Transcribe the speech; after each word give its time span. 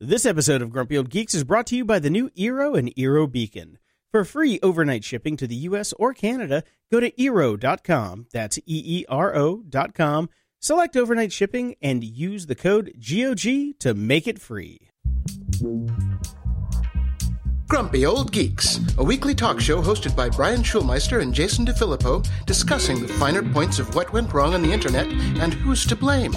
This 0.00 0.26
episode 0.26 0.60
of 0.60 0.68
Grumpy 0.68 0.98
Old 0.98 1.08
Geeks 1.08 1.32
is 1.32 1.42
brought 1.42 1.66
to 1.68 1.76
you 1.76 1.82
by 1.82 1.98
the 1.98 2.10
new 2.10 2.28
Eero 2.36 2.78
and 2.78 2.94
Eero 2.96 3.32
Beacon. 3.32 3.78
For 4.12 4.26
free 4.26 4.60
overnight 4.62 5.04
shipping 5.04 5.38
to 5.38 5.46
the 5.46 5.54
US 5.54 5.94
or 5.94 6.12
Canada, 6.12 6.64
go 6.92 7.00
to 7.00 7.10
Eero.com. 7.12 8.26
That's 8.30 8.58
E 8.58 8.62
E 8.66 9.04
R 9.08 9.34
O.com. 9.34 10.28
Select 10.60 10.98
overnight 10.98 11.32
shipping 11.32 11.76
and 11.80 12.04
use 12.04 12.44
the 12.44 12.54
code 12.54 12.92
GOG 12.98 13.78
to 13.78 13.94
make 13.94 14.26
it 14.26 14.38
free. 14.38 14.90
Grumpy 17.66 18.04
Old 18.04 18.32
Geeks, 18.32 18.78
a 18.98 19.02
weekly 19.02 19.34
talk 19.34 19.60
show 19.60 19.80
hosted 19.80 20.14
by 20.14 20.28
Brian 20.28 20.62
Schulmeister 20.62 21.22
and 21.22 21.32
Jason 21.32 21.64
DeFilippo, 21.64 22.28
discussing 22.44 23.00
the 23.00 23.08
finer 23.14 23.42
points 23.42 23.78
of 23.78 23.94
what 23.94 24.12
went 24.12 24.34
wrong 24.34 24.52
on 24.52 24.60
the 24.60 24.72
internet 24.74 25.06
and 25.40 25.54
who's 25.54 25.86
to 25.86 25.96
blame. 25.96 26.34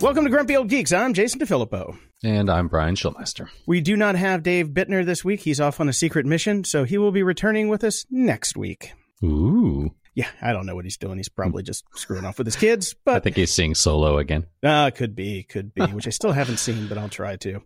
Welcome 0.00 0.24
to 0.24 0.30
Grumpy 0.30 0.56
Old 0.56 0.68
Geeks. 0.68 0.92
I'm 0.92 1.12
Jason 1.12 1.40
DeFilippo. 1.40 1.94
And 2.24 2.48
I'm 2.48 2.68
Brian 2.68 2.94
Schulmeister. 2.94 3.50
We 3.66 3.82
do 3.82 3.98
not 3.98 4.14
have 4.14 4.42
Dave 4.42 4.68
Bittner 4.68 5.04
this 5.04 5.22
week. 5.22 5.40
He's 5.40 5.60
off 5.60 5.78
on 5.78 5.90
a 5.90 5.92
secret 5.92 6.24
mission, 6.24 6.64
so 6.64 6.84
he 6.84 6.96
will 6.96 7.12
be 7.12 7.22
returning 7.22 7.68
with 7.68 7.84
us 7.84 8.06
next 8.10 8.56
week. 8.56 8.94
Ooh. 9.22 9.94
Yeah, 10.14 10.28
I 10.40 10.54
don't 10.54 10.64
know 10.64 10.74
what 10.74 10.86
he's 10.86 10.96
doing. 10.96 11.18
He's 11.18 11.28
probably 11.28 11.62
just 11.62 11.84
screwing 11.96 12.24
off 12.24 12.38
with 12.38 12.46
his 12.46 12.56
kids, 12.56 12.94
but 13.04 13.16
I 13.16 13.20
think 13.20 13.36
he's 13.36 13.52
seeing 13.52 13.74
solo 13.74 14.16
again. 14.16 14.46
uh, 14.64 14.90
could 14.90 15.14
be, 15.14 15.42
could 15.42 15.74
be, 15.74 15.82
which 15.82 16.06
I 16.06 16.10
still 16.10 16.32
haven't 16.32 16.58
seen, 16.58 16.88
but 16.88 16.96
I'll 16.96 17.10
try 17.10 17.36
to. 17.36 17.60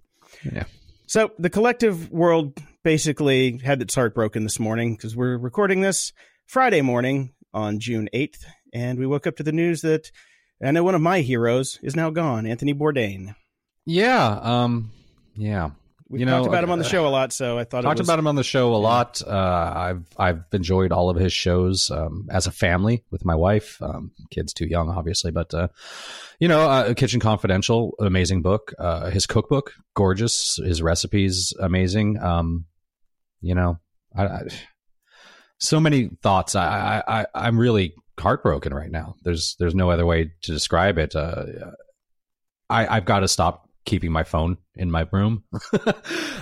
Yeah. 0.53 0.65
So 1.07 1.31
the 1.39 1.51
collective 1.51 2.11
world 2.11 2.59
basically 2.83 3.59
had 3.59 3.81
its 3.81 3.95
heart 3.95 4.13
broken 4.13 4.43
this 4.43 4.59
morning 4.59 4.97
because 4.97 5.15
we're 5.15 5.39
recording 5.39 5.83
this 5.83 6.13
Friday 6.47 6.83
morning 6.83 7.33
on 7.53 7.79
June 7.79 8.09
8th, 8.13 8.45
and 8.73 8.99
we 8.99 9.07
woke 9.07 9.29
up 9.29 9.37
to 9.37 9.45
the 9.45 9.53
news 9.53 9.83
that 9.83 10.11
I 10.63 10.71
know 10.71 10.85
one 10.85 10.95
of 10.95 11.01
my 11.01 11.21
heroes 11.21 11.79
is 11.83 11.97
now 11.97 12.11
gone, 12.11 12.47
Anthony 12.47 12.75
Bourdain. 12.75 13.35
Yeah. 13.87 14.39
Um, 14.43 14.91
yeah. 15.35 15.71
We 16.09 16.21
You 16.21 16.27
know, 16.27 16.39
talked 16.39 16.49
about 16.49 16.65
him 16.65 16.71
on 16.71 16.79
the 16.79 16.85
uh, 16.85 16.89
show 16.89 17.07
a 17.07 17.09
lot, 17.09 17.33
so 17.33 17.59
I 17.59 17.65
thought 17.65 17.83
Talked 17.83 17.99
it 17.99 18.03
was, 18.03 18.09
about 18.09 18.19
him 18.19 18.27
on 18.27 18.37
the 18.37 18.45
show 18.45 18.75
a 18.75 18.77
lot. 18.77 19.23
Uh, 19.27 19.73
I've 19.75 20.07
I've 20.19 20.45
enjoyed 20.53 20.93
all 20.93 21.09
of 21.09 21.17
his 21.17 21.33
shows 21.33 21.91
um, 21.91 22.29
as 22.31 22.47
a 22.47 22.53
family 22.53 23.03
with 23.11 23.25
my 23.25 23.35
wife. 23.35 23.81
Um, 23.81 24.13
kids 24.31 24.53
too 24.53 24.67
young, 24.67 24.91
obviously, 24.91 25.31
but 25.31 25.53
uh, 25.55 25.69
you 26.39 26.47
know, 26.47 26.69
uh, 26.69 26.95
Kitchen 26.95 27.21
Confidential, 27.21 27.95
amazing 27.99 28.43
book. 28.43 28.75
Uh, 28.79 29.11
his 29.11 29.27
cookbook, 29.27 29.73
gorgeous. 29.95 30.57
His 30.57 30.83
recipes, 30.83 31.55
amazing. 31.59 32.23
Um, 32.23 32.67
you 33.41 33.55
know, 33.55 33.79
I, 34.15 34.27
I, 34.27 34.43
so 35.59 35.81
many 35.81 36.11
thoughts. 36.23 36.55
I, 36.55 37.03
I, 37.07 37.21
I 37.21 37.27
I'm 37.35 37.59
really 37.59 37.95
heartbroken 38.19 38.73
right 38.75 38.91
now. 38.91 39.17
There's 39.23 39.57
there's 39.59 39.75
no 39.75 39.91
other 39.91 40.07
way 40.07 40.31
to 40.43 40.53
describe 40.53 40.99
it. 40.99 41.15
Uh, 41.17 41.45
I 42.71 42.87
I've 42.97 43.05
got 43.05 43.21
to 43.21 43.29
stop 43.29 43.69
keeping 43.85 44.11
my 44.13 44.25
phone 44.25 44.57
in 44.77 44.91
my 44.91 45.07
room 45.13 45.45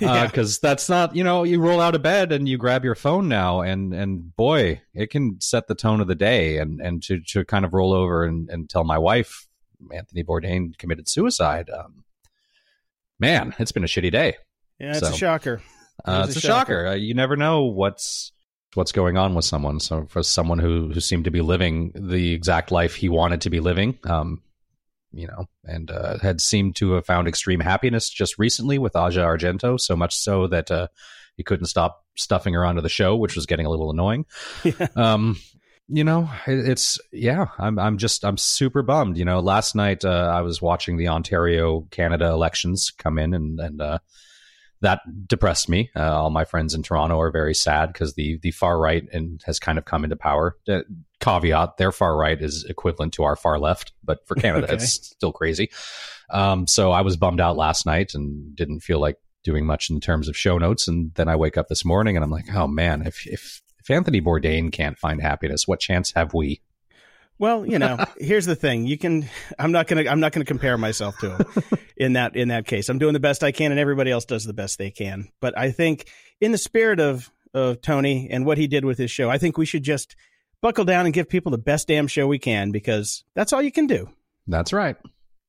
Yeah. 0.01 0.27
because 0.27 0.61
that's 0.61 0.89
not 0.89 1.17
you 1.17 1.25
know 1.25 1.43
you 1.43 1.61
roll 1.61 1.81
out 1.81 1.97
of 1.97 2.03
bed 2.03 2.31
and 2.31 2.49
you 2.49 2.57
grab 2.57 2.85
your 2.85 2.95
phone 2.95 3.27
now 3.29 3.63
and 3.63 3.93
and 3.93 4.35
boy 4.37 4.81
it 4.95 5.11
can 5.11 5.41
set 5.41 5.67
the 5.67 5.75
tone 5.75 6.01
of 6.01 6.07
the 6.07 6.15
day 6.15 6.59
and 6.59 6.81
and 6.81 7.03
to 7.03 7.19
to 7.31 7.45
kind 7.45 7.65
of 7.65 7.73
roll 7.75 7.93
over 7.93 8.23
and, 8.25 8.49
and 8.49 8.71
tell 8.71 8.85
my 8.85 8.97
wife 8.97 9.49
Anthony 9.93 10.23
Bourdain 10.23 10.79
committed 10.79 11.09
suicide. 11.09 11.69
Um, 11.69 12.05
man, 13.19 13.55
it's 13.59 13.73
been 13.73 13.83
a 13.85 13.89
shitty 13.89 14.13
day. 14.13 14.37
yeah, 14.79 14.91
it's 14.91 15.03
a 15.03 15.07
so- 15.07 15.17
shocker. 15.17 15.61
Uh, 16.05 16.23
It 16.27 16.31
is 16.31 16.37
a 16.37 16.39
a 16.39 16.43
shocker. 16.43 16.87
Uh, 16.87 16.95
you 16.95 17.15
never 17.15 17.37
know 17.37 17.65
what's 17.65 18.31
what's 18.75 18.93
going 18.93 19.17
on 19.17 19.35
with 19.35 19.45
someone. 19.45 19.81
So 19.81 20.07
for 20.07 20.23
someone 20.23 20.59
who 20.59 20.91
who 20.93 21.01
seemed 21.01 21.25
to 21.25 21.31
be 21.31 21.41
living 21.41 21.93
the 21.95 22.33
exact 22.33 22.71
life 22.71 22.95
he 22.95 23.09
wanted 23.09 23.43
to 23.43 23.51
be 23.51 23.61
living, 23.61 23.99
um, 24.05 24.43
you 25.13 25.27
know, 25.27 25.47
and 25.65 25.91
uh, 25.91 26.19
had 26.19 26.41
seemed 26.41 26.77
to 26.77 26.93
have 26.93 27.07
found 27.07 27.29
extreme 27.29 27.61
happiness 27.61 28.09
just 28.09 28.39
recently 28.39 28.79
with 28.79 28.97
Asia 28.97 29.21
Argento, 29.21 29.79
so 29.79 29.95
much 29.95 30.17
so 30.17 30.47
that 30.49 30.71
uh, 30.71 30.89
he 31.37 31.43
couldn't 31.43 31.67
stop 31.67 32.05
stuffing 32.17 32.55
her 32.55 32.65
onto 32.65 32.81
the 32.81 32.89
show, 32.89 33.17
which 33.17 33.37
was 33.37 33.47
getting 33.47 33.67
a 33.67 33.71
little 33.71 33.91
annoying. 33.91 34.27
Yeah. 34.65 34.89
Um, 34.97 35.37
you 35.89 36.05
know, 36.05 36.31
it, 36.47 36.69
it's 36.69 36.99
yeah. 37.13 37.47
I'm 37.59 37.79
I'm 37.79 37.99
just 37.99 38.25
I'm 38.25 38.39
super 38.39 38.83
bummed. 38.83 39.19
You 39.19 39.25
know, 39.25 39.41
last 39.41 39.75
night 39.75 40.05
uh, 40.05 40.33
I 40.35 40.41
was 40.41 40.63
watching 40.63 40.97
the 40.97 41.09
Ontario 41.09 41.87
Canada 41.91 42.27
elections 42.27 42.93
come 42.97 43.19
in, 43.19 43.35
and 43.35 43.61
and 43.61 43.83
uh, 43.83 43.99
that 44.83 45.01
depressed 45.27 45.69
me. 45.69 45.91
Uh, 45.97 46.15
all 46.23 46.31
my 46.31 46.45
friends 46.45 46.75
in 46.75 46.83
Toronto 46.83 47.19
are 47.19 47.31
very 47.31 47.55
sad 47.55 47.93
because 47.93 48.15
the 48.15 48.39
the 48.43 48.51
far 48.51 48.79
right 48.79 49.05
and 49.13 49.41
has 49.47 49.59
kind 49.59 49.79
of 49.79 49.85
come 49.87 50.05
into 50.05 50.17
power. 50.17 50.57
Uh, 50.69 50.81
caveat: 51.21 51.77
their 51.79 51.93
far 51.93 52.17
right 52.17 52.41
is 52.41 52.65
equivalent 52.69 53.15
to 53.15 53.23
our 53.23 53.37
far 53.37 53.59
left, 53.59 53.93
but 54.05 54.27
for 54.27 54.35
Canada, 54.45 54.65
Okay. 54.67 54.75
it's 54.75 54.93
still 54.93 55.33
crazy. 55.33 55.71
Um, 56.31 56.67
so 56.67 56.93
I 56.93 57.01
was 57.03 57.17
bummed 57.17 57.41
out 57.41 57.57
last 57.57 57.87
night 57.87 58.13
and 58.15 58.55
didn't 58.57 58.81
feel 58.81 59.01
like 59.01 59.17
doing 59.45 59.67
much 59.67 59.91
in 59.91 60.01
terms 60.01 60.29
of 60.29 60.37
show 60.37 60.57
notes. 60.59 60.87
And 60.87 61.13
then 61.15 61.29
I 61.29 61.37
wake 61.37 61.57
up 61.57 61.69
this 61.69 61.85
morning 61.85 62.17
and 62.17 62.25
I'm 62.25 62.31
like, 62.31 62.47
oh 62.55 62.67
man, 62.67 63.07
if 63.07 63.27
if 63.27 63.61
if 63.81 63.91
Anthony 63.91 64.21
Bourdain 64.21 64.71
can't 64.73 64.99
find 64.99 65.21
happiness, 65.21 65.67
what 65.67 65.81
chance 65.81 66.13
have 66.13 66.35
we? 66.35 66.61
Well, 67.39 67.67
you 67.67 67.79
know, 67.79 68.05
here's 68.19 68.47
the 68.47 68.57
thing. 68.57 68.87
You 68.87 68.99
can 68.99 69.29
I'm 69.59 69.73
not 69.73 69.87
going 69.87 70.05
to 70.05 70.11
I'm 70.11 70.21
not 70.21 70.33
going 70.33 70.45
to 70.45 70.49
compare 70.49 70.79
myself 70.79 71.19
to 71.19 71.37
him 71.37 71.47
in 71.97 72.13
that 72.15 72.37
in 72.37 72.49
that 72.49 72.67
case. 72.67 72.89
I'm 72.89 72.99
doing 72.99 73.15
the 73.15 73.21
best 73.21 73.43
I 73.43 73.53
can 73.53 73.71
and 73.71 73.81
everybody 73.81 74.11
else 74.11 74.25
does 74.25 74.45
the 74.45 74.53
best 74.53 74.79
they 74.79 74.91
can. 74.91 75.29
But 75.41 75.57
I 75.59 75.71
think 75.71 76.09
in 76.41 76.53
the 76.53 76.59
spirit 76.59 77.01
of 77.01 77.31
of 77.55 77.81
Tony 77.83 78.29
and 78.31 78.47
what 78.47 78.59
he 78.59 78.67
did 78.67 78.85
with 78.85 78.99
his 78.99 79.11
show, 79.11 79.29
I 79.29 79.39
think 79.39 79.59
we 79.59 79.67
should 79.67 79.83
just 79.83 80.17
buckle 80.61 80.85
down 80.85 81.05
and 81.07 81.13
give 81.13 81.29
people 81.29 81.51
the 81.51 81.59
best 81.59 81.89
damn 81.89 82.07
show 82.07 82.27
we 82.27 82.39
can 82.39 82.71
because 82.71 83.25
that's 83.35 83.53
all 83.53 83.61
you 83.61 83.73
can 83.73 83.87
do. 83.87 84.09
That's 84.47 84.73
right. 84.73 84.97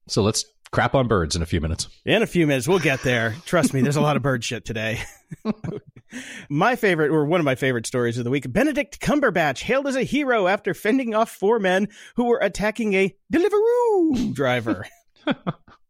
So 0.08 0.22
let's 0.24 0.46
crap 0.72 0.96
on 0.96 1.08
birds 1.08 1.36
in 1.36 1.42
a 1.42 1.46
few 1.46 1.62
minutes. 1.62 1.88
In 2.06 2.22
a 2.24 2.28
few 2.28 2.46
minutes, 2.48 2.68
we'll 2.68 2.80
get 2.80 3.02
there. 3.04 3.36
Trust 3.46 3.74
me, 3.74 3.82
there's 3.82 3.96
a 3.96 4.02
lot 4.02 4.18
of 4.18 4.24
bird 4.24 4.44
shit 4.44 4.66
today. 4.66 5.02
my 6.50 6.75
favorite, 6.75 7.12
or 7.12 7.25
one 7.25 7.40
of 7.40 7.46
my 7.46 7.56
favorite 7.56 7.88
stories 7.88 8.18
of 8.18 8.24
the 8.24 8.29
week 8.29 8.51
Benedict 8.51 9.00
Cumberbatch 9.00 9.62
hailed 9.62 9.88
as 9.88 9.96
a 9.96 10.03
hero 10.03 10.47
after 10.47 10.74
fending 10.74 11.13
off 11.13 11.31
four 11.31 11.59
men 11.59 11.90
who 12.16 12.25
were 12.25 12.40
attacking 12.41 12.94
a 12.94 13.16
Deliveroo 13.31 14.34
driver. 14.34 14.85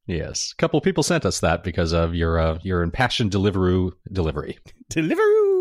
Yes, 0.05 0.51
a 0.51 0.55
couple 0.57 0.77
of 0.77 0.83
people 0.83 1.03
sent 1.03 1.25
us 1.25 1.39
that 1.39 1.63
because 1.63 1.93
of 1.93 2.13
your 2.13 2.37
uh, 2.37 2.59
your 2.61 2.81
impassioned 2.81 3.31
Deliveroo 3.31 3.91
delivery. 4.11 4.59
Deliveroo! 4.91 5.53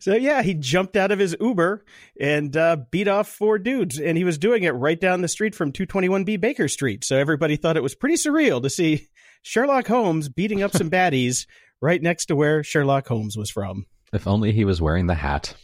So, 0.00 0.14
yeah, 0.14 0.42
he 0.42 0.54
jumped 0.54 0.96
out 0.96 1.12
of 1.12 1.18
his 1.18 1.36
Uber 1.40 1.84
and 2.18 2.56
uh, 2.56 2.76
beat 2.90 3.06
off 3.06 3.28
four 3.28 3.58
dudes, 3.58 4.00
and 4.00 4.16
he 4.16 4.24
was 4.24 4.38
doing 4.38 4.62
it 4.62 4.70
right 4.70 4.98
down 4.98 5.20
the 5.20 5.28
street 5.28 5.54
from 5.54 5.72
221B 5.72 6.40
Baker 6.40 6.68
Street. 6.68 7.04
So, 7.04 7.18
everybody 7.18 7.56
thought 7.56 7.76
it 7.76 7.82
was 7.82 7.94
pretty 7.94 8.16
surreal 8.16 8.62
to 8.62 8.70
see 8.70 9.08
Sherlock 9.42 9.86
Holmes 9.86 10.28
beating 10.28 10.62
up 10.62 10.72
some 10.72 10.90
baddies 10.90 11.46
right 11.80 12.00
next 12.02 12.26
to 12.26 12.36
where 12.36 12.62
Sherlock 12.62 13.06
Holmes 13.06 13.36
was 13.36 13.50
from. 13.50 13.86
If 14.12 14.26
only 14.26 14.52
he 14.52 14.64
was 14.64 14.80
wearing 14.80 15.06
the 15.06 15.14
hat. 15.14 15.54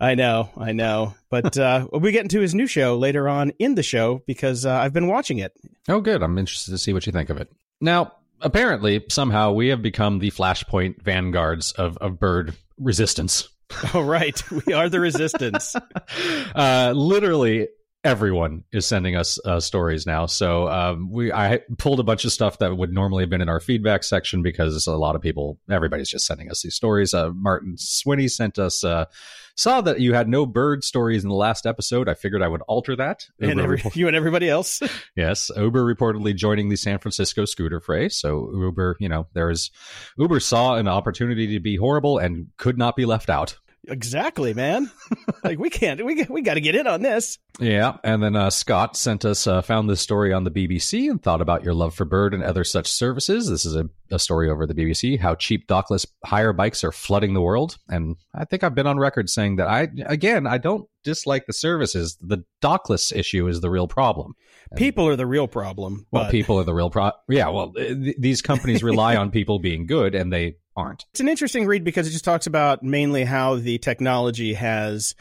I 0.00 0.14
know, 0.14 0.50
I 0.56 0.72
know. 0.72 1.14
But 1.30 1.56
uh, 1.58 1.86
we'll 1.90 2.00
be 2.00 2.12
getting 2.12 2.28
to 2.30 2.40
his 2.40 2.54
new 2.54 2.66
show 2.66 2.96
later 2.98 3.28
on 3.28 3.50
in 3.58 3.74
the 3.74 3.82
show 3.82 4.22
because 4.26 4.66
uh, 4.66 4.74
I've 4.74 4.92
been 4.92 5.06
watching 5.06 5.38
it. 5.38 5.52
Oh, 5.88 6.00
good. 6.00 6.22
I'm 6.22 6.38
interested 6.38 6.72
to 6.72 6.78
see 6.78 6.92
what 6.92 7.06
you 7.06 7.12
think 7.12 7.30
of 7.30 7.38
it. 7.38 7.50
Now, 7.80 8.12
apparently, 8.40 9.04
somehow 9.08 9.52
we 9.52 9.68
have 9.68 9.82
become 9.82 10.18
the 10.18 10.30
flashpoint 10.30 11.02
vanguards 11.02 11.72
of, 11.72 11.96
of 11.98 12.18
bird 12.18 12.54
resistance. 12.78 13.48
Oh, 13.94 14.02
right. 14.02 14.38
We 14.66 14.74
are 14.74 14.90
the 14.90 15.00
resistance. 15.00 15.74
uh, 16.54 16.92
literally 16.94 17.68
everyone 18.04 18.64
is 18.72 18.86
sending 18.86 19.16
us 19.16 19.38
uh, 19.44 19.60
stories 19.60 20.06
now. 20.06 20.26
So 20.26 20.68
um, 20.68 21.10
we 21.10 21.32
I 21.32 21.60
pulled 21.78 22.00
a 22.00 22.04
bunch 22.04 22.24
of 22.24 22.32
stuff 22.32 22.58
that 22.58 22.76
would 22.76 22.92
normally 22.92 23.22
have 23.22 23.30
been 23.30 23.40
in 23.40 23.48
our 23.48 23.60
feedback 23.60 24.02
section 24.04 24.42
because 24.42 24.86
a 24.86 24.96
lot 24.96 25.14
of 25.14 25.22
people, 25.22 25.58
everybody's 25.70 26.10
just 26.10 26.26
sending 26.26 26.50
us 26.50 26.62
these 26.62 26.74
stories. 26.74 27.14
Uh, 27.14 27.30
Martin 27.30 27.76
Swinney 27.76 28.30
sent 28.30 28.58
us. 28.58 28.82
Uh, 28.82 29.06
saw 29.54 29.80
that 29.82 30.00
you 30.00 30.14
had 30.14 30.28
no 30.28 30.46
bird 30.46 30.82
stories 30.82 31.22
in 31.22 31.28
the 31.28 31.34
last 31.34 31.66
episode. 31.66 32.08
I 32.08 32.14
figured 32.14 32.42
I 32.42 32.48
would 32.48 32.62
alter 32.62 32.96
that. 32.96 33.26
and 33.38 33.50
Uber 33.50 33.62
every, 33.62 33.76
report- 33.76 33.96
you 33.96 34.06
and 34.06 34.16
everybody 34.16 34.48
else. 34.48 34.82
Yes, 35.14 35.50
Uber 35.56 35.84
reportedly 35.84 36.34
joining 36.34 36.70
the 36.70 36.76
San 36.76 36.98
Francisco 36.98 37.44
scooter 37.44 37.80
fray. 37.80 38.08
So 38.08 38.50
Uber, 38.54 38.96
you 38.98 39.08
know, 39.08 39.26
there 39.34 39.50
is 39.50 39.70
Uber 40.16 40.40
saw 40.40 40.76
an 40.76 40.88
opportunity 40.88 41.48
to 41.48 41.60
be 41.60 41.76
horrible 41.76 42.18
and 42.18 42.46
could 42.56 42.78
not 42.78 42.96
be 42.96 43.04
left 43.04 43.28
out. 43.28 43.58
Exactly, 43.88 44.54
man. 44.54 44.90
like, 45.44 45.58
we 45.58 45.70
can't, 45.70 46.04
we, 46.04 46.24
we 46.28 46.42
got 46.42 46.54
to 46.54 46.60
get 46.60 46.74
in 46.74 46.86
on 46.86 47.02
this. 47.02 47.38
Yeah, 47.60 47.98
and 48.02 48.22
then 48.22 48.34
uh, 48.34 48.50
Scott 48.50 48.96
sent 48.96 49.24
us 49.24 49.46
uh, 49.46 49.60
found 49.62 49.88
this 49.88 50.00
story 50.00 50.32
on 50.32 50.44
the 50.44 50.50
BBC 50.50 51.10
and 51.10 51.22
thought 51.22 51.40
about 51.42 51.62
your 51.62 51.74
love 51.74 51.94
for 51.94 52.04
Bird 52.04 52.32
and 52.34 52.42
other 52.42 52.64
such 52.64 52.90
services. 52.90 53.48
This 53.48 53.66
is 53.66 53.76
a, 53.76 53.88
a 54.10 54.18
story 54.18 54.48
over 54.48 54.66
the 54.66 54.74
BBC 54.74 55.18
how 55.18 55.34
cheap 55.34 55.66
dockless 55.68 56.06
hire 56.24 56.52
bikes 56.52 56.82
are 56.82 56.92
flooding 56.92 57.34
the 57.34 57.42
world, 57.42 57.76
and 57.88 58.16
I 58.34 58.44
think 58.46 58.64
I've 58.64 58.74
been 58.74 58.86
on 58.86 58.98
record 58.98 59.28
saying 59.28 59.56
that 59.56 59.68
I 59.68 59.88
again 60.06 60.46
I 60.46 60.58
don't 60.58 60.88
dislike 61.04 61.46
the 61.46 61.52
services. 61.52 62.16
The 62.20 62.44
dockless 62.62 63.14
issue 63.14 63.46
is 63.48 63.60
the 63.60 63.70
real 63.70 63.88
problem. 63.88 64.34
And- 64.70 64.78
People 64.78 65.06
are 65.08 65.16
the 65.16 65.26
real 65.26 65.48
problem. 65.48 66.06
Well, 66.10 66.24
but 66.24 66.30
people 66.30 66.58
are 66.58 66.64
the 66.64 66.74
real 66.74 66.88
pro. 66.88 67.12
Yeah, 67.28 67.48
well, 67.50 67.72
th- 67.72 68.16
these 68.18 68.40
companies 68.40 68.82
rely 68.82 69.16
on 69.16 69.30
people 69.30 69.58
being 69.58 69.86
good, 69.86 70.14
and 70.14 70.32
they 70.32 70.56
aren't. 70.76 71.04
It's 71.10 71.20
an 71.20 71.28
interesting 71.28 71.66
read 71.66 71.84
because 71.84 72.06
it 72.06 72.12
just 72.12 72.24
talks 72.24 72.46
about 72.46 72.82
mainly 72.82 73.24
how 73.24 73.56
the 73.56 73.78
technology 73.78 74.54
has 74.54 75.14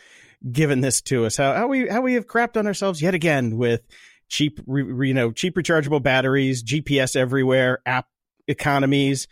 given 0.49 0.81
this 0.81 1.01
to 1.03 1.25
us, 1.25 1.37
how, 1.37 1.53
how 1.53 1.67
we 1.67 1.87
how 1.87 2.01
we 2.01 2.15
have 2.15 2.27
crapped 2.27 2.57
on 2.57 2.67
ourselves 2.67 3.01
yet 3.01 3.13
again 3.13 3.57
with 3.57 3.81
cheap, 4.27 4.59
re, 4.65 5.07
you 5.07 5.13
know, 5.13 5.31
cheap 5.31 5.55
rechargeable 5.55 6.01
batteries, 6.01 6.63
GPS 6.63 7.15
everywhere, 7.15 7.79
app 7.85 8.07
economies, 8.47 9.27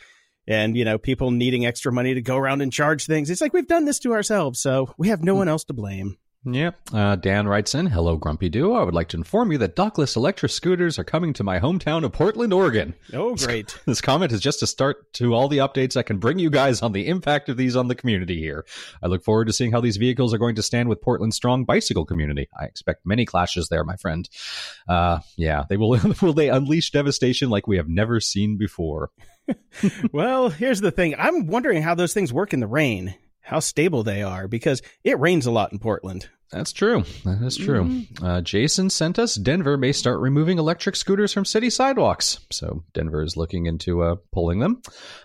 and 0.48 0.75
you 0.77 0.86
know, 0.86 0.98
people 0.98 1.31
needing 1.31 1.66
extra 1.66 1.92
money 1.92 2.13
to 2.13 2.21
go 2.21 2.38
around 2.38 2.62
and 2.62 2.71
charge 2.71 3.06
things. 3.06 3.30
It's 3.30 3.42
like 3.42 3.54
we've 3.54 3.68
done 3.68 3.86
this 3.86 4.00
to 4.00 4.13
ourselves, 4.13 4.60
so 4.60 4.94
we 4.98 5.07
have 5.07 5.24
no 5.24 5.33
hmm. 5.33 5.39
one 5.39 5.48
else 5.48 5.63
to 5.66 5.74
blame. 5.74 6.18
Yep. 6.46 6.80
Uh, 6.94 7.16
Dan 7.18 7.50
writes 7.50 7.76
in, 7.76 7.88
Hello, 7.88 8.16
Grumpy 8.16 8.48
Duo. 8.48 8.74
I 8.76 8.84
would 8.84 8.94
like 8.94 9.10
to 9.10 9.18
inform 9.18 9.52
you 9.52 9.58
that 9.58 9.76
dockless 9.76 10.16
electric 10.16 10.54
scooters 10.54 10.98
are 10.98 11.04
coming 11.04 11.34
to 11.34 11.44
my 11.44 11.60
hometown 11.60 12.06
of 12.06 12.14
Portland, 12.14 12.54
Oregon. 12.54 12.94
Oh, 13.14 13.36
great. 13.36 13.78
This 13.86 14.02
comment 14.02 14.32
is 14.32 14.40
just 14.40 14.64
a 14.64 14.68
start 14.68 15.12
to 15.14 15.34
all 15.34 15.50
the 15.50 15.58
updates 15.58 15.98
I 15.98 16.04
can 16.04 16.18
bring 16.18 16.40
you 16.40 16.50
guys 16.50 16.82
on 16.82 16.94
the 16.94 17.08
impact 17.08 17.50
of 17.50 17.58
these 17.58 17.76
on 17.76 17.88
the 17.88 17.96
community 17.96 18.40
here. 18.40 18.66
I 19.04 19.08
look 19.08 19.24
forward 19.24 19.48
to 19.48 19.54
seeing 19.54 19.72
how 19.72 19.82
these 19.82 19.98
vehicles 19.98 20.34
are 20.34 20.38
going 20.38 20.56
to 20.56 20.64
stand 20.64 20.88
with 20.88 21.02
Portland's 21.02 21.36
strong 21.36 21.66
bicycle 21.66 22.06
community. 22.06 22.48
I 22.58 22.66
expect 22.66 23.06
many 23.06 23.26
clashes 23.26 23.68
there, 23.68 23.84
my 23.84 23.98
friend. 23.98 24.30
Uh, 24.88 25.20
yeah, 25.36 25.66
they 25.68 25.76
will, 25.76 26.00
will 26.22 26.34
they 26.34 26.50
unleash 26.50 26.92
devastation 26.92 27.50
like 27.50 27.68
we 27.68 27.78
have 27.78 27.90
never 27.90 28.22
seen 28.22 28.58
before? 28.58 29.12
well, 30.14 30.50
here's 30.50 30.80
the 30.80 30.92
thing. 30.92 31.16
I'm 31.18 31.48
wondering 31.48 31.82
how 31.82 31.96
those 31.96 32.14
things 32.14 32.32
work 32.32 32.54
in 32.54 32.60
the 32.60 32.68
rain 32.68 33.16
how 33.50 33.60
stable 33.60 34.04
they 34.04 34.22
are 34.22 34.48
because 34.48 34.84
it 35.04 35.19
rains 35.19 35.48
a 35.48 35.51
lot 35.51 35.72
in 35.72 35.80
Portland. 35.80 36.30
That's 36.51 36.72
true. 36.72 37.04
That 37.25 37.42
is 37.42 37.57
true. 37.57 37.84
Mm-hmm. 37.84 38.25
Uh, 38.25 38.42
Jason 38.42 38.92
sent 38.92 39.18
us 39.18 39.36
Denver 39.36 39.75
may 39.75 39.92
start 39.92 40.19
removing 40.19 40.60
electric 40.60 40.96
scooters 40.96 41.34
from 41.34 41.46
city 41.46 41.69
sidewalks. 41.72 42.40
So 42.51 42.84
Denver 42.94 43.24
is 43.24 43.38
looking 43.38 43.66
into 43.66 44.04
uh, 44.04 44.16
pulling 44.31 44.60
them. 44.60 44.81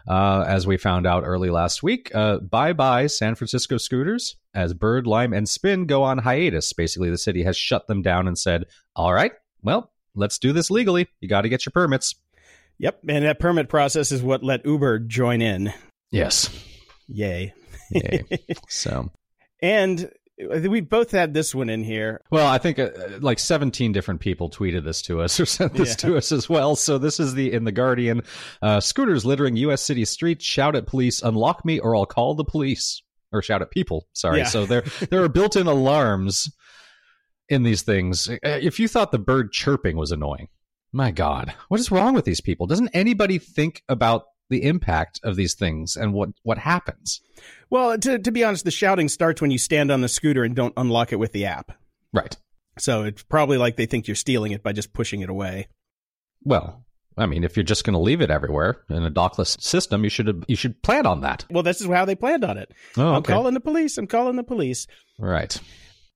Uh, 0.09 0.44
as 0.47 0.67
we 0.67 0.79
found 0.79 1.06
out 1.06 1.25
early 1.25 1.50
last 1.50 1.82
week, 1.82 2.11
uh, 2.15 2.38
bye 2.38 2.73
bye 2.73 3.06
San 3.09 3.35
Francisco 3.35 3.76
scooters. 3.76 4.37
As 4.55 4.73
Bird, 4.73 5.06
Lime, 5.06 5.35
and 5.35 5.49
Spin 5.49 5.87
go 5.87 6.03
on 6.03 6.19
hiatus, 6.19 6.73
basically 6.73 7.11
the 7.11 7.19
city 7.19 7.43
has 7.43 7.56
shut 7.56 7.88
them 7.88 8.03
down 8.03 8.27
and 8.27 8.38
said, 8.38 8.65
all 8.97 9.12
right, 9.12 9.32
well, 9.62 9.93
let's 10.15 10.38
do 10.38 10.53
this 10.53 10.70
legally. 10.70 11.09
You 11.20 11.29
got 11.29 11.43
to 11.43 11.49
get 11.49 11.67
your 11.67 11.73
permits. 11.73 12.15
Yep. 12.79 13.00
And 13.09 13.25
that 13.25 13.38
permit 13.38 13.69
process 13.69 14.12
is 14.12 14.23
what 14.23 14.44
let 14.44 14.65
Uber 14.65 15.00
join 15.00 15.43
in. 15.43 15.73
Yes. 16.11 16.49
Yay. 17.09 17.53
Yay. 17.94 18.25
so, 18.69 19.11
and 19.62 20.11
we 20.37 20.81
both 20.81 21.12
had 21.12 21.32
this 21.32 21.55
one 21.55 21.70
in 21.70 21.85
here. 21.85 22.20
Well, 22.31 22.46
I 22.46 22.58
think 22.58 22.79
uh, 22.79 22.91
like 23.20 23.38
17 23.38 23.93
different 23.93 24.20
people 24.20 24.50
tweeted 24.50 24.85
this 24.85 25.00
to 25.02 25.20
us 25.20 25.38
or 25.38 25.46
sent 25.46 25.75
this 25.75 25.91
yeah. 25.91 26.08
to 26.08 26.17
us 26.17 26.32
as 26.32 26.49
well. 26.49 26.75
So 26.76 26.99
this 26.99 27.20
is 27.20 27.35
the 27.35 27.52
in 27.52 27.64
the 27.64 27.73
Guardian. 27.73 28.23
Uh, 28.61 28.81
scooters 28.81 29.25
littering 29.25 29.56
U.S. 29.56 29.82
city 29.82 30.05
streets. 30.05 30.44
Shout 30.44 30.75
at 30.75 30.87
police. 30.87 31.23
Unlock 31.23 31.64
me, 31.64 31.79
or 31.79 31.94
I'll 31.94 32.06
call 32.06 32.35
the 32.35 32.44
police. 32.44 33.02
Or 33.32 33.43
shout 33.43 33.62
at 33.62 33.70
people. 33.70 34.06
Sorry. 34.12 34.38
Yeah. 34.38 34.46
So 34.46 34.67
there 34.67 34.82
there 35.11 35.23
are 35.23 35.29
built-in 35.29 35.67
alarms 35.67 36.52
in 37.49 37.62
these 37.62 37.82
things. 37.82 38.29
Uh, 38.29 38.38
if 38.43 38.81
you 38.81 38.88
thought 38.88 39.12
the 39.12 39.19
bird 39.19 39.52
chirping 39.52 39.96
was 39.96 40.12
annoying, 40.12 40.49
my 40.93 41.11
God, 41.11 41.55
what 41.69 41.81
is 41.81 41.91
wrong 41.91 42.14
with 42.14 42.25
these 42.25 42.41
people? 42.41 42.67
Doesn't 42.67 42.91
anybody 42.94 43.38
think 43.38 43.82
about 43.88 44.25
the 44.50 44.64
impact 44.64 45.20
of 45.23 45.37
these 45.37 45.55
things 45.55 45.96
and 45.96 46.12
what 46.12 46.31
what 46.43 46.58
happens. 46.58 47.20
Well, 47.75 47.99
to 47.99 48.21
to 48.21 48.31
be 48.31 48.44
honest, 48.44 48.65
the 48.65 48.71
shouting 48.71 49.09
starts 49.09 49.43
when 49.43 49.50
you 49.50 49.59
stand 49.59 49.91
on 49.91 50.00
the 50.00 50.06
scooter 50.09 50.44
and 50.44 50.55
don't 50.55 50.75
unlock 50.76 51.12
it 51.12 51.17
with 51.17 51.32
the 51.32 51.47
app. 51.47 51.73
Right. 52.12 52.37
So 52.79 53.03
it's 53.03 53.25
probably 53.25 53.59
like 53.59 53.75
they 53.75 53.87
think 53.87 54.06
you're 54.06 54.15
stealing 54.15 54.53
it 54.53 54.62
by 54.62 54.71
just 54.71 54.93
pushing 54.93 55.23
it 55.23 55.29
away. 55.29 55.67
Well, 56.44 56.85
I 57.19 57.26
mean, 57.26 57.43
if 57.43 57.56
you're 57.56 57.65
just 57.65 57.82
going 57.82 57.94
to 57.94 57.99
leave 57.99 58.21
it 58.21 58.31
everywhere 58.31 58.76
in 58.88 59.03
a 59.03 59.11
dockless 59.11 59.61
system, 59.61 60.05
you 60.05 60.09
should 60.09 60.44
you 60.47 60.55
should 60.55 60.85
plan 60.85 61.05
on 61.05 61.23
that. 61.23 61.47
Well, 61.50 61.65
this 61.65 61.81
is 61.81 61.88
how 61.88 62.05
they 62.05 62.15
planned 62.15 62.44
on 62.44 62.59
it. 62.59 62.71
Oh, 62.97 63.09
okay. 63.09 63.17
I'm 63.17 63.23
calling 63.25 63.55
the 63.55 63.61
police. 63.61 63.99
I'm 63.99 64.06
calling 64.06 64.37
the 64.37 64.44
police. 64.44 64.87
Right. 65.19 65.61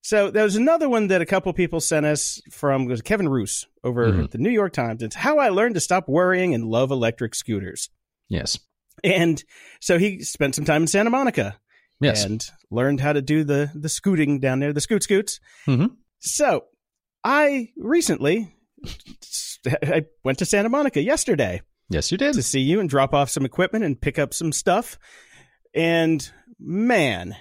So 0.00 0.30
there 0.30 0.44
was 0.44 0.54
another 0.54 0.88
one 0.88 1.08
that 1.08 1.22
a 1.22 1.26
couple 1.26 1.52
people 1.54 1.80
sent 1.80 2.06
us 2.06 2.40
from 2.52 2.84
was 2.84 3.02
Kevin 3.02 3.28
Roose 3.28 3.66
over 3.82 4.06
mm-hmm. 4.06 4.26
the 4.26 4.38
New 4.38 4.50
York 4.50 4.74
Times. 4.74 5.02
It's 5.02 5.16
how 5.16 5.38
I 5.38 5.48
learned 5.48 5.74
to 5.74 5.80
stop 5.80 6.08
worrying 6.08 6.54
and 6.54 6.66
love 6.66 6.92
electric 6.92 7.34
scooters. 7.34 7.90
Yes. 8.28 8.60
And 9.04 9.42
so 9.80 9.98
he 9.98 10.22
spent 10.22 10.54
some 10.54 10.64
time 10.64 10.82
in 10.82 10.88
Santa 10.88 11.10
Monica. 11.10 11.58
Yes. 12.00 12.24
And 12.24 12.44
learned 12.70 13.00
how 13.00 13.12
to 13.12 13.20
do 13.20 13.42
the 13.42 13.70
the 13.74 13.88
scooting 13.88 14.38
down 14.38 14.60
there, 14.60 14.72
the 14.72 14.80
scoot 14.80 15.02
scoots. 15.02 15.40
Mm-hmm. 15.66 15.94
So 16.20 16.66
I 17.24 17.70
recently 17.76 18.54
I 19.82 20.04
went 20.24 20.38
to 20.38 20.44
Santa 20.44 20.68
Monica 20.68 21.02
yesterday. 21.02 21.62
Yes, 21.90 22.12
you 22.12 22.18
did. 22.18 22.34
To 22.34 22.42
see 22.42 22.60
you 22.60 22.80
and 22.80 22.88
drop 22.88 23.14
off 23.14 23.30
some 23.30 23.44
equipment 23.44 23.84
and 23.84 24.00
pick 24.00 24.18
up 24.18 24.34
some 24.34 24.52
stuff. 24.52 24.98
And 25.74 26.28
man, 26.60 27.36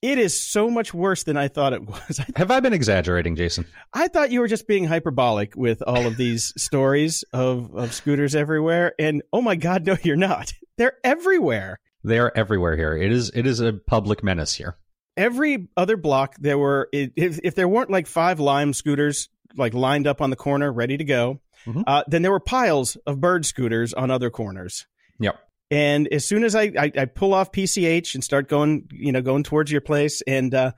it 0.00 0.18
is 0.18 0.40
so 0.40 0.70
much 0.70 0.94
worse 0.94 1.24
than 1.24 1.36
I 1.36 1.48
thought 1.48 1.72
it 1.72 1.86
was. 1.88 2.20
Have 2.36 2.50
I 2.50 2.60
been 2.60 2.72
exaggerating, 2.72 3.36
Jason? 3.36 3.66
I 3.92 4.08
thought 4.08 4.30
you 4.30 4.40
were 4.40 4.48
just 4.48 4.68
being 4.68 4.84
hyperbolic 4.84 5.56
with 5.56 5.82
all 5.82 6.06
of 6.06 6.16
these 6.16 6.52
stories 6.58 7.24
of, 7.32 7.74
of 7.74 7.92
scooters 7.92 8.34
everywhere. 8.34 8.92
And 8.98 9.22
oh 9.32 9.40
my 9.40 9.56
God, 9.56 9.86
no, 9.86 9.96
you're 10.02 10.16
not. 10.16 10.52
They're 10.78 10.96
everywhere. 11.04 11.80
They 12.04 12.18
are 12.18 12.32
everywhere 12.34 12.76
here. 12.76 12.96
It 12.96 13.12
is 13.12 13.30
it 13.34 13.46
is 13.46 13.60
a 13.60 13.74
public 13.74 14.24
menace 14.24 14.54
here. 14.54 14.76
Every 15.16 15.68
other 15.76 15.96
block, 15.96 16.36
there 16.38 16.56
were 16.56 16.88
if, 16.92 17.40
if 17.42 17.54
there 17.54 17.68
weren't 17.68 17.90
like 17.90 18.06
five 18.06 18.40
Lime 18.40 18.72
scooters 18.72 19.28
like 19.56 19.74
lined 19.74 20.06
up 20.06 20.20
on 20.20 20.30
the 20.30 20.36
corner, 20.36 20.72
ready 20.72 20.96
to 20.96 21.04
go, 21.04 21.40
mm-hmm. 21.66 21.82
uh, 21.86 22.04
then 22.06 22.22
there 22.22 22.30
were 22.30 22.40
piles 22.40 22.96
of 23.06 23.20
bird 23.20 23.44
scooters 23.44 23.92
on 23.92 24.10
other 24.10 24.30
corners. 24.30 24.86
Yep. 25.18 25.38
And 25.70 26.08
as 26.08 26.24
soon 26.24 26.44
as 26.44 26.54
I, 26.54 26.72
I, 26.78 26.92
I, 26.96 27.04
pull 27.04 27.34
off 27.34 27.52
PCH 27.52 28.14
and 28.14 28.24
start 28.24 28.48
going, 28.48 28.88
you 28.90 29.12
know, 29.12 29.20
going 29.20 29.42
towards 29.42 29.70
your 29.70 29.82
place 29.82 30.22
and, 30.26 30.54
uh, 30.54 30.72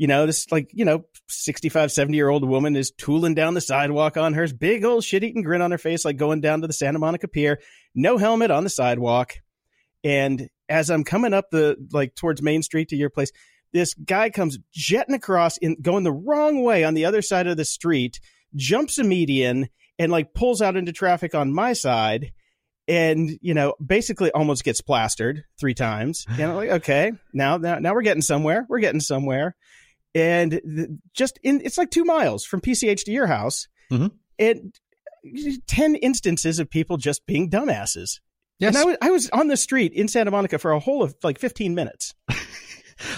you 0.00 0.06
know, 0.06 0.24
this 0.24 0.50
like, 0.50 0.70
you 0.72 0.86
know, 0.86 1.04
65, 1.28 1.92
70 1.92 2.16
year 2.16 2.30
old 2.30 2.48
woman 2.48 2.74
is 2.74 2.90
tooling 2.90 3.34
down 3.34 3.52
the 3.52 3.60
sidewalk 3.60 4.16
on 4.16 4.32
her 4.32 4.48
big 4.48 4.82
old 4.82 5.04
shit 5.04 5.22
eating 5.22 5.42
grin 5.42 5.60
on 5.60 5.72
her 5.72 5.78
face, 5.78 6.06
like 6.06 6.16
going 6.16 6.40
down 6.40 6.62
to 6.62 6.66
the 6.66 6.72
Santa 6.72 6.98
Monica 6.98 7.28
Pier, 7.28 7.60
no 7.94 8.16
helmet 8.16 8.50
on 8.50 8.64
the 8.64 8.70
sidewalk. 8.70 9.34
And 10.02 10.48
as 10.70 10.88
I'm 10.88 11.04
coming 11.04 11.34
up 11.34 11.50
the, 11.50 11.76
like 11.92 12.14
towards 12.14 12.40
Main 12.40 12.62
Street 12.62 12.88
to 12.88 12.96
your 12.96 13.10
place, 13.10 13.30
this 13.74 13.92
guy 13.92 14.30
comes 14.30 14.58
jetting 14.72 15.14
across 15.14 15.58
in 15.58 15.76
going 15.82 16.04
the 16.04 16.12
wrong 16.12 16.62
way 16.62 16.82
on 16.82 16.94
the 16.94 17.04
other 17.04 17.20
side 17.20 17.46
of 17.46 17.58
the 17.58 17.66
street, 17.66 18.20
jumps 18.56 18.96
a 18.96 19.04
median 19.04 19.68
and 19.98 20.10
like 20.10 20.32
pulls 20.32 20.62
out 20.62 20.76
into 20.76 20.92
traffic 20.92 21.34
on 21.34 21.52
my 21.52 21.74
side 21.74 22.32
and 22.88 23.38
you 23.42 23.52
know 23.52 23.74
basically 23.84 24.32
almost 24.32 24.64
gets 24.64 24.80
plastered 24.80 25.44
three 25.60 25.74
times. 25.74 26.24
And 26.26 26.38
know 26.38 26.56
like 26.56 26.70
okay 26.70 27.12
now 27.34 27.58
now, 27.58 27.78
now 27.80 27.92
we're 27.92 28.00
getting 28.00 28.22
somewhere. 28.22 28.64
We're 28.66 28.80
getting 28.80 29.00
somewhere 29.00 29.54
and 30.14 30.52
the, 30.52 30.98
just 31.12 31.38
in 31.42 31.60
it's 31.64 31.78
like 31.78 31.90
two 31.90 32.04
miles 32.04 32.44
from 32.44 32.60
pch 32.60 33.04
to 33.04 33.12
your 33.12 33.26
house 33.26 33.68
mm-hmm. 33.90 34.08
and 34.38 34.74
10 35.66 35.96
instances 35.96 36.58
of 36.58 36.70
people 36.70 36.96
just 36.96 37.26
being 37.26 37.50
dumbasses 37.50 38.20
yes 38.58 38.74
and 38.74 38.76
I 38.76 38.84
was, 38.84 38.96
I 39.02 39.10
was 39.10 39.30
on 39.30 39.48
the 39.48 39.56
street 39.56 39.92
in 39.92 40.08
santa 40.08 40.30
monica 40.30 40.58
for 40.58 40.72
a 40.72 40.80
whole 40.80 41.02
of 41.02 41.14
like 41.22 41.38
15 41.38 41.74
minutes 41.74 42.14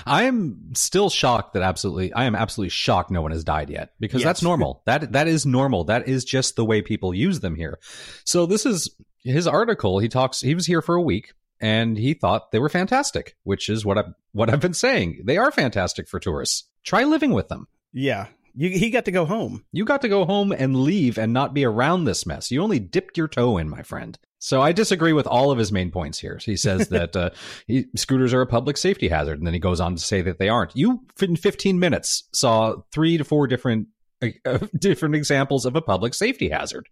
I 0.06 0.24
am 0.24 0.74
still 0.74 1.10
shocked 1.10 1.54
that 1.54 1.62
absolutely 1.62 2.12
I 2.12 2.24
am 2.24 2.34
absolutely 2.34 2.70
shocked 2.70 3.10
no 3.10 3.22
one 3.22 3.32
has 3.32 3.44
died 3.44 3.70
yet 3.70 3.90
because 4.00 4.20
yes. 4.20 4.26
that's 4.26 4.42
normal. 4.42 4.82
that 4.86 5.12
that 5.12 5.28
is 5.28 5.44
normal. 5.46 5.84
That 5.84 6.08
is 6.08 6.24
just 6.24 6.56
the 6.56 6.64
way 6.64 6.82
people 6.82 7.14
use 7.14 7.40
them 7.40 7.56
here. 7.56 7.78
So 8.24 8.46
this 8.46 8.66
is 8.66 8.94
his 9.24 9.46
article. 9.46 9.98
He 9.98 10.08
talks 10.08 10.40
he 10.40 10.54
was 10.54 10.66
here 10.66 10.82
for 10.82 10.94
a 10.94 11.02
week 11.02 11.32
and 11.60 11.96
he 11.96 12.14
thought 12.14 12.52
they 12.52 12.58
were 12.58 12.68
fantastic, 12.68 13.36
which 13.44 13.68
is 13.68 13.84
what 13.84 13.98
I 13.98 14.04
what 14.32 14.50
I've 14.50 14.60
been 14.60 14.74
saying. 14.74 15.22
They 15.24 15.38
are 15.38 15.50
fantastic 15.50 16.08
for 16.08 16.20
tourists. 16.20 16.64
Try 16.84 17.04
living 17.04 17.32
with 17.32 17.48
them. 17.48 17.68
Yeah. 17.92 18.26
You, 18.54 18.70
he 18.70 18.90
got 18.90 19.06
to 19.06 19.10
go 19.10 19.24
home. 19.24 19.64
You 19.72 19.84
got 19.84 20.02
to 20.02 20.08
go 20.08 20.24
home 20.24 20.52
and 20.52 20.76
leave 20.76 21.18
and 21.18 21.32
not 21.32 21.54
be 21.54 21.64
around 21.64 22.04
this 22.04 22.26
mess. 22.26 22.50
You 22.50 22.62
only 22.62 22.78
dipped 22.78 23.16
your 23.16 23.28
toe 23.28 23.56
in, 23.56 23.68
my 23.68 23.82
friend. 23.82 24.18
So 24.38 24.60
I 24.60 24.72
disagree 24.72 25.12
with 25.12 25.26
all 25.26 25.52
of 25.52 25.58
his 25.58 25.70
main 25.70 25.90
points 25.90 26.18
here. 26.18 26.38
He 26.42 26.56
says 26.56 26.88
that 26.90 27.16
uh, 27.16 27.30
he, 27.66 27.86
scooters 27.96 28.34
are 28.34 28.40
a 28.40 28.46
public 28.46 28.76
safety 28.76 29.08
hazard, 29.08 29.38
and 29.38 29.46
then 29.46 29.54
he 29.54 29.60
goes 29.60 29.80
on 29.80 29.94
to 29.94 30.02
say 30.02 30.20
that 30.22 30.38
they 30.38 30.48
aren't. 30.48 30.76
You, 30.76 31.00
in 31.20 31.36
15 31.36 31.78
minutes, 31.78 32.28
saw 32.32 32.76
three 32.92 33.16
to 33.18 33.24
four 33.24 33.46
different 33.46 33.88
uh, 34.22 34.28
uh, 34.44 34.58
different 34.78 35.14
examples 35.14 35.64
of 35.64 35.76
a 35.76 35.80
public 35.80 36.12
safety 36.14 36.48
hazard. 36.48 36.88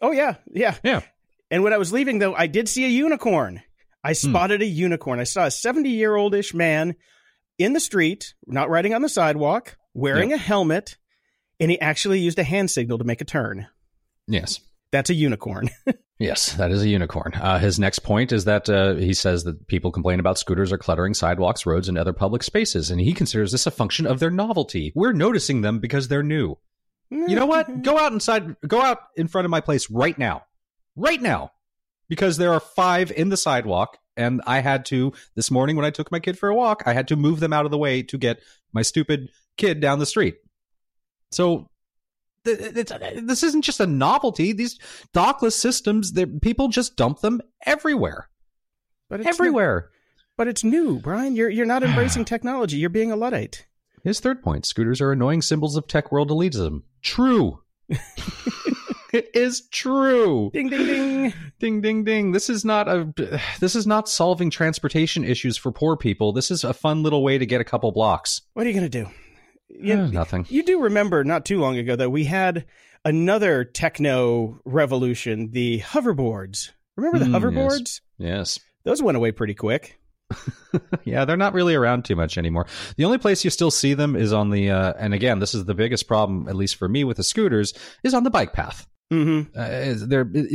Oh 0.00 0.12
yeah, 0.12 0.36
yeah, 0.50 0.76
yeah. 0.82 1.02
And 1.50 1.62
when 1.62 1.72
I 1.72 1.78
was 1.78 1.92
leaving, 1.92 2.18
though, 2.18 2.34
I 2.34 2.46
did 2.46 2.68
see 2.68 2.84
a 2.84 2.88
unicorn. 2.88 3.62
I 4.02 4.10
hmm. 4.10 4.30
spotted 4.30 4.62
a 4.62 4.66
unicorn. 4.66 5.20
I 5.20 5.24
saw 5.24 5.44
a 5.44 5.50
70 5.50 5.90
year 5.90 6.16
old 6.16 6.34
ish 6.34 6.54
man 6.54 6.96
in 7.58 7.72
the 7.72 7.80
street, 7.80 8.34
not 8.46 8.70
riding 8.70 8.94
on 8.94 9.02
the 9.02 9.08
sidewalk, 9.08 9.76
wearing 9.94 10.30
yep. 10.30 10.38
a 10.38 10.42
helmet, 10.42 10.96
and 11.60 11.70
he 11.70 11.80
actually 11.80 12.20
used 12.20 12.38
a 12.38 12.44
hand 12.44 12.70
signal 12.70 12.98
to 12.98 13.04
make 13.04 13.20
a 13.20 13.24
turn. 13.24 13.66
Yes. 14.26 14.60
That's 14.92 15.10
a 15.10 15.14
unicorn. 15.14 15.70
Yes, 16.18 16.52
that 16.54 16.70
is 16.70 16.82
a 16.82 16.88
unicorn. 16.88 17.32
Uh, 17.34 17.58
his 17.58 17.80
next 17.80 18.00
point 18.00 18.30
is 18.30 18.44
that 18.44 18.70
uh, 18.70 18.94
he 18.94 19.14
says 19.14 19.42
that 19.44 19.66
people 19.66 19.90
complain 19.90 20.20
about 20.20 20.38
scooters 20.38 20.70
are 20.70 20.78
cluttering 20.78 21.12
sidewalks, 21.12 21.66
roads, 21.66 21.88
and 21.88 21.98
other 21.98 22.12
public 22.12 22.44
spaces, 22.44 22.90
and 22.90 23.00
he 23.00 23.12
considers 23.12 23.50
this 23.50 23.66
a 23.66 23.70
function 23.72 24.06
of 24.06 24.20
their 24.20 24.30
novelty. 24.30 24.92
We're 24.94 25.12
noticing 25.12 25.62
them 25.62 25.80
because 25.80 26.06
they're 26.06 26.22
new. 26.22 26.56
you 27.10 27.34
know 27.34 27.46
what? 27.46 27.82
Go 27.82 27.98
out 27.98 28.12
inside, 28.12 28.56
go 28.66 28.80
out 28.80 28.98
in 29.16 29.26
front 29.26 29.44
of 29.44 29.50
my 29.50 29.60
place 29.60 29.90
right 29.90 30.16
now. 30.16 30.44
Right 30.94 31.20
now. 31.20 31.50
Because 32.08 32.36
there 32.36 32.52
are 32.52 32.60
five 32.60 33.10
in 33.10 33.30
the 33.30 33.36
sidewalk, 33.36 33.98
and 34.16 34.42
I 34.46 34.60
had 34.60 34.84
to, 34.86 35.12
this 35.34 35.50
morning 35.50 35.76
when 35.76 35.84
I 35.84 35.90
took 35.90 36.12
my 36.12 36.20
kid 36.20 36.38
for 36.38 36.48
a 36.48 36.54
walk, 36.54 36.82
I 36.86 36.92
had 36.92 37.08
to 37.08 37.16
move 37.16 37.40
them 37.40 37.52
out 37.52 37.64
of 37.64 37.70
the 37.70 37.78
way 37.78 38.02
to 38.02 38.18
get 38.18 38.40
my 38.72 38.82
stupid 38.82 39.30
kid 39.56 39.80
down 39.80 39.98
the 39.98 40.06
street. 40.06 40.36
So 41.32 41.68
it's, 42.44 42.92
uh, 42.92 43.20
this 43.22 43.42
isn't 43.42 43.62
just 43.62 43.80
a 43.80 43.86
novelty. 43.86 44.52
These 44.52 44.78
dockless 45.14 45.54
systems, 45.54 46.12
people 46.42 46.68
just 46.68 46.96
dump 46.96 47.20
them 47.20 47.40
everywhere. 47.64 48.28
But 49.08 49.20
it's 49.20 49.28
everywhere. 49.28 49.90
but 50.36 50.48
it's 50.48 50.64
new, 50.64 50.98
Brian. 50.98 51.36
You're 51.36 51.50
you're 51.50 51.66
not 51.66 51.82
embracing 51.84 52.24
technology. 52.24 52.76
You're 52.78 52.90
being 52.90 53.12
a 53.12 53.16
luddite. 53.16 53.66
His 54.02 54.20
third 54.20 54.42
point: 54.42 54.66
scooters 54.66 55.00
are 55.00 55.12
annoying 55.12 55.42
symbols 55.42 55.76
of 55.76 55.86
tech 55.86 56.12
world 56.12 56.30
elitism. 56.30 56.82
True. 57.02 57.60
it 59.14 59.30
is 59.34 59.68
true. 59.68 60.50
Ding 60.52 60.68
ding 60.68 60.86
ding. 60.86 61.34
Ding 61.60 61.80
ding 61.80 62.04
ding. 62.04 62.32
This 62.32 62.50
is 62.50 62.64
not 62.64 62.88
a 62.88 63.12
this 63.60 63.74
is 63.74 63.86
not 63.86 64.08
solving 64.08 64.50
transportation 64.50 65.24
issues 65.24 65.56
for 65.56 65.72
poor 65.72 65.96
people. 65.96 66.32
This 66.32 66.50
is 66.50 66.64
a 66.64 66.74
fun 66.74 67.02
little 67.02 67.22
way 67.22 67.38
to 67.38 67.46
get 67.46 67.60
a 67.60 67.64
couple 67.64 67.90
blocks. 67.92 68.42
What 68.54 68.66
are 68.66 68.68
you 68.68 68.74
going 68.74 68.90
to 68.90 69.04
do? 69.04 69.10
You, 69.68 69.94
uh, 69.94 70.06
nothing. 70.08 70.46
You 70.48 70.62
do 70.62 70.82
remember 70.82 71.24
not 71.24 71.44
too 71.44 71.60
long 71.60 71.78
ago 71.78 71.96
that 71.96 72.10
we 72.10 72.24
had 72.24 72.66
another 73.04 73.64
techno 73.64 74.60
revolution, 74.64 75.50
the 75.50 75.80
hoverboards. 75.80 76.70
Remember 76.96 77.18
the 77.18 77.24
mm, 77.26 77.40
hoverboards? 77.40 78.00
Yes. 78.18 78.58
yes. 78.58 78.60
Those 78.84 79.02
went 79.02 79.16
away 79.16 79.32
pretty 79.32 79.54
quick. 79.54 79.98
yeah, 81.04 81.24
they're 81.24 81.36
not 81.36 81.54
really 81.54 81.74
around 81.74 82.04
too 82.04 82.16
much 82.16 82.38
anymore. 82.38 82.66
The 82.96 83.04
only 83.04 83.18
place 83.18 83.44
you 83.44 83.50
still 83.50 83.70
see 83.70 83.94
them 83.94 84.16
is 84.16 84.32
on 84.32 84.50
the, 84.50 84.70
uh, 84.70 84.92
and 84.98 85.14
again, 85.14 85.38
this 85.38 85.54
is 85.54 85.64
the 85.64 85.74
biggest 85.74 86.06
problem, 86.06 86.48
at 86.48 86.56
least 86.56 86.76
for 86.76 86.88
me 86.88 87.04
with 87.04 87.16
the 87.16 87.24
scooters, 87.24 87.74
is 88.02 88.14
on 88.14 88.24
the 88.24 88.30
bike 88.30 88.52
path. 88.52 88.86
Mm-hmm. 89.12 89.58
Uh, 89.58 90.06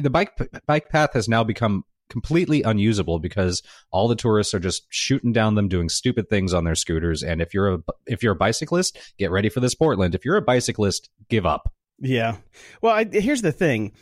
the 0.01 0.09
bike 0.09 0.31
bike 0.65 0.89
path 0.89 1.13
has 1.13 1.29
now 1.29 1.43
become 1.43 1.83
completely 2.09 2.63
unusable 2.63 3.19
because 3.19 3.61
all 3.91 4.07
the 4.07 4.15
tourists 4.15 4.53
are 4.53 4.59
just 4.59 4.85
shooting 4.89 5.31
down 5.31 5.55
them 5.55 5.69
doing 5.69 5.89
stupid 5.89 6.29
things 6.29 6.53
on 6.53 6.63
their 6.63 6.75
scooters. 6.75 7.23
And 7.23 7.41
if 7.41 7.53
you're 7.53 7.75
a 7.75 7.79
if 8.07 8.23
you're 8.23 8.33
a 8.33 8.37
bicyclist 8.37 8.97
get 9.17 9.31
ready 9.31 9.49
for 9.49 9.59
this 9.59 9.75
portland. 9.75 10.15
If 10.15 10.25
you're 10.25 10.37
a 10.37 10.41
bicyclist 10.41 11.09
give 11.29 11.45
up. 11.45 11.71
Yeah. 11.99 12.37
Well 12.81 12.93
I, 12.93 13.05
here's 13.05 13.41
the 13.41 13.51
thing. 13.51 13.93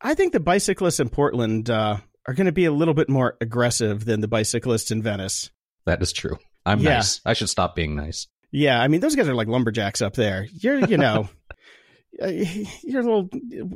I 0.00 0.14
think 0.14 0.32
the 0.32 0.40
bicyclists 0.40 1.00
in 1.00 1.08
portland 1.08 1.70
uh, 1.70 1.96
are 2.26 2.34
going 2.34 2.46
to 2.46 2.52
be 2.52 2.66
a 2.66 2.72
little 2.72 2.94
bit 2.94 3.08
more 3.08 3.36
aggressive 3.40 4.04
than 4.04 4.20
the 4.20 4.28
bicyclists 4.28 4.90
in 4.90 5.02
venice. 5.02 5.50
That 5.86 6.02
is 6.02 6.12
true. 6.12 6.38
I'm 6.66 6.80
yeah. 6.80 6.94
nice. 6.94 7.20
I 7.24 7.32
should 7.32 7.48
stop 7.48 7.74
being 7.74 7.96
nice. 7.96 8.28
Yeah 8.52 8.80
i 8.80 8.86
mean 8.86 9.00
those 9.00 9.16
guys 9.16 9.28
are 9.28 9.34
like 9.34 9.48
lumberjacks 9.48 10.02
up 10.02 10.14
there. 10.14 10.46
You're 10.52 10.86
you 10.86 10.98
know 10.98 11.28
you're 12.82 13.00
a 13.00 13.04
little 13.04 13.28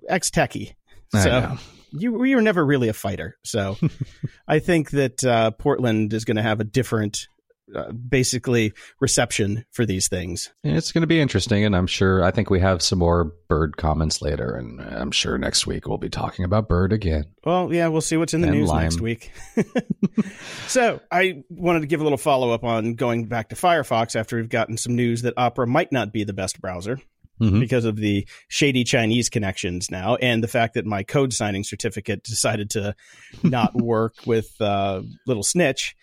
ex 0.09 0.30
techie 0.30 0.75
so 1.11 1.57
you 1.92 2.25
you 2.25 2.37
were 2.37 2.42
never 2.42 2.64
really 2.64 2.88
a 2.88 2.92
fighter. 2.92 3.38
So 3.45 3.76
I 4.49 4.59
think 4.59 4.90
that 4.90 5.25
uh, 5.25 5.52
Portland 5.52 6.12
is 6.12 6.25
going 6.25 6.37
to 6.37 6.42
have 6.42 6.61
a 6.61 6.64
different. 6.64 7.28
Uh, 7.76 7.92
basically 7.92 8.73
reception 8.99 9.62
for 9.73 9.85
these 9.85 10.09
things 10.09 10.50
it's 10.64 10.90
going 10.90 11.02
to 11.02 11.07
be 11.07 11.21
interesting 11.21 11.66
and 11.66 11.76
i'm 11.76 11.87
sure 11.87 12.25
i 12.25 12.30
think 12.30 12.49
we 12.49 12.61
have 12.61 12.80
some 12.80 12.99
more 12.99 13.35
bird 13.47 13.76
comments 13.76 14.23
later 14.23 14.54
and 14.54 14.80
i'm 14.80 15.11
sure 15.11 15.37
next 15.37 15.66
week 15.66 15.87
we'll 15.87 15.99
be 15.99 16.09
talking 16.09 16.47
about 16.47 16.66
bird 16.66 16.95
again 16.95 17.26
well 17.45 17.71
yeah 17.71 17.87
we'll 17.88 18.00
see 18.00 18.16
what's 18.16 18.33
in 18.33 18.40
the 18.40 18.49
and 18.49 18.57
news 18.57 18.71
lime. 18.71 18.85
next 18.85 19.02
week 19.02 19.30
so 20.66 20.99
i 21.12 21.45
wanted 21.50 21.80
to 21.80 21.87
give 21.87 22.00
a 22.00 22.02
little 22.02 22.16
follow-up 22.16 22.64
on 22.64 22.95
going 22.95 23.26
back 23.26 23.50
to 23.50 23.54
firefox 23.54 24.16
after 24.16 24.37
we've 24.37 24.49
gotten 24.49 24.78
some 24.78 24.97
news 24.97 25.21
that 25.21 25.35
opera 25.37 25.66
might 25.66 25.92
not 25.92 26.11
be 26.11 26.25
the 26.25 26.33
best 26.33 26.62
browser 26.62 26.99
mm-hmm. 27.40 27.61
because 27.61 27.85
of 27.85 27.97
the 27.97 28.26
shady 28.49 28.85
Chinese 28.85 29.28
connections 29.28 29.90
now, 29.90 30.16
and 30.16 30.42
the 30.42 30.49
fact 30.49 30.75
that 30.75 30.87
my 30.87 31.02
code 31.02 31.33
signing 31.33 31.64
certificate 31.64 32.23
decided 32.25 32.71
to 32.71 32.95
not 33.42 33.75
work 33.75 34.14
with 34.26 34.61
uh, 34.61 35.02
Little 35.26 35.42
Snitch. 35.42 35.97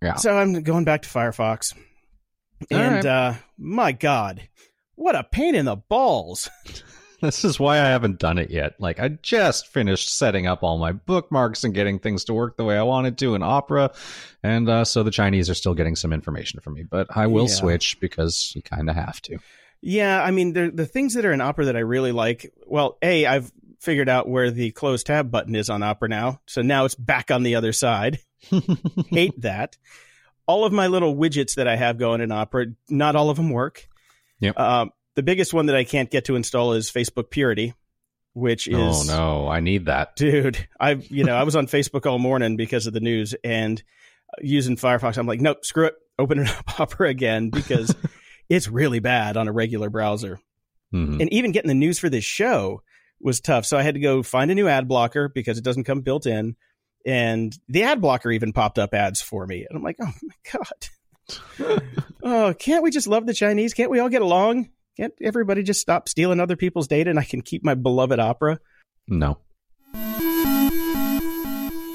Yeah. 0.00 0.16
So 0.16 0.36
I'm 0.36 0.62
going 0.62 0.84
back 0.84 1.02
to 1.02 1.08
Firefox, 1.08 1.74
and 2.70 3.04
right. 3.04 3.06
uh, 3.06 3.34
my 3.56 3.92
God, 3.92 4.48
what 4.94 5.14
a 5.14 5.24
pain 5.24 5.54
in 5.54 5.64
the 5.64 5.76
balls! 5.76 6.50
this 7.20 7.44
is 7.44 7.60
why 7.60 7.74
I 7.76 7.86
haven't 7.86 8.18
done 8.18 8.38
it 8.38 8.50
yet. 8.50 8.74
Like 8.80 8.98
I 8.98 9.08
just 9.08 9.68
finished 9.68 10.12
setting 10.12 10.46
up 10.46 10.64
all 10.64 10.76
my 10.78 10.90
bookmarks 10.92 11.62
and 11.62 11.72
getting 11.72 12.00
things 12.00 12.24
to 12.24 12.34
work 12.34 12.56
the 12.56 12.64
way 12.64 12.76
I 12.76 12.82
wanted 12.82 13.16
to 13.18 13.34
in 13.36 13.42
Opera, 13.42 13.92
and 14.42 14.68
uh, 14.68 14.84
so 14.84 15.02
the 15.02 15.10
Chinese 15.12 15.48
are 15.48 15.54
still 15.54 15.74
getting 15.74 15.94
some 15.94 16.12
information 16.12 16.60
from 16.60 16.74
me. 16.74 16.82
But 16.82 17.06
I 17.10 17.28
will 17.28 17.46
yeah. 17.46 17.54
switch 17.54 18.00
because 18.00 18.52
you 18.56 18.62
kind 18.62 18.90
of 18.90 18.96
have 18.96 19.22
to. 19.22 19.38
Yeah, 19.82 20.22
I 20.22 20.30
mean, 20.30 20.52
the 20.52 20.70
the 20.70 20.86
things 20.86 21.14
that 21.14 21.24
are 21.24 21.32
in 21.32 21.40
Opera 21.40 21.66
that 21.66 21.76
I 21.76 21.80
really 21.80 22.12
like. 22.12 22.52
Well, 22.66 22.98
a 23.02 23.26
I've 23.26 23.52
figured 23.80 24.08
out 24.08 24.28
where 24.28 24.52
the 24.52 24.70
close 24.70 25.02
tab 25.02 25.30
button 25.30 25.56
is 25.56 25.68
on 25.68 25.82
Opera 25.82 26.08
now, 26.08 26.40
so 26.46 26.62
now 26.62 26.84
it's 26.84 26.94
back 26.94 27.32
on 27.32 27.42
the 27.42 27.56
other 27.56 27.72
side. 27.72 28.20
Hate 29.10 29.40
that. 29.40 29.76
All 30.46 30.64
of 30.64 30.72
my 30.72 30.86
little 30.86 31.16
widgets 31.16 31.56
that 31.56 31.66
I 31.66 31.76
have 31.76 31.98
going 31.98 32.20
in 32.20 32.30
Opera, 32.30 32.66
not 32.88 33.16
all 33.16 33.28
of 33.28 33.36
them 33.36 33.50
work. 33.50 33.88
Yep. 34.40 34.54
Uh, 34.56 34.86
the 35.14 35.22
biggest 35.22 35.52
one 35.52 35.66
that 35.66 35.76
I 35.76 35.84
can't 35.84 36.10
get 36.10 36.26
to 36.26 36.36
install 36.36 36.72
is 36.72 36.90
Facebook 36.90 37.30
Purity, 37.30 37.74
which 38.34 38.68
is 38.68 39.10
oh 39.10 39.16
no, 39.16 39.48
I 39.48 39.60
need 39.60 39.86
that, 39.86 40.14
dude. 40.14 40.68
I 40.78 40.92
you 40.92 41.24
know 41.24 41.34
I 41.34 41.42
was 41.42 41.56
on 41.56 41.66
Facebook 41.68 42.06
all 42.06 42.20
morning 42.20 42.56
because 42.56 42.86
of 42.86 42.92
the 42.92 43.00
news 43.00 43.34
and 43.42 43.82
using 44.40 44.76
Firefox. 44.76 45.18
I'm 45.18 45.26
like, 45.26 45.40
nope, 45.40 45.64
screw 45.64 45.86
it, 45.86 45.94
open 46.20 46.38
it 46.38 46.48
up 46.48 46.80
Opera 46.80 47.08
again 47.08 47.50
because 47.50 47.94
it's 48.52 48.68
really 48.68 49.00
bad 49.00 49.38
on 49.38 49.48
a 49.48 49.52
regular 49.52 49.88
browser. 49.88 50.38
Mm-hmm. 50.94 51.22
And 51.22 51.32
even 51.32 51.52
getting 51.52 51.68
the 51.68 51.74
news 51.74 51.98
for 51.98 52.10
this 52.10 52.24
show 52.24 52.82
was 53.18 53.40
tough. 53.40 53.64
So 53.64 53.78
I 53.78 53.82
had 53.82 53.94
to 53.94 54.00
go 54.00 54.22
find 54.22 54.50
a 54.50 54.54
new 54.54 54.68
ad 54.68 54.86
blocker 54.86 55.30
because 55.30 55.56
it 55.56 55.64
doesn't 55.64 55.84
come 55.84 56.02
built 56.02 56.26
in. 56.26 56.56
And 57.06 57.56
the 57.68 57.84
ad 57.84 58.02
blocker 58.02 58.30
even 58.30 58.52
popped 58.52 58.78
up 58.78 58.92
ads 58.92 59.22
for 59.22 59.46
me. 59.46 59.66
And 59.66 59.76
I'm 59.76 59.82
like, 59.82 59.96
oh 60.02 60.12
my 60.22 60.34
God. 60.52 61.82
oh, 62.22 62.54
can't 62.58 62.82
we 62.82 62.90
just 62.90 63.06
love 63.06 63.26
the 63.26 63.32
Chinese? 63.32 63.72
Can't 63.72 63.90
we 63.90 64.00
all 64.00 64.10
get 64.10 64.20
along? 64.20 64.68
Can't 64.98 65.14
everybody 65.22 65.62
just 65.62 65.80
stop 65.80 66.06
stealing 66.06 66.38
other 66.38 66.56
people's 66.56 66.88
data 66.88 67.08
and 67.08 67.18
I 67.18 67.24
can 67.24 67.40
keep 67.40 67.64
my 67.64 67.74
beloved 67.74 68.20
opera? 68.20 68.60
No. 69.08 69.38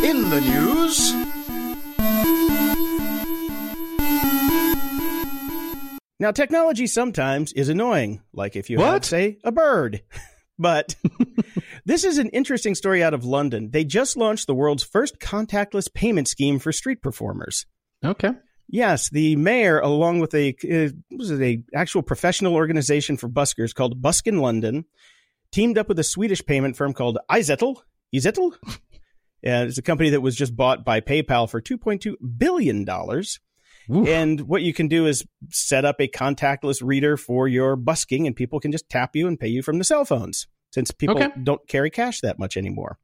In 0.02 0.30
the 0.30 0.42
news. 0.42 1.27
Now, 6.20 6.32
technology 6.32 6.88
sometimes 6.88 7.54
is 7.54 7.70
annoying, 7.70 8.22
like 8.34 8.56
if 8.56 8.70
you 8.70 8.80
what? 8.80 8.86
had, 8.86 9.06
say, 9.06 9.38
a 9.44 9.52
bird. 9.52 10.02
but 10.60 10.96
this 11.86 12.04
is 12.04 12.18
an 12.18 12.30
interesting 12.30 12.74
story 12.74 13.04
out 13.04 13.14
of 13.14 13.24
London. 13.24 13.70
They 13.72 13.84
just 13.84 14.18
launched 14.18 14.48
the 14.48 14.56
world's 14.56 14.84
first 14.84 15.20
contactless 15.20 15.94
payment 15.94 16.28
scheme 16.28 16.58
for 16.60 16.72
street 16.72 17.02
performers. 17.02 17.66
Okay. 18.04 18.32
Yes, 18.70 19.10
the 19.10 19.36
mayor, 19.36 19.80
along 19.80 20.20
with 20.20 20.34
a 20.34 20.50
uh, 20.50 20.90
was 21.16 21.32
it 21.32 21.42
a 21.42 21.64
actual 21.74 22.02
professional 22.02 22.56
organization 22.56 23.16
for 23.16 23.30
buskers 23.30 23.74
called 23.74 24.02
Busk 24.02 24.28
In 24.28 24.40
London, 24.40 24.86
teamed 25.52 25.78
up 25.78 25.88
with 25.88 26.00
a 26.00 26.04
Swedish 26.04 26.46
payment 26.46 26.76
firm 26.76 26.94
called 26.94 27.18
Izettle. 27.30 27.78
Izettle. 28.14 28.54
Yeah, 29.44 29.62
it's 29.62 29.78
a 29.78 29.84
company 29.84 30.10
that 30.10 30.22
was 30.22 30.36
just 30.36 30.56
bought 30.56 30.84
by 30.84 31.00
PayPal 31.00 31.48
for 31.48 31.62
two 31.62 31.78
point 31.78 32.02
two 32.02 32.18
billion 32.18 32.84
dollars. 32.86 33.40
Oof. 33.94 34.08
And 34.08 34.42
what 34.42 34.62
you 34.62 34.74
can 34.74 34.88
do 34.88 35.06
is 35.06 35.26
set 35.50 35.86
up 35.86 35.98
a 36.00 36.08
contactless 36.08 36.82
reader 36.84 37.18
for 37.18 37.48
your 37.48 37.76
busking, 37.76 38.28
and 38.28 38.36
people 38.36 38.60
can 38.60 38.72
just 38.72 38.90
tap 38.90 39.16
you 39.16 39.28
and 39.28 39.40
pay 39.40 39.48
you 39.48 39.62
from 39.62 39.78
the 39.78 39.84
cell 39.84 40.06
phones 40.06 40.48
since 40.72 40.92
people 40.92 41.18
okay. 41.18 41.30
don't 41.44 41.66
carry 41.68 41.90
cash 41.90 42.22
that 42.22 42.38
much 42.40 42.58
anymore. 42.58 42.98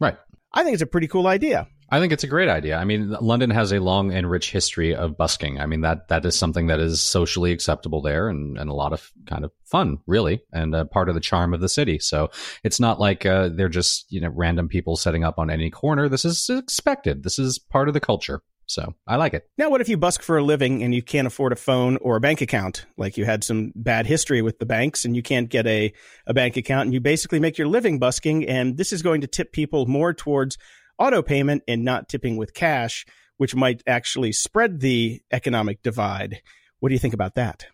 Right. 0.00 0.16
I 0.52 0.64
think 0.64 0.74
it's 0.74 0.82
a 0.82 0.86
pretty 0.86 1.08
cool 1.08 1.26
idea. 1.26 1.66
I 1.90 2.00
think 2.00 2.12
it's 2.12 2.24
a 2.24 2.28
great 2.28 2.50
idea. 2.50 2.76
I 2.76 2.84
mean, 2.84 3.10
London 3.20 3.48
has 3.50 3.72
a 3.72 3.80
long 3.80 4.12
and 4.12 4.30
rich 4.30 4.50
history 4.50 4.94
of 4.94 5.16
busking. 5.16 5.58
I 5.58 5.64
mean, 5.64 5.80
that 5.80 6.08
that 6.08 6.24
is 6.26 6.36
something 6.36 6.66
that 6.66 6.80
is 6.80 7.00
socially 7.00 7.50
acceptable 7.50 8.02
there 8.02 8.28
and, 8.28 8.58
and 8.58 8.68
a 8.68 8.74
lot 8.74 8.92
of 8.92 9.10
kind 9.26 9.42
of 9.42 9.52
fun, 9.64 9.98
really, 10.06 10.42
and 10.52 10.74
uh, 10.74 10.84
part 10.84 11.08
of 11.08 11.14
the 11.14 11.20
charm 11.20 11.54
of 11.54 11.60
the 11.60 11.68
city. 11.68 11.98
So 11.98 12.28
it's 12.62 12.78
not 12.78 13.00
like 13.00 13.24
uh, 13.24 13.48
they're 13.48 13.70
just, 13.70 14.04
you 14.10 14.20
know, 14.20 14.28
random 14.28 14.68
people 14.68 14.96
setting 14.96 15.24
up 15.24 15.38
on 15.38 15.48
any 15.48 15.70
corner. 15.70 16.10
This 16.10 16.26
is 16.26 16.50
expected. 16.50 17.22
This 17.22 17.38
is 17.38 17.58
part 17.58 17.88
of 17.88 17.94
the 17.94 18.00
culture. 18.00 18.42
So 18.68 18.94
I 19.06 19.16
like 19.16 19.32
it. 19.32 19.48
Now, 19.56 19.70
what 19.70 19.80
if 19.80 19.88
you 19.88 19.96
busk 19.96 20.20
for 20.22 20.36
a 20.36 20.44
living 20.44 20.82
and 20.82 20.94
you 20.94 21.02
can't 21.02 21.26
afford 21.26 21.52
a 21.52 21.56
phone 21.56 21.96
or 21.96 22.16
a 22.16 22.20
bank 22.20 22.42
account? 22.42 22.84
Like 22.98 23.16
you 23.16 23.24
had 23.24 23.42
some 23.42 23.72
bad 23.74 24.06
history 24.06 24.42
with 24.42 24.58
the 24.58 24.66
banks 24.66 25.06
and 25.06 25.16
you 25.16 25.22
can't 25.22 25.48
get 25.48 25.66
a, 25.66 25.92
a 26.26 26.34
bank 26.34 26.58
account 26.58 26.84
and 26.84 26.94
you 26.94 27.00
basically 27.00 27.40
make 27.40 27.56
your 27.56 27.66
living 27.66 27.98
busking. 27.98 28.46
And 28.46 28.76
this 28.76 28.92
is 28.92 29.00
going 29.00 29.22
to 29.22 29.26
tip 29.26 29.52
people 29.52 29.86
more 29.86 30.12
towards 30.12 30.58
auto 30.98 31.22
payment 31.22 31.62
and 31.66 31.82
not 31.82 32.10
tipping 32.10 32.36
with 32.36 32.52
cash, 32.52 33.06
which 33.38 33.54
might 33.54 33.82
actually 33.86 34.32
spread 34.32 34.80
the 34.80 35.22
economic 35.32 35.82
divide. 35.82 36.42
What 36.80 36.90
do 36.90 36.94
you 36.94 36.98
think 36.98 37.14
about 37.14 37.36
that? 37.36 37.66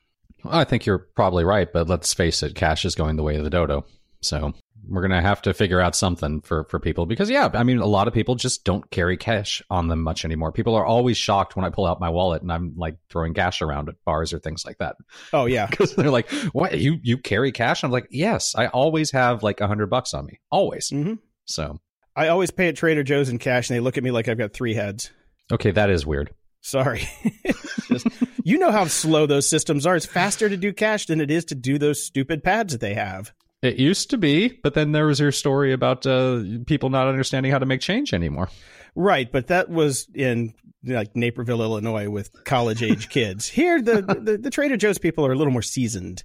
I 0.44 0.62
think 0.62 0.86
you're 0.86 1.08
probably 1.16 1.42
right, 1.42 1.72
but 1.72 1.88
let's 1.88 2.14
face 2.14 2.42
it, 2.44 2.54
cash 2.54 2.84
is 2.84 2.94
going 2.94 3.16
the 3.16 3.22
way 3.24 3.34
of 3.36 3.42
the 3.42 3.50
dodo. 3.50 3.84
So 4.20 4.54
we're 4.88 5.03
gonna 5.03 5.23
have 5.23 5.43
to 5.43 5.55
figure 5.55 5.81
out 5.81 5.95
something 5.95 6.41
for 6.41 6.64
for 6.64 6.79
people 6.79 7.07
because 7.07 7.31
yeah, 7.31 7.50
I 7.53 7.62
mean 7.62 7.79
a 7.79 7.87
lot 7.87 8.09
of 8.09 8.14
people 8.14 8.35
just 8.35 8.64
don't 8.64 8.88
carry 8.91 9.17
cash 9.17 9.62
on 9.71 9.88
them 9.88 10.03
much 10.03 10.25
anymore. 10.25 10.53
People 10.53 10.75
are 10.75 10.85
always 10.85 11.17
shocked 11.17 11.57
when 11.57 11.64
I 11.64 11.71
pull 11.71 11.87
out 11.87 12.00
my 12.00 12.11
wallet 12.11 12.43
and 12.43 12.53
I'm 12.53 12.75
like 12.76 12.97
throwing 13.11 13.35
cash 13.35 13.62
around 13.62 13.88
at 13.88 13.97
bars 14.05 14.33
or 14.33 14.38
things 14.38 14.64
like 14.64 14.79
that. 14.79 14.97
Oh 15.33 15.47
yeah, 15.47 15.67
because 15.71 15.95
they're 15.95 16.11
like, 16.11 16.31
"What 16.53 16.79
you 16.79 16.99
you 17.03 17.19
carry 17.19 17.53
cash?" 17.53 17.85
I'm 17.85 17.91
like, 17.91 18.09
"Yes, 18.11 18.55
I 18.55 18.67
always 18.69 19.11
have 19.12 19.43
like 19.43 19.61
a 19.61 19.67
hundred 19.67 19.91
bucks 19.91 20.14
on 20.14 20.26
me, 20.26 20.41
always." 20.50 20.91
Mm-hmm. 20.91 21.14
So 21.47 21.81
I 22.17 22.29
always 22.29 22.50
pay 22.50 22.69
at 22.69 22.76
Trader 22.76 23.03
Joe's 23.03 23.29
in 23.29 23.38
cash, 23.38 23.69
and 23.69 23.76
they 23.76 23.81
look 23.81 23.99
at 23.99 24.05
me 24.05 24.11
like 24.11 24.29
I've 24.29 24.38
got 24.38 24.53
three 24.53 24.75
heads. 24.75 25.11
Okay, 25.53 25.71
that 25.73 25.91
is 25.91 26.07
weird. 26.07 26.31
Sorry. 26.61 27.07
Just, 27.88 28.07
you 28.43 28.59
know 28.59 28.73
how 28.73 28.87
slow 28.87 29.26
those 29.26 29.49
systems 29.49 29.85
are. 29.85 29.97
It's 29.97 30.07
faster 30.07 30.49
to 30.49 30.57
do 30.57 30.73
cash 30.73 31.07
than 31.07 31.21
it 31.21 31.31
is 31.31 31.45
to 31.47 31.55
do 31.55 31.79
those 31.79 32.03
stupid 32.03 32.43
pads 32.43 32.73
that 32.73 32.81
they 32.81 32.95
have. 32.95 33.35
It 33.64 33.76
used 33.76 34.11
to 34.11 34.18
be, 34.18 34.49
but 34.62 34.75
then 34.75 34.92
there 34.92 35.06
was 35.06 35.18
your 35.18 35.33
story 35.33 35.73
about 35.73 36.06
uh, 36.06 36.42
people 36.66 36.90
not 36.90 37.09
understanding 37.09 37.50
how 37.50 37.59
to 37.59 37.66
make 37.66 37.80
change 37.80 38.12
anymore. 38.12 38.50
Right, 38.94 39.30
but 39.30 39.47
that 39.49 39.71
was 39.71 40.06
in 40.14 40.54
like 40.85 41.16
Naperville, 41.16 41.62
Illinois, 41.62 42.11
with 42.11 42.30
college 42.44 42.83
age 42.83 43.09
kids. 43.09 43.49
Here, 43.49 43.80
the, 43.80 44.02
the 44.02 44.38
the 44.38 44.50
Trader 44.50 44.76
Joe's 44.76 44.99
people 44.99 45.26
are 45.26 45.33
a 45.33 45.37
little 45.37 45.52
more 45.52 45.62
seasoned, 45.62 46.23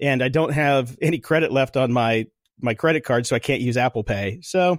and 0.00 0.22
I 0.22 0.28
don't 0.28 0.52
have 0.52 0.98
any 1.00 1.18
credit 1.18 1.52
left 1.52 1.76
on 1.76 1.92
my 1.92 2.26
my 2.60 2.74
credit 2.74 3.04
card, 3.04 3.26
so 3.26 3.36
I 3.36 3.38
can't 3.38 3.60
use 3.60 3.76
Apple 3.76 4.02
Pay. 4.02 4.40
So 4.42 4.78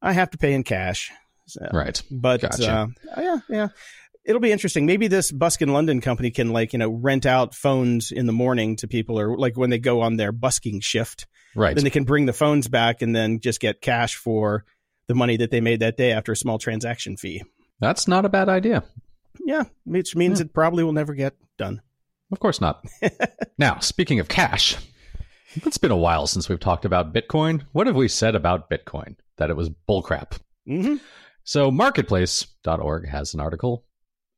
I 0.00 0.12
have 0.12 0.30
to 0.30 0.38
pay 0.38 0.54
in 0.54 0.62
cash. 0.62 1.10
So, 1.46 1.68
Right. 1.72 2.00
But 2.10 2.40
Gotcha. 2.40 2.88
uh, 3.16 3.20
yeah, 3.20 3.38
yeah. 3.48 3.68
It'll 4.24 4.40
be 4.40 4.52
interesting. 4.52 4.86
Maybe 4.86 5.08
this 5.08 5.32
Busk 5.32 5.62
In 5.62 5.72
London 5.72 6.00
company 6.00 6.30
can 6.30 6.50
like, 6.50 6.72
you 6.72 6.78
know, 6.78 6.90
rent 6.90 7.24
out 7.26 7.54
phones 7.54 8.12
in 8.12 8.26
the 8.26 8.32
morning 8.32 8.76
to 8.76 8.88
people 8.88 9.18
or 9.18 9.36
like 9.36 9.56
when 9.56 9.70
they 9.70 9.78
go 9.78 10.02
on 10.02 10.16
their 10.16 10.32
busking 10.32 10.80
shift. 10.80 11.26
Right. 11.56 11.74
Then 11.74 11.84
they 11.84 11.90
can 11.90 12.04
bring 12.04 12.26
the 12.26 12.32
phones 12.32 12.68
back 12.68 13.02
and 13.02 13.16
then 13.16 13.40
just 13.40 13.60
get 13.60 13.80
cash 13.80 14.14
for 14.16 14.64
the 15.08 15.14
money 15.14 15.36
that 15.38 15.50
they 15.50 15.60
made 15.60 15.80
that 15.80 15.96
day 15.96 16.12
after 16.12 16.32
a 16.32 16.36
small 16.36 16.58
transaction 16.58 17.16
fee. 17.16 17.42
That's 17.80 18.06
not 18.06 18.24
a 18.24 18.28
bad 18.28 18.48
idea. 18.48 18.84
Yeah, 19.44 19.64
which 19.84 20.14
means 20.14 20.40
it 20.40 20.52
probably 20.52 20.84
will 20.84 20.92
never 20.92 21.14
get 21.14 21.34
done. 21.56 21.80
Of 22.30 22.38
course 22.40 22.60
not. 22.60 22.84
now, 23.58 23.78
speaking 23.80 24.20
of 24.20 24.28
cash, 24.28 24.76
it's 25.54 25.78
been 25.78 25.90
a 25.90 25.96
while 25.96 26.26
since 26.26 26.48
we've 26.48 26.60
talked 26.60 26.84
about 26.84 27.12
Bitcoin. 27.12 27.62
What 27.72 27.86
have 27.86 27.96
we 27.96 28.06
said 28.06 28.34
about 28.34 28.70
Bitcoin? 28.70 29.16
That 29.38 29.50
it 29.50 29.56
was 29.56 29.70
bullcrap. 29.88 30.38
hmm 30.66 30.96
So, 31.42 31.70
marketplace.org 31.70 33.08
has 33.08 33.34
an 33.34 33.40
article 33.40 33.84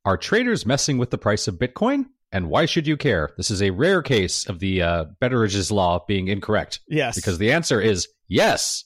Are 0.04 0.16
traders 0.16 0.66
messing 0.66 0.98
with 0.98 1.10
the 1.10 1.18
price 1.18 1.46
of 1.46 1.56
Bitcoin? 1.56 2.06
And 2.32 2.48
why 2.48 2.66
should 2.66 2.86
you 2.86 2.96
care? 2.96 3.30
This 3.36 3.50
is 3.50 3.62
a 3.62 3.70
rare 3.70 4.02
case 4.02 4.48
of 4.48 4.58
the 4.58 4.82
uh, 4.82 5.04
Betteridge's 5.20 5.70
Law 5.70 6.02
being 6.08 6.28
incorrect 6.28 6.80
Yes. 6.88 7.14
because 7.14 7.38
the 7.38 7.52
answer 7.52 7.80
is 7.80 8.08
yes. 8.26 8.84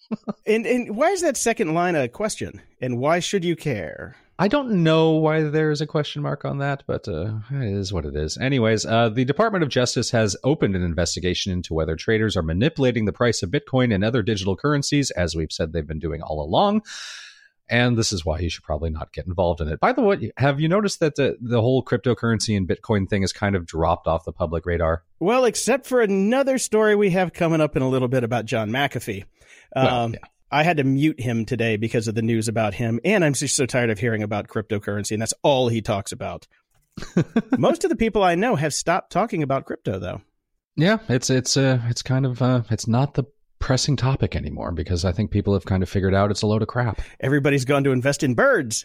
and 0.46 0.66
and 0.66 0.94
why 0.94 1.08
is 1.08 1.22
that 1.22 1.36
second 1.38 1.72
line 1.74 1.96
a 1.96 2.06
question? 2.06 2.60
And 2.80 2.98
why 2.98 3.18
should 3.18 3.44
you 3.44 3.56
care? 3.56 4.14
I 4.38 4.48
don't 4.48 4.82
know 4.82 5.12
why 5.12 5.42
there's 5.44 5.80
a 5.80 5.86
question 5.86 6.20
mark 6.22 6.44
on 6.44 6.58
that, 6.58 6.82
but 6.86 7.06
uh, 7.08 7.38
it 7.50 7.74
is 7.76 7.92
what 7.92 8.04
it 8.04 8.14
is. 8.16 8.36
Anyways, 8.38 8.84
uh, 8.84 9.08
the 9.08 9.24
Department 9.24 9.62
of 9.62 9.70
Justice 9.70 10.10
has 10.10 10.36
opened 10.44 10.74
an 10.76 10.82
investigation 10.82 11.52
into 11.52 11.74
whether 11.74 11.96
traders 11.96 12.36
are 12.36 12.42
manipulating 12.42 13.04
the 13.04 13.12
price 13.12 13.42
of 13.42 13.50
Bitcoin 13.50 13.94
and 13.94 14.04
other 14.04 14.22
digital 14.22 14.56
currencies, 14.56 15.10
as 15.12 15.34
we've 15.34 15.52
said 15.52 15.72
they've 15.72 15.86
been 15.86 15.98
doing 15.98 16.22
all 16.22 16.42
along. 16.44 16.82
And 17.72 17.96
this 17.96 18.12
is 18.12 18.22
why 18.22 18.38
you 18.38 18.50
should 18.50 18.64
probably 18.64 18.90
not 18.90 19.14
get 19.14 19.26
involved 19.26 19.62
in 19.62 19.68
it. 19.68 19.80
By 19.80 19.92
the 19.92 20.02
way, 20.02 20.30
have 20.36 20.60
you 20.60 20.68
noticed 20.68 21.00
that 21.00 21.14
the, 21.14 21.38
the 21.40 21.62
whole 21.62 21.82
cryptocurrency 21.82 22.54
and 22.54 22.68
Bitcoin 22.68 23.08
thing 23.08 23.22
has 23.22 23.32
kind 23.32 23.56
of 23.56 23.64
dropped 23.64 24.06
off 24.06 24.26
the 24.26 24.32
public 24.32 24.66
radar? 24.66 25.04
Well, 25.20 25.46
except 25.46 25.86
for 25.86 26.02
another 26.02 26.58
story 26.58 26.94
we 26.94 27.08
have 27.10 27.32
coming 27.32 27.62
up 27.62 27.74
in 27.74 27.80
a 27.80 27.88
little 27.88 28.08
bit 28.08 28.24
about 28.24 28.44
John 28.44 28.68
McAfee. 28.68 29.24
Um, 29.74 29.84
Well, 29.86 30.10
yeah. 30.10 30.18
I 30.50 30.64
had 30.64 30.76
to 30.76 30.84
mute 30.84 31.18
him 31.18 31.46
today 31.46 31.78
because 31.78 32.08
of 32.08 32.14
the 32.14 32.20
news 32.20 32.46
about 32.46 32.74
him, 32.74 33.00
and 33.06 33.24
I'm 33.24 33.32
just 33.32 33.56
so 33.56 33.64
tired 33.64 33.88
of 33.88 33.98
hearing 33.98 34.22
about 34.22 34.48
cryptocurrency, 34.48 35.12
and 35.12 35.22
that's 35.22 35.32
all 35.42 35.68
he 35.68 35.80
talks 35.80 36.12
about. 36.12 36.46
Most 37.58 37.84
of 37.84 37.90
the 37.90 37.96
people 37.96 38.22
I 38.22 38.34
know 38.34 38.54
have 38.54 38.74
stopped 38.74 39.10
talking 39.10 39.42
about 39.42 39.64
crypto, 39.64 39.98
though. 39.98 40.20
Yeah, 40.76 40.98
it's 41.08 41.30
it's 41.30 41.56
uh, 41.56 41.80
it's 41.86 42.02
kind 42.02 42.26
of 42.26 42.42
uh, 42.42 42.64
it's 42.70 42.86
not 42.86 43.14
the 43.14 43.24
pressing 43.62 43.96
topic 43.96 44.34
anymore 44.34 44.72
because 44.72 45.04
I 45.04 45.12
think 45.12 45.30
people 45.30 45.54
have 45.54 45.64
kind 45.64 45.82
of 45.82 45.88
figured 45.88 46.14
out 46.14 46.30
it's 46.32 46.42
a 46.42 46.46
load 46.46 46.62
of 46.62 46.68
crap. 46.68 47.00
Everybody's 47.20 47.64
gone 47.64 47.84
to 47.84 47.92
invest 47.92 48.22
in 48.24 48.34
birds. 48.34 48.84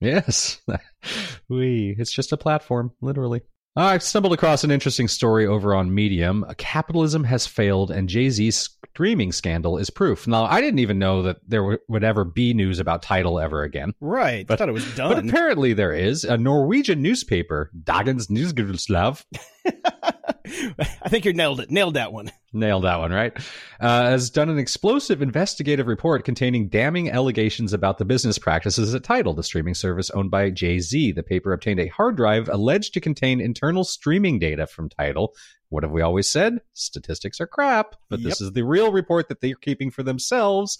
Yes. 0.00 0.60
we. 1.48 1.94
It's 1.98 2.12
just 2.12 2.32
a 2.32 2.36
platform, 2.36 2.90
literally. 3.00 3.42
I 3.76 3.98
stumbled 3.98 4.32
across 4.32 4.64
an 4.64 4.72
interesting 4.72 5.06
story 5.06 5.46
over 5.46 5.72
on 5.72 5.94
Medium. 5.94 6.44
Capitalism 6.56 7.22
has 7.24 7.46
failed, 7.46 7.92
and 7.92 8.08
Jay 8.08 8.28
Z's 8.28 8.70
streaming 8.90 9.30
scandal 9.30 9.78
is 9.78 9.88
proof. 9.88 10.26
Now, 10.26 10.46
I 10.46 10.60
didn't 10.60 10.80
even 10.80 10.98
know 10.98 11.22
that 11.22 11.36
there 11.46 11.62
would- 11.62 12.02
ever 12.02 12.24
be 12.24 12.54
news 12.54 12.80
about 12.80 13.02
Tidal 13.02 13.38
ever 13.38 13.62
again. 13.62 13.92
Right. 14.00 14.44
I 14.50 14.56
thought 14.56 14.68
it 14.68 14.72
was 14.72 14.96
done. 14.96 15.14
But 15.14 15.24
apparently 15.28 15.74
there 15.74 15.92
is. 15.92 16.24
A 16.24 16.36
Norwegian 16.36 17.02
newspaper, 17.02 17.70
Dagens 17.84 18.28
Nyhetsbrev, 18.28 19.24
I 20.78 21.08
think 21.08 21.24
you 21.24 21.32
nailed 21.32 21.60
it. 21.60 21.70
Nailed 21.70 21.94
that 21.94 22.12
one. 22.12 22.30
Nailed 22.52 22.84
that 22.84 22.98
one, 22.98 23.12
right? 23.12 23.36
Uh, 23.80 24.10
has 24.10 24.30
done 24.30 24.48
an 24.48 24.58
explosive 24.58 25.20
investigative 25.20 25.86
report 25.86 26.24
containing 26.24 26.68
damning 26.68 27.10
allegations 27.10 27.72
about 27.72 27.98
the 27.98 28.04
business 28.04 28.38
practices 28.38 28.94
at 28.94 29.04
Tidal, 29.04 29.34
the 29.34 29.42
streaming 29.42 29.74
service 29.74 30.10
owned 30.10 30.30
by 30.30 30.50
Jay 30.50 30.78
Z. 30.78 31.12
The 31.12 31.22
paper 31.22 31.52
obtained 31.52 31.80
a 31.80 31.88
hard 31.88 32.16
drive 32.16 32.48
alleged 32.48 32.94
to 32.94 33.00
contain 33.00 33.40
internal 33.40 33.84
streaming 33.84 34.38
data 34.38 34.66
from 34.66 34.88
Tidal. 34.88 35.34
What 35.68 35.82
have 35.82 35.92
we 35.92 36.00
always 36.00 36.28
said? 36.28 36.60
Statistics 36.72 37.40
are 37.40 37.46
crap, 37.46 37.96
but 38.08 38.22
this 38.22 38.40
is 38.40 38.52
the 38.52 38.64
real 38.64 38.90
report 38.90 39.28
that 39.28 39.42
they're 39.42 39.54
keeping 39.54 39.90
for 39.90 40.02
themselves. 40.02 40.78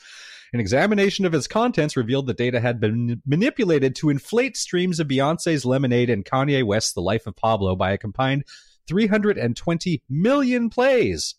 An 0.54 0.60
examination 0.60 1.26
of 1.26 1.34
its 1.34 1.46
contents 1.46 1.94
revealed 1.94 2.26
the 2.26 2.32
data 2.32 2.58
had 2.58 2.80
been 2.80 3.20
manipulated 3.26 3.94
to 3.96 4.08
inflate 4.08 4.56
streams 4.56 4.98
of 4.98 5.06
Beyonce's 5.06 5.66
Lemonade 5.66 6.08
and 6.08 6.24
Kanye 6.24 6.64
West's 6.64 6.94
The 6.94 7.02
Life 7.02 7.26
of 7.26 7.36
Pablo 7.36 7.76
by 7.76 7.92
a 7.92 7.98
combined 7.98 8.44
320 8.88 10.02
million 10.08 10.70
plays. 10.70 11.34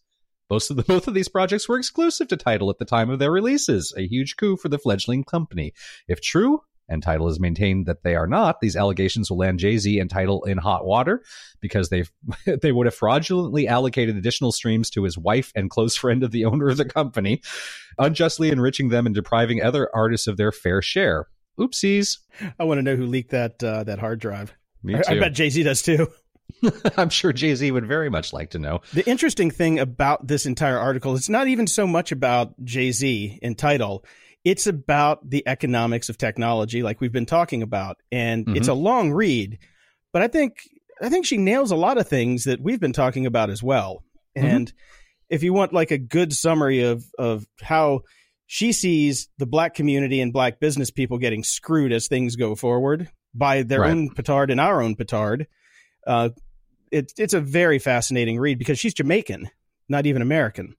Most 0.49 0.71
of 0.71 0.77
the, 0.77 0.83
both 0.83 1.07
of 1.07 1.13
these 1.13 1.29
projects 1.29 1.69
were 1.69 1.77
exclusive 1.77 2.27
to 2.29 2.37
Tidal 2.37 2.69
at 2.69 2.79
the 2.79 2.85
time 2.85 3.09
of 3.09 3.19
their 3.19 3.31
releases, 3.31 3.93
a 3.95 4.07
huge 4.07 4.35
coup 4.35 4.57
for 4.57 4.69
the 4.69 4.79
fledgling 4.79 5.23
company. 5.23 5.73
If 6.07 6.21
true, 6.21 6.61
and 6.89 7.03
Tidal 7.03 7.27
has 7.27 7.39
maintained 7.39 7.85
that 7.85 8.03
they 8.03 8.15
are 8.15 8.27
not, 8.27 8.59
these 8.59 8.75
allegations 8.75 9.29
will 9.29 9.37
land 9.37 9.59
Jay 9.59 9.77
Z 9.77 9.99
and 9.99 10.09
Tidal 10.09 10.43
in 10.45 10.57
hot 10.57 10.85
water 10.85 11.23
because 11.61 11.89
they 11.89 12.03
they 12.61 12.71
would 12.71 12.87
have 12.87 12.95
fraudulently 12.95 13.67
allocated 13.67 14.17
additional 14.17 14.51
streams 14.51 14.89
to 14.91 15.03
his 15.03 15.17
wife 15.17 15.51
and 15.55 15.69
close 15.69 15.95
friend 15.95 16.23
of 16.23 16.31
the 16.31 16.45
owner 16.45 16.69
of 16.69 16.77
the 16.77 16.85
company, 16.85 17.41
unjustly 17.97 18.49
enriching 18.49 18.89
them 18.89 19.05
and 19.05 19.15
depriving 19.15 19.61
other 19.61 19.89
artists 19.93 20.27
of 20.27 20.37
their 20.37 20.51
fair 20.51 20.81
share. 20.81 21.27
Oopsies. 21.59 22.17
I 22.57 22.63
want 22.63 22.79
to 22.79 22.83
know 22.83 22.95
who 22.95 23.05
leaked 23.05 23.31
that 23.31 23.63
uh, 23.63 23.83
that 23.83 23.99
hard 23.99 24.19
drive. 24.19 24.55
Me 24.81 24.95
I, 24.95 25.03
I 25.07 25.19
bet 25.19 25.33
Jay 25.33 25.49
Z 25.49 25.61
does 25.63 25.81
too. 25.81 26.07
I'm 26.97 27.09
sure 27.09 27.31
Jay 27.33 27.55
Z 27.55 27.71
would 27.71 27.85
very 27.87 28.09
much 28.09 28.33
like 28.33 28.51
to 28.51 28.59
know. 28.59 28.81
The 28.93 29.07
interesting 29.09 29.51
thing 29.51 29.79
about 29.79 30.27
this 30.27 30.45
entire 30.45 30.77
article, 30.77 31.15
it's 31.15 31.29
not 31.29 31.47
even 31.47 31.67
so 31.67 31.87
much 31.87 32.11
about 32.11 32.53
Jay 32.63 32.91
Z 32.91 33.39
in 33.41 33.55
Tidal. 33.55 34.03
It's 34.45 34.67
about 34.67 35.29
the 35.29 35.43
economics 35.47 36.09
of 36.09 36.17
technology, 36.17 36.81
like 36.83 37.01
we've 37.01 37.11
been 37.11 37.25
talking 37.25 37.61
about, 37.61 37.97
and 38.11 38.45
Mhm. 38.45 38.57
it's 38.57 38.67
a 38.69 38.73
long 38.73 39.11
read. 39.11 39.59
But 40.13 40.21
I 40.21 40.27
think 40.27 40.57
I 41.01 41.07
think 41.09 41.25
she 41.25 41.37
nails 41.37 41.71
a 41.71 41.77
lot 41.77 41.97
of 41.97 42.09
things 42.09 42.43
that 42.43 42.59
we've 42.59 42.79
been 42.81 42.91
talking 42.93 43.25
about 43.25 43.49
as 43.49 43.63
well. 43.63 44.03
And 44.35 44.71
if 45.29 45.43
you 45.43 45.53
want 45.53 45.71
like 45.73 45.91
a 45.91 45.97
good 45.97 46.33
summary 46.33 46.81
of 46.81 47.05
of 47.17 47.45
how 47.61 48.01
she 48.47 48.71
sees 48.73 49.29
the 49.37 49.45
black 49.45 49.75
community 49.75 50.19
and 50.21 50.33
black 50.33 50.59
business 50.59 50.89
people 50.91 51.17
getting 51.17 51.43
screwed 51.43 51.91
as 51.93 52.07
things 52.07 52.35
go 52.35 52.55
forward 52.55 53.09
by 53.33 53.61
their 53.63 53.81
Right. 53.81 53.91
own 53.91 54.09
petard 54.09 54.49
and 54.51 54.59
our 54.59 54.81
own 54.81 54.95
petard, 54.95 55.47
uh, 56.07 56.29
it's 56.91 57.13
it's 57.17 57.33
a 57.33 57.41
very 57.41 57.79
fascinating 57.79 58.39
read 58.39 58.57
because 58.59 58.79
she's 58.79 58.93
Jamaican, 58.93 59.49
not 59.87 60.05
even 60.05 60.21
American, 60.21 60.75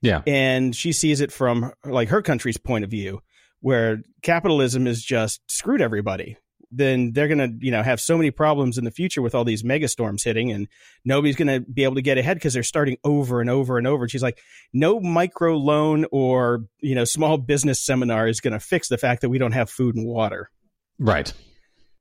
Yeah. 0.00 0.22
and 0.26 0.74
she 0.74 0.92
sees 0.92 1.20
it 1.20 1.32
from 1.32 1.72
like 1.84 2.08
her 2.08 2.22
country's 2.22 2.58
point 2.58 2.84
of 2.84 2.90
view, 2.90 3.20
where 3.60 4.02
capitalism 4.22 4.86
is 4.86 5.02
just 5.04 5.40
screwed 5.46 5.80
everybody. 5.80 6.36
Then 6.74 7.12
they're 7.12 7.28
gonna 7.28 7.50
you 7.60 7.70
know 7.70 7.82
have 7.82 8.00
so 8.00 8.16
many 8.16 8.30
problems 8.30 8.78
in 8.78 8.84
the 8.84 8.90
future 8.90 9.20
with 9.20 9.34
all 9.34 9.44
these 9.44 9.62
megastorms 9.62 10.24
hitting, 10.24 10.50
and 10.50 10.68
nobody's 11.04 11.36
gonna 11.36 11.60
be 11.60 11.84
able 11.84 11.96
to 11.96 12.02
get 12.02 12.16
ahead 12.16 12.36
because 12.38 12.54
they're 12.54 12.62
starting 12.62 12.96
over 13.04 13.42
and 13.42 13.50
over 13.50 13.76
and 13.76 13.86
over. 13.86 14.04
And 14.04 14.10
she's 14.10 14.22
like, 14.22 14.38
no 14.72 14.98
micro 14.98 15.56
loan 15.58 16.06
or 16.10 16.64
you 16.80 16.94
know 16.94 17.04
small 17.04 17.36
business 17.36 17.84
seminar 17.84 18.26
is 18.26 18.40
gonna 18.40 18.58
fix 18.60 18.88
the 18.88 18.96
fact 18.96 19.20
that 19.20 19.28
we 19.28 19.36
don't 19.36 19.52
have 19.52 19.68
food 19.68 19.96
and 19.96 20.06
water. 20.06 20.50
Right. 20.98 21.32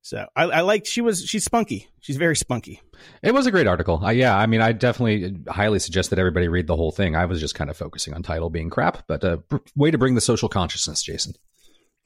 So 0.01 0.27
I, 0.35 0.43
I 0.45 0.61
like 0.61 0.85
she 0.85 1.01
was 1.01 1.25
she's 1.25 1.45
spunky. 1.45 1.87
She's 1.99 2.17
very 2.17 2.35
spunky. 2.35 2.81
It 3.21 3.33
was 3.33 3.45
a 3.45 3.51
great 3.51 3.67
article. 3.67 4.03
Uh, 4.03 4.09
yeah, 4.09 4.35
I 4.35 4.47
mean, 4.47 4.61
I 4.61 4.71
definitely 4.71 5.37
highly 5.47 5.79
suggest 5.79 6.09
that 6.09 6.19
everybody 6.19 6.47
read 6.47 6.67
the 6.67 6.75
whole 6.75 6.91
thing. 6.91 7.15
I 7.15 7.25
was 7.25 7.39
just 7.39 7.55
kind 7.55 7.69
of 7.69 7.77
focusing 7.77 8.13
on 8.13 8.23
Tidal 8.23 8.49
being 8.49 8.69
crap, 8.69 9.05
but 9.07 9.23
uh, 9.23 9.37
br- 9.37 9.57
way 9.75 9.91
to 9.91 9.97
bring 9.97 10.15
the 10.15 10.21
social 10.21 10.49
consciousness, 10.49 11.03
Jason. 11.03 11.33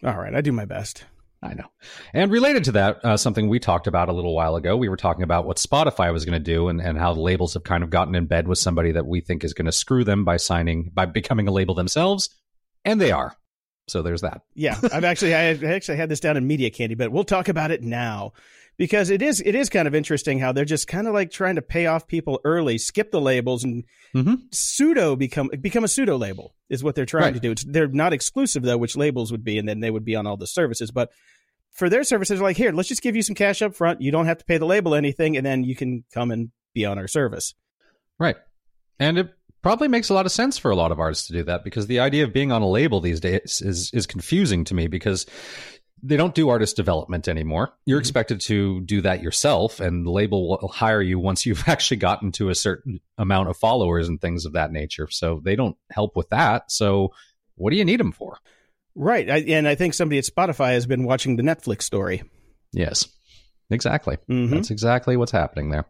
All 0.04 0.18
right, 0.18 0.36
I 0.36 0.42
do 0.42 0.52
my 0.52 0.66
best. 0.66 1.06
I 1.42 1.54
know. 1.54 1.68
And 2.14 2.32
related 2.32 2.64
to 2.66 2.72
that, 2.74 3.06
uh, 3.06 3.18
something 3.18 3.48
we 3.48 3.60
talked 3.60 3.88
about 3.88 4.10
a 4.10 4.14
little 4.14 4.36
while 4.36 4.56
ago, 4.56 4.76
we 4.76 4.90
were 4.90 4.98
talking 4.98 5.24
about 5.24 5.46
what 5.46 5.58
Spotify 5.58 6.12
was 6.12 6.26
going 6.26 6.34
to 6.34 6.40
do 6.40 6.70
and, 6.70 6.82
and 6.82 6.98
how 6.98 7.14
the 7.14 7.22
labels 7.22 7.54
have 7.54 7.64
kind 7.64 7.84
of 7.84 7.90
gotten 7.90 8.16
in 8.16 8.26
bed 8.26 8.48
with 8.48 8.58
somebody 8.58 8.92
that 8.94 9.06
we 9.06 9.22
think 9.22 9.44
is 9.44 9.54
going 9.54 9.68
to 9.68 9.72
screw 9.72 10.04
them 10.04 10.26
by 10.26 10.38
signing, 10.38 10.92
by 10.94 11.06
becoming 11.06 11.48
a 11.48 11.52
label 11.52 11.76
themselves. 11.76 12.30
And 12.84 13.00
they 13.00 13.12
are. 13.12 13.36
So 13.88 14.02
there's 14.02 14.22
that. 14.22 14.42
Yeah, 14.56 14.80
I've 14.92 15.04
actually 15.04 15.36
I 15.36 15.44
actually 15.54 15.98
had 15.98 16.10
this 16.10 16.20
down 16.20 16.38
in 16.38 16.48
media 16.48 16.70
candy, 16.70 16.96
but 16.96 17.12
we'll 17.12 17.24
talk 17.24 17.50
about 17.50 17.70
it 17.72 17.84
now 17.84 18.34
because 18.78 19.10
it 19.12 19.22
is 19.22 19.42
it 19.46 19.54
is 19.54 19.70
kind 19.70 19.88
of 19.88 19.94
interesting 19.94 20.40
how 20.40 20.52
they're 20.52 20.66
just 20.66 20.88
kind 20.88 21.08
of 21.08 21.14
like 21.14 21.30
trying 21.32 21.56
to 21.56 21.62
pay 21.62 21.86
off 21.86 22.08
people 22.08 22.42
early, 22.44 22.78
skip 22.80 23.12
the 23.12 23.22
labels, 23.22 23.64
and 23.64 23.84
Mhm. 24.16 24.42
pseudo 24.52 25.16
become 25.16 25.50
become 25.62 25.84
a 25.84 25.88
pseudo 25.88 26.18
label 26.18 26.56
is 26.70 26.84
what 26.84 26.96
they're 26.96 27.06
trying 27.06 27.26
Right. 27.26 27.34
to 27.36 27.40
do. 27.40 27.52
It's, 27.52 27.64
they're 27.64 27.88
not 27.88 28.12
exclusive 28.14 28.64
though, 28.64 28.78
which 28.78 28.98
labels 28.98 29.32
would 29.32 29.44
be, 29.44 29.58
and 29.60 29.70
then 29.70 29.82
they 29.82 29.92
would 29.92 30.06
be 30.06 30.16
on 30.16 30.26
all 30.26 30.38
the 30.38 30.48
services. 30.48 30.90
But 30.90 31.12
for 31.74 31.88
their 31.90 32.04
services, 32.04 32.42
like 32.42 32.58
here, 32.58 32.72
let's 32.72 32.90
just 32.90 33.04
give 33.04 33.16
you 33.16 33.22
some 33.22 33.36
cash 33.36 33.62
up 33.62 33.76
front. 33.76 34.02
You 34.02 34.10
don't 34.12 34.26
have 34.26 34.40
to 34.40 34.46
pay 34.46 34.58
the 34.58 34.66
label 34.66 34.96
anything, 34.96 35.38
and 35.38 35.46
then 35.46 35.64
you 35.64 35.76
can 35.76 36.06
come 36.14 36.32
and 36.32 36.50
be 36.74 36.86
on 36.86 36.98
our 36.98 37.08
service. 37.08 37.54
Right. 38.18 38.38
And 38.98 39.18
it 39.20 39.35
probably 39.66 39.88
makes 39.88 40.10
a 40.10 40.14
lot 40.14 40.28
of 40.28 40.32
sense 40.32 40.60
for 40.60 40.70
a 40.70 40.76
lot 40.76 40.92
of 40.92 41.00
artists 41.00 41.26
to 41.26 41.34
do 41.34 41.42
that 41.42 41.64
because 41.64 41.88
the 41.88 42.00
idea 42.00 42.24
of 42.24 42.32
being 42.32 42.52
on 42.52 42.62
a 42.62 42.70
label 42.70 43.02
these 43.02 43.20
days 43.20 43.64
is 43.66 43.90
is 43.96 44.06
confusing 44.06 44.64
to 44.64 44.76
me 44.76 44.86
because 44.86 45.26
they 46.04 46.18
don't 46.18 46.36
do 46.36 46.50
artist 46.50 46.76
development 46.76 47.28
anymore. 47.28 47.74
You're 47.84 47.98
mm-hmm. 47.98 48.02
expected 48.02 48.42
to 48.42 48.82
do 48.82 49.02
that 49.02 49.24
yourself, 49.24 49.80
and 49.80 50.06
the 50.06 50.12
label 50.12 50.50
will 50.50 50.68
hire 50.68 51.02
you 51.02 51.18
once 51.18 51.48
you've 51.48 51.64
actually 51.68 51.98
gotten 51.98 52.32
to 52.34 52.50
a 52.50 52.56
certain 52.56 53.00
amount 53.18 53.50
of 53.50 53.58
followers 53.58 54.08
and 54.08 54.22
things 54.22 54.46
of 54.46 54.54
that 54.54 54.72
nature. 54.72 55.08
So 55.10 55.42
they 55.44 55.56
don't 55.56 55.76
help 55.90 56.16
with 56.16 56.30
that. 56.30 56.72
So 56.72 57.14
what 57.56 57.72
do 57.72 57.78
you 57.78 57.86
need 57.86 58.00
them 58.00 58.12
for? 58.12 58.38
Right. 58.94 59.28
I, 59.28 59.38
and 59.48 59.68
I 59.68 59.74
think 59.74 59.96
somebody 59.96 60.20
at 60.20 60.26
Spotify 60.26 60.74
has 60.74 60.86
been 60.86 61.06
watching 61.06 61.38
the 61.38 61.44
Netflix 61.44 61.82
story. 61.82 62.22
Yes. 62.72 63.08
Exactly. 63.72 64.18
Mm-hmm. 64.30 64.54
That's 64.54 64.70
exactly 64.70 65.18
what's 65.18 65.32
happening 65.32 65.72
there. 65.72 65.86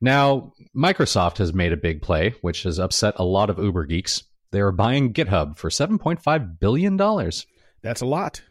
Now, 0.00 0.52
Microsoft 0.74 1.38
has 1.38 1.52
made 1.52 1.72
a 1.72 1.76
big 1.76 2.02
play, 2.02 2.34
which 2.40 2.62
has 2.62 2.78
upset 2.78 3.14
a 3.16 3.24
lot 3.24 3.50
of 3.50 3.58
Uber 3.58 3.84
geeks. 3.86 4.24
They 4.50 4.60
are 4.60 4.72
buying 4.72 5.12
GitHub 5.12 5.56
for 5.56 5.68
$7.5 5.68 6.58
billion. 6.58 6.96
That's 6.96 8.00
a 8.00 8.06
lot. 8.06 8.42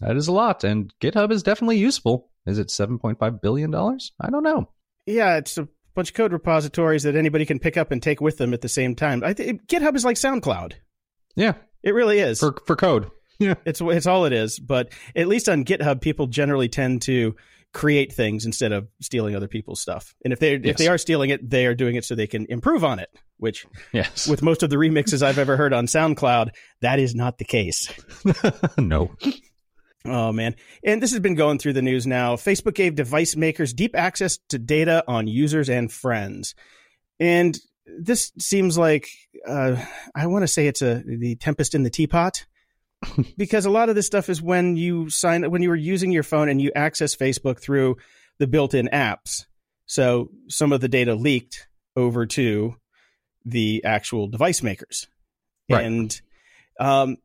That 0.00 0.16
is 0.16 0.28
a 0.28 0.32
lot. 0.32 0.64
And 0.64 0.92
GitHub 1.00 1.30
is 1.30 1.42
definitely 1.42 1.78
useful. 1.78 2.30
Is 2.46 2.58
it 2.58 2.68
$7.5 2.68 3.40
billion? 3.40 3.74
I 3.74 4.30
don't 4.30 4.42
know. 4.42 4.68
Yeah, 5.06 5.36
it's 5.36 5.58
a 5.58 5.68
bunch 5.94 6.10
of 6.10 6.14
code 6.14 6.32
repositories 6.32 7.02
that 7.02 7.16
anybody 7.16 7.44
can 7.44 7.58
pick 7.58 7.76
up 7.76 7.92
and 7.92 8.02
take 8.02 8.20
with 8.20 8.38
them 8.38 8.54
at 8.54 8.60
the 8.60 8.68
same 8.68 8.94
time. 8.94 9.22
I 9.24 9.32
th- 9.34 9.60
GitHub 9.66 9.94
is 9.96 10.04
like 10.04 10.16
SoundCloud. 10.16 10.74
Yeah. 11.36 11.54
It 11.82 11.94
really 11.94 12.20
is. 12.20 12.40
For, 12.40 12.56
for 12.66 12.76
code. 12.76 13.10
Yeah. 13.38 13.54
It's, 13.64 13.80
it's 13.80 14.06
all 14.06 14.24
it 14.26 14.32
is. 14.32 14.60
But 14.60 14.92
at 15.16 15.26
least 15.26 15.48
on 15.48 15.64
GitHub, 15.64 16.00
people 16.00 16.28
generally 16.28 16.68
tend 16.68 17.02
to 17.02 17.34
create 17.72 18.12
things 18.12 18.44
instead 18.44 18.72
of 18.72 18.88
stealing 19.00 19.34
other 19.34 19.48
people's 19.48 19.80
stuff. 19.80 20.14
And 20.24 20.32
if 20.32 20.38
they 20.38 20.52
yes. 20.56 20.62
if 20.64 20.76
they 20.76 20.88
are 20.88 20.98
stealing 20.98 21.30
it, 21.30 21.48
they 21.48 21.66
are 21.66 21.74
doing 21.74 21.96
it 21.96 22.04
so 22.04 22.14
they 22.14 22.26
can 22.26 22.46
improve 22.48 22.84
on 22.84 22.98
it. 22.98 23.10
Which, 23.38 23.66
yes, 23.92 24.28
with 24.28 24.42
most 24.42 24.62
of 24.62 24.70
the 24.70 24.76
remixes 24.76 25.22
I've 25.22 25.38
ever 25.38 25.56
heard 25.56 25.72
on 25.72 25.86
SoundCloud, 25.86 26.50
that 26.80 26.98
is 26.98 27.14
not 27.14 27.38
the 27.38 27.44
case. 27.44 27.92
no. 28.78 29.10
Oh 30.04 30.32
man. 30.32 30.54
And 30.84 31.02
this 31.02 31.12
has 31.12 31.20
been 31.20 31.34
going 31.34 31.58
through 31.58 31.74
the 31.74 31.82
news 31.82 32.06
now. 32.06 32.36
Facebook 32.36 32.74
gave 32.74 32.94
device 32.94 33.36
makers 33.36 33.72
deep 33.72 33.96
access 33.96 34.38
to 34.48 34.58
data 34.58 35.04
on 35.06 35.26
users 35.26 35.68
and 35.68 35.90
friends. 35.90 36.54
And 37.20 37.58
this 37.86 38.32
seems 38.38 38.78
like 38.78 39.08
uh, 39.46 39.76
I 40.14 40.26
want 40.26 40.42
to 40.42 40.48
say 40.48 40.66
it's 40.66 40.82
a 40.82 41.02
the 41.04 41.36
tempest 41.36 41.74
in 41.74 41.82
the 41.82 41.90
teapot 41.90 42.46
because 43.36 43.64
a 43.64 43.70
lot 43.70 43.88
of 43.88 43.94
this 43.94 44.06
stuff 44.06 44.28
is 44.28 44.40
when 44.40 44.76
you 44.76 45.10
sign 45.10 45.50
when 45.50 45.62
you 45.62 45.68
were 45.68 45.76
using 45.76 46.12
your 46.12 46.22
phone 46.22 46.48
and 46.48 46.60
you 46.60 46.72
access 46.74 47.16
Facebook 47.16 47.60
through 47.60 47.96
the 48.38 48.46
built-in 48.46 48.88
apps. 48.92 49.46
So 49.86 50.30
some 50.48 50.72
of 50.72 50.80
the 50.80 50.88
data 50.88 51.14
leaked 51.14 51.68
over 51.96 52.26
to 52.26 52.76
the 53.44 53.84
actual 53.84 54.28
device 54.28 54.62
makers, 54.62 55.08
right. 55.70 55.84
and 55.84 56.20
um, 56.80 57.16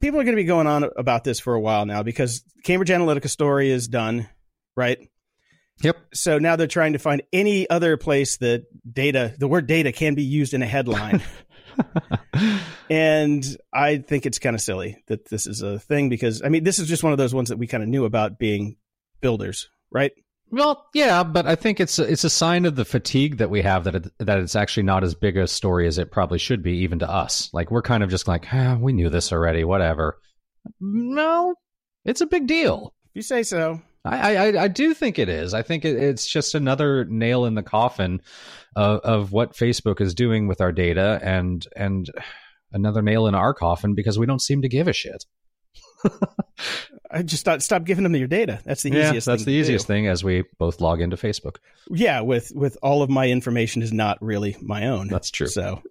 people 0.00 0.20
are 0.20 0.24
going 0.24 0.36
to 0.36 0.42
be 0.42 0.44
going 0.44 0.66
on 0.66 0.88
about 0.96 1.24
this 1.24 1.38
for 1.38 1.54
a 1.54 1.60
while 1.60 1.86
now 1.86 2.02
because 2.02 2.42
Cambridge 2.64 2.88
Analytica 2.88 3.28
story 3.28 3.70
is 3.70 3.88
done, 3.88 4.28
right? 4.76 4.98
Yep. 5.82 5.96
So 6.14 6.38
now 6.38 6.56
they're 6.56 6.66
trying 6.66 6.92
to 6.92 6.98
find 6.98 7.22
any 7.32 7.68
other 7.68 7.96
place 7.96 8.36
that 8.38 8.64
data, 8.90 9.34
the 9.38 9.48
word 9.48 9.66
data, 9.66 9.92
can 9.92 10.14
be 10.14 10.22
used 10.22 10.54
in 10.54 10.62
a 10.62 10.66
headline. 10.66 11.22
and 12.90 13.44
I 13.72 13.98
think 13.98 14.26
it's 14.26 14.38
kind 14.38 14.54
of 14.54 14.60
silly 14.60 15.02
that 15.06 15.28
this 15.28 15.46
is 15.46 15.62
a 15.62 15.78
thing 15.78 16.08
because 16.08 16.42
I 16.42 16.48
mean 16.48 16.64
this 16.64 16.78
is 16.78 16.88
just 16.88 17.02
one 17.02 17.12
of 17.12 17.18
those 17.18 17.34
ones 17.34 17.48
that 17.48 17.58
we 17.58 17.66
kind 17.66 17.82
of 17.82 17.88
knew 17.88 18.04
about 18.04 18.38
being 18.38 18.76
builders, 19.20 19.68
right? 19.90 20.12
Well, 20.50 20.86
yeah, 20.92 21.22
but 21.22 21.46
I 21.46 21.56
think 21.56 21.80
it's 21.80 21.98
a, 21.98 22.02
it's 22.02 22.24
a 22.24 22.30
sign 22.30 22.66
of 22.66 22.76
the 22.76 22.84
fatigue 22.84 23.38
that 23.38 23.48
we 23.48 23.62
have 23.62 23.84
that 23.84 23.94
it, 23.94 24.12
that 24.18 24.38
it's 24.38 24.54
actually 24.54 24.82
not 24.82 25.02
as 25.02 25.14
big 25.14 25.38
a 25.38 25.46
story 25.46 25.86
as 25.86 25.96
it 25.96 26.10
probably 26.10 26.38
should 26.38 26.62
be, 26.62 26.78
even 26.78 26.98
to 26.98 27.10
us. 27.10 27.48
Like 27.54 27.70
we're 27.70 27.80
kind 27.80 28.02
of 28.02 28.10
just 28.10 28.28
like, 28.28 28.46
ah, 28.52 28.76
we 28.78 28.92
knew 28.92 29.08
this 29.08 29.32
already, 29.32 29.64
whatever. 29.64 30.18
No, 30.78 31.54
it's 32.04 32.20
a 32.20 32.26
big 32.26 32.46
deal. 32.46 32.92
If 33.06 33.16
you 33.16 33.22
say 33.22 33.44
so. 33.44 33.80
I, 34.04 34.36
I, 34.36 34.62
I 34.64 34.68
do 34.68 34.94
think 34.94 35.18
it 35.18 35.28
is. 35.28 35.54
I 35.54 35.62
think 35.62 35.84
it, 35.84 35.96
it's 35.96 36.26
just 36.26 36.54
another 36.54 37.04
nail 37.04 37.44
in 37.44 37.54
the 37.54 37.62
coffin 37.62 38.20
of, 38.74 39.00
of 39.00 39.32
what 39.32 39.52
Facebook 39.52 40.00
is 40.00 40.14
doing 40.14 40.48
with 40.48 40.60
our 40.60 40.72
data, 40.72 41.20
and 41.22 41.64
and 41.76 42.10
another 42.72 43.02
nail 43.02 43.26
in 43.26 43.34
our 43.34 43.54
coffin 43.54 43.94
because 43.94 44.18
we 44.18 44.26
don't 44.26 44.42
seem 44.42 44.62
to 44.62 44.68
give 44.68 44.88
a 44.88 44.92
shit. 44.92 45.24
I 47.10 47.22
just 47.22 47.44
thought 47.44 47.62
stop 47.62 47.84
giving 47.84 48.04
them 48.04 48.16
your 48.16 48.26
data. 48.26 48.60
That's 48.64 48.82
the 48.82 48.90
yeah, 48.90 49.08
easiest. 49.08 49.26
That's 49.26 49.44
the 49.44 49.52
easiest 49.52 49.86
thing 49.86 50.08
as 50.08 50.24
we 50.24 50.44
both 50.58 50.80
log 50.80 51.00
into 51.00 51.16
Facebook. 51.16 51.56
Yeah, 51.90 52.20
with 52.20 52.50
with 52.54 52.76
all 52.82 53.02
of 53.02 53.10
my 53.10 53.28
information 53.28 53.82
is 53.82 53.92
not 53.92 54.18
really 54.20 54.56
my 54.60 54.88
own. 54.88 55.08
That's 55.08 55.30
true. 55.30 55.46
So, 55.46 55.82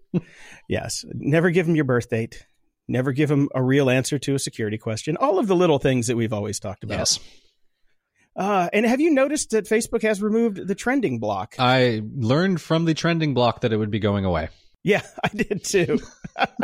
yes, 0.67 1.05
never 1.13 1.51
give 1.51 1.67
them 1.67 1.75
your 1.75 1.85
birth 1.85 2.09
date. 2.09 2.45
Never 2.87 3.13
give 3.13 3.29
them 3.29 3.47
a 3.55 3.63
real 3.63 3.89
answer 3.89 4.19
to 4.19 4.35
a 4.35 4.39
security 4.39 4.77
question. 4.77 5.15
All 5.15 5.39
of 5.39 5.47
the 5.47 5.55
little 5.55 5.79
things 5.79 6.07
that 6.07 6.17
we've 6.17 6.33
always 6.33 6.59
talked 6.59 6.83
about. 6.83 6.97
Yes. 6.97 7.19
Uh, 8.35 8.69
and 8.71 8.85
have 8.85 9.01
you 9.01 9.11
noticed 9.11 9.51
that 9.51 9.65
Facebook 9.65 10.03
has 10.03 10.21
removed 10.21 10.65
the 10.67 10.75
trending 10.75 11.19
block? 11.19 11.55
I 11.59 12.01
learned 12.15 12.61
from 12.61 12.85
the 12.85 12.93
trending 12.93 13.33
block 13.33 13.61
that 13.61 13.73
it 13.73 13.77
would 13.77 13.91
be 13.91 13.99
going 13.99 14.25
away. 14.25 14.49
Yeah, 14.83 15.01
I 15.23 15.29
did 15.29 15.63
too, 15.63 15.99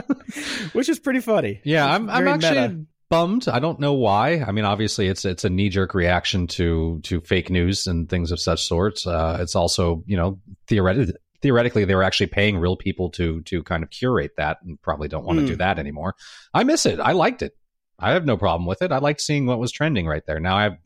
which 0.73 0.89
is 0.89 0.99
pretty 0.99 1.19
funny. 1.19 1.61
Yeah, 1.63 1.85
I'm, 1.85 2.09
I'm 2.09 2.27
actually 2.27 2.67
meta. 2.67 2.85
bummed. 3.09 3.47
I 3.47 3.59
don't 3.59 3.79
know 3.79 3.93
why. 3.93 4.41
I 4.41 4.51
mean, 4.51 4.65
obviously, 4.65 5.07
it's 5.07 5.25
it's 5.25 5.43
a 5.43 5.49
knee 5.49 5.69
jerk 5.69 5.93
reaction 5.93 6.47
to 6.47 6.99
to 7.03 7.21
fake 7.21 7.49
news 7.49 7.85
and 7.85 8.09
things 8.09 8.31
of 8.31 8.39
such 8.39 8.65
sorts. 8.65 9.05
Uh, 9.05 9.37
it's 9.41 9.55
also, 9.55 10.03
you 10.07 10.17
know, 10.17 10.39
theoretically, 10.67 11.13
theoretically, 11.41 11.85
they 11.85 11.95
were 11.95 12.03
actually 12.03 12.27
paying 12.27 12.57
real 12.57 12.77
people 12.77 13.09
to 13.11 13.41
to 13.41 13.61
kind 13.63 13.83
of 13.83 13.89
curate 13.89 14.31
that, 14.37 14.59
and 14.63 14.81
probably 14.81 15.09
don't 15.09 15.25
want 15.25 15.39
to 15.39 15.43
mm. 15.43 15.49
do 15.49 15.53
hmm. 15.53 15.59
that 15.59 15.79
anymore. 15.79 16.15
I 16.53 16.63
miss 16.63 16.85
it. 16.85 16.99
I 16.99 17.11
liked 17.11 17.41
it. 17.41 17.53
I 17.99 18.11
have 18.11 18.25
no 18.25 18.37
problem 18.37 18.67
with 18.67 18.81
it. 18.81 18.91
I 18.91 18.99
liked 18.99 19.21
seeing 19.21 19.47
what 19.47 19.59
was 19.59 19.71
trending 19.71 20.05
right 20.05 20.23
there. 20.25 20.39
Now 20.39 20.55
I 20.55 20.63
have 20.63 20.77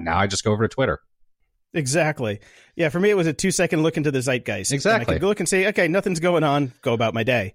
now 0.00 0.18
I 0.18 0.26
just 0.26 0.44
go 0.44 0.52
over 0.52 0.66
to 0.66 0.72
Twitter. 0.72 1.00
Exactly. 1.74 2.40
Yeah, 2.74 2.88
for 2.88 3.00
me 3.00 3.10
it 3.10 3.16
was 3.16 3.26
a 3.26 3.32
two 3.32 3.50
second 3.50 3.82
look 3.82 3.96
into 3.96 4.10
the 4.10 4.20
zeitgeist. 4.20 4.72
Exactly. 4.72 5.02
And 5.02 5.10
I 5.10 5.18
could 5.18 5.26
look 5.26 5.40
and 5.40 5.48
say, 5.48 5.68
okay, 5.68 5.88
nothing's 5.88 6.20
going 6.20 6.44
on. 6.44 6.72
Go 6.82 6.94
about 6.94 7.14
my 7.14 7.22
day. 7.22 7.54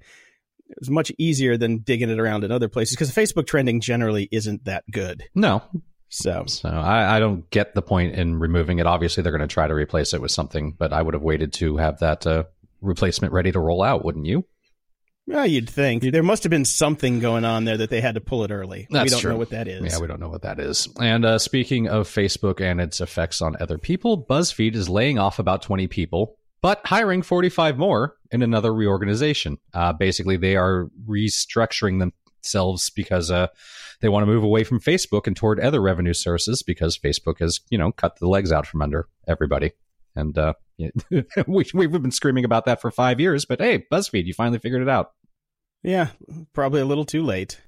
It 0.69 0.77
was 0.79 0.89
much 0.89 1.11
easier 1.17 1.57
than 1.57 1.79
digging 1.79 2.09
it 2.09 2.19
around 2.19 2.43
in 2.43 2.51
other 2.51 2.69
places 2.69 2.95
because 2.95 3.11
Facebook 3.11 3.45
trending 3.45 3.81
generally 3.81 4.29
isn't 4.31 4.65
that 4.65 4.83
good. 4.89 5.23
No. 5.35 5.63
So, 6.13 6.43
so 6.47 6.69
I, 6.69 7.17
I 7.17 7.19
don't 7.19 7.49
get 7.49 7.73
the 7.73 7.81
point 7.81 8.15
in 8.15 8.37
removing 8.37 8.79
it. 8.79 8.85
Obviously, 8.85 9.23
they're 9.23 9.31
going 9.31 9.47
to 9.47 9.53
try 9.53 9.67
to 9.67 9.73
replace 9.73 10.13
it 10.13 10.21
with 10.21 10.31
something, 10.31 10.75
but 10.77 10.91
I 10.91 11.01
would 11.01 11.13
have 11.13 11.23
waited 11.23 11.53
to 11.53 11.77
have 11.77 11.99
that 11.99 12.27
uh, 12.27 12.43
replacement 12.81 13.33
ready 13.33 13.51
to 13.51 13.59
roll 13.59 13.81
out, 13.81 14.03
wouldn't 14.03 14.25
you? 14.25 14.45
Yeah, 15.27 15.45
you'd 15.45 15.69
think 15.69 16.03
there 16.03 16.23
must 16.23 16.43
have 16.43 16.49
been 16.49 16.65
something 16.65 17.19
going 17.19 17.45
on 17.45 17.63
there 17.63 17.77
that 17.77 17.89
they 17.89 18.01
had 18.01 18.15
to 18.15 18.21
pull 18.21 18.43
it 18.43 18.51
early. 18.51 18.87
That's 18.89 19.05
we 19.05 19.09
don't 19.09 19.21
true. 19.21 19.31
know 19.31 19.37
what 19.37 19.51
that 19.51 19.67
is. 19.67 19.93
Yeah, 19.93 19.99
we 19.99 20.07
don't 20.07 20.19
know 20.19 20.29
what 20.29 20.41
that 20.41 20.59
is. 20.59 20.87
And 20.99 21.23
uh, 21.23 21.39
speaking 21.39 21.87
of 21.87 22.07
Facebook 22.07 22.59
and 22.59 22.81
its 22.81 22.99
effects 22.99 23.41
on 23.41 23.55
other 23.59 23.77
people, 23.77 24.25
BuzzFeed 24.25 24.75
is 24.75 24.89
laying 24.89 25.19
off 25.19 25.39
about 25.39 25.61
20 25.61 25.87
people, 25.87 26.37
but 26.61 26.81
hiring 26.85 27.21
45 27.21 27.77
more 27.77 28.17
in 28.31 28.41
another 28.41 28.73
reorganization. 28.73 29.57
Uh, 29.73 29.93
basically, 29.93 30.37
they 30.37 30.55
are 30.55 30.89
restructuring 31.07 31.99
themselves 31.99 32.89
because 32.89 33.29
uh, 33.29 33.47
they 34.01 34.09
want 34.09 34.23
to 34.23 34.31
move 34.31 34.43
away 34.43 34.63
from 34.63 34.79
Facebook 34.79 35.27
and 35.27 35.35
toward 35.35 35.59
other 35.59 35.81
revenue 35.81 36.13
sources 36.13 36.63
because 36.63 36.97
Facebook 36.97 37.39
has, 37.39 37.59
you 37.69 37.77
know, 37.77 37.91
cut 37.91 38.19
the 38.19 38.27
legs 38.27 38.51
out 38.51 38.65
from 38.65 38.81
under 38.81 39.07
everybody. 39.27 39.71
And 40.15 40.37
uh, 40.37 40.53
we, 41.47 41.65
we've 41.73 41.91
been 41.91 42.11
screaming 42.11 42.45
about 42.45 42.65
that 42.65 42.81
for 42.81 42.91
five 42.91 43.19
years, 43.19 43.45
but 43.45 43.59
hey, 43.59 43.85
BuzzFeed, 43.91 44.25
you 44.25 44.33
finally 44.33 44.59
figured 44.59 44.81
it 44.81 44.89
out. 44.89 45.11
Yeah, 45.83 46.09
probably 46.53 46.81
a 46.81 46.85
little 46.85 47.05
too 47.05 47.23
late. 47.23 47.59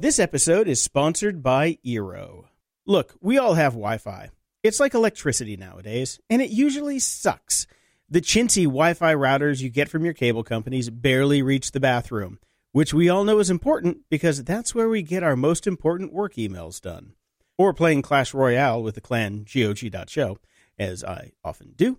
This 0.00 0.18
episode 0.18 0.68
is 0.68 0.80
sponsored 0.80 1.42
by 1.42 1.78
Eero. 1.84 2.44
Look, 2.86 3.14
we 3.20 3.38
all 3.38 3.54
have 3.54 3.72
Wi 3.72 3.98
Fi. 3.98 4.30
It's 4.62 4.80
like 4.80 4.94
electricity 4.94 5.56
nowadays, 5.56 6.20
and 6.30 6.40
it 6.42 6.50
usually 6.50 6.98
sucks. 6.98 7.66
The 8.08 8.20
chintzy 8.20 8.64
Wi 8.64 8.94
Fi 8.94 9.14
routers 9.14 9.60
you 9.60 9.70
get 9.70 9.88
from 9.88 10.04
your 10.04 10.14
cable 10.14 10.44
companies 10.44 10.88
barely 10.88 11.42
reach 11.42 11.72
the 11.72 11.80
bathroom, 11.80 12.38
which 12.72 12.94
we 12.94 13.08
all 13.08 13.24
know 13.24 13.38
is 13.38 13.50
important 13.50 13.98
because 14.08 14.44
that's 14.44 14.74
where 14.74 14.88
we 14.88 15.02
get 15.02 15.22
our 15.22 15.36
most 15.36 15.66
important 15.66 16.12
work 16.12 16.34
emails 16.34 16.80
done 16.80 17.14
or 17.58 17.74
playing 17.74 18.00
Clash 18.02 18.32
Royale 18.32 18.82
with 18.82 18.94
the 18.94 19.00
clan 19.00 19.44
GOG.show, 19.44 20.38
as 20.78 21.04
I 21.04 21.32
often 21.44 21.72
do. 21.76 21.98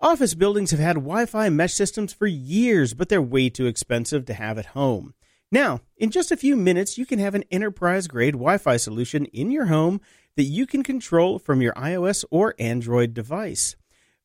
Office 0.00 0.34
buildings 0.34 0.72
have 0.72 0.80
had 0.80 0.96
Wi 0.96 1.24
Fi 1.24 1.48
mesh 1.48 1.72
systems 1.72 2.12
for 2.12 2.26
years, 2.26 2.92
but 2.92 3.08
they're 3.08 3.22
way 3.22 3.48
too 3.48 3.66
expensive 3.66 4.26
to 4.26 4.34
have 4.34 4.58
at 4.58 4.66
home. 4.66 5.14
Now, 5.50 5.80
in 5.96 6.10
just 6.10 6.30
a 6.30 6.36
few 6.36 6.56
minutes, 6.56 6.98
you 6.98 7.06
can 7.06 7.18
have 7.18 7.34
an 7.34 7.44
enterprise 7.50 8.08
grade 8.08 8.34
Wi 8.34 8.58
Fi 8.58 8.76
solution 8.76 9.24
in 9.26 9.50
your 9.50 9.66
home 9.66 10.02
that 10.36 10.42
you 10.42 10.66
can 10.66 10.82
control 10.82 11.38
from 11.38 11.62
your 11.62 11.72
iOS 11.74 12.24
or 12.30 12.54
Android 12.58 13.14
device. 13.14 13.76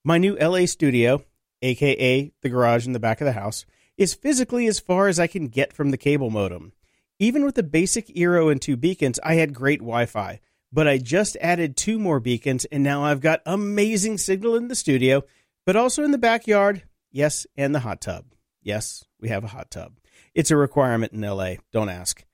My 0.03 0.17
new 0.17 0.35
LA 0.35 0.65
studio, 0.65 1.23
aka 1.61 2.31
the 2.41 2.49
garage 2.49 2.85
in 2.85 2.93
the 2.93 2.99
back 2.99 3.21
of 3.21 3.25
the 3.25 3.33
house, 3.33 3.65
is 3.97 4.13
physically 4.13 4.67
as 4.67 4.79
far 4.79 5.07
as 5.07 5.19
I 5.19 5.27
can 5.27 5.47
get 5.47 5.71
from 5.71 5.91
the 5.91 5.97
cable 5.97 6.31
modem. 6.31 6.73
Even 7.19 7.45
with 7.45 7.55
the 7.55 7.63
basic 7.63 8.07
Eero 8.07 8.51
and 8.51 8.61
two 8.61 8.75
beacons, 8.75 9.19
I 9.23 9.35
had 9.35 9.53
great 9.53 9.79
Wi 9.79 10.05
Fi 10.07 10.41
but 10.71 10.87
I 10.87 10.97
just 10.97 11.37
added 11.41 11.75
two 11.75 11.99
more 11.99 12.19
beacons 12.19 12.65
and 12.65 12.83
now 12.83 13.03
I've 13.03 13.21
got 13.21 13.41
amazing 13.45 14.17
signal 14.17 14.55
in 14.55 14.67
the 14.67 14.75
studio 14.75 15.23
but 15.65 15.75
also 15.75 16.03
in 16.03 16.11
the 16.11 16.17
backyard. 16.17 16.83
Yes, 17.11 17.45
and 17.57 17.75
the 17.75 17.79
hot 17.79 18.01
tub. 18.01 18.25
Yes, 18.61 19.05
we 19.19 19.29
have 19.29 19.43
a 19.43 19.49
hot 19.49 19.69
tub. 19.69 19.93
It's 20.33 20.51
a 20.51 20.57
requirement 20.57 21.13
in 21.13 21.21
LA. 21.21 21.55
Don't 21.71 21.89
ask. 21.89 22.25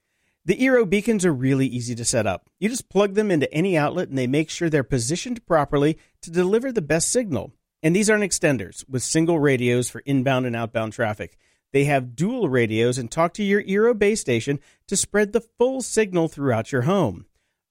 The 0.46 0.58
Eero 0.58 0.90
beacons 0.90 1.26
are 1.26 1.34
really 1.34 1.68
easy 1.68 1.94
to 1.96 2.06
set 2.06 2.26
up. 2.26 2.50
You 2.60 2.70
just 2.70 2.90
plug 2.90 3.16
them 3.16 3.32
into 3.32 3.52
any 3.54 3.78
outlet 3.78 4.10
and 4.10 4.18
they 4.18 4.28
make 4.28 4.50
sure 4.50 4.70
they're 4.70 4.84
positioned 4.84 5.46
properly 5.46 5.98
to 6.22 6.32
deliver 6.32 6.72
the 6.72 6.82
best 6.82 7.12
signal. 7.12 7.52
And 7.84 7.96
these 7.96 8.10
aren't 8.10 8.24
extenders 8.24 8.88
with 8.88 9.04
single 9.04 9.40
radios 9.40 9.90
for 9.90 10.00
inbound 10.06 10.46
and 10.46 10.56
outbound 10.56 10.94
traffic. 10.94 11.38
They 11.74 11.84
have 11.86 12.16
dual 12.16 12.50
radios 12.50 12.98
and 12.98 13.12
talk 13.12 13.34
to 13.36 13.44
your 13.44 13.62
Eero 13.62 13.98
base 13.98 14.22
station 14.22 14.60
to 14.88 14.96
spread 14.96 15.34
the 15.34 15.42
full 15.42 15.82
signal 15.82 16.28
throughout 16.28 16.72
your 16.72 16.84
home. 16.84 17.27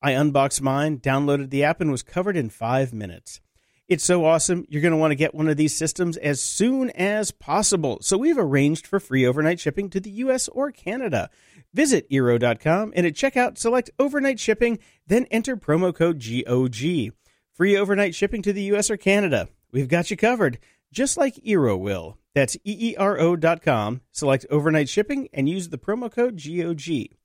I 0.07 0.13
unboxed 0.13 0.63
mine, 0.63 1.01
downloaded 1.01 1.51
the 1.51 1.65
app, 1.65 1.81
and 1.81 1.91
was 1.91 2.05
covered 2.05 2.37
in 2.37 2.49
five 2.49 2.93
minutes. 2.93 3.41
It's 3.89 4.05
so 4.05 4.25
awesome, 4.25 4.65
you're 4.69 4.81
going 4.81 4.93
to 4.93 4.99
want 4.99 5.11
to 5.11 5.17
get 5.17 5.35
one 5.35 5.49
of 5.49 5.57
these 5.57 5.77
systems 5.77 6.17
as 6.17 6.41
soon 6.41 6.91
as 6.91 7.33
possible. 7.33 7.99
So 8.03 8.17
we've 8.17 8.39
arranged 8.39 8.87
for 8.87 9.01
free 9.01 9.27
overnight 9.27 9.59
shipping 9.59 9.91
to 9.91 9.99
the 9.99 10.11
US 10.11 10.47
or 10.47 10.71
Canada. 10.71 11.29
Visit 11.75 12.09
Eero.com 12.09 12.93
and 12.95 13.05
at 13.05 13.15
checkout, 13.15 13.59
select 13.59 13.91
overnight 13.99 14.39
shipping, 14.39 14.79
then 15.09 15.27
enter 15.33 15.57
promo 15.57 15.93
code 15.93 16.21
GOG. 16.21 17.13
Free 17.53 17.77
overnight 17.77 18.15
shipping 18.15 18.43
to 18.43 18.53
the 18.53 18.63
US 18.75 18.93
or 18.93 18.97
Canada. 18.97 19.49
We've 19.73 19.89
got 19.89 20.09
you 20.13 20.17
covered, 20.17 20.61
just 20.93 21.17
like 21.17 21.35
Eero 21.45 21.77
will. 21.77 22.17
That's 22.33 22.57
EERO.com. 22.65 24.03
Select 24.13 24.47
overnight 24.51 24.89
shipping 24.89 25.29
and 25.33 25.49
use 25.49 25.71
the 25.71 25.79
promo 25.79 26.09
code 26.13 26.41
GOG. 26.41 27.17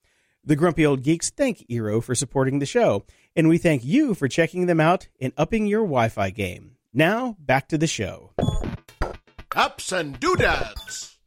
The 0.43 0.56
Grumpy 0.56 0.86
Old 0.88 1.04
Geeks 1.04 1.30
thank 1.30 1.67
Eero 1.69 2.04
for 2.04 2.15
supporting 2.15 2.58
the 2.58 2.65
show, 2.65 3.06
and 3.36 3.47
we 3.47 3.60
thank 3.60 3.86
you 3.86 4.15
for 4.15 4.27
checking 4.27 4.65
them 4.65 4.80
out 4.80 5.08
and 5.19 5.34
upping 5.38 5.67
your 5.67 5.82
Wi 5.82 6.10
Fi 6.10 6.32
game. 6.32 6.77
Now, 6.91 7.38
back 7.38 7.67
to 7.67 7.77
the 7.77 7.86
show. 7.86 8.34
Ups 9.56 9.91
and 9.91 10.19
doodads. 10.19 11.19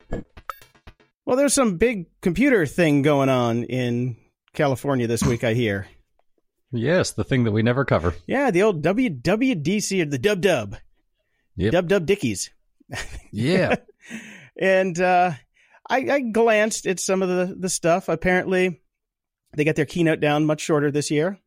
Well, 1.24 1.36
there's 1.36 1.54
some 1.54 1.76
big 1.76 2.06
computer 2.22 2.66
thing 2.66 3.02
going 3.02 3.28
on 3.28 3.62
in 3.62 4.16
California 4.52 5.06
this 5.06 5.22
week, 5.22 5.44
I 5.44 5.54
hear. 5.54 5.86
Yes, 6.72 7.12
the 7.12 7.22
thing 7.22 7.44
that 7.44 7.52
we 7.52 7.62
never 7.62 7.84
cover. 7.84 8.14
Yeah, 8.26 8.50
the 8.50 8.64
old 8.64 8.82
WWDC 8.82 10.02
or 10.02 10.06
the 10.06 10.18
Dub 10.18 10.40
Dub. 10.40 10.76
Yep. 11.54 11.72
Dub 11.72 11.88
Dub 11.88 12.06
Dickies. 12.06 12.50
Yeah. 13.30 13.76
and 14.60 14.98
uh, 15.00 15.32
I, 15.88 15.96
I 15.98 16.20
glanced 16.20 16.86
at 16.86 16.98
some 16.98 17.22
of 17.22 17.28
the, 17.28 17.54
the 17.56 17.68
stuff. 17.68 18.08
Apparently, 18.08 18.80
they 19.56 19.64
got 19.64 19.76
their 19.76 19.86
keynote 19.86 20.20
down 20.20 20.44
much 20.46 20.60
shorter 20.60 20.90
this 20.90 21.10
year. 21.10 21.38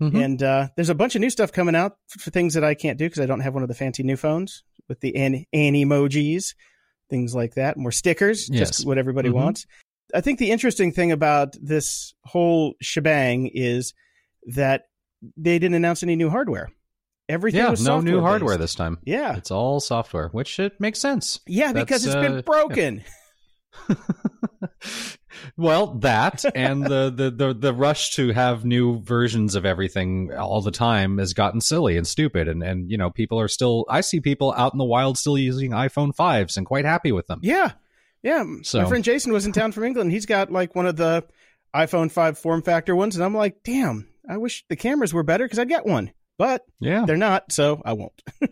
Mhm. 0.00 0.24
And 0.24 0.42
uh, 0.42 0.68
there's 0.76 0.90
a 0.90 0.94
bunch 0.94 1.14
of 1.14 1.20
new 1.22 1.30
stuff 1.30 1.52
coming 1.52 1.74
out 1.74 1.96
for 2.08 2.30
things 2.30 2.54
that 2.54 2.62
I 2.64 2.74
can't 2.74 2.98
do 2.98 3.06
because 3.06 3.20
I 3.20 3.26
don't 3.26 3.40
have 3.40 3.54
one 3.54 3.62
of 3.62 3.68
the 3.68 3.74
fancy 3.74 4.02
new 4.02 4.16
phones 4.16 4.62
with 4.88 5.00
the 5.00 5.16
an, 5.16 5.46
an 5.54 5.72
emojis, 5.74 6.54
things 7.08 7.34
like 7.34 7.54
that, 7.54 7.76
more 7.78 7.92
stickers, 7.92 8.48
Yes. 8.50 8.68
just 8.76 8.86
what 8.86 8.98
everybody 8.98 9.30
Mhm. 9.30 9.34
wants. 9.34 9.66
I 10.14 10.20
think 10.20 10.38
the 10.38 10.50
interesting 10.50 10.92
thing 10.92 11.12
about 11.12 11.56
this 11.60 12.14
whole 12.24 12.74
shebang 12.80 13.48
is 13.52 13.94
that 14.48 14.84
they 15.36 15.58
didn't 15.58 15.74
announce 15.74 16.02
any 16.02 16.14
new 16.14 16.28
hardware. 16.30 16.70
Everything 17.28 17.60
yeah, 17.60 17.70
was 17.70 17.84
no 17.84 18.00
new 18.00 18.20
hardware 18.20 18.56
this 18.56 18.74
time. 18.76 18.98
Yeah, 19.02 19.34
It's 19.36 19.50
all 19.50 19.80
software, 19.80 20.28
which 20.28 20.60
it 20.60 20.78
makes 20.78 21.00
sense. 21.00 21.40
yeah, 21.46 21.72
because 21.72 22.04
That's, 22.04 22.14
it's 22.14 22.22
been 22.28 22.38
uh, 22.38 22.42
broken. 22.42 23.02
well, 25.56 25.94
that 25.98 26.44
and 26.54 26.84
the, 26.84 27.10
the 27.14 27.30
the 27.30 27.54
the 27.54 27.72
rush 27.74 28.10
to 28.16 28.32
have 28.32 28.64
new 28.64 29.00
versions 29.00 29.54
of 29.54 29.64
everything 29.64 30.32
all 30.34 30.60
the 30.62 30.70
time 30.70 31.18
has 31.18 31.32
gotten 31.34 31.60
silly 31.60 31.96
and 31.96 32.06
stupid, 32.06 32.48
and 32.48 32.62
and 32.62 32.90
you 32.90 32.96
know 32.98 33.10
people 33.10 33.38
are 33.40 33.48
still. 33.48 33.84
I 33.88 34.00
see 34.00 34.20
people 34.20 34.52
out 34.56 34.72
in 34.74 34.78
the 34.78 34.84
wild 34.84 35.18
still 35.18 35.38
using 35.38 35.70
iPhone 35.72 36.14
fives 36.14 36.56
and 36.56 36.66
quite 36.66 36.84
happy 36.84 37.12
with 37.12 37.26
them. 37.26 37.40
Yeah, 37.42 37.72
yeah. 38.22 38.44
So- 38.62 38.82
My 38.82 38.88
friend 38.88 39.04
Jason 39.04 39.32
was 39.32 39.46
in 39.46 39.52
town 39.52 39.72
from 39.72 39.84
England. 39.84 40.10
He's 40.12 40.26
got 40.26 40.50
like 40.50 40.74
one 40.74 40.86
of 40.86 40.96
the 40.96 41.24
iPhone 41.74 42.10
five 42.10 42.38
form 42.38 42.62
factor 42.62 42.94
ones, 42.96 43.16
and 43.16 43.24
I'm 43.24 43.34
like, 43.34 43.62
damn, 43.64 44.08
I 44.28 44.38
wish 44.38 44.64
the 44.68 44.76
cameras 44.76 45.12
were 45.12 45.22
better 45.22 45.44
because 45.44 45.58
I'd 45.58 45.68
get 45.68 45.84
one, 45.86 46.10
but 46.38 46.64
Yeah. 46.80 47.04
they're 47.06 47.16
not, 47.16 47.52
so 47.52 47.82
I 47.84 47.92
won't. 47.92 48.22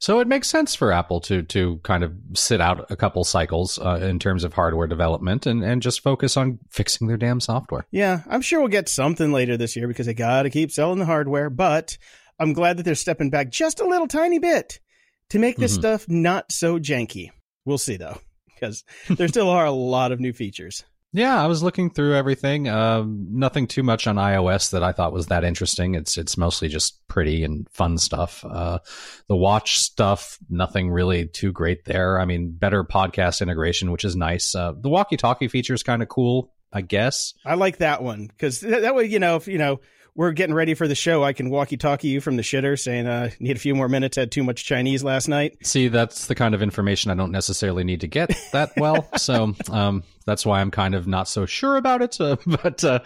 So 0.00 0.18
it 0.20 0.26
makes 0.26 0.48
sense 0.48 0.74
for 0.74 0.92
Apple 0.92 1.20
to 1.22 1.42
to 1.42 1.78
kind 1.82 2.02
of 2.02 2.12
sit 2.34 2.60
out 2.60 2.90
a 2.90 2.96
couple 2.96 3.22
cycles 3.22 3.78
uh, 3.78 4.00
in 4.02 4.18
terms 4.18 4.44
of 4.44 4.54
hardware 4.54 4.86
development 4.86 5.44
and 5.46 5.62
and 5.62 5.82
just 5.82 6.00
focus 6.02 6.36
on 6.38 6.58
fixing 6.70 7.06
their 7.06 7.18
damn 7.18 7.38
software. 7.38 7.86
Yeah, 7.90 8.22
I'm 8.28 8.40
sure 8.40 8.60
we'll 8.60 8.68
get 8.68 8.88
something 8.88 9.30
later 9.30 9.56
this 9.58 9.76
year 9.76 9.86
because 9.86 10.06
they 10.06 10.14
got 10.14 10.44
to 10.44 10.50
keep 10.50 10.72
selling 10.72 10.98
the 10.98 11.04
hardware. 11.06 11.50
But 11.50 11.98
I'm 12.38 12.54
glad 12.54 12.78
that 12.78 12.84
they're 12.84 12.94
stepping 12.94 13.28
back 13.28 13.50
just 13.50 13.78
a 13.80 13.86
little 13.86 14.08
tiny 14.08 14.38
bit 14.38 14.80
to 15.28 15.38
make 15.38 15.56
this 15.58 15.74
Mhm. 15.76 15.80
stuff 15.80 16.08
not 16.08 16.50
so 16.50 16.78
janky. 16.78 17.30
We'll 17.66 17.76
see 17.76 17.98
though, 17.98 18.18
because 18.54 18.82
there 19.10 19.28
still 19.28 19.50
are 19.50 19.66
a 19.66 19.70
lot 19.70 20.12
of 20.12 20.18
new 20.20 20.32
features. 20.32 20.82
Yeah, 21.12 21.42
I 21.42 21.48
was 21.48 21.62
looking 21.62 21.90
through 21.90 22.14
everything. 22.14 22.68
Um, 22.68 23.26
nothing 23.32 23.66
too 23.66 23.82
much 23.82 24.06
on 24.06 24.14
iOS 24.14 24.70
that 24.70 24.84
I 24.84 24.92
thought 24.92 25.12
was 25.12 25.26
that 25.26 25.42
interesting. 25.42 25.96
It's 25.96 26.16
it's 26.16 26.36
mostly 26.36 26.68
just 26.68 27.06
pretty 27.08 27.42
and 27.42 27.68
fun 27.70 27.98
stuff. 27.98 28.44
Uh, 28.44 28.78
the 29.26 29.34
watch 29.34 29.78
stuff, 29.78 30.38
nothing 30.48 30.88
really 30.88 31.26
too 31.26 31.50
great 31.50 31.84
there. 31.84 32.20
I 32.20 32.26
mean, 32.26 32.52
better 32.52 32.84
podcast 32.84 33.40
integration, 33.40 33.90
which 33.90 34.04
is 34.04 34.14
nice. 34.14 34.54
Uh, 34.54 34.72
the 34.80 34.88
walkie-talkie 34.88 35.48
feature 35.48 35.74
is 35.74 35.82
kind 35.82 36.00
of 36.00 36.08
cool, 36.08 36.52
I 36.72 36.82
guess. 36.82 37.34
I 37.44 37.54
like 37.54 37.78
that 37.78 38.04
one 38.04 38.28
because 38.28 38.60
that, 38.60 38.94
way, 38.94 39.06
you 39.06 39.18
know, 39.18 39.34
if 39.34 39.48
you 39.48 39.58
know 39.58 39.80
we're 40.14 40.32
getting 40.32 40.54
ready 40.54 40.74
for 40.74 40.88
the 40.88 40.94
show, 40.94 41.22
I 41.24 41.32
can 41.32 41.50
walkie-talkie 41.50 42.08
you 42.08 42.20
from 42.20 42.36
the 42.36 42.42
shitter, 42.42 42.78
saying, 42.78 43.06
uh, 43.06 43.30
"Need 43.40 43.56
a 43.56 43.60
few 43.60 43.74
more 43.74 43.88
minutes. 43.88 44.16
Had 44.16 44.30
too 44.30 44.42
much 44.42 44.64
Chinese 44.64 45.02
last 45.02 45.28
night." 45.28 45.58
See, 45.62 45.88
that's 45.88 46.26
the 46.26 46.34
kind 46.34 46.54
of 46.54 46.62
information 46.62 47.10
I 47.10 47.14
don't 47.14 47.32
necessarily 47.32 47.84
need 47.84 48.00
to 48.00 48.06
get 48.06 48.30
that 48.52 48.72
well. 48.76 49.08
so 49.16 49.54
um, 49.70 50.02
that's 50.26 50.44
why 50.44 50.60
I'm 50.60 50.70
kind 50.70 50.94
of 50.94 51.06
not 51.06 51.28
so 51.28 51.46
sure 51.46 51.76
about 51.76 52.02
it. 52.02 52.10
Uh, 52.20 52.36
but 52.44 52.84
uh, 52.84 52.98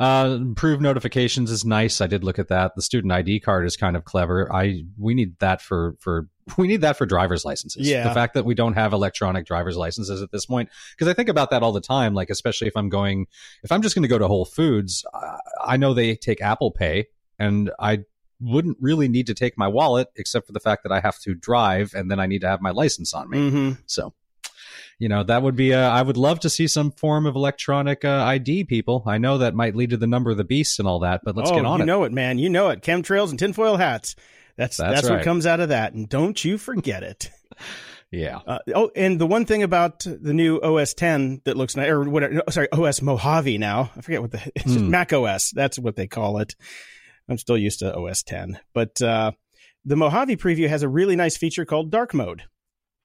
uh, 0.00 0.38
improved 0.40 0.80
notifications 0.80 1.50
is 1.50 1.62
nice. 1.62 2.00
I 2.00 2.06
did 2.06 2.24
look 2.24 2.38
at 2.38 2.48
that. 2.48 2.72
The 2.74 2.80
student 2.80 3.12
ID 3.12 3.40
card 3.40 3.66
is 3.66 3.76
kind 3.76 3.96
of 3.96 4.04
clever. 4.04 4.50
I 4.50 4.84
we 4.98 5.12
need 5.14 5.38
that 5.40 5.60
for 5.60 5.94
for 6.00 6.28
we 6.56 6.66
need 6.66 6.80
that 6.82 6.96
for 6.96 7.06
driver's 7.06 7.44
licenses. 7.44 7.88
Yeah. 7.88 8.08
The 8.08 8.14
fact 8.14 8.34
that 8.34 8.44
we 8.44 8.54
don't 8.54 8.74
have 8.74 8.92
electronic 8.92 9.46
driver's 9.46 9.76
licenses 9.76 10.22
at 10.22 10.30
this 10.30 10.46
point, 10.46 10.68
because 10.96 11.08
I 11.08 11.14
think 11.14 11.28
about 11.28 11.50
that 11.50 11.62
all 11.62 11.72
the 11.72 11.80
time. 11.80 12.14
Like 12.14 12.30
especially 12.30 12.68
if 12.68 12.76
I'm 12.76 12.88
going, 12.88 13.26
if 13.62 13.72
I'm 13.72 13.82
just 13.82 13.94
going 13.94 14.02
to 14.02 14.08
go 14.08 14.18
to 14.18 14.28
Whole 14.28 14.44
Foods, 14.44 15.04
I, 15.14 15.38
I 15.64 15.76
know 15.76 15.94
they 15.94 16.16
take 16.16 16.40
Apple 16.40 16.70
Pay, 16.70 17.06
and 17.38 17.70
I 17.78 18.04
wouldn't 18.42 18.76
really 18.80 19.08
need 19.08 19.26
to 19.28 19.34
take 19.34 19.56
my 19.56 19.68
wallet 19.68 20.08
except 20.16 20.46
for 20.46 20.52
the 20.52 20.60
fact 20.60 20.82
that 20.82 20.92
I 20.92 21.00
have 21.00 21.18
to 21.20 21.34
drive 21.34 21.94
and 21.94 22.10
then 22.10 22.18
I 22.18 22.26
need 22.26 22.40
to 22.40 22.48
have 22.48 22.60
my 22.60 22.70
license 22.70 23.14
on 23.14 23.30
me. 23.30 23.38
Mm-hmm. 23.38 23.70
So, 23.86 24.12
you 24.98 25.08
know, 25.08 25.22
that 25.22 25.42
would 25.42 25.56
be, 25.56 25.72
uh, 25.72 25.88
I 25.88 26.02
would 26.02 26.16
love 26.16 26.40
to 26.40 26.50
see 26.50 26.66
some 26.66 26.90
form 26.90 27.26
of 27.26 27.36
electronic 27.36 28.04
uh, 28.04 28.24
ID, 28.24 28.64
people. 28.64 29.04
I 29.06 29.18
know 29.18 29.38
that 29.38 29.54
might 29.54 29.76
lead 29.76 29.90
to 29.90 29.96
the 29.96 30.06
number 30.06 30.30
of 30.30 30.36
the 30.36 30.44
beast 30.44 30.78
and 30.78 30.88
all 30.88 31.00
that, 31.00 31.22
but 31.24 31.36
let's 31.36 31.50
oh, 31.50 31.54
get 31.54 31.64
on 31.64 31.78
you 31.78 31.82
it. 31.82 31.86
You 31.86 31.86
know 31.86 32.04
it, 32.04 32.12
man. 32.12 32.38
You 32.38 32.48
know 32.48 32.68
it. 32.70 32.82
Chemtrails 32.82 33.30
and 33.30 33.38
tinfoil 33.38 33.76
hats. 33.76 34.16
That's 34.56 34.76
that's, 34.76 34.94
That's 35.02 35.10
what 35.10 35.22
comes 35.22 35.46
out 35.46 35.60
of 35.60 35.70
that, 35.70 35.92
and 35.94 36.08
don't 36.08 36.42
you 36.44 36.58
forget 36.58 37.02
it. 37.02 37.30
yeah. 38.10 38.40
Uh, 38.46 38.58
oh, 38.74 38.90
and 38.94 39.18
the 39.20 39.26
one 39.26 39.46
thing 39.46 39.62
about 39.62 40.00
the 40.00 40.34
new 40.34 40.60
OS 40.60 40.94
10 40.94 41.42
that 41.44 41.56
looks 41.56 41.76
nice, 41.76 41.88
or 41.88 42.02
whatever, 42.04 42.34
no, 42.34 42.42
sorry, 42.50 42.68
OS 42.72 43.00
Mojave 43.02 43.58
now. 43.58 43.90
I 43.96 44.00
forget 44.02 44.20
what 44.22 44.30
the 44.32 44.52
it's 44.54 44.74
Hmm. 44.74 44.90
Mac 44.90 45.12
OS. 45.12 45.50
That's 45.54 45.78
what 45.78 45.96
they 45.96 46.06
call 46.06 46.38
it. 46.38 46.54
I'm 47.28 47.38
still 47.38 47.56
used 47.58 47.78
to 47.80 47.94
OS 47.96 48.22
10, 48.22 48.58
but 48.74 49.00
uh, 49.00 49.32
the 49.84 49.96
Mojave 49.96 50.36
preview 50.36 50.68
has 50.68 50.82
a 50.82 50.88
really 50.88 51.16
nice 51.16 51.36
feature 51.36 51.64
called 51.64 51.90
Dark 51.90 52.12
Mode, 52.14 52.42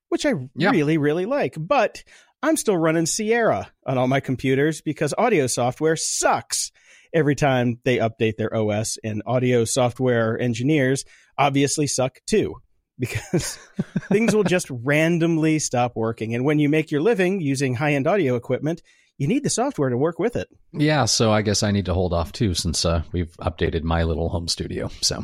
which 0.09 0.25
I 0.25 0.33
Yeah. 0.55 0.71
really 0.71 0.97
really 0.97 1.25
like. 1.25 1.55
But 1.57 2.03
I'm 2.43 2.57
still 2.57 2.77
running 2.77 3.05
Sierra 3.05 3.71
on 3.85 3.97
all 3.97 4.07
my 4.07 4.19
computers 4.19 4.81
because 4.81 5.13
audio 5.17 5.47
software 5.47 5.95
sucks 5.95 6.71
every 7.13 7.35
time 7.35 7.79
they 7.85 7.97
update 7.97 8.35
their 8.37 8.53
OS, 8.55 8.97
and 9.03 9.23
audio 9.25 9.63
software 9.65 10.37
engineers 10.39 11.05
obviously 11.37 11.87
suck 11.87 12.19
too 12.25 12.55
because 12.99 13.57
things 14.09 14.35
will 14.35 14.43
just 14.43 14.67
randomly 14.69 15.59
stop 15.59 15.95
working. 15.95 16.35
And 16.35 16.43
when 16.43 16.59
you 16.59 16.69
make 16.69 16.91
your 16.91 17.01
living 17.01 17.41
using 17.41 17.75
high 17.75 17.93
end 17.93 18.07
audio 18.07 18.35
equipment, 18.35 18.81
you 19.17 19.27
need 19.27 19.43
the 19.43 19.49
software 19.49 19.89
to 19.89 19.97
work 19.97 20.19
with 20.19 20.35
it. 20.35 20.47
Yeah. 20.73 21.05
So 21.05 21.31
I 21.31 21.41
guess 21.41 21.63
I 21.63 21.71
need 21.71 21.85
to 21.85 21.93
hold 21.93 22.13
off 22.13 22.31
too 22.31 22.53
since 22.53 22.85
uh, 22.85 23.03
we've 23.11 23.35
updated 23.37 23.83
my 23.83 24.03
little 24.03 24.29
home 24.29 24.47
studio. 24.47 24.89
So, 25.01 25.23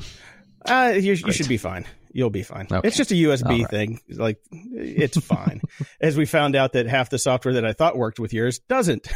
Uh, 0.66 0.94
you, 0.96 1.14
you 1.14 1.32
should 1.34 1.50
be 1.50 1.58
fine. 1.58 1.86
You'll 2.14 2.30
be 2.30 2.44
fine. 2.44 2.68
Okay. 2.72 2.88
It's 2.88 2.96
just 2.96 3.12
a 3.12 3.16
USB 3.16 3.62
right. 3.62 3.70
thing. 3.70 4.00
Like, 4.10 4.38
it's 4.52 5.20
fine. 5.20 5.62
As 6.02 6.16
we 6.16 6.26
found 6.26 6.56
out 6.56 6.74
that 6.74 6.86
half 6.86 7.10
the 7.10 7.18
software 7.20 7.56
that 7.56 7.66
I 7.66 7.74
thought 7.74 7.98
worked 7.98 8.20
with 8.20 8.34
yours 8.34 8.60
doesn't. 8.70 9.08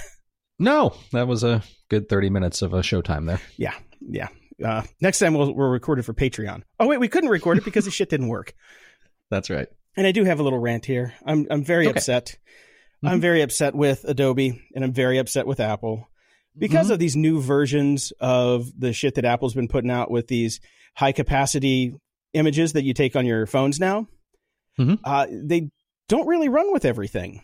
no, 0.60 0.96
that 1.14 1.28
was 1.28 1.44
a 1.44 1.64
good 1.90 2.10
30 2.10 2.32
minutes 2.32 2.64
of 2.64 2.74
a 2.74 2.80
showtime 2.80 3.28
there. 3.28 3.40
Yeah. 3.56 3.76
Yeah. 4.02 4.28
Uh, 4.64 4.84
next 5.02 5.20
time 5.20 5.34
we'll, 5.34 5.54
we'll 5.54 5.68
record 5.70 6.00
it 6.00 6.04
for 6.04 6.14
Patreon. 6.14 6.64
Oh, 6.80 6.88
wait, 6.88 7.00
we 7.00 7.08
couldn't 7.08 7.30
record 7.30 7.58
it 7.60 7.66
because 7.66 7.86
the 7.86 7.92
shit 7.92 8.10
didn't 8.10 8.28
work. 8.30 8.54
That's 9.30 9.50
right. 9.50 9.68
And 9.96 10.08
I 10.08 10.12
do 10.12 10.24
have 10.24 10.40
a 10.40 10.44
little 10.44 10.60
rant 10.60 10.86
here. 10.86 11.14
I'm 11.26 11.48
I'm 11.50 11.64
very 11.64 11.88
Okay. 11.88 11.98
upset. 11.98 12.38
I'm 13.04 13.20
Mhm. 13.20 13.22
very 13.22 13.42
upset 13.42 13.76
with 13.76 14.04
Adobe 14.06 14.62
and 14.74 14.84
I'm 14.84 14.94
very 14.94 15.18
upset 15.20 15.46
with 15.46 15.60
Apple 15.60 16.08
because 16.58 16.88
Mhm. 16.88 16.92
of 16.92 17.00
these 17.00 17.16
new 17.16 17.42
versions 17.42 18.12
of 18.20 18.72
the 18.80 18.94
shit 18.94 19.16
that 19.16 19.26
Apple's 19.26 19.54
been 19.54 19.68
putting 19.68 19.92
out 19.92 20.10
with 20.10 20.28
these 20.28 20.60
high 20.96 21.12
capacity 21.12 21.94
images 22.34 22.74
that 22.74 22.84
you 22.84 22.94
take 22.94 23.16
on 23.16 23.26
your 23.26 23.46
phones 23.46 23.80
now. 23.80 24.08
Mhm. 24.80 25.00
uh, 25.04 25.28
they 25.32 25.70
don't 26.08 26.28
really 26.28 26.50
run 26.50 26.72
with 26.72 26.86
everything, 26.86 27.42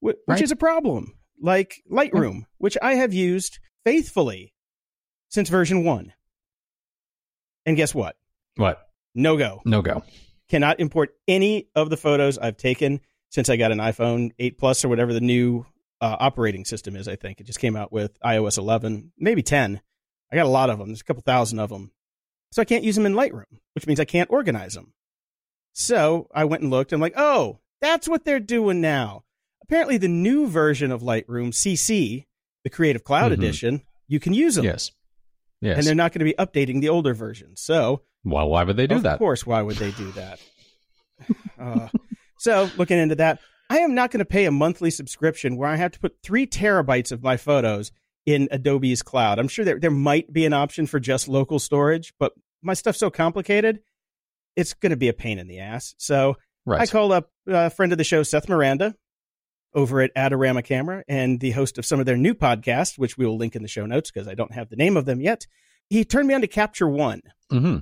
which 0.00 0.16
Right. 0.28 0.42
is 0.42 0.50
a 0.52 0.56
problem. 0.56 1.14
Like 1.40 1.82
Lightroom, 1.90 2.44
which 2.58 2.76
I 2.82 2.94
have 2.94 3.12
used 3.14 3.58
faithfully 3.84 4.52
since 5.30 5.48
version 5.48 5.84
one. 5.84 6.12
And 7.66 7.76
guess 7.76 7.94
what? 7.94 8.16
What? 8.56 8.88
No 9.14 9.36
go. 9.36 9.60
No 9.64 9.82
go. 9.82 10.02
Cannot 10.48 10.80
import 10.80 11.14
any 11.28 11.68
of 11.74 11.90
the 11.90 11.96
photos 11.96 12.38
I've 12.38 12.56
taken 12.56 13.00
since 13.30 13.48
I 13.48 13.56
got 13.56 13.72
an 13.72 13.78
iPhone 13.78 14.30
8 14.38 14.58
Plus 14.58 14.84
or 14.84 14.88
whatever 14.88 15.12
the 15.12 15.20
new 15.20 15.64
uh, 16.00 16.16
operating 16.18 16.64
system 16.64 16.96
is. 16.96 17.06
I 17.06 17.16
think 17.16 17.40
it 17.40 17.44
just 17.46 17.60
came 17.60 17.76
out 17.76 17.92
with 17.92 18.18
iOS 18.22 18.58
11, 18.58 19.12
maybe 19.18 19.42
10. 19.42 19.80
I 20.32 20.36
got 20.36 20.46
a 20.46 20.48
lot 20.48 20.70
of 20.70 20.78
them. 20.78 20.88
There's 20.88 21.00
a 21.00 21.04
couple 21.04 21.22
thousand 21.22 21.58
of 21.58 21.68
them. 21.70 21.92
So 22.52 22.62
I 22.62 22.64
can't 22.64 22.82
use 22.84 22.96
them 22.96 23.06
in 23.06 23.14
Lightroom, 23.14 23.44
which 23.74 23.86
means 23.86 24.00
I 24.00 24.04
can't 24.04 24.30
organize 24.30 24.74
them. 24.74 24.92
So 25.72 26.28
I 26.34 26.44
went 26.44 26.62
and 26.62 26.70
looked. 26.70 26.92
I'm 26.92 27.00
like, 27.00 27.14
oh, 27.16 27.60
that's 27.80 28.08
what 28.08 28.24
they're 28.24 28.40
doing 28.40 28.80
now. 28.80 29.24
Apparently, 29.62 29.98
the 29.98 30.08
new 30.08 30.48
version 30.48 30.90
of 30.90 31.00
Lightroom, 31.02 31.52
CC, 31.52 32.26
the 32.64 32.70
Creative 32.70 33.04
Cloud 33.04 33.30
Mhm. 33.30 33.34
Edition, 33.34 33.82
you 34.08 34.18
can 34.18 34.34
use 34.34 34.56
them. 34.56 34.64
Yes. 34.64 34.90
Yes. 35.60 35.78
And 35.78 35.86
they're 35.86 35.94
not 35.94 36.12
going 36.12 36.20
to 36.20 36.24
be 36.24 36.34
updating 36.34 36.80
the 36.80 36.88
older 36.88 37.14
version. 37.14 37.56
So 37.56 38.02
well, 38.24 38.48
why 38.48 38.64
would 38.64 38.76
they 38.76 38.86
do 38.86 38.96
of 38.96 39.02
that? 39.04 39.14
Of 39.14 39.18
course, 39.18 39.46
why 39.46 39.62
would 39.62 39.76
they 39.76 39.90
do 39.92 40.10
that? 40.12 40.40
uh, 41.58 41.88
so, 42.38 42.70
looking 42.76 42.98
into 42.98 43.16
that, 43.16 43.40
I 43.68 43.78
am 43.78 43.94
not 43.94 44.10
going 44.10 44.20
to 44.20 44.24
pay 44.24 44.46
a 44.46 44.50
monthly 44.50 44.90
subscription 44.90 45.56
where 45.56 45.68
I 45.68 45.76
have 45.76 45.92
to 45.92 46.00
put 46.00 46.16
three 46.22 46.46
terabytes 46.46 47.12
of 47.12 47.22
my 47.22 47.36
photos 47.36 47.92
in 48.26 48.48
Adobe's 48.50 49.02
cloud. 49.02 49.38
I'm 49.38 49.48
sure 49.48 49.64
there 49.64 49.78
there 49.78 49.90
might 49.90 50.32
be 50.32 50.44
an 50.44 50.52
option 50.52 50.86
for 50.86 51.00
just 51.00 51.28
local 51.28 51.58
storage, 51.58 52.14
but 52.18 52.32
my 52.62 52.74
stuff's 52.74 52.98
so 52.98 53.10
complicated, 53.10 53.80
it's 54.56 54.74
going 54.74 54.90
to 54.90 54.96
be 54.96 55.08
a 55.08 55.14
pain 55.14 55.38
in 55.38 55.48
the 55.48 55.60
ass. 55.60 55.94
So, 55.98 56.36
Right. 56.66 56.82
I 56.82 56.86
called 56.86 57.12
up 57.12 57.30
a 57.46 57.70
friend 57.70 57.92
of 57.92 57.98
the 57.98 58.04
show, 58.04 58.22
Seth 58.22 58.48
Miranda, 58.48 58.94
over 59.74 60.00
at 60.00 60.14
Adorama 60.14 60.64
Camera, 60.64 61.04
and 61.08 61.38
the 61.40 61.52
host 61.52 61.78
of 61.78 61.86
some 61.86 62.00
of 62.00 62.06
their 62.06 62.16
new 62.16 62.34
podcasts, 62.34 62.98
which 62.98 63.16
we 63.16 63.24
will 63.26 63.36
link 63.36 63.54
in 63.54 63.62
the 63.62 63.68
show 63.68 63.86
notes 63.86 64.10
because 64.10 64.26
I 64.28 64.34
don't 64.34 64.52
have 64.52 64.68
the 64.68 64.76
name 64.76 64.96
of 64.96 65.04
them 65.04 65.20
yet. 65.20 65.46
He 65.88 66.04
turned 66.04 66.28
me 66.28 66.34
on 66.34 66.40
to 66.40 66.46
Capture 66.46 66.88
One. 66.88 67.22
hmm 67.50 67.78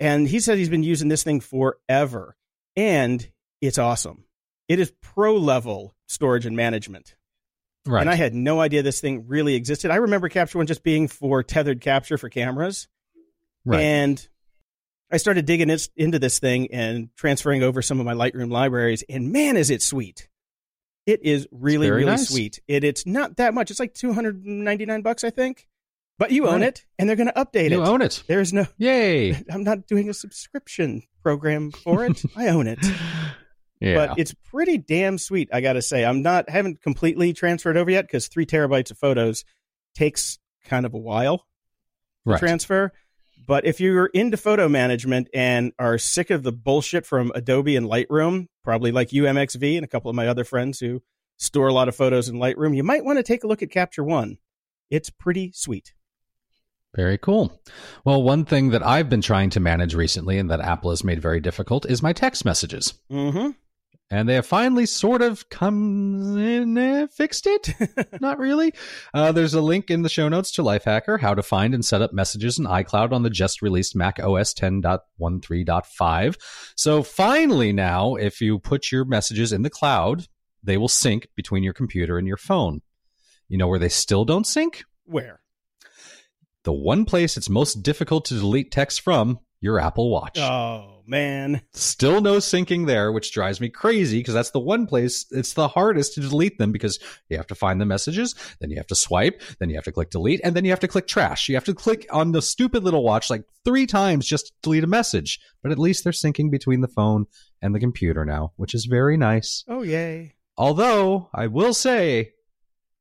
And 0.00 0.28
he 0.28 0.40
said 0.40 0.58
he's 0.58 0.68
been 0.68 0.82
using 0.82 1.08
this 1.08 1.22
thing 1.22 1.40
forever. 1.40 2.36
And 2.76 3.26
it's 3.60 3.78
awesome. 3.78 4.24
It 4.68 4.78
is 4.78 4.92
pro 5.02 5.36
level 5.36 5.94
storage 6.06 6.46
and 6.46 6.56
management. 6.56 7.14
Right. 7.86 8.00
And 8.00 8.08
I 8.08 8.14
had 8.14 8.32
no 8.34 8.60
idea 8.60 8.82
this 8.82 9.00
thing 9.00 9.26
really 9.26 9.54
existed. 9.54 9.90
I 9.90 9.96
remember 9.96 10.28
Capture 10.28 10.58
One 10.58 10.66
just 10.66 10.82
being 10.82 11.08
for 11.08 11.42
tethered 11.42 11.80
capture 11.80 12.16
for 12.16 12.28
cameras. 12.28 12.88
right. 13.64 13.80
And 13.80 14.28
I 15.10 15.16
started 15.18 15.44
digging 15.44 15.68
into 15.96 16.18
this 16.18 16.38
thing 16.38 16.72
and 16.72 17.10
transferring 17.16 17.62
over 17.62 17.82
some 17.82 18.00
of 18.00 18.06
my 18.06 18.14
Lightroom 18.14 18.50
libraries. 18.50 19.04
And 19.10 19.30
man, 19.32 19.56
is 19.58 19.68
it 19.68 19.82
sweet! 19.82 20.28
It 21.06 21.24
is 21.24 21.48
really, 21.50 21.90
really 21.90 22.04
nice. 22.04 22.28
sweet. 22.28 22.60
It, 22.68 22.84
it's 22.84 23.06
not 23.06 23.36
that 23.38 23.54
much. 23.54 23.70
It's 23.70 23.80
like 23.80 23.94
two 23.94 24.12
hundred 24.12 24.44
ninety 24.44 24.86
nine 24.86 25.02
bucks, 25.02 25.24
I 25.24 25.30
think. 25.30 25.66
But 26.18 26.30
you 26.30 26.46
own 26.46 26.60
Right. 26.60 26.68
it, 26.68 26.84
and 26.98 27.08
they're 27.08 27.16
going 27.16 27.28
to 27.28 27.32
update 27.32 27.70
you 27.70 27.82
it. 27.82 27.84
You 27.84 27.84
own 27.84 28.02
it. 28.02 28.22
There's 28.28 28.52
no. 28.52 28.66
Yay. 28.78 29.34
I'm 29.50 29.64
not 29.64 29.86
doing 29.88 30.08
a 30.08 30.14
subscription 30.14 31.02
program 31.22 31.72
for 31.72 32.04
it. 32.04 32.22
I 32.36 32.48
own 32.48 32.68
it. 32.68 32.78
Yeah. 33.80 33.94
But 34.06 34.18
it's 34.18 34.32
pretty 34.50 34.78
damn 34.78 35.18
sweet, 35.18 35.48
I 35.52 35.60
got 35.60 35.72
to 35.72 35.82
say. 35.82 36.04
I'm 36.04 36.22
not 36.22 36.48
haven't 36.48 36.82
completely 36.82 37.32
transferred 37.32 37.76
over 37.76 37.90
yet 37.90 38.02
because 38.06 38.28
three 38.28 38.46
terabytes 38.46 38.92
of 38.92 38.98
photos 38.98 39.44
takes 39.96 40.38
kind 40.66 40.86
of 40.86 40.94
a 40.94 40.98
while 40.98 41.38
to 41.38 41.44
right. 42.26 42.38
transfer. 42.38 42.92
But 43.46 43.64
if 43.64 43.80
you're 43.80 44.06
into 44.06 44.36
photo 44.36 44.68
management 44.68 45.28
and 45.34 45.72
are 45.78 45.98
sick 45.98 46.30
of 46.30 46.42
the 46.42 46.52
bullshit 46.52 47.06
from 47.06 47.32
Adobe 47.34 47.76
and 47.76 47.86
Lightroom, 47.86 48.46
probably 48.62 48.92
like 48.92 49.08
UMXV 49.08 49.76
and 49.76 49.84
a 49.84 49.88
couple 49.88 50.10
of 50.10 50.16
my 50.16 50.28
other 50.28 50.44
friends 50.44 50.80
who 50.80 51.02
store 51.38 51.68
a 51.68 51.72
lot 51.72 51.88
of 51.88 51.96
photos 51.96 52.28
in 52.28 52.36
Lightroom, 52.36 52.76
you 52.76 52.84
might 52.84 53.04
want 53.04 53.18
to 53.18 53.22
take 53.22 53.44
a 53.44 53.46
look 53.46 53.62
at 53.62 53.70
Capture 53.70 54.04
One. 54.04 54.38
It's 54.90 55.10
pretty 55.10 55.52
sweet. 55.54 55.94
Very 56.94 57.16
cool. 57.16 57.58
Well, 58.04 58.22
one 58.22 58.44
thing 58.44 58.70
that 58.70 58.86
I've 58.86 59.08
been 59.08 59.22
trying 59.22 59.50
to 59.50 59.60
manage 59.60 59.94
recently 59.94 60.38
and 60.38 60.50
that 60.50 60.60
Apple 60.60 60.90
has 60.90 61.02
made 61.02 61.22
very 61.22 61.40
difficult 61.40 61.86
is 61.86 62.02
my 62.02 62.12
text 62.12 62.44
messages. 62.44 62.94
Mm-hmm. 63.10 63.50
And 64.12 64.28
they 64.28 64.34
have 64.34 64.44
finally 64.44 64.84
sort 64.84 65.22
of 65.22 65.48
come 65.48 66.36
in, 66.36 66.76
eh, 66.76 67.06
fixed 67.06 67.46
it. 67.46 67.70
Not 68.20 68.38
really. 68.38 68.74
Uh, 69.14 69.32
there's 69.32 69.54
a 69.54 69.62
link 69.62 69.90
in 69.90 70.02
the 70.02 70.10
show 70.10 70.28
notes 70.28 70.50
to 70.52 70.62
Lifehacker, 70.62 71.18
how 71.18 71.32
to 71.34 71.42
find 71.42 71.72
and 71.72 71.82
set 71.82 72.02
up 72.02 72.12
messages 72.12 72.58
in 72.58 72.66
iCloud 72.66 73.12
on 73.12 73.22
the 73.22 73.30
just 73.30 73.62
released 73.62 73.96
Mac 73.96 74.20
OS 74.20 74.52
10.13.5. 74.52 76.36
So 76.76 77.02
finally 77.02 77.72
now, 77.72 78.16
if 78.16 78.42
you 78.42 78.58
put 78.58 78.92
your 78.92 79.06
messages 79.06 79.50
in 79.50 79.62
the 79.62 79.70
cloud, 79.70 80.26
they 80.62 80.76
will 80.76 80.88
sync 80.88 81.28
between 81.34 81.62
your 81.62 81.72
computer 81.72 82.18
and 82.18 82.28
your 82.28 82.36
phone. 82.36 82.82
You 83.48 83.56
know 83.56 83.68
where 83.68 83.78
they 83.78 83.88
still 83.88 84.26
don't 84.26 84.46
sync? 84.46 84.84
Where? 85.06 85.40
The 86.64 86.74
one 86.74 87.06
place 87.06 87.38
it's 87.38 87.48
most 87.48 87.82
difficult 87.82 88.26
to 88.26 88.34
delete 88.34 88.70
text 88.72 89.00
from, 89.00 89.38
your 89.62 89.78
Apple 89.78 90.10
Watch. 90.10 90.38
Oh 90.38 91.02
man. 91.06 91.62
Still 91.72 92.20
no 92.20 92.36
syncing 92.36 92.86
there, 92.86 93.12
which 93.12 93.32
drives 93.32 93.60
me 93.60 93.70
crazy 93.70 94.18
because 94.18 94.34
that's 94.34 94.50
the 94.50 94.60
one 94.60 94.86
place 94.86 95.24
it's 95.30 95.54
the 95.54 95.68
hardest 95.68 96.14
to 96.14 96.20
delete 96.20 96.58
them 96.58 96.72
because 96.72 96.98
you 97.28 97.36
have 97.36 97.46
to 97.46 97.54
find 97.54 97.80
the 97.80 97.86
messages, 97.86 98.34
then 98.60 98.70
you 98.70 98.76
have 98.76 98.88
to 98.88 98.94
swipe, 98.94 99.40
then 99.60 99.70
you 99.70 99.76
have 99.76 99.84
to 99.84 99.92
click 99.92 100.10
delete, 100.10 100.40
and 100.44 100.54
then 100.54 100.64
you 100.64 100.70
have 100.70 100.80
to 100.80 100.88
click 100.88 101.06
trash. 101.06 101.48
You 101.48 101.54
have 101.54 101.64
to 101.64 101.74
click 101.74 102.06
on 102.10 102.32
the 102.32 102.42
stupid 102.42 102.82
little 102.82 103.04
watch 103.04 103.30
like 103.30 103.44
three 103.64 103.86
times 103.86 104.26
just 104.26 104.46
to 104.46 104.52
delete 104.62 104.84
a 104.84 104.88
message. 104.88 105.38
But 105.62 105.72
at 105.72 105.78
least 105.78 106.02
they're 106.02 106.12
syncing 106.12 106.50
between 106.50 106.80
the 106.80 106.88
phone 106.88 107.26
and 107.62 107.74
the 107.74 107.80
computer 107.80 108.24
now, 108.24 108.52
which 108.56 108.74
is 108.74 108.86
very 108.86 109.16
nice. 109.16 109.64
Oh 109.68 109.82
yay. 109.82 110.34
Although, 110.58 111.30
I 111.32 111.46
will 111.46 111.72
say, 111.72 112.32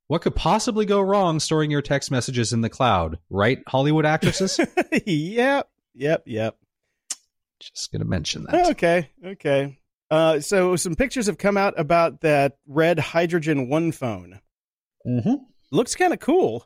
what 0.08 0.22
could 0.22 0.36
possibly 0.36 0.86
go 0.86 1.02
wrong 1.02 1.40
storing 1.40 1.72
your 1.72 1.82
text 1.82 2.12
messages 2.12 2.54
in 2.54 2.62
the 2.62 2.70
cloud, 2.70 3.18
right, 3.30 3.60
Hollywood 3.68 4.06
actresses? 4.06 4.60
yep. 5.06 5.68
Yep. 5.96 6.24
Yep. 6.26 6.56
just 7.60 7.92
going 7.92 8.02
to 8.02 8.08
mention 8.08 8.46
that. 8.46 8.72
Okay. 8.72 9.10
Okay. 9.26 9.78
Uh, 10.10 10.40
so 10.40 10.76
some 10.76 10.96
pictures 10.96 11.28
have 11.28 11.38
come 11.38 11.56
out 11.58 11.74
about 11.78 12.22
that 12.22 12.58
red 12.68 13.00
hydrogen 13.00 13.70
one 13.70 13.92
phone. 13.92 14.40
Mm-hmm. 15.08 15.36
Looks 15.72 15.96
kind 15.96 16.12
of 16.14 16.20
cool. 16.20 16.66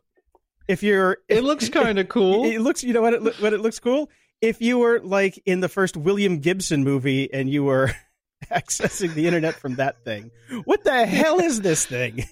If 0.67 0.81
you're, 0.81 1.17
It 1.29 1.43
looks 1.43 1.69
kind 1.69 1.99
of 1.99 2.09
cool. 2.09 2.45
It 2.45 2.59
looks. 2.59 2.83
You 2.83 2.93
know 2.93 3.01
what? 3.01 3.13
It, 3.13 3.21
loo- 3.21 3.33
what 3.39 3.53
it 3.53 3.61
looks 3.61 3.79
cool. 3.79 4.09
If 4.41 4.61
you 4.61 4.79
were 4.79 4.99
like 5.03 5.41
in 5.45 5.59
the 5.59 5.69
first 5.69 5.95
William 5.95 6.39
Gibson 6.39 6.83
movie 6.83 7.31
and 7.31 7.49
you 7.49 7.63
were 7.63 7.91
accessing 8.51 9.13
the 9.13 9.27
internet 9.27 9.55
from 9.55 9.75
that 9.75 10.03
thing, 10.03 10.31
what 10.65 10.83
the 10.83 11.05
hell 11.05 11.39
is 11.39 11.61
this 11.61 11.85
thing? 11.85 12.25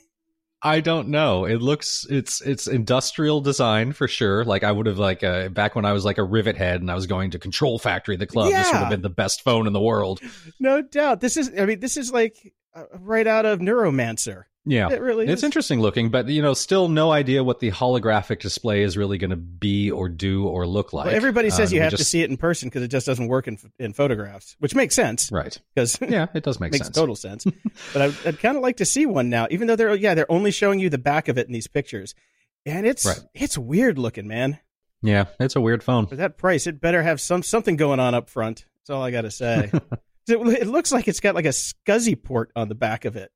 I 0.64 0.80
don't 0.80 1.10
know. 1.10 1.44
It 1.44 1.62
looks 1.62 2.08
it's 2.10 2.40
it's 2.42 2.68
industrial 2.68 3.42
design 3.42 3.92
for 3.92 4.08
sure. 4.08 4.46
Like 4.46 4.64
I 4.64 4.72
would 4.72 4.86
have 4.86 4.98
like 4.98 5.22
uh, 5.22 5.50
back 5.50 5.76
when 5.76 5.84
I 5.84 5.92
was 5.92 6.06
like 6.06 6.18
a 6.18 6.24
rivet 6.24 6.56
head 6.56 6.80
and 6.80 6.90
I 6.90 6.96
was 6.96 7.06
going 7.06 7.32
to 7.32 7.40
Control 7.40 7.78
Factory, 7.78 8.16
the 8.16 8.26
club. 8.26 8.50
Yeah. 8.50 8.64
This 8.64 8.72
would 8.72 8.80
have 8.80 8.90
been 8.90 9.02
the 9.02 9.10
best 9.10 9.44
phone 9.44 9.68
in 9.68 9.74
the 9.74 9.82
world. 9.82 10.22
No 10.60 10.82
doubt. 10.82 11.20
This 11.20 11.36
is. 11.36 11.52
I 11.60 11.66
mean, 11.66 11.82
this 11.82 11.98
is 11.98 12.14
like 12.14 12.54
uh, 12.74 12.86
right 12.98 13.28
out 13.28 13.46
of 13.46 13.60
Neuromancer. 13.60 14.44
Yeah, 14.66 14.90
It 14.92 15.02
really 15.02 15.28
it's 15.28 15.42
is. 15.42 15.44
interesting 15.44 15.82
looking, 15.82 16.10
but 16.10 16.28
you 16.30 16.42
know, 16.42 16.54
still 16.54 16.88
no 16.88 17.12
idea 17.12 17.44
what 17.44 17.60
the 17.60 17.72
holographic 17.72 18.40
display 18.40 18.84
is 18.84 18.96
really 18.96 19.18
going 19.18 19.32
to 19.32 19.36
be 19.36 19.92
or 19.92 20.08
do 20.08 20.48
or 20.48 20.66
look 20.66 20.94
like. 20.94 21.08
Well, 21.08 21.16
everybody 21.16 21.50
says 21.50 21.72
Um, 21.72 21.76
you 21.76 21.82
have 21.82 21.94
to 21.96 22.04
see 22.06 22.22
it 22.22 22.30
in 22.30 22.38
person 22.38 22.70
because 22.70 22.82
it 22.82 22.88
just 22.88 23.06
doesn't 23.06 23.28
work 23.28 23.48
in 23.50 23.58
in 23.78 23.92
photographs, 23.92 24.56
which 24.60 24.74
makes 24.74 24.96
sense 24.96 25.30
right. 25.34 25.60
because 25.76 25.98
Yeah, 26.08 26.28
it 26.34 26.44
does 26.44 26.60
make 26.62 26.72
makes 26.72 26.86
sense. 26.86 26.96
total 26.96 27.16
sense. 27.18 27.44
but 27.92 28.02
I'd, 28.02 28.14
I'd 28.26 28.40
kind 28.40 28.56
of 28.56 28.64
like 28.64 28.78
to 28.78 28.86
see 28.86 29.06
one 29.06 29.30
now, 29.30 29.48
even 29.52 29.68
though 29.68 29.76
they're 29.76 29.96
yeah 29.96 30.14
they're 30.14 30.32
only 30.32 30.52
showing 30.52 30.80
you 30.80 30.90
the 30.90 30.98
back 30.98 31.28
of 31.28 31.38
it 31.38 31.48
in 31.48 31.52
these 31.54 31.68
pictures, 31.68 32.16
and 32.66 32.88
it's 32.88 33.06
Right. 33.06 33.20
it's 33.34 33.58
weird 33.58 33.98
looking, 34.00 34.28
man. 34.28 34.60
Yeah, 35.02 35.26
it's 35.42 35.58
a 35.58 35.62
weird 35.62 35.84
phone. 35.84 36.08
For 36.08 36.16
that 36.16 36.38
price, 36.38 36.68
it 36.68 36.80
better 36.80 37.04
have 37.04 37.20
some 37.20 37.44
something 37.44 37.76
going 37.76 38.00
on 38.00 38.16
up 38.16 38.30
front. 38.30 38.66
That's 38.80 38.90
all 38.92 39.04
I 39.04 39.12
got 39.12 39.22
to 39.24 39.32
say. 39.32 39.70
it, 40.30 40.38
it 40.38 40.68
looks 40.68 40.94
like 40.94 41.10
it's 41.10 41.20
got 41.20 41.36
like 41.36 41.44
a 41.44 41.50
SCSI 41.50 42.24
port 42.24 42.52
on 42.56 42.70
the 42.70 42.76
back 42.76 43.04
of 43.04 43.18
it. 43.18 43.30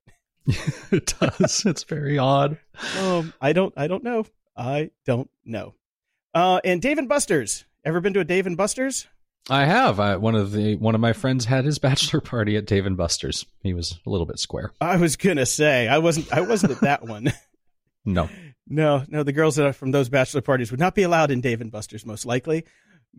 it 0.90 1.14
does. 1.18 1.64
It's 1.66 1.84
very 1.84 2.18
odd. 2.18 2.58
Um, 2.98 3.32
I 3.40 3.52
don't 3.52 3.74
I 3.76 3.86
don't 3.86 4.02
know. 4.02 4.24
I 4.56 4.90
don't 5.04 5.30
know. 5.44 5.74
Uh, 6.34 6.60
and 6.64 6.80
Dave 6.80 6.98
and 6.98 7.08
Buster's. 7.08 7.64
Ever 7.84 8.00
been 8.00 8.14
to 8.14 8.20
a 8.20 8.24
Dave 8.24 8.46
and 8.46 8.56
Buster's? 8.56 9.06
I 9.50 9.64
have. 9.64 9.98
I, 10.00 10.16
one 10.16 10.34
of 10.34 10.52
the 10.52 10.76
one 10.76 10.94
of 10.94 11.00
my 11.00 11.12
friends 11.12 11.44
had 11.44 11.64
his 11.64 11.78
bachelor 11.88 12.20
party 12.20 12.56
at 12.56 12.66
Dave 12.66 12.86
and 12.86 12.96
Buster's. 12.96 13.46
He 13.62 13.74
was 13.74 13.98
a 14.06 14.10
little 14.10 14.26
bit 14.26 14.38
square. 14.38 14.72
I 14.80 14.96
was 14.96 15.16
gonna 15.16 15.46
say 15.46 15.86
I 15.86 15.98
wasn't. 15.98 16.32
I 16.32 16.40
wasn't 16.40 16.72
at 16.72 16.80
that 16.80 17.06
one. 17.06 17.32
No. 18.04 18.28
No, 18.70 19.02
no, 19.08 19.22
the 19.22 19.32
girls 19.32 19.56
that 19.56 19.66
are 19.66 19.72
from 19.72 19.92
those 19.92 20.10
bachelor 20.10 20.42
parties 20.42 20.70
would 20.70 20.80
not 20.80 20.94
be 20.94 21.02
allowed 21.02 21.30
in 21.30 21.40
Dave 21.40 21.62
and 21.62 21.72
Buster's, 21.72 22.04
most 22.04 22.26
likely. 22.26 22.64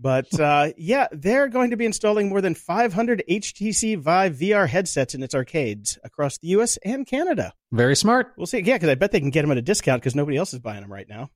But 0.01 0.39
uh, 0.39 0.71
yeah, 0.77 1.07
they're 1.11 1.49
going 1.49 1.71
to 1.71 1.77
be 1.77 1.85
installing 1.85 2.29
more 2.29 2.41
than 2.41 2.55
500 2.55 3.23
HTC 3.29 3.97
Vive 3.97 4.35
VR 4.35 4.67
headsets 4.67 5.13
in 5.13 5.21
its 5.21 5.35
arcades 5.35 5.99
across 6.03 6.37
the 6.37 6.47
U.S. 6.49 6.77
and 6.85 7.05
Canada. 7.05 7.53
Very 7.71 7.95
smart. 7.95 8.33
We'll 8.37 8.47
see. 8.47 8.59
Yeah, 8.59 8.75
because 8.75 8.89
I 8.89 8.95
bet 8.95 9.11
they 9.11 9.19
can 9.19 9.29
get 9.29 9.41
them 9.41 9.51
at 9.51 9.57
a 9.57 9.61
discount 9.61 10.01
because 10.01 10.15
nobody 10.15 10.37
else 10.37 10.53
is 10.53 10.59
buying 10.59 10.81
them 10.81 10.91
right 10.91 11.07
now. 11.09 11.29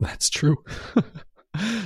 That's 0.00 0.28
true. 0.28 0.56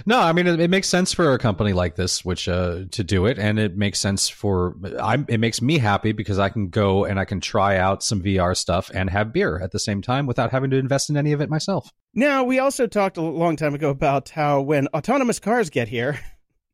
no, 0.07 0.19
I 0.19 0.33
mean 0.33 0.47
it, 0.47 0.61
it, 0.61 0.71
makes 0.71 0.89
sense 0.89 1.13
for 1.13 1.35
a 1.35 1.39
company 1.39 1.73
like 1.73 1.97
this, 1.97 2.25
which 2.25 2.49
uh, 2.49 2.85
to 2.91 3.05
do 3.05 3.27
it, 3.27 3.39
and 3.39 3.59
it 3.59 3.77
makes 3.77 3.99
sense 3.99 4.29
for 4.29 4.77
I. 5.01 5.25
It 5.29 5.41
makes 5.41 5.61
me 5.61 5.79
happy 5.79 6.13
because 6.13 6.39
I 6.39 6.49
can 6.49 6.69
go 6.69 7.05
and 7.05 7.21
I 7.21 7.25
can 7.25 7.41
try 7.41 7.77
out 7.77 8.03
some 8.03 8.23
VR 8.23 8.57
stuff 8.57 8.91
and 8.95 9.11
have 9.11 9.33
beer 9.33 9.61
at 9.61 9.73
the 9.73 9.79
same 9.79 10.01
time 10.01 10.27
without 10.27 10.51
having 10.51 10.71
to 10.71 10.77
invest 10.77 11.11
in 11.11 11.17
any 11.17 11.33
of 11.33 11.41
it 11.41 11.51
myself. 11.51 11.93
Now, 12.15 12.45
we 12.45 12.59
also 12.59 12.87
talked 12.87 13.19
a 13.19 13.23
long 13.23 13.57
time 13.57 13.75
ago 13.75 13.91
about 13.91 14.31
how 14.31 14.63
when 14.63 14.87
autonomous 14.89 15.39
cars 15.39 15.69
get 15.69 15.89
here, 15.89 16.19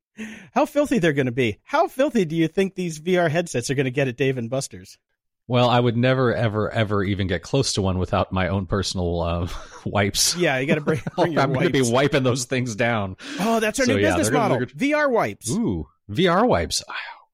how 0.53 0.67
filthy 0.67 0.99
they're 1.01 1.13
going 1.13 1.27
to 1.27 1.33
be. 1.33 1.59
How 1.65 1.89
filthy 1.89 2.25
do 2.25 2.37
you 2.37 2.49
think 2.49 2.75
these 2.75 3.01
VR 3.01 3.31
headsets 3.31 3.71
are 3.71 3.75
going 3.75 3.85
to 3.85 3.91
get 3.91 4.09
at 4.09 4.17
Dave 4.17 4.39
and 4.39 4.49
Buster's? 4.49 4.99
Well, 5.47 5.69
I 5.69 5.79
would 5.79 5.97
never, 5.97 6.35
ever, 6.35 6.71
ever 6.71 7.05
even 7.05 7.27
get 7.27 7.43
close 7.43 7.75
to 7.75 7.83
one 7.83 7.99
without 7.99 8.33
my 8.33 8.49
own 8.49 8.67
personal 8.67 9.21
uh, 9.21 9.49
wipes. 9.85 10.35
Yeah, 10.37 10.59
you 10.59 10.67
got 10.67 10.77
to 10.77 10.81
bring, 10.81 11.03
bring 11.17 11.33
your 11.35 11.43
I'm 11.43 11.53
going 11.53 11.67
to 11.67 11.73
be 11.73 11.83
wiping 11.83 12.23
those 12.23 12.47
things 12.47 12.75
down. 12.75 13.17
Oh, 13.41 13.61
that's 13.61 13.79
our 13.79 13.87
so, 13.87 13.95
new 13.95 14.01
yeah, 14.01 14.17
business 14.17 14.31
model. 14.31 14.59
Gonna... 14.59 14.71
VR 14.71 15.11
wipes. 15.11 15.51
Ooh, 15.51 15.87
VR 16.11 16.49
wipes. 16.49 16.83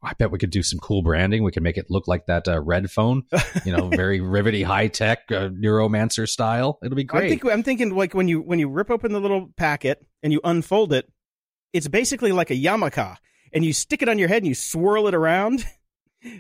I 0.03 0.15
bet 0.15 0.31
we 0.31 0.39
could 0.39 0.51
do 0.51 0.63
some 0.63 0.79
cool 0.81 1.03
branding. 1.03 1.45
We 1.45 1.53
could 1.53 1.63
make 1.63 1.77
it 1.77 1.87
look 1.91 2.09
like 2.09 2.27
that 2.27 2.49
uh, 2.49 2.61
red 2.61 2.91
phone, 2.91 3.25
you 3.65 3.77
know, 3.77 3.89
very 3.95 4.21
rivety, 4.21 4.63
high 4.63 4.89
tech, 4.89 5.21
uh, 5.31 5.51
neuromancer 5.51 6.27
style. 6.27 6.79
It'll 6.83 6.97
be 6.97 7.05
great. 7.05 7.25
I'm, 7.25 7.29
think, 7.29 7.45
I'm 7.45 7.63
thinking 7.63 7.95
like 7.95 8.15
when 8.15 8.27
you 8.27 8.41
when 8.41 8.59
you 8.59 8.71
rip 8.71 8.91
open 8.91 9.13
the 9.13 9.21
little 9.21 9.51
packet 9.57 10.05
and 10.23 10.33
you 10.33 10.41
unfold 10.43 10.95
it, 10.95 11.07
it's 11.73 11.87
basically 11.87 12.33
like 12.33 12.51
a 12.51 12.55
yarmulke, 12.55 13.17
and 13.53 13.65
you 13.65 13.75
stick 13.75 14.01
it 14.01 14.09
on 14.09 14.19
your 14.19 14.29
head 14.29 14.39
and 14.39 14.47
you 14.47 14.55
swirl 14.55 15.07
it 15.07 15.15
around. 15.15 15.67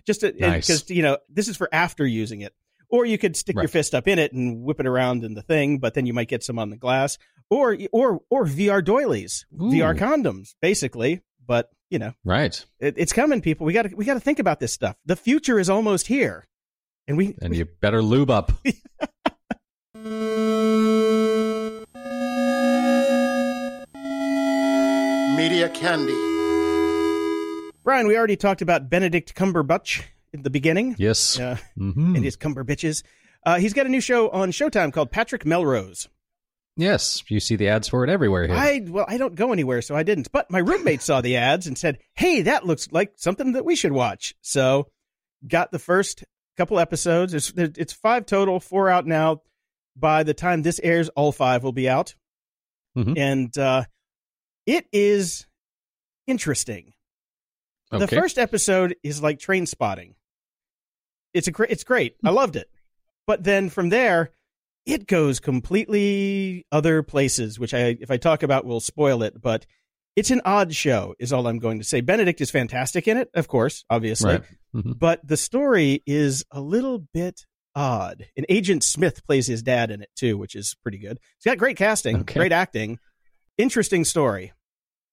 Just 0.06 0.22
because 0.22 0.68
nice. 0.68 0.90
you 0.90 1.02
know 1.02 1.18
this 1.28 1.48
is 1.48 1.56
for 1.56 1.68
after 1.72 2.06
using 2.06 2.40
it. 2.40 2.54
Or 2.92 3.04
you 3.06 3.18
could 3.18 3.36
stick 3.36 3.54
right. 3.54 3.62
your 3.62 3.68
fist 3.68 3.94
up 3.94 4.08
in 4.08 4.18
it 4.18 4.32
and 4.32 4.64
whip 4.64 4.80
it 4.80 4.86
around 4.86 5.22
in 5.22 5.34
the 5.34 5.42
thing 5.42 5.78
but 5.78 5.94
then 5.94 6.06
you 6.06 6.12
might 6.12 6.28
get 6.28 6.42
some 6.42 6.58
on 6.58 6.70
the 6.70 6.76
glass. 6.76 7.18
Or 7.48 7.76
or 7.92 8.20
or 8.30 8.44
vr 8.46 8.84
doilies 8.84 9.46
Ooh. 9.54 9.70
vr 9.70 9.96
condoms 9.98 10.54
basically. 10.60 11.22
But 11.46 11.70
you 11.90 11.98
know 11.98 12.12
right. 12.24 12.64
it, 12.78 12.94
it's 12.96 13.12
coming 13.12 13.40
people. 13.40 13.66
We 13.66 13.72
got 13.72 13.82
to 13.82 13.94
we 13.94 14.04
got 14.04 14.14
to 14.14 14.20
think 14.20 14.38
about 14.38 14.60
this 14.60 14.72
stuff. 14.72 14.96
The 15.06 15.16
future 15.16 15.58
is 15.58 15.68
almost 15.70 16.06
here. 16.06 16.46
And 17.08 17.16
we 17.16 17.34
and 17.40 17.54
you 17.56 17.64
better 17.64 18.02
lube 18.02 18.30
up. 18.30 18.52
Media 25.36 25.68
candy 25.70 26.29
Brian, 27.82 28.06
we 28.06 28.16
already 28.16 28.36
talked 28.36 28.62
about 28.62 28.90
Benedict 28.90 29.34
Cumberbatch 29.34 30.02
in 30.32 30.42
the 30.42 30.50
beginning. 30.50 30.96
Yes. 30.98 31.38
Uh, 31.38 31.56
mm-hmm. 31.78 32.16
And 32.16 32.24
his 32.24 32.36
Cumberbitches. 32.36 33.02
Uh, 33.44 33.58
he's 33.58 33.72
got 33.72 33.86
a 33.86 33.88
new 33.88 34.00
show 34.00 34.28
on 34.30 34.50
Showtime 34.50 34.92
called 34.92 35.10
Patrick 35.10 35.46
Melrose. 35.46 36.08
Yes, 36.76 37.22
you 37.28 37.40
see 37.40 37.56
the 37.56 37.68
ads 37.68 37.88
for 37.88 38.04
it 38.04 38.10
everywhere 38.10 38.46
here. 38.46 38.56
I 38.56 38.82
well, 38.86 39.04
I 39.08 39.18
don't 39.18 39.34
go 39.34 39.52
anywhere, 39.52 39.82
so 39.82 39.94
I 39.96 40.02
didn't. 40.02 40.30
But 40.32 40.50
my 40.50 40.60
roommate 40.60 41.02
saw 41.02 41.20
the 41.20 41.36
ads 41.36 41.66
and 41.66 41.76
said, 41.76 41.98
"Hey, 42.14 42.42
that 42.42 42.64
looks 42.64 42.90
like 42.92 43.12
something 43.16 43.52
that 43.52 43.64
we 43.64 43.76
should 43.76 43.92
watch." 43.92 44.34
So, 44.40 44.86
got 45.46 45.72
the 45.72 45.78
first 45.78 46.24
couple 46.56 46.78
episodes. 46.78 47.34
It's 47.34 47.52
it's 47.56 47.92
five 47.92 48.24
total, 48.24 48.60
four 48.60 48.88
out 48.88 49.06
now. 49.06 49.42
By 49.96 50.22
the 50.22 50.32
time 50.32 50.62
this 50.62 50.80
airs, 50.82 51.08
all 51.10 51.32
five 51.32 51.62
will 51.62 51.72
be 51.72 51.88
out, 51.88 52.14
mm-hmm. 52.96 53.14
and 53.16 53.58
uh, 53.58 53.84
it 54.64 54.86
is 54.92 55.46
interesting. 56.26 56.94
Okay. 57.92 58.04
The 58.04 58.20
first 58.20 58.38
episode 58.38 58.96
is 59.02 59.22
like 59.22 59.38
Trainspotting. 59.38 60.14
It's 61.34 61.48
a 61.48 61.50
great. 61.50 61.70
It's 61.70 61.84
great. 61.84 62.16
I 62.24 62.30
loved 62.30 62.56
it. 62.56 62.68
But 63.26 63.44
then 63.44 63.68
from 63.68 63.88
there, 63.88 64.32
it 64.86 65.06
goes 65.06 65.40
completely 65.40 66.66
other 66.72 67.02
places, 67.02 67.58
which 67.58 67.74
I, 67.74 67.96
if 68.00 68.10
I 68.10 68.16
talk 68.16 68.42
about, 68.42 68.64
will 68.64 68.80
spoil 68.80 69.22
it. 69.22 69.40
But 69.40 69.66
it's 70.16 70.30
an 70.30 70.40
odd 70.44 70.74
show, 70.74 71.14
is 71.18 71.32
all 71.32 71.46
I'm 71.46 71.58
going 71.58 71.78
to 71.78 71.84
say. 71.84 72.00
Benedict 72.00 72.40
is 72.40 72.50
fantastic 72.50 73.06
in 73.06 73.16
it, 73.16 73.30
of 73.34 73.48
course, 73.48 73.84
obviously. 73.88 74.32
Right. 74.34 74.42
Mm-hmm. 74.74 74.92
But 74.92 75.26
the 75.26 75.36
story 75.36 76.02
is 76.06 76.44
a 76.50 76.60
little 76.60 76.98
bit 76.98 77.46
odd. 77.74 78.26
And 78.36 78.46
Agent 78.48 78.82
Smith 78.82 79.24
plays 79.24 79.46
his 79.46 79.62
dad 79.62 79.90
in 79.90 80.02
it 80.02 80.10
too, 80.16 80.36
which 80.36 80.54
is 80.54 80.76
pretty 80.82 80.98
good. 80.98 81.18
It's 81.36 81.44
got 81.44 81.58
great 81.58 81.76
casting, 81.76 82.20
okay. 82.20 82.38
great 82.38 82.52
acting, 82.52 82.98
interesting 83.58 84.04
story. 84.04 84.52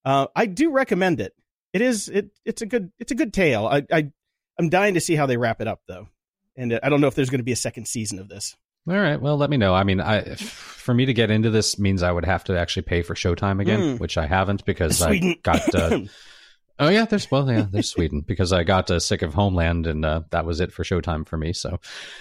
Uh, 0.05 0.27
I 0.35 0.45
do 0.45 0.71
recommend 0.71 1.21
it 1.21 1.33
it 1.77 1.81
is 1.81 2.09
it 2.09 2.31
it's 2.43 2.61
a 2.61 2.65
good 2.65 2.91
it's 2.99 3.11
a 3.11 3.15
good 3.15 3.33
tale. 3.33 3.67
I, 3.67 3.83
I 3.91 4.11
I'm 4.57 4.69
dying 4.69 4.95
to 4.95 5.01
see 5.01 5.15
how 5.15 5.27
they 5.27 5.37
wrap 5.37 5.61
it 5.61 5.67
up 5.67 5.81
though, 5.87 6.07
and 6.55 6.73
uh, 6.73 6.79
I 6.81 6.89
don't 6.89 7.01
know 7.01 7.07
if 7.07 7.15
there's 7.15 7.29
going 7.29 7.39
to 7.39 7.45
be 7.45 7.51
a 7.51 7.57
second 7.57 7.87
season 7.87 8.19
of 8.19 8.29
this. 8.29 8.55
All 8.89 8.95
right, 8.95 9.21
well, 9.21 9.37
let 9.37 9.49
me 9.49 9.57
know. 9.57 9.75
I 9.75 9.83
mean, 9.83 9.99
I 9.99 10.35
for 10.35 10.93
me 10.93 11.05
to 11.05 11.13
get 11.13 11.29
into 11.29 11.49
this 11.49 11.77
means 11.77 12.03
I 12.03 12.11
would 12.11 12.25
have 12.25 12.45
to 12.45 12.57
actually 12.57 12.83
pay 12.83 13.03
for 13.03 13.13
Showtime 13.13 13.61
again, 13.61 13.79
mm. 13.79 13.99
which 13.99 14.17
I 14.17 14.25
haven't 14.25 14.65
because 14.65 14.99
Sweden. 14.99 15.31
I 15.31 15.39
got. 15.43 15.75
Uh, 15.75 15.99
oh 16.79 16.89
yeah, 16.89 17.05
there's 17.05 17.29
well, 17.29 17.49
yeah, 17.51 17.67
there's 17.69 17.89
Sweden 17.89 18.21
because 18.21 18.51
I 18.51 18.63
got 18.63 18.89
uh, 18.89 18.99
sick 18.99 19.21
of 19.21 19.33
Homeland 19.33 19.85
and 19.85 20.03
uh, 20.03 20.21
that 20.31 20.45
was 20.45 20.61
it 20.61 20.71
for 20.71 20.83
Showtime 20.83 21.27
for 21.27 21.37
me. 21.37 21.53
So, 21.53 21.79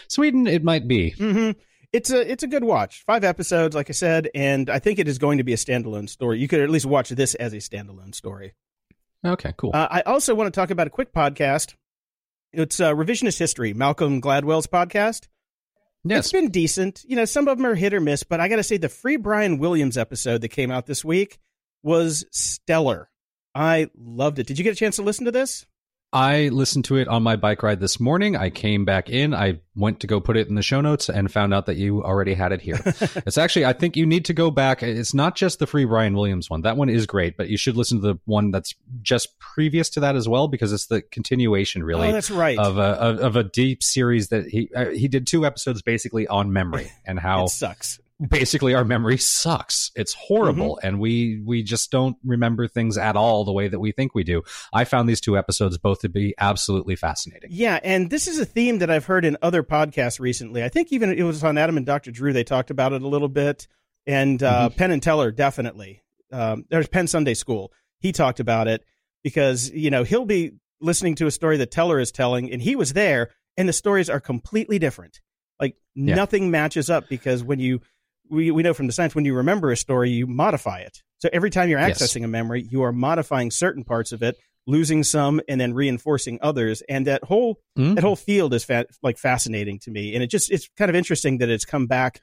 Sweden, 0.08 0.46
it 0.46 0.64
might 0.64 0.86
be. 0.86 1.12
Mm-hmm. 1.12 1.58
It's 1.92 2.10
a 2.10 2.30
it's 2.30 2.42
a 2.42 2.48
good 2.48 2.64
watch. 2.64 3.04
Five 3.06 3.24
episodes, 3.24 3.74
like 3.74 3.88
I 3.88 3.94
said, 3.94 4.28
and 4.34 4.68
I 4.68 4.80
think 4.80 4.98
it 4.98 5.08
is 5.08 5.18
going 5.18 5.38
to 5.38 5.44
be 5.44 5.54
a 5.54 5.56
standalone 5.56 6.10
story. 6.10 6.40
You 6.40 6.48
could 6.48 6.60
at 6.60 6.68
least 6.68 6.84
watch 6.84 7.08
this 7.08 7.34
as 7.36 7.54
a 7.54 7.58
standalone 7.58 8.14
story. 8.14 8.54
Okay, 9.26 9.52
cool. 9.56 9.70
Uh, 9.74 9.88
I 9.90 10.00
also 10.02 10.34
want 10.34 10.52
to 10.52 10.58
talk 10.58 10.70
about 10.70 10.86
a 10.86 10.90
quick 10.90 11.12
podcast. 11.12 11.74
It's 12.52 12.80
uh, 12.80 12.94
Revisionist 12.94 13.38
History, 13.38 13.74
Malcolm 13.74 14.20
Gladwell's 14.20 14.66
podcast. 14.66 15.26
Yes. 16.04 16.26
It's 16.26 16.32
been 16.32 16.50
decent. 16.50 17.04
You 17.06 17.16
know, 17.16 17.24
some 17.24 17.48
of 17.48 17.58
them 17.58 17.66
are 17.66 17.74
hit 17.74 17.92
or 17.92 18.00
miss, 18.00 18.22
but 18.22 18.40
I 18.40 18.48
got 18.48 18.56
to 18.56 18.62
say, 18.62 18.76
the 18.76 18.88
Free 18.88 19.16
Brian 19.16 19.58
Williams 19.58 19.98
episode 19.98 20.40
that 20.42 20.48
came 20.48 20.70
out 20.70 20.86
this 20.86 21.04
week 21.04 21.38
was 21.82 22.24
stellar. 22.30 23.10
I 23.54 23.90
loved 23.96 24.38
it. 24.38 24.46
Did 24.46 24.58
you 24.58 24.64
get 24.64 24.72
a 24.72 24.76
chance 24.76 24.96
to 24.96 25.02
listen 25.02 25.24
to 25.24 25.32
this? 25.32 25.66
I 26.12 26.48
listened 26.48 26.84
to 26.86 26.96
it 26.96 27.08
on 27.08 27.22
my 27.22 27.36
bike 27.36 27.62
ride 27.62 27.80
this 27.80 27.98
morning. 27.98 28.36
I 28.36 28.48
came 28.48 28.84
back 28.84 29.10
in. 29.10 29.34
I 29.34 29.60
went 29.74 30.00
to 30.00 30.06
go 30.06 30.20
put 30.20 30.36
it 30.36 30.48
in 30.48 30.54
the 30.54 30.62
show 30.62 30.80
notes 30.80 31.08
and 31.08 31.30
found 31.30 31.52
out 31.52 31.66
that 31.66 31.76
you 31.76 32.02
already 32.02 32.32
had 32.32 32.52
it 32.52 32.60
here. 32.62 32.80
it's 32.84 33.36
actually, 33.36 33.66
I 33.66 33.72
think 33.72 33.96
you 33.96 34.06
need 34.06 34.24
to 34.26 34.32
go 34.32 34.50
back. 34.50 34.82
It's 34.82 35.12
not 35.12 35.34
just 35.34 35.58
the 35.58 35.66
free 35.66 35.84
Brian 35.84 36.14
Williams 36.14 36.48
one. 36.48 36.62
That 36.62 36.76
one 36.76 36.88
is 36.88 37.06
great, 37.06 37.36
but 37.36 37.48
you 37.48 37.58
should 37.58 37.76
listen 37.76 38.00
to 38.00 38.06
the 38.14 38.18
one 38.24 38.50
that's 38.50 38.74
just 39.02 39.38
previous 39.38 39.90
to 39.90 40.00
that 40.00 40.16
as 40.16 40.28
well 40.28 40.48
because 40.48 40.72
it's 40.72 40.86
the 40.86 41.02
continuation, 41.02 41.82
really. 41.82 42.08
Oh, 42.08 42.12
that's 42.12 42.30
right. 42.30 42.58
Of 42.58 42.78
a 42.78 42.80
of, 42.80 43.18
of 43.18 43.36
a 43.36 43.44
deep 43.44 43.82
series 43.82 44.28
that 44.28 44.46
he 44.46 44.70
uh, 44.74 44.90
he 44.90 45.08
did 45.08 45.26
two 45.26 45.44
episodes 45.44 45.82
basically 45.82 46.26
on 46.28 46.52
memory 46.52 46.90
and 47.04 47.18
how 47.18 47.44
it 47.44 47.50
sucks 47.50 47.98
basically 48.20 48.74
our 48.74 48.84
memory 48.84 49.18
sucks. 49.18 49.90
It's 49.94 50.14
horrible. 50.14 50.76
Mm-hmm. 50.76 50.86
and 50.86 51.00
we 51.00 51.42
we 51.44 51.62
just 51.62 51.90
don't 51.90 52.16
remember 52.24 52.66
things 52.68 52.96
at 52.96 53.16
all 53.16 53.44
the 53.44 53.52
way 53.52 53.68
that 53.68 53.78
we 53.78 53.92
think 53.92 54.14
we 54.14 54.24
do. 54.24 54.42
I 54.72 54.84
found 54.84 55.08
these 55.08 55.20
two 55.20 55.36
episodes 55.36 55.78
both 55.78 56.00
to 56.00 56.08
be 56.08 56.34
absolutely 56.38 56.96
fascinating. 56.96 57.50
Yeah 57.52 57.78
and 57.82 58.10
this 58.10 58.26
is 58.26 58.38
a 58.38 58.44
theme 58.44 58.78
that 58.78 58.90
i've 58.90 59.04
heard 59.04 59.24
in 59.24 59.36
other 59.42 59.62
podcasts 59.62 60.18
recently. 60.20 60.64
I 60.64 60.68
think 60.68 60.92
even 60.92 61.12
it 61.12 61.22
was 61.22 61.42
on 61.44 61.58
adam 61.58 61.76
and 61.76 61.86
dr 61.86 62.10
drew 62.10 62.32
they 62.32 62.44
talked 62.44 62.70
about 62.70 62.92
it 62.92 63.02
a 63.02 63.08
little 63.08 63.28
bit. 63.28 63.68
And 64.06 64.42
uh, 64.42 64.68
mm-hmm. 64.68 64.76
penn 64.76 64.90
and 64.92 65.02
teller 65.02 65.30
definitely. 65.30 66.02
Um, 66.32 66.64
there's 66.70 66.88
penn 66.88 67.06
sunday 67.06 67.34
school. 67.34 67.72
He 68.00 68.12
talked 68.12 68.40
about 68.40 68.68
it 68.68 68.84
because 69.22 69.70
you 69.70 69.90
know 69.90 70.04
he'll 70.04 70.26
be 70.26 70.52
listening 70.80 71.16
to 71.16 71.26
a 71.26 71.30
story 71.30 71.56
that 71.58 71.70
teller 71.70 71.98
is 71.98 72.12
telling 72.12 72.50
and 72.50 72.62
he 72.62 72.76
was 72.76 72.92
there 72.92 73.30
and 73.56 73.68
the 73.68 73.72
stories 73.72 74.08
are 74.08 74.20
completely 74.20 74.78
different. 74.78 75.20
Like 75.60 75.76
yeah. 75.94 76.14
nothing 76.14 76.50
matches 76.50 76.90
up 76.90 77.08
because 77.08 77.42
when 77.42 77.58
you 77.58 77.80
we, 78.30 78.50
we 78.50 78.62
know 78.62 78.74
from 78.74 78.86
the 78.86 78.92
science 78.92 79.14
when 79.14 79.24
you 79.24 79.34
remember 79.34 79.70
a 79.70 79.76
story, 79.76 80.10
you 80.10 80.26
modify 80.26 80.80
it. 80.80 81.02
So 81.18 81.28
every 81.32 81.50
time 81.50 81.68
you're 81.68 81.78
accessing 81.78 82.20
yes. 82.20 82.24
a 82.24 82.28
memory, 82.28 82.66
you 82.70 82.82
are 82.82 82.92
modifying 82.92 83.50
certain 83.50 83.84
parts 83.84 84.12
of 84.12 84.22
it, 84.22 84.36
losing 84.66 85.02
some, 85.02 85.40
and 85.48 85.60
then 85.60 85.72
reinforcing 85.74 86.38
others. 86.42 86.82
And 86.88 87.06
that 87.06 87.24
whole 87.24 87.60
mm-hmm. 87.78 87.94
that 87.94 88.04
whole 88.04 88.16
field 88.16 88.52
is 88.54 88.64
fa- 88.64 88.86
like 89.02 89.18
fascinating 89.18 89.78
to 89.80 89.90
me. 89.90 90.14
And 90.14 90.22
it 90.22 90.28
just 90.28 90.50
it's 90.50 90.68
kind 90.76 90.90
of 90.90 90.94
interesting 90.94 91.38
that 91.38 91.48
it's 91.48 91.64
come 91.64 91.86
back 91.86 92.20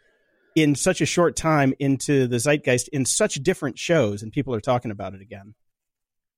in 0.55 0.75
such 0.75 1.01
a 1.01 1.05
short 1.05 1.35
time 1.35 1.73
into 1.79 2.27
the 2.27 2.37
zeitgeist 2.37 2.87
in 2.89 3.05
such 3.05 3.35
different 3.35 3.79
shows, 3.79 4.21
and 4.21 4.31
people 4.31 4.53
are 4.53 4.61
talking 4.61 4.91
about 4.91 5.15
it 5.15 5.21
again. 5.21 5.55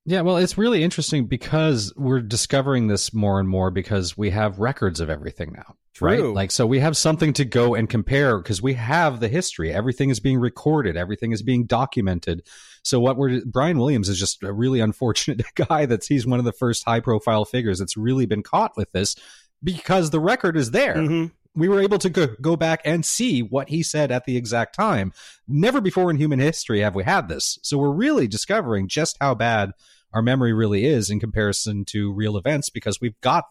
Yeah, 0.07 0.21
well, 0.21 0.37
it's 0.37 0.57
really 0.57 0.83
interesting 0.83 1.25
because 1.25 1.91
we're 1.95 2.21
discovering 2.21 2.87
this 2.87 3.11
more 3.11 3.39
and 3.39 3.49
more 3.49 3.71
because 3.71 4.15
we 4.15 4.29
have 4.29 4.59
records 4.59 4.99
of 4.99 5.09
everything 5.09 5.53
now. 5.53 5.75
True. 5.95 6.27
Right? 6.27 6.35
Like, 6.35 6.51
so 6.51 6.67
we 6.67 6.79
have 6.79 6.95
something 6.95 7.33
to 7.33 7.45
go 7.45 7.73
and 7.73 7.89
compare 7.89 8.37
because 8.37 8.61
we 8.61 8.75
have 8.75 9.19
the 9.19 9.29
history. 9.29 9.73
Everything 9.73 10.11
is 10.11 10.19
being 10.19 10.39
recorded, 10.39 10.95
everything 10.95 11.31
is 11.31 11.41
being 11.41 11.65
documented. 11.65 12.45
So, 12.83 12.99
what 12.99 13.17
we're 13.17 13.41
Brian 13.45 13.79
Williams 13.79 14.09
is 14.09 14.19
just 14.19 14.43
a 14.43 14.53
really 14.53 14.79
unfortunate 14.79 15.41
guy 15.55 15.87
that 15.87 16.05
he's 16.05 16.27
one 16.27 16.37
of 16.37 16.45
the 16.45 16.53
first 16.53 16.83
high 16.83 16.99
profile 16.99 17.45
figures 17.45 17.79
that's 17.79 17.97
really 17.97 18.27
been 18.27 18.43
caught 18.43 18.77
with 18.77 18.91
this 18.91 19.15
because 19.63 20.11
the 20.11 20.19
record 20.19 20.55
is 20.55 20.71
there. 20.71 20.95
Mm-hmm 20.95 21.25
we 21.55 21.69
were 21.69 21.81
able 21.81 21.97
to 21.97 22.09
go, 22.09 22.27
go 22.41 22.55
back 22.55 22.81
and 22.83 23.05
see 23.05 23.41
what 23.41 23.69
he 23.69 23.81
said 23.81 24.11
at 24.11 24.25
the 24.25 24.37
exact 24.37 24.75
time. 24.75 25.13
Never 25.47 25.81
before 25.81 26.11
in 26.11 26.17
human 26.17 26.39
history 26.39 26.81
have 26.81 26.95
we 26.95 27.03
had 27.03 27.29
this. 27.29 27.57
So 27.61 27.77
we're 27.77 27.91
really 27.91 28.27
discovering 28.27 28.87
just 28.87 29.17
how 29.21 29.35
bad 29.35 29.71
our 30.15 30.21
memory 30.21 30.53
really 30.53 30.85
is 30.85 31.09
in 31.09 31.19
comparison 31.19 31.83
to 31.85 32.11
real 32.13 32.37
events 32.37 32.69
because 32.69 32.99
we've 33.01 33.19
got 33.19 33.43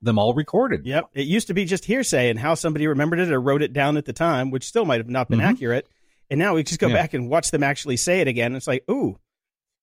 them 0.00 0.18
all 0.18 0.32
recorded. 0.32 0.86
Yep. 0.86 1.10
It 1.12 1.26
used 1.26 1.48
to 1.48 1.54
be 1.54 1.66
just 1.66 1.84
hearsay 1.84 2.30
and 2.30 2.38
how 2.38 2.54
somebody 2.54 2.86
remembered 2.86 3.18
it 3.18 3.30
or 3.30 3.40
wrote 3.40 3.62
it 3.62 3.74
down 3.74 3.98
at 3.98 4.06
the 4.06 4.14
time, 4.14 4.50
which 4.50 4.66
still 4.66 4.86
might 4.86 5.00
have 5.00 5.08
not 5.08 5.28
been 5.28 5.40
mm-hmm. 5.40 5.48
accurate. 5.50 5.86
And 6.30 6.38
now 6.38 6.54
we 6.54 6.62
just 6.62 6.80
go 6.80 6.88
Yeah. 6.88 6.94
back 6.94 7.14
and 7.14 7.28
watch 7.28 7.50
them 7.50 7.62
actually 7.62 7.98
say 7.98 8.20
it 8.20 8.28
again. 8.28 8.54
It's 8.54 8.66
like, 8.66 8.84
ooh, 8.90 9.18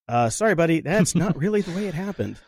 uh, 0.07 0.29
sorry, 0.29 0.55
buddy, 0.55 0.81
that's 0.81 1.13
not 1.13 1.37
really 1.39 1.61
the 1.61 1.75
way 1.75 1.87
it 1.87 1.93
happened. 1.93 2.39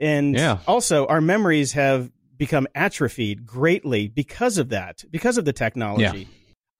And 0.00 0.34
Yeah. 0.34 0.58
also, 0.66 1.06
our 1.06 1.20
memories 1.20 1.72
have 1.72 2.10
become 2.36 2.66
atrophied 2.74 3.44
greatly 3.44 4.08
because 4.08 4.56
of 4.56 4.70
that, 4.70 5.04
because 5.10 5.36
of 5.36 5.44
the 5.44 5.52
technology. 5.52 6.28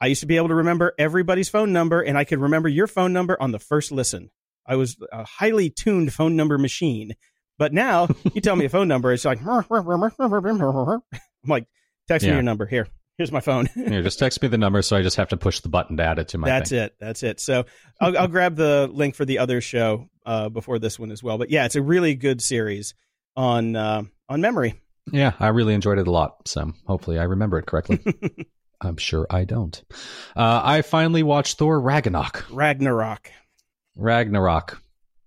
I 0.00 0.06
used 0.06 0.20
to 0.20 0.26
be 0.26 0.36
able 0.36 0.48
to 0.48 0.54
remember 0.54 0.94
everybody's 0.98 1.48
phone 1.48 1.72
number, 1.72 2.00
and 2.00 2.16
I 2.16 2.24
could 2.24 2.38
remember 2.38 2.68
your 2.68 2.86
phone 2.86 3.12
number 3.12 3.36
on 3.42 3.50
the 3.50 3.58
first 3.58 3.90
listen. 3.90 4.30
I 4.68 4.76
was 4.76 4.96
a 5.10 5.24
highly 5.24 5.70
tuned 5.70 6.12
phone 6.12 6.36
number 6.36 6.58
machine. 6.58 7.14
But 7.58 7.72
now 7.72 8.08
you 8.34 8.40
tell 8.40 8.54
me 8.54 8.66
a 8.66 8.68
phone 8.68 8.88
number, 8.88 9.12
it's 9.12 9.24
like, 9.24 9.40
I'm 11.12 11.50
like, 11.50 11.66
text 12.06 12.26
me 12.26 12.32
your 12.32 12.42
number. 12.42 12.66
Here, 12.66 12.86
here's 13.16 13.32
my 13.32 13.40
phone. 13.40 13.66
Here, 13.74 14.02
just 14.02 14.18
text 14.18 14.40
me 14.40 14.48
the 14.48 14.58
number, 14.58 14.82
so 14.82 14.96
I 14.96 15.02
just 15.02 15.16
have 15.16 15.30
to 15.30 15.36
push 15.36 15.60
the 15.60 15.68
button 15.68 15.96
to 15.96 16.04
add 16.04 16.18
it 16.18 16.28
to 16.28 16.38
my. 16.38 16.48
That's 16.48 16.70
thing. 16.70 16.78
it. 16.80 16.94
That's 17.00 17.22
it. 17.22 17.40
So 17.40 17.64
I'll, 18.00 18.16
I'll 18.16 18.28
grab 18.28 18.54
the 18.54 18.88
link 18.92 19.16
for 19.16 19.24
the 19.24 19.38
other 19.40 19.60
show 19.60 20.08
uh, 20.24 20.48
before 20.48 20.78
this 20.78 20.98
one 20.98 21.10
as 21.10 21.22
well. 21.22 21.38
But 21.38 21.50
yeah, 21.50 21.64
it's 21.64 21.74
a 21.74 21.82
really 21.82 22.14
good 22.14 22.40
series 22.40 22.94
on 23.36 23.74
uh, 23.74 24.02
on 24.28 24.40
memory. 24.40 24.74
Yeah, 25.10 25.32
I 25.40 25.48
really 25.48 25.74
enjoyed 25.74 25.98
it 25.98 26.06
a 26.06 26.10
lot. 26.10 26.46
So 26.46 26.72
hopefully 26.86 27.18
I 27.18 27.24
remember 27.24 27.58
it 27.58 27.66
correctly. 27.66 28.00
I'm 28.80 28.96
sure 28.96 29.26
I 29.28 29.44
don't. 29.44 29.82
Uh, 30.36 30.60
I 30.62 30.82
finally 30.82 31.22
watched 31.22 31.58
Thor 31.58 31.80
Ragnarok. 31.80 32.44
Ragnarok. 32.50 33.30
Ragnarok. 33.98 34.80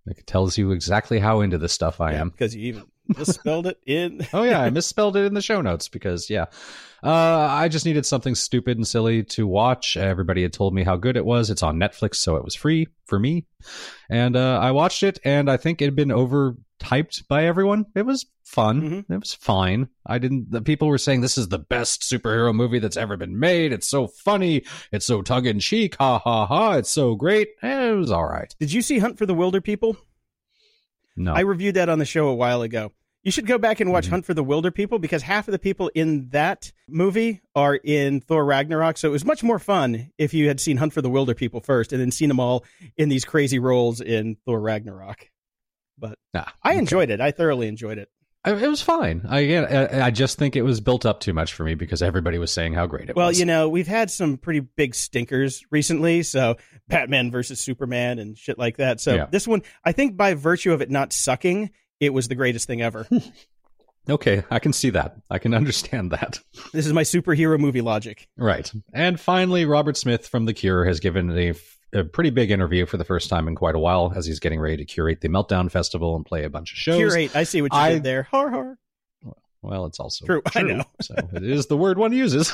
It 0.08 0.26
tells 0.26 0.58
you 0.58 0.72
exactly 0.72 1.20
how 1.20 1.42
into 1.42 1.60
this 1.60 1.74
stuff 1.74 2.02
I 2.02 2.14
am. 2.14 2.30
because 2.30 2.56
you 2.56 2.64
even 2.64 2.86
misspelled 3.18 3.68
it 3.68 3.80
in. 3.86 4.26
Oh 4.34 4.44
yeah, 4.44 4.62
I 4.62 4.70
misspelled 4.70 5.16
it 5.18 5.26
in 5.26 5.34
the 5.34 5.42
show 5.42 5.62
notes 5.62 5.88
because 5.88 6.30
yeah, 6.30 6.46
uh, 7.04 7.12
I 7.12 7.68
just 7.68 7.86
needed 7.86 8.06
something 8.06 8.36
stupid 8.36 8.78
and 8.78 8.88
silly 8.88 9.24
to 9.24 9.46
watch. 9.48 9.98
Everybody 9.98 10.42
had 10.44 10.54
told 10.54 10.74
me 10.74 10.84
how 10.84 10.96
good 10.98 11.18
it 11.18 11.26
was. 11.26 11.50
It's 11.50 11.64
on 11.64 11.78
Netflix, 11.78 12.16
so 12.16 12.36
it 12.36 12.44
was 12.44 12.56
free 12.56 12.88
for 13.06 13.20
me, 13.20 13.46
and 14.10 14.36
uh, 14.36 14.60
I 14.62 14.72
watched 14.72 15.04
it. 15.04 15.20
And 15.26 15.50
I 15.50 15.58
think 15.58 15.82
it 15.82 15.86
had 15.86 15.96
been 15.96 16.10
overhyped 16.10 17.28
by 17.28 17.46
everyone. 17.46 17.86
It 17.96 18.06
was 18.06 18.26
fun. 18.44 18.82
Mhm. 18.82 19.06
It 19.14 19.20
was 19.20 19.34
fine. 19.34 19.88
I 20.06 20.18
didn't. 20.18 20.52
The 20.52 20.62
people 20.62 20.88
were 20.88 20.98
saying 20.98 21.22
this 21.22 21.38
is 21.38 21.48
the 21.50 21.60
best 21.60 22.02
superhero 22.02 22.54
movie 22.54 22.80
that's 22.80 22.98
ever 22.98 23.18
been 23.18 23.40
made. 23.40 23.72
It's 23.74 23.88
so 23.88 24.08
funny. 24.08 24.64
It's 24.92 25.06
so 25.08 25.22
tongue 25.22 25.46
in 25.46 25.60
cheek. 25.60 25.96
Ha 26.00 26.20
ha 26.20 26.46
ha. 26.46 26.74
It's 26.74 26.92
so 26.92 27.16
great. 27.16 27.50
Eh, 27.64 27.90
it 27.92 27.96
was 27.96 28.12
all 28.12 28.26
right. 28.28 28.54
Did 28.60 28.72
you 28.74 28.82
see 28.82 29.00
Hunt 29.00 29.18
for 29.18 29.26
the 29.26 29.36
Wilderpeople? 29.36 29.96
No. 31.18 31.34
I 31.34 31.42
reviewed 31.42 31.76
that 31.76 31.90
on 31.90 32.00
the 32.00 32.06
show 32.06 32.28
a 32.28 32.36
while 32.36 32.62
ago. 32.62 32.92
You 33.24 33.32
should 33.32 33.46
go 33.46 33.58
back 33.60 33.80
and 33.80 33.92
watch 33.92 34.08
Mhm. 34.08 34.12
Hunt 34.12 34.26
for 34.26 34.34
the 34.34 34.44
Wilderpeople 34.44 35.00
because 35.00 35.22
half 35.22 35.48
of 35.48 35.52
the 35.52 35.60
people 35.60 35.92
in 35.94 36.30
that 36.30 36.72
movie 36.88 37.42
are 37.56 37.76
in 37.76 38.20
Thor 38.22 38.44
Ragnarok. 38.44 38.98
So 38.98 39.08
it 39.10 39.12
was 39.12 39.24
much 39.26 39.44
more 39.44 39.60
fun 39.60 40.12
if 40.18 40.34
you 40.34 40.48
had 40.48 40.60
seen 40.60 40.78
Hunt 40.78 40.92
for 40.94 41.02
the 41.04 41.10
Wilderpeople 41.10 41.64
first 41.64 41.94
and 41.94 42.02
then 42.02 42.10
seen 42.12 42.30
them 42.30 42.40
all 42.40 42.66
in 42.98 43.10
these 43.10 43.24
crazy 43.24 43.60
roles 43.60 44.02
in 44.02 44.38
Thor 44.46 44.60
Ragnarok. 44.60 45.30
But 46.00 46.18
Ah, 46.34 46.52
I 46.64 46.72
okay. 46.72 46.80
enjoyed 46.80 47.10
it. 47.12 47.22
I 47.22 47.30
thoroughly 47.32 47.68
enjoyed 47.68 48.00
it. 48.00 48.10
I- 48.44 48.54
It 48.54 48.68
was 48.68 48.82
fine. 48.82 49.22
I, 49.30 49.56
I 49.56 50.06
I 50.08 50.10
just 50.10 50.40
think 50.40 50.56
it 50.56 50.64
was 50.64 50.82
built 50.82 51.06
up 51.06 51.20
too 51.20 51.32
much 51.32 51.54
for 51.54 51.64
me 51.64 51.76
because 51.76 52.02
everybody 52.02 52.40
was 52.40 52.52
saying 52.52 52.74
how 52.74 52.88
great 52.88 53.12
it 53.12 53.16
Well, 53.16 53.28
was. 53.28 53.40
you 53.40 53.46
know, 53.46 53.70
we've 53.70 53.86
had 53.88 54.10
some 54.10 54.38
pretty 54.38 54.62
big 54.62 54.96
stinkers 54.96 55.64
recently. 55.70 56.24
So 56.24 56.56
Batman 56.88 57.30
versus 57.30 57.60
Superman 57.62 58.18
and 58.18 58.36
shit 58.36 58.58
like 58.58 58.78
that. 58.78 59.00
So 59.00 59.14
Yeah. 59.14 59.26
this 59.32 59.48
one, 59.48 59.62
I 59.86 59.92
think 59.92 60.18
by 60.18 60.34
virtue 60.34 60.74
of 60.74 60.82
it 60.82 60.90
not 60.90 61.14
sucking, 61.14 61.70
it 62.02 62.14
was 62.14 62.28
the 62.28 62.36
greatest 62.36 62.68
thing 62.68 62.82
ever. 62.82 63.08
okay, 64.10 64.44
I 64.52 64.60
can 64.60 64.74
see 64.74 64.90
that. 64.90 65.16
I 65.30 65.40
can 65.40 65.54
understand 65.54 66.12
that. 66.12 66.40
this 66.74 66.86
is 66.86 66.92
my 66.92 67.04
superhero 67.04 67.58
movie 67.58 67.80
logic. 67.82 68.28
Right. 68.38 68.70
And 68.94 69.18
finally, 69.20 69.64
Robert 69.66 69.96
Smith 69.96 70.28
from 70.28 70.46
The 70.46 70.54
Cure 70.54 70.84
has 70.86 71.00
given 71.00 71.32
a, 71.38 71.54
a 71.94 72.04
pretty 72.04 72.32
big 72.32 72.52
interview 72.52 72.86
for 72.86 72.98
the 72.98 73.06
first 73.06 73.30
time 73.30 73.48
in 73.48 73.56
quite 73.56 73.76
a 73.76 73.80
while 73.80 74.12
as 74.16 74.26
he's 74.26 74.40
getting 74.40 74.60
ready 74.60 74.76
to 74.78 74.86
curate 74.86 75.22
the 75.22 75.30
Meltdown 75.30 75.72
Festival 75.72 76.16
and 76.18 76.26
play 76.26 76.44
a 76.44 76.50
bunch 76.50 76.74
of 76.74 76.78
shows. 76.78 76.98
Curate. 76.98 77.36
I 77.36 77.44
see 77.44 77.62
what 77.62 77.72
you 77.72 77.80
I- 77.80 77.94
did 77.94 78.04
there. 78.04 78.24
Har 78.24 78.50
har. 78.50 78.78
Well, 79.64 79.86
it's 79.86 80.00
also 80.00 80.26
True, 80.26 80.42
I 80.56 80.64
know. 80.64 80.84
so 81.04 81.14
it 81.34 81.44
is 81.44 81.68
the 81.68 81.78
word 81.78 82.00
one 82.00 82.12
uses. 82.14 82.52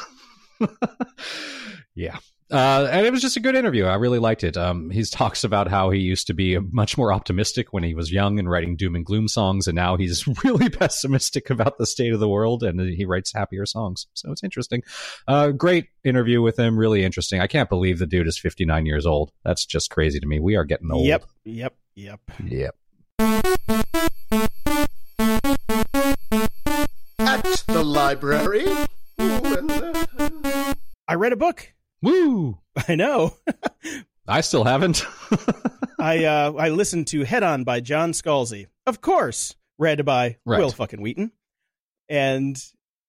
yeah. 1.95 2.17
Uh, 2.49 2.87
and 2.89 3.05
it 3.05 3.11
was 3.11 3.21
just 3.21 3.35
a 3.35 3.41
good 3.41 3.55
interview. 3.55 3.83
I 3.85 3.95
really 3.95 4.19
liked 4.19 4.43
it. 4.43 4.55
Um, 4.55 4.89
he 4.89 5.03
talks 5.11 5.43
about 5.43 5.67
how 5.67 5.89
he 5.89 5.99
used 5.99 6.27
to 6.27 6.33
be 6.33 6.57
much 6.57 6.97
more 6.97 7.11
optimistic 7.11 7.73
when 7.73 7.83
he 7.83 7.93
was 7.93 8.11
young 8.11 8.39
and 8.39 8.49
writing 8.49 8.75
doom 8.75 8.95
and 8.95 9.05
gloom 9.05 9.27
songs, 9.27 9.67
and 9.67 9.75
now 9.75 9.97
he's 9.97 10.25
really 10.43 10.69
pessimistic 10.69 11.49
about 11.49 11.77
the 11.77 11.85
state 11.85 12.13
of 12.13 12.19
the 12.19 12.29
world, 12.29 12.63
and 12.63 12.79
he 12.79 13.05
writes 13.05 13.33
happier 13.33 13.65
songs. 13.65 14.07
So 14.13 14.31
it's 14.31 14.43
interesting. 14.43 14.83
Uh, 15.27 15.49
great 15.51 15.87
interview 16.03 16.41
with 16.41 16.57
him. 16.57 16.77
Really 16.77 17.03
interesting. 17.03 17.41
I 17.41 17.47
can't 17.47 17.69
believe 17.69 17.99
the 17.99 18.07
dude 18.07 18.27
is 18.27 18.37
59 18.37 18.85
years 18.85 19.05
old. 19.05 19.31
That's 19.43 19.65
just 19.65 19.89
crazy 19.89 20.19
to 20.19 20.27
me. 20.27 20.39
We 20.39 20.55
are 20.55 20.63
getting 20.63 20.91
old. 20.91 21.05
Yep. 21.05 21.25
Yep. 21.43 21.75
Yep. 21.95 22.19
Yep. 22.45 22.75
At 27.19 27.43
the 27.67 27.83
library. 27.83 28.67
Ooh, 29.19 29.57
and, 29.57 29.71
uh, 29.71 30.73
I 31.07 31.15
read 31.15 31.33
a 31.33 31.35
book. 31.35 31.73
Woo! 32.01 32.59
I 32.87 32.95
know. 32.95 33.35
I 34.27 34.41
still 34.41 34.63
haven't. 34.63 35.03
I 35.99 36.25
uh, 36.25 36.53
I 36.53 36.69
listened 36.69 37.07
to 37.07 37.23
Head 37.23 37.43
On 37.43 37.63
by 37.63 37.79
John 37.79 38.11
Scalzi. 38.11 38.67
Of 38.85 39.01
course, 39.01 39.55
read 39.77 40.03
by 40.05 40.37
Right. 40.45 40.59
Wil 40.59 40.71
fucking 40.71 41.01
Wheaton. 41.01 41.31
And 42.09 42.61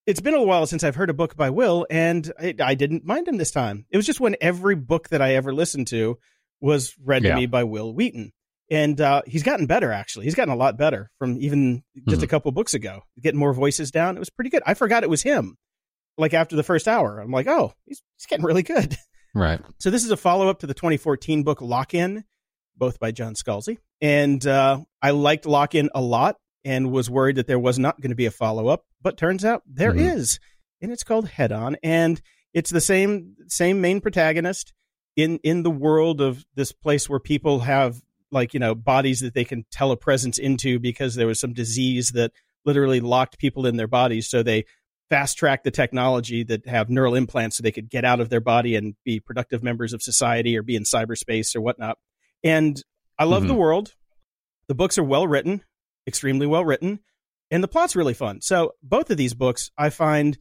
it's 0.06 0.20
been 0.20 0.34
a 0.34 0.42
while 0.42 0.66
since 0.66 0.82
I've 0.84 0.94
heard 0.96 1.10
a 1.10 1.14
book 1.14 1.36
by 1.36 1.50
Wil, 1.50 1.86
and 1.90 2.32
I, 2.38 2.54
I 2.60 2.74
didn't 2.74 3.04
mind 3.04 3.28
him 3.28 3.36
this 3.36 3.50
time. 3.50 3.84
It 3.90 3.96
was 3.96 4.06
just 4.06 4.20
when 4.20 4.36
every 4.40 4.74
book 4.74 5.08
that 5.10 5.20
I 5.22 5.34
ever 5.34 5.52
listened 5.52 5.86
to 5.88 6.18
was 6.60 6.94
read 7.04 7.24
Yeah. 7.24 7.30
to 7.30 7.36
me 7.36 7.46
by 7.46 7.64
Wil 7.64 7.92
Wheaton. 7.94 8.32
And 8.70 9.00
uh, 9.00 9.22
he's 9.26 9.42
gotten 9.42 9.66
better, 9.66 9.92
actually. 9.92 10.26
He's 10.26 10.34
gotten 10.34 10.52
a 10.52 10.56
lot 10.56 10.76
better 10.76 11.10
from 11.18 11.38
even 11.40 11.82
just 12.08 12.22
a 12.22 12.26
Mhm. 12.26 12.30
couple 12.30 12.52
books 12.52 12.74
ago. 12.74 13.02
Getting 13.20 13.40
more 13.40 13.54
voices 13.54 13.90
down. 13.90 14.16
It 14.16 14.18
was 14.18 14.28
pretty 14.30 14.50
good. 14.50 14.62
I 14.66 14.74
forgot 14.74 15.02
it 15.04 15.08
was 15.10 15.22
him. 15.22 15.56
Like 16.18 16.34
after 16.34 16.56
the 16.56 16.62
first 16.62 16.88
hour, 16.88 17.20
I'm 17.20 17.30
like, 17.30 17.46
oh, 17.46 17.72
he's, 17.86 18.02
he's 18.16 18.26
getting 18.26 18.44
really 18.44 18.62
good. 18.62 18.96
right. 19.34 19.60
So 19.78 19.90
this 19.90 20.04
is 20.04 20.10
a 20.10 20.16
follow 20.16 20.48
up 20.48 20.58
to 20.60 20.66
the 20.66 20.74
2014 20.74 21.44
book 21.44 21.60
Lock 21.62 21.94
In, 21.94 22.24
both 22.76 22.98
by 22.98 23.12
John 23.12 23.34
Scalzi. 23.34 23.78
And 24.00 24.44
uh, 24.46 24.80
I 25.00 25.10
liked 25.12 25.46
Lock 25.46 25.74
In 25.74 25.90
a 25.94 26.00
lot 26.00 26.36
and 26.64 26.90
was 26.90 27.08
worried 27.08 27.36
that 27.36 27.46
there 27.46 27.58
was 27.58 27.78
not 27.78 28.00
going 28.00 28.10
to 28.10 28.16
be 28.16 28.26
a 28.26 28.30
follow 28.30 28.68
up, 28.68 28.84
but 29.00 29.16
turns 29.16 29.44
out 29.44 29.62
there 29.66 29.94
is, 29.96 30.34
Mhm. 30.34 30.38
and 30.82 30.92
it's 30.92 31.04
called 31.04 31.28
Head 31.28 31.52
On, 31.52 31.76
and 31.82 32.20
it's 32.52 32.70
the 32.70 32.80
same 32.80 33.36
same 33.46 33.80
main 33.80 34.00
protagonist 34.00 34.72
in 35.16 35.38
in 35.44 35.62
the 35.62 35.70
world 35.70 36.20
of 36.20 36.44
this 36.54 36.72
place 36.72 37.08
where 37.08 37.20
people 37.20 37.60
have 37.60 38.00
like 38.32 38.54
you 38.54 38.60
know 38.60 38.74
bodies 38.74 39.20
that 39.20 39.34
they 39.34 39.44
can 39.44 39.64
telepresence 39.72 40.38
into 40.38 40.78
because 40.80 41.14
there 41.14 41.26
was 41.28 41.38
some 41.40 41.52
disease 41.52 42.10
that 42.10 42.32
literally 42.64 43.00
locked 43.00 43.38
people 43.38 43.66
in 43.66 43.76
their 43.76 43.86
bodies, 43.88 44.28
so 44.28 44.42
they 44.42 44.64
fast 45.10 45.38
track 45.38 45.64
the 45.64 45.70
technology 45.70 46.42
that 46.44 46.66
have 46.66 46.90
neural 46.90 47.14
implants 47.14 47.56
so 47.56 47.62
they 47.62 47.72
could 47.72 47.88
get 47.88 48.04
out 48.04 48.20
of 48.20 48.28
their 48.28 48.40
body 48.40 48.76
and 48.76 48.94
be 49.04 49.20
productive 49.20 49.62
members 49.62 49.92
of 49.92 50.02
society 50.02 50.56
or 50.56 50.62
be 50.62 50.76
in 50.76 50.82
cyberspace 50.82 51.56
or 51.56 51.60
whatnot. 51.60 51.98
And 52.44 52.82
I 53.18 53.24
love 53.24 53.46
the 53.46 53.54
Mhm. 53.54 53.58
world. 53.58 53.94
The 54.68 54.74
books 54.74 54.98
are 54.98 55.04
well 55.04 55.26
written, 55.26 55.64
extremely 56.06 56.46
well 56.46 56.64
written, 56.64 57.00
and 57.50 57.62
the 57.62 57.68
plot's 57.68 57.96
really 57.96 58.14
fun. 58.14 58.42
So 58.42 58.74
both 58.82 59.10
of 59.10 59.16
these 59.16 59.34
books 59.34 59.70
I 59.78 59.90
find 59.90 60.36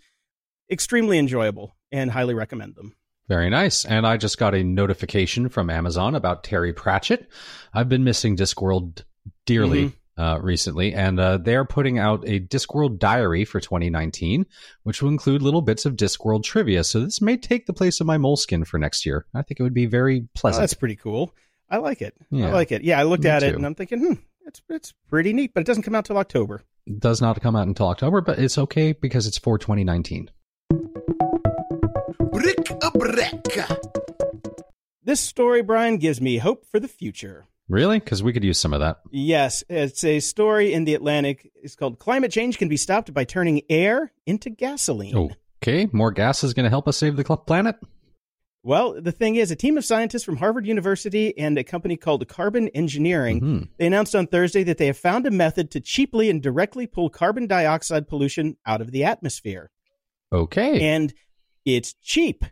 extremely 0.70 1.18
enjoyable 1.18 1.78
and 1.92 2.12
highly 2.12 2.34
recommend 2.34 2.76
them. 2.76 2.96
Very 3.30 3.50
nice. 3.50 3.86
And 3.86 4.06
I 4.06 4.18
just 4.18 4.38
got 4.38 4.54
a 4.54 4.64
notification 4.64 5.50
from 5.50 5.70
Amazon 5.70 6.16
about 6.16 6.44
Terry 6.44 6.74
Pratchett. 6.74 7.30
I've 7.74 7.90
been 7.90 8.04
missing 8.04 8.36
Discworld 8.38 9.04
dearly 9.46 9.94
uh, 10.18 10.40
recently, 10.42 10.94
and 10.94 11.20
uh, 11.20 11.38
they're 11.38 11.66
putting 11.66 12.00
out 12.00 12.24
a 12.28 12.40
Discworld 12.40 12.98
diary 13.00 13.46
for 13.46 13.60
2019, 13.60 14.46
which 14.84 15.02
will 15.02 15.10
include 15.10 15.42
little 15.42 15.62
bits 15.62 15.86
of 15.86 15.96
Discworld 15.96 16.44
trivia. 16.44 16.84
So 16.84 17.02
this 17.02 17.22
may 17.22 17.38
take 17.38 17.66
the 17.66 17.74
place 17.74 18.00
of 18.00 18.08
my 18.08 18.18
Moleskine 18.18 18.66
for 18.66 18.78
next 18.80 19.06
year. 19.06 19.26
I 19.34 19.42
think 19.44 19.60
it 19.60 19.64
would 19.64 19.74
be 19.74 19.86
very 19.86 20.22
Oh, 20.26 20.30
pleasant. 20.34 20.62
that's 20.64 20.74
pretty 20.74 20.96
cool. 20.96 21.34
I 21.70 21.78
like 21.78 22.02
it. 22.02 22.16
I 22.34 22.50
like 22.50 22.72
it. 22.72 22.84
Yeah, 22.84 23.00
I 23.00 23.04
looked 23.04 23.26
Me 23.26 23.30
at 23.30 23.44
it 23.44 23.52
too. 23.52 23.58
and 23.58 23.66
I'm 23.66 23.76
thinking, 23.76 24.00
hmm, 24.00 24.14
it's 24.46 24.62
it's 24.70 24.94
pretty 25.10 25.34
neat, 25.34 25.54
but 25.54 25.62
it 25.62 25.68
doesn't 25.68 25.84
come 25.84 25.96
out 25.96 26.06
till 26.06 26.18
October. 26.18 26.64
It 26.86 27.00
does 27.02 27.22
not 27.22 27.42
come 27.42 27.56
out 27.56 27.68
until 27.68 27.88
October, 27.90 28.22
but 28.22 28.40
it's 28.40 28.58
okay 28.58 28.94
because 28.94 29.28
it's 29.28 29.38
for 29.38 29.58
2019. 29.58 30.30
brick 32.32 32.70
a 32.82 32.92
brick. 32.92 33.60
This 35.04 35.20
story, 35.22 35.62
Brian, 35.62 35.98
gives 35.98 36.20
me 36.20 36.38
hope 36.38 36.66
for 36.66 36.80
the 36.80 36.88
future. 36.88 37.46
Really? 37.70 38.00
Because 38.00 38.24
we 38.24 38.32
could 38.34 38.44
use 38.44 38.58
some 38.60 38.74
of 38.74 38.80
that. 38.80 38.98
Yes, 39.12 39.64
it's 39.70 40.04
a 40.04 40.20
story 40.22 40.74
in 40.74 40.86
the 40.86 40.94
Atlantic. 40.94 41.52
It's 41.56 41.76
called 41.76 42.00
Climate 42.00 42.32
Change 42.32 42.58
Can 42.58 42.70
Be 42.70 42.78
Stopped 42.78 43.14
by 43.14 43.26
Turning 43.26 43.62
Air 43.70 44.12
into 44.26 44.50
Gasoline. 44.50 45.30
Okay, 45.62 45.88
more 45.92 46.12
gas 46.12 46.44
is 46.44 46.54
going 46.54 46.64
to 46.64 46.70
help 46.70 46.88
us 46.88 46.96
save 46.98 47.18
the 47.18 47.24
planet. 47.24 47.76
Well, 48.64 49.02
the 49.02 49.12
thing 49.12 49.36
is, 49.36 49.50
a 49.52 49.56
team 49.56 49.78
of 49.78 49.86
scientists 49.86 50.24
from 50.24 50.38
Harvard 50.38 50.66
University 50.66 51.38
and 51.38 51.58
a 51.58 51.64
company 51.64 51.96
called 51.98 52.28
Carbon 52.28 52.68
Engineering, 52.70 53.40
Mhm. 53.42 53.70
they 53.78 53.88
announced 53.88 54.16
on 54.16 54.28
Thursday 54.28 54.64
that 54.64 54.78
they 54.78 54.88
have 54.88 54.98
found 54.98 55.26
a 55.26 55.32
method 55.32 55.72
to 55.72 55.80
cheaply 55.80 56.30
and 56.30 56.42
directly 56.42 56.86
pull 56.88 57.10
carbon 57.10 57.48
dioxide 57.48 58.08
pollution 58.08 58.58
out 58.66 58.82
of 58.82 58.92
the 58.92 59.04
atmosphere. 59.06 59.72
Okay, 60.34 60.82
And 60.82 61.14
it's 61.66 61.94
cheap, 62.02 62.44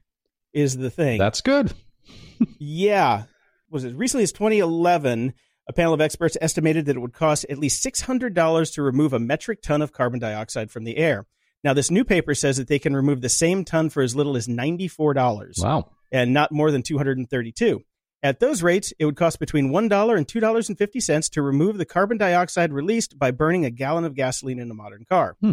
is 0.53 0.77
the 0.77 0.89
thing. 0.89 1.19
that's 1.19 1.41
good. 1.41 1.73
yeah. 2.59 3.23
Was 3.69 3.85
as 3.85 3.93
recently 3.93 4.23
as 4.23 4.31
2011? 4.31 5.33
A 5.67 5.73
panel 5.73 5.93
of 5.93 6.01
experts 6.01 6.37
estimated 6.41 6.85
that 6.85 6.95
it 6.95 6.99
would 6.99 7.13
cost 7.13 7.45
at 7.49 7.57
least 7.57 7.83
$600 7.83 8.73
to 8.73 8.81
remove 8.83 9.13
a 9.13 9.19
metric 9.19 9.61
ton 9.63 9.81
of 9.81 9.91
carbon 9.91 10.19
dioxide 10.19 10.69
from 10.69 10.83
the 10.83 10.97
air. 10.97 11.25
Now, 11.63 11.73
this 11.73 11.89
new 11.89 12.03
paper 12.03 12.35
says 12.35 12.57
that 12.57 12.67
they 12.67 12.77
can 12.77 12.95
remove 12.95 13.21
the 13.21 13.29
same 13.29 13.65
ton 13.65 13.89
for 13.89 14.03
as 14.03 14.15
little 14.15 14.37
as 14.37 14.47
$94. 14.47 15.63
Wow. 15.63 15.89
And 16.11 16.31
not 16.33 16.51
more 16.51 16.69
than 16.69 16.83
232. 16.83 17.81
At 18.21 18.39
those 18.39 18.61
rates, 18.61 18.93
it 18.99 19.05
would 19.05 19.15
cost 19.15 19.39
between 19.39 19.71
$1 19.71 20.17
and 20.17 20.27
$2.50 20.27 21.29
to 21.31 21.41
remove 21.41 21.77
the 21.77 21.85
carbon 21.85 22.17
dioxide 22.17 22.71
released 22.71 23.17
by 23.17 23.31
burning 23.31 23.65
a 23.65 23.71
gallon 23.71 24.03
of 24.03 24.13
gasoline 24.13 24.59
in 24.59 24.69
a 24.69 24.75
modern 24.75 25.05
car. 25.05 25.35
Hmm. 25.41 25.51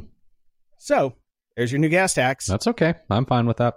So, 0.79 1.15
there's 1.57 1.73
your 1.73 1.81
new 1.81 1.89
gas 1.89 2.15
tax. 2.15 2.47
That's 2.47 2.67
okay. 2.67 2.95
I'm 3.11 3.27
fine 3.27 3.47
with 3.47 3.59
that. 3.59 3.77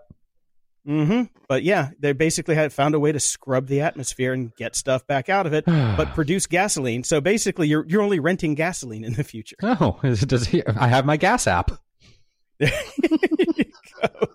Hmm 0.86 1.24
But 1.50 1.64
yeah, 1.64 1.90
they 2.00 2.14
basically 2.14 2.56
had 2.56 2.72
found 2.72 2.94
a 2.96 3.00
way 3.00 3.12
to 3.12 3.20
scrub 3.20 3.68
the 3.68 3.82
atmosphere 3.82 4.34
and 4.34 4.56
get 4.56 4.76
stuff 4.76 5.06
back 5.08 5.30
out 5.30 5.46
of 5.48 5.54
it, 5.54 5.66
but 5.68 6.14
produce 6.14 6.46
gasoline. 6.46 7.04
So 7.04 7.20
basically, 7.22 7.68
you're 7.68 7.86
you're 7.88 8.02
only 8.02 8.20
renting 8.20 8.54
gasoline 8.56 9.04
in 9.04 9.14
the 9.14 9.24
future. 9.24 9.56
Oh, 9.64 10.00
it- 10.04 10.28
does 10.28 10.48
he, 10.48 10.66
I 10.66 10.88
have 10.88 11.06
my 11.06 11.18
gas 11.18 11.48
app. 11.48 11.72
There 12.60 12.72
you 13.00 13.66
go. 14.02 14.28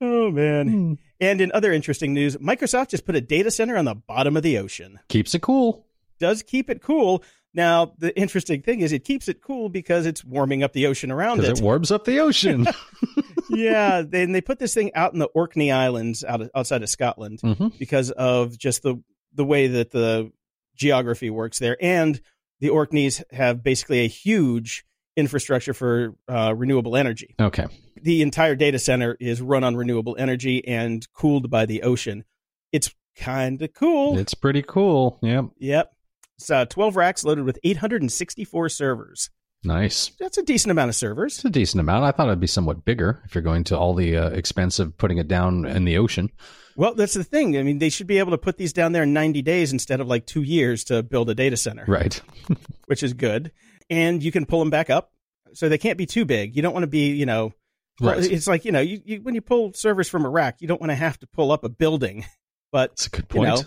Oh 0.00 0.30
man! 0.30 0.68
Hmm. 0.68 0.92
And 1.20 1.40
in 1.42 1.52
other 1.52 1.72
interesting 1.72 2.14
news, 2.14 2.36
Microsoft 2.38 2.88
just 2.88 3.04
put 3.04 3.16
a 3.16 3.20
data 3.20 3.50
center 3.50 3.76
on 3.76 3.84
the 3.84 3.94
bottom 3.94 4.34
of 4.36 4.42
the 4.42 4.56
ocean. 4.56 4.98
Keeps 5.08 5.34
it 5.34 5.42
cool. 5.42 5.84
Does 6.18 6.42
keep 6.42 6.70
it 6.70 6.80
cool. 6.82 7.22
Now, 7.52 7.92
the 7.98 8.16
interesting 8.18 8.62
thing 8.62 8.80
is, 8.80 8.92
it 8.92 9.04
keeps 9.04 9.28
it 9.28 9.42
cool 9.42 9.68
because 9.68 10.06
it's 10.06 10.24
warming 10.24 10.62
up 10.62 10.72
the 10.72 10.86
ocean 10.86 11.10
around 11.10 11.40
it. 11.44 11.58
it 11.58 11.60
warms 11.62 11.90
up 11.90 12.04
the 12.06 12.20
ocean. 12.20 12.66
yeah, 13.50 14.02
then 14.06 14.32
they 14.32 14.40
put 14.40 14.58
this 14.58 14.74
thing 14.74 14.94
out 14.94 15.12
in 15.12 15.18
the 15.18 15.26
Orkney 15.26 15.70
Islands, 15.72 16.24
out 16.24 16.40
of, 16.40 16.50
outside 16.54 16.82
of 16.82 16.88
Scotland. 16.88 17.40
hmm 17.40 17.68
because 17.78 18.10
of 18.10 18.58
just 18.58 18.82
the 18.82 19.02
the 19.34 19.44
way 19.44 19.68
that 19.68 19.90
the 19.90 20.32
geography 20.76 21.30
works 21.30 21.58
there, 21.58 21.76
and 21.80 22.20
the 22.60 22.70
Orkneys 22.70 23.22
have 23.30 23.62
basically 23.62 24.00
a 24.00 24.08
huge 24.08 24.84
infrastructure 25.16 25.74
for 25.74 26.14
uh, 26.28 26.54
renewable 26.56 26.96
energy. 26.96 27.34
Okay. 27.40 27.66
The 28.02 28.22
entire 28.22 28.54
data 28.54 28.78
center 28.78 29.16
is 29.20 29.40
run 29.42 29.64
on 29.64 29.76
renewable 29.76 30.16
energy 30.18 30.66
and 30.66 31.06
cooled 31.12 31.50
by 31.50 31.66
the 31.66 31.82
ocean. 31.82 32.24
It's 32.72 32.94
kind 33.16 33.60
of 33.60 33.74
cool. 33.74 34.18
It's 34.18 34.34
pretty 34.34 34.62
cool. 34.62 35.18
Yep. 35.22 35.46
yep. 35.58 35.92
It's 36.38 36.50
uh, 36.50 36.64
12 36.64 36.96
racks 36.96 37.24
loaded 37.24 37.44
with 37.44 37.58
864 37.62 38.68
servers. 38.70 39.30
Nice. 39.62 40.12
That's 40.18 40.38
a 40.38 40.42
decent 40.42 40.70
amount 40.70 40.88
of 40.88 40.94
servers. 40.94 41.36
It's 41.36 41.44
a 41.44 41.50
decent 41.50 41.80
amount. 41.80 42.04
I 42.04 42.12
thought 42.12 42.28
it'd 42.28 42.40
be 42.40 42.46
somewhat 42.46 42.84
bigger 42.84 43.22
if 43.26 43.34
you're 43.34 43.42
going 43.42 43.64
to 43.64 43.78
all 43.78 43.94
the 43.94 44.16
uh, 44.16 44.28
expense 44.30 44.78
of 44.78 44.96
putting 44.96 45.18
it 45.18 45.28
down 45.28 45.66
in 45.66 45.84
the 45.84 45.98
ocean. 45.98 46.30
Well, 46.76 46.94
that's 46.94 47.12
the 47.14 47.24
thing. 47.24 47.58
I 47.58 47.62
mean, 47.62 47.78
they 47.78 47.90
should 47.90 48.06
be 48.06 48.18
able 48.18 48.30
to 48.30 48.38
put 48.38 48.56
these 48.56 48.72
down 48.72 48.92
there 48.92 49.02
in 49.02 49.12
90 49.12 49.42
days 49.42 49.72
instead 49.72 50.00
of 50.00 50.06
like 50.08 50.24
two 50.24 50.42
years 50.42 50.84
to 50.84 51.02
build 51.02 51.28
a 51.28 51.34
data 51.34 51.56
center. 51.58 51.84
Right. 51.86 52.20
which 52.86 53.02
is 53.02 53.12
good. 53.12 53.52
And 53.90 54.22
you 54.22 54.32
can 54.32 54.46
pull 54.46 54.60
them 54.60 54.70
back 54.70 54.88
up. 54.88 55.12
So 55.52 55.68
they 55.68 55.78
can't 55.78 55.98
be 55.98 56.06
too 56.06 56.24
big. 56.24 56.54
You 56.56 56.62
don't 56.62 56.72
want 56.72 56.84
to 56.84 56.88
be, 56.88 57.10
you 57.12 57.26
know, 57.26 57.52
Right. 58.00 58.24
it's 58.24 58.46
like, 58.46 58.64
you 58.64 58.72
know, 58.72 58.80
you, 58.80 59.02
you, 59.04 59.20
when 59.20 59.34
you 59.34 59.42
pull 59.42 59.74
servers 59.74 60.08
from 60.08 60.24
a 60.24 60.28
rack, 60.30 60.62
you 60.62 60.68
don't 60.68 60.80
want 60.80 60.90
to 60.90 60.96
have 60.96 61.18
to 61.18 61.26
pull 61.26 61.52
up 61.52 61.64
a 61.64 61.68
building. 61.68 62.24
But 62.72 62.92
That's 62.92 63.06
a 63.08 63.10
good 63.10 63.26
You 63.34 63.40
point. 63.40 63.64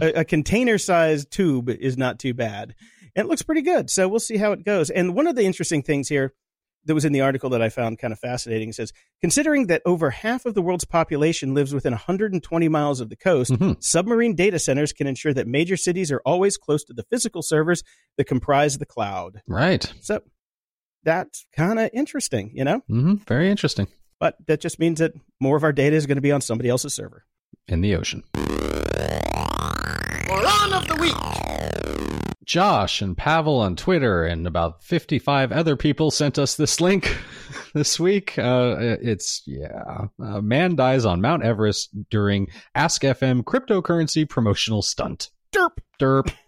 a, 0.00 0.20
a 0.20 0.24
container 0.24 0.78
sized 0.78 1.30
tube 1.30 1.68
is 1.68 1.98
not 1.98 2.18
too 2.18 2.32
bad. 2.32 2.74
And 3.16 3.26
it 3.26 3.28
looks 3.28 3.42
pretty 3.42 3.62
good. 3.62 3.90
So 3.90 4.08
we'll 4.08 4.20
see 4.20 4.36
how 4.36 4.52
it 4.52 4.64
goes. 4.64 4.90
And 4.90 5.14
one 5.14 5.26
of 5.26 5.36
the 5.36 5.44
interesting 5.44 5.82
things 5.82 6.08
here 6.08 6.32
that 6.84 6.94
was 6.94 7.04
in 7.04 7.12
the 7.12 7.20
article 7.20 7.50
that 7.50 7.60
I 7.60 7.68
found 7.68 7.98
kind 7.98 8.12
of 8.12 8.18
fascinating 8.18 8.72
says 8.72 8.92
considering 9.20 9.66
that 9.66 9.82
over 9.84 10.10
half 10.10 10.46
of 10.46 10.54
the 10.54 10.62
world's 10.62 10.84
population 10.86 11.52
lives 11.52 11.74
within 11.74 11.92
120 11.92 12.68
miles 12.68 13.00
of 13.00 13.10
the 13.10 13.16
coast, 13.16 13.50
Mhm. 13.50 13.82
submarine 13.82 14.34
data 14.34 14.58
centers 14.58 14.92
can 14.92 15.06
ensure 15.06 15.34
that 15.34 15.46
major 15.46 15.76
cities 15.76 16.10
are 16.12 16.22
always 16.24 16.56
close 16.56 16.84
to 16.84 16.94
the 16.94 17.02
physical 17.10 17.42
servers 17.42 17.82
that 18.16 18.24
comprise 18.24 18.78
the 18.78 18.86
cloud. 18.86 19.42
Right. 19.46 19.92
So 20.00 20.22
that's 21.02 21.46
kind 21.54 21.78
of 21.78 21.90
interesting, 21.92 22.52
you 22.54 22.64
know? 22.64 22.80
hmm 22.88 23.16
Very 23.26 23.50
interesting. 23.50 23.88
But 24.20 24.36
that 24.46 24.60
just 24.60 24.78
means 24.78 24.98
that 25.00 25.12
more 25.40 25.56
of 25.56 25.64
our 25.64 25.72
data 25.72 25.94
is 25.96 26.06
going 26.06 26.16
to 26.16 26.22
be 26.22 26.32
on 26.32 26.40
somebody 26.40 26.68
else's 26.70 26.94
server. 26.94 27.24
In 27.66 27.82
the 27.82 27.94
ocean. 27.96 28.24
Moron 30.28 30.72
of 30.72 30.88
the 30.88 30.96
week. 31.00 31.14
Josh 32.48 33.02
and 33.02 33.14
Pavel 33.14 33.60
on 33.60 33.76
Twitter 33.76 34.24
and 34.24 34.46
about 34.46 34.82
55 34.82 35.52
other 35.52 35.76
people 35.76 36.10
sent 36.10 36.38
us 36.38 36.56
this 36.56 36.80
link 36.80 37.14
this 37.74 38.00
week. 38.00 38.38
Uh, 38.38 38.76
it's, 38.80 39.42
yeah. 39.46 40.06
A 40.18 40.40
man 40.40 40.74
dies 40.74 41.04
on 41.04 41.20
Mount 41.20 41.44
Everest 41.44 41.90
during 42.10 42.48
Ask 42.74 43.02
FM 43.02 43.42
cryptocurrency 43.42 44.26
promotional 44.26 44.80
stunt. 44.82 45.30
Derp. 45.54 45.78
Derp. 46.00 46.32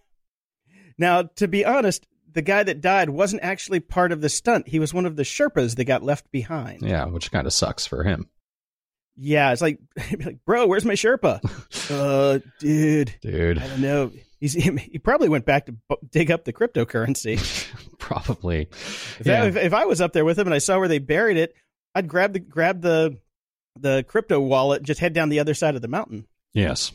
Now, 0.98 1.22
to 1.36 1.48
be 1.48 1.64
honest, 1.64 2.06
the 2.30 2.42
guy 2.42 2.62
that 2.62 2.82
died 2.82 3.08
wasn't 3.08 3.42
actually 3.42 3.80
part 3.80 4.12
of 4.12 4.20
the 4.20 4.28
stunt. 4.28 4.68
He 4.68 4.78
was 4.78 4.92
one 4.92 5.06
of 5.06 5.16
the 5.16 5.22
Sherpas 5.22 5.76
that 5.76 5.84
got 5.86 6.02
left 6.02 6.30
behind. 6.30 6.82
Yeah, 6.82 7.06
which 7.06 7.32
kind 7.32 7.46
of 7.46 7.54
sucks 7.54 7.86
for 7.86 8.04
him. 8.04 8.28
Yeah, 9.16 9.50
it's 9.50 9.62
like, 9.62 9.78
like, 10.22 10.44
bro, 10.44 10.66
where's 10.66 10.84
my 10.84 10.92
Sherpa? 10.92 11.40
uh, 11.90 12.40
dude, 12.58 13.14
Dude, 13.22 13.58
I 13.58 13.66
don't 13.66 13.80
know. 13.80 14.12
He's, 14.40 14.52
he 14.54 14.98
probably 14.98 15.28
went 15.28 15.44
back 15.44 15.66
to 15.66 15.74
dig 16.10 16.30
up 16.30 16.44
the 16.44 16.52
cryptocurrency. 16.52 17.38
probably. 17.98 18.62
If, 18.70 19.22
Yeah. 19.24 19.40
that, 19.44 19.48
if, 19.48 19.56
if 19.56 19.72
I 19.74 19.84
was 19.84 20.00
up 20.00 20.12
there 20.12 20.24
with 20.24 20.38
him 20.38 20.46
and 20.46 20.54
I 20.54 20.58
saw 20.58 20.78
where 20.78 20.88
they 20.88 20.98
buried 20.98 21.36
it, 21.36 21.54
I'd 21.94 22.08
grab 22.08 22.32
the 22.32 22.38
grab 22.40 22.80
the 22.82 23.18
the 23.78 24.04
crypto 24.08 24.40
wallet, 24.40 24.82
just 24.82 25.00
head 25.00 25.12
down 25.12 25.28
the 25.28 25.40
other 25.40 25.54
side 25.54 25.76
of 25.76 25.82
the 25.82 25.88
mountain. 25.88 26.26
Yes, 26.52 26.90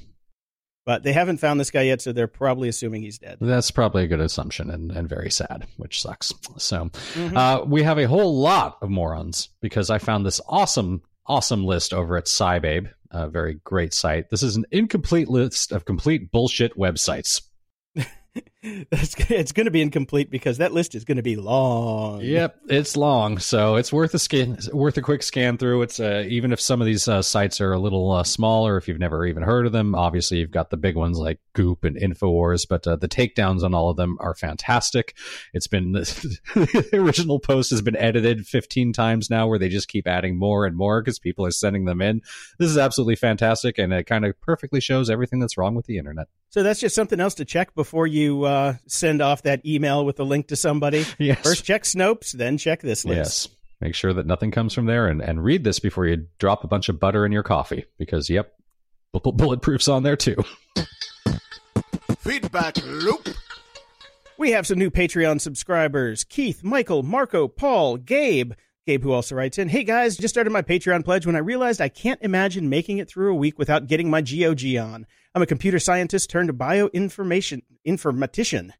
But 0.85 1.03
they 1.03 1.13
haven't 1.13 1.37
found 1.37 1.59
this 1.59 1.71
guy 1.71 1.83
yet, 1.83 2.01
so 2.01 2.11
they're 2.11 2.27
probably 2.27 2.67
assuming 2.69 3.01
he's 3.01 3.17
dead. 3.17 3.37
that's 3.41 3.71
probably 3.71 4.03
a 4.03 4.07
good 4.07 4.19
assumption 4.19 4.69
and, 4.69 4.91
and 4.91 5.07
very 5.09 5.31
sad, 5.31 5.65
which 5.77 6.01
sucks. 6.01 6.33
So, 6.57 6.89
Mhm. 7.13 7.35
uh, 7.35 7.65
we 7.65 7.83
have 7.83 7.97
a 7.97 8.07
whole 8.07 8.39
lot 8.39 8.77
of 8.81 8.89
morons 8.89 9.49
because 9.61 9.89
I 9.89 9.97
found 9.97 10.25
this 10.25 10.41
awesome, 10.47 11.01
awesome 11.25 11.63
list 11.65 11.93
over 11.93 12.17
at 12.17 12.25
SciBabe, 12.25 12.91
a 13.11 13.29
very 13.29 13.59
great 13.63 13.93
site. 13.93 14.29
This 14.29 14.43
is 14.43 14.55
an 14.55 14.65
incomplete 14.71 15.29
list 15.29 15.71
of 15.71 15.85
complete 15.85 16.31
bullshit 16.31 16.77
websites. 16.77 17.41
That's, 18.89 19.15
it's 19.29 19.51
going 19.51 19.65
to 19.65 19.71
be 19.71 19.81
incomplete 19.81 20.31
because 20.31 20.57
that 20.57 20.73
list 20.73 20.95
is 20.95 21.05
going 21.05 21.17
to 21.17 21.23
be 21.23 21.35
long. 21.35 22.21
Yep, 22.21 22.61
it's 22.69 22.97
long, 22.97 23.37
so 23.37 23.75
it's 23.75 23.93
worth 23.93 24.13
a 24.13 24.19
scan, 24.19 24.57
worth 24.73 24.97
a 24.97 25.01
quick 25.01 25.23
scan 25.23 25.57
through. 25.57 25.83
It's 25.83 25.99
uh, 25.99 26.23
even 26.27 26.51
if 26.51 26.59
some 26.59 26.81
of 26.81 26.87
these 26.87 27.07
uh, 27.07 27.21
sites 27.21 27.61
are 27.61 27.73
a 27.73 27.79
little 27.79 28.11
uh, 28.11 28.23
smaller, 28.23 28.77
if 28.77 28.87
you've 28.87 28.99
never 28.99 29.25
even 29.25 29.43
heard 29.43 29.65
of 29.65 29.71
them. 29.71 29.93
Obviously, 29.93 30.37
you've 30.37 30.51
got 30.51 30.69
the 30.69 30.77
big 30.77 30.95
ones 30.95 31.17
like 31.17 31.39
Goop 31.53 31.83
and 31.83 31.95
Infowars, 31.95 32.67
but 32.67 32.87
uh, 32.87 32.95
the 32.95 33.07
takedowns 33.07 33.63
on 33.63 33.73
all 33.73 33.89
of 33.89 33.97
them 33.97 34.17
are 34.19 34.35
fantastic. 34.35 35.15
It's 35.53 35.67
been 35.67 35.91
the 36.55 36.89
original 36.93 37.39
post 37.39 37.69
has 37.69 37.81
been 37.81 37.97
edited 37.97 38.47
15 38.47 38.93
times 38.93 39.29
now, 39.29 39.47
where 39.47 39.59
they 39.59 39.69
just 39.69 39.87
keep 39.87 40.07
adding 40.07 40.37
more 40.37 40.65
and 40.65 40.75
more 40.75 41.01
because 41.01 41.19
people 41.19 41.45
are 41.45 41.51
sending 41.51 41.85
them 41.85 42.01
in. 42.01 42.21
This 42.57 42.69
is 42.69 42.77
absolutely 42.77 43.15
fantastic, 43.15 43.77
and 43.77 43.93
it 43.93 44.05
kind 44.05 44.25
of 44.25 44.39
perfectly 44.41 44.79
shows 44.79 45.09
everything 45.09 45.39
that's 45.39 45.57
wrong 45.57 45.75
with 45.75 45.85
the 45.85 45.97
internet. 45.97 46.27
So 46.49 46.63
that's 46.63 46.79
just 46.79 46.95
something 46.95 47.19
else 47.19 47.33
to 47.35 47.43
check 47.43 47.75
before 47.75 48.07
you 48.07 48.45
uh, 48.55 48.73
send 48.87 49.21
off 49.21 49.43
that 49.43 49.65
email 49.65 50.05
with 50.05 50.15
the 50.15 50.25
link 50.25 50.47
to 50.47 50.55
somebody. 50.55 51.05
Yes. 51.17 51.41
First 51.41 51.65
check 51.65 51.83
Snopes, 51.83 52.31
then 52.31 52.57
check 52.57 52.81
this 52.81 53.05
list. 53.05 53.47
Yes. 53.47 53.55
Make 53.81 53.95
sure 53.95 54.13
that 54.13 54.25
nothing 54.25 54.51
comes 54.51 54.73
from 54.73 54.85
there 54.85 55.07
and, 55.07 55.21
and 55.21 55.43
read 55.43 55.63
this 55.63 55.79
before 55.79 56.05
you 56.05 56.27
drop 56.39 56.63
a 56.63 56.67
bunch 56.67 56.87
of 56.89 56.99
butter 56.99 57.25
in 57.25 57.31
your 57.31 57.43
coffee 57.43 57.85
because, 57.97 58.29
yep, 58.29 58.53
we'll 59.11 59.21
put 59.21 59.37
bulletproofs 59.37 59.91
on 59.91 60.03
there 60.03 60.15
too. 60.15 60.35
Feedback 62.19 62.77
loop. 62.85 63.27
We 64.37 64.51
have 64.51 64.67
some 64.67 64.77
new 64.77 64.91
Patreon 64.91 65.39
subscribers 65.39 66.23
Keith, 66.23 66.63
Michael, 66.63 67.03
Marco, 67.03 67.47
Paul, 67.47 67.97
Gabe. 67.97 68.53
Gabe, 68.85 69.01
who 69.01 69.13
also 69.13 69.35
writes 69.35 69.57
in, 69.57 69.69
Hey 69.69 69.83
guys, 69.83 70.17
just 70.17 70.33
started 70.33 70.51
my 70.51 70.61
Patreon 70.61 71.03
pledge 71.03 71.25
when 71.25 71.35
I 71.35 71.39
realized 71.39 71.81
I 71.81 71.89
can't 71.89 72.21
imagine 72.21 72.69
making 72.69 72.99
it 72.99 73.09
through 73.09 73.31
a 73.31 73.35
week 73.35 73.57
without 73.57 73.87
getting 73.87 74.09
my 74.09 74.21
GOG 74.21 74.75
on. 74.77 75.07
I'm 75.35 75.41
a 75.41 75.45
computer 75.45 75.79
scientist 75.79 76.29
turned 76.29 76.49
bioinformation 76.53 77.63
informatician 77.85 78.71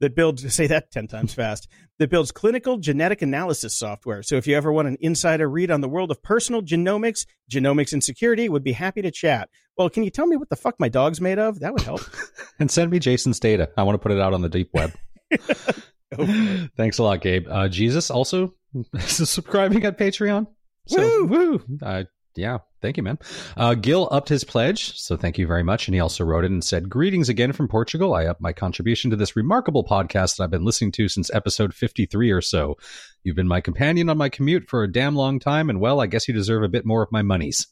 that 0.00 0.14
builds, 0.14 0.54
say 0.54 0.68
that 0.68 0.92
10 0.92 1.08
times 1.08 1.34
fast, 1.34 1.68
that 1.98 2.08
builds 2.08 2.30
clinical 2.30 2.78
genetic 2.78 3.20
analysis 3.20 3.74
software. 3.74 4.22
So 4.22 4.36
if 4.36 4.46
you 4.46 4.56
ever 4.56 4.72
want 4.72 4.86
an 4.86 4.96
insider 5.00 5.48
read 5.48 5.72
on 5.72 5.80
the 5.80 5.88
world 5.88 6.12
of 6.12 6.22
personal 6.22 6.62
genomics, 6.62 7.26
genomics 7.50 7.92
and 7.92 8.02
security, 8.02 8.48
would 8.48 8.62
be 8.62 8.72
happy 8.72 9.02
to 9.02 9.10
chat. 9.10 9.48
Well, 9.76 9.90
can 9.90 10.04
you 10.04 10.10
tell 10.10 10.26
me 10.26 10.36
what 10.36 10.50
the 10.50 10.56
fuck 10.56 10.78
my 10.78 10.88
dog's 10.88 11.20
made 11.20 11.40
of? 11.40 11.60
That 11.60 11.72
would 11.72 11.82
help. 11.82 12.00
and 12.60 12.70
send 12.70 12.92
me 12.92 13.00
Jason's 13.00 13.40
data. 13.40 13.70
I 13.76 13.82
want 13.82 13.94
to 13.94 14.02
put 14.02 14.12
it 14.12 14.20
out 14.20 14.34
on 14.34 14.40
the 14.40 14.48
deep 14.48 14.70
web. 14.72 14.92
It. 15.30 16.70
Thanks 16.76 16.98
a 16.98 17.02
lot, 17.02 17.22
Gabe. 17.22 17.48
Uh, 17.50 17.68
Jesus 17.68 18.08
also 18.08 18.54
is 18.92 19.28
subscribing 19.28 19.84
at 19.84 19.98
Patreon. 19.98 20.46
So, 20.86 21.00
Woo! 21.00 21.26
woo. 21.26 21.64
Uh, 21.82 22.04
yeah, 22.36 22.58
thank 22.82 22.96
you, 22.96 23.02
man. 23.02 23.18
Uh, 23.56 23.74
Gil 23.74 24.08
upped 24.10 24.28
his 24.28 24.44
pledge, 24.44 24.98
so 24.98 25.16
thank 25.16 25.38
you 25.38 25.46
very 25.46 25.62
much. 25.62 25.86
And 25.86 25.94
he 25.94 26.00
also 26.00 26.24
wrote 26.24 26.44
it 26.44 26.50
and 26.50 26.64
said, 26.64 26.90
Greetings 26.90 27.28
again 27.28 27.52
from 27.52 27.68
Portugal. 27.68 28.14
I 28.14 28.26
up 28.26 28.40
my 28.40 28.52
contribution 28.52 29.10
to 29.10 29.16
this 29.16 29.36
remarkable 29.36 29.84
podcast 29.84 30.36
that 30.36 30.44
I've 30.44 30.50
been 30.50 30.64
listening 30.64 30.92
to 30.92 31.08
since 31.08 31.32
episode 31.32 31.74
53 31.74 32.30
or 32.30 32.40
so. 32.40 32.76
You've 33.22 33.36
been 33.36 33.48
my 33.48 33.60
companion 33.60 34.08
on 34.08 34.18
my 34.18 34.28
commute 34.28 34.68
for 34.68 34.82
a 34.82 34.90
damn 34.90 35.14
long 35.14 35.38
time, 35.38 35.70
and 35.70 35.80
well, 35.80 36.00
I 36.00 36.06
guess 36.06 36.28
you 36.28 36.34
deserve 36.34 36.62
a 36.62 36.68
bit 36.68 36.84
more 36.84 37.02
of 37.02 37.12
my 37.12 37.22
monies. 37.22 37.66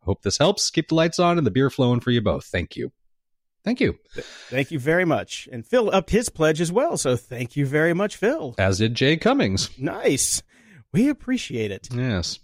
Hope 0.00 0.22
this 0.22 0.38
helps. 0.38 0.70
Keep 0.70 0.88
the 0.88 0.94
lights 0.94 1.18
on 1.18 1.36
and 1.36 1.46
the 1.46 1.50
beer 1.50 1.68
flowing 1.68 2.00
for 2.00 2.12
you 2.12 2.20
both. 2.20 2.44
Thank 2.44 2.76
you. 2.76 2.92
Thank 3.64 3.80
you. 3.80 3.98
Thank 4.48 4.70
you 4.70 4.78
very 4.78 5.04
much. 5.04 5.48
And 5.50 5.66
Phil 5.66 5.90
upped 5.92 6.10
his 6.10 6.28
pledge 6.28 6.60
as 6.60 6.70
well. 6.70 6.96
So 6.96 7.16
thank 7.16 7.56
you 7.56 7.66
very 7.66 7.92
much, 7.92 8.14
Phil. 8.14 8.54
As 8.58 8.78
did 8.78 8.94
Jay 8.94 9.16
Cummings. 9.16 9.76
Nice. 9.76 10.44
We 10.92 11.08
appreciate 11.08 11.72
it. 11.72 11.88
Yes. 11.92 12.38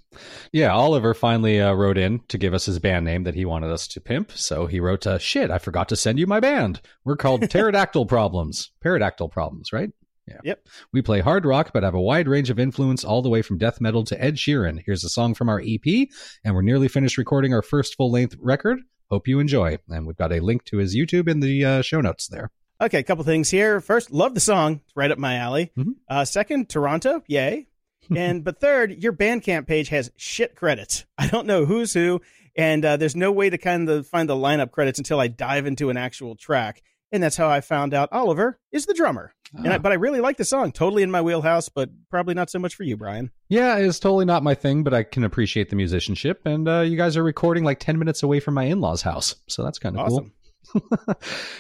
Yeah, 0.53 0.73
Oliver 0.73 1.15
finally 1.15 1.61
uh, 1.61 1.73
wrote 1.73 1.99
in 1.99 2.21
to 2.29 2.39
give 2.39 2.55
us 2.55 2.67
his 2.67 2.79
band 2.79 3.05
name 3.05 3.25
that 3.25 3.35
he 3.35 3.45
wanted 3.45 3.71
us 3.71 3.89
to 3.89 4.01
pimp. 4.01 4.33
So 4.33 4.67
he 4.67 4.81
wrote, 4.81 5.07
uh, 5.07 5.19
shit, 5.19 5.51
I 5.51 5.59
forgot 5.59 5.89
to 5.91 5.97
send 5.97 6.19
you 6.19 6.27
my 6.27 6.41
band. 6.41 6.81
We're 7.05 7.17
called 7.17 7.43
Pterodactyl 7.51 8.07
Problems. 8.07 8.71
Pterodactyl 8.83 9.29
Problems, 9.29 9.73
right? 9.73 9.91
Yeah. 10.29 10.39
Yep. 10.45 10.69
We 10.93 11.03
play 11.03 11.21
hard 11.21 11.45
rock, 11.45 11.71
but 11.73 11.83
have 11.83 11.95
a 11.95 12.01
wide 12.01 12.29
range 12.29 12.51
of 12.51 12.59
influence 12.59 13.05
all 13.05 13.23
the 13.23 13.29
way 13.29 13.43
from 13.43 13.59
death 13.59 13.81
metal 13.81 14.05
to 14.05 14.23
Ed 14.23 14.37
Sheeran. 14.37 14.83
Here's 14.85 15.05
a 15.05 15.09
song 15.09 15.35
from 15.35 15.49
our 15.49 15.61
EP, 15.61 16.09
and 16.45 16.55
we're 16.55 16.63
nearly 16.63 16.89
finished 16.89 17.19
recording 17.19 17.53
our 17.53 17.63
first 17.63 17.97
full 17.97 18.11
length 18.11 18.37
record. 18.41 18.81
Hope 19.11 19.29
you 19.29 19.41
enjoy. 19.41 19.79
And 19.89 20.07
we've 20.07 20.17
got 20.17 20.33
a 20.33 20.41
link 20.41 20.65
to 20.67 20.79
his 20.79 20.97
YouTube 20.97 21.29
in 21.29 21.41
the 21.41 21.65
uh, 21.65 21.83
show 21.83 22.01
notes 22.01 22.29
there. 22.29 22.51
Okay, 22.81 22.99
a 22.99 23.03
couple 23.03 23.25
things 23.25 23.51
here. 23.51 23.81
First, 23.81 24.11
love 24.11 24.35
the 24.35 24.41
song. 24.41 24.81
It's 24.85 24.97
right 24.97 25.11
up 25.11 25.19
my 25.19 25.37
alley. 25.37 25.71
Mm-hmm. 25.77 25.93
Uh, 26.09 26.25
second, 26.25 26.69
Toronto. 26.69 27.23
Yay. 27.27 27.69
And 28.15 28.45
but 28.45 28.61
third, 28.61 29.03
your 29.03 29.13
Bandcamp 29.13 29.67
page 29.67 29.89
has 29.89 30.11
shit 30.17 30.55
credits. 30.55 31.05
I 31.19 31.29
don't 31.29 31.47
know 31.47 31.65
who's 31.65 31.93
who, 31.93 32.21
and 32.57 32.85
uh, 32.85 32.97
there's 32.97 33.17
no 33.17 33.33
way 33.33 33.51
to 33.51 33.59
kind 33.59 33.89
of 33.89 34.07
find 34.07 34.29
the 34.29 34.35
lineup 34.35 34.71
credits 34.71 34.99
until 34.99 35.21
I 35.21 35.29
dive 35.29 35.67
into 35.67 35.91
an 35.91 35.97
actual 35.97 36.37
track. 36.37 36.83
And 37.13 37.23
that's 37.23 37.37
how 37.37 37.49
I 37.49 37.61
found 37.61 37.93
out 37.93 38.09
Oliver 38.11 38.59
is 38.71 38.87
the 38.87 38.95
drummer. 38.95 39.35
And 39.55 39.69
I, 39.69 39.77
ah. 39.77 39.79
but 39.79 39.93
I 39.93 39.97
really 39.97 40.21
like 40.21 40.39
the 40.39 40.47
song. 40.47 40.73
Totally 40.73 41.03
in 41.03 41.11
my 41.11 41.21
wheelhouse, 41.21 41.69
but 41.69 41.91
probably 42.09 42.33
not 42.33 42.49
so 42.49 42.59
much 42.59 42.75
for 42.75 42.85
you, 42.85 42.97
Brian. 42.97 43.31
Yeah, 43.51 43.77
it's 43.77 43.99
totally 43.99 44.25
not 44.25 44.43
my 44.43 44.55
thing, 44.55 44.83
but 44.83 44.95
I 44.95 45.03
can 45.03 45.23
appreciate 45.23 45.69
the 45.69 45.77
musicianship. 45.77 46.41
And 46.47 46.67
uh, 46.67 46.81
you 46.81 46.97
guys 46.97 47.19
are 47.19 47.23
recording 47.23 47.65
like 47.65 47.79
10 47.79 47.99
minutes 47.99 48.23
away 48.23 48.41
from 48.41 48.55
my 48.55 48.65
in 48.65 48.81
law's 48.81 49.03
house. 49.03 49.37
So 49.47 49.63
that's 49.63 49.79
kind 49.79 49.97
of 49.97 50.07
awesome. 50.07 50.25
cool. 50.25 50.33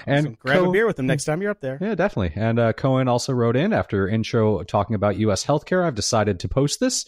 And 0.07 0.27
awesome. 0.27 0.37
grab 0.41 0.59
Co- 0.59 0.69
a 0.69 0.73
beer 0.73 0.87
with 0.87 0.97
them 0.97 1.07
next 1.07 1.25
time 1.25 1.43
you're 1.43 1.51
up 1.51 1.61
there. 1.61 1.79
Yeah, 1.81 1.95
definitely. 1.95 2.33
And 2.41 2.59
uh, 2.59 2.73
Cohen 2.73 3.09
also 3.09 3.33
wrote 3.33 3.57
in 3.57 3.73
after 3.73 4.09
intro 4.09 4.63
talking 4.63 4.95
about 4.95 5.19
U.S. 5.19 5.45
healthcare. 5.45 5.85
I've 5.85 5.95
decided 5.95 6.41
to 6.41 6.49
post 6.49 6.81
this. 6.81 7.05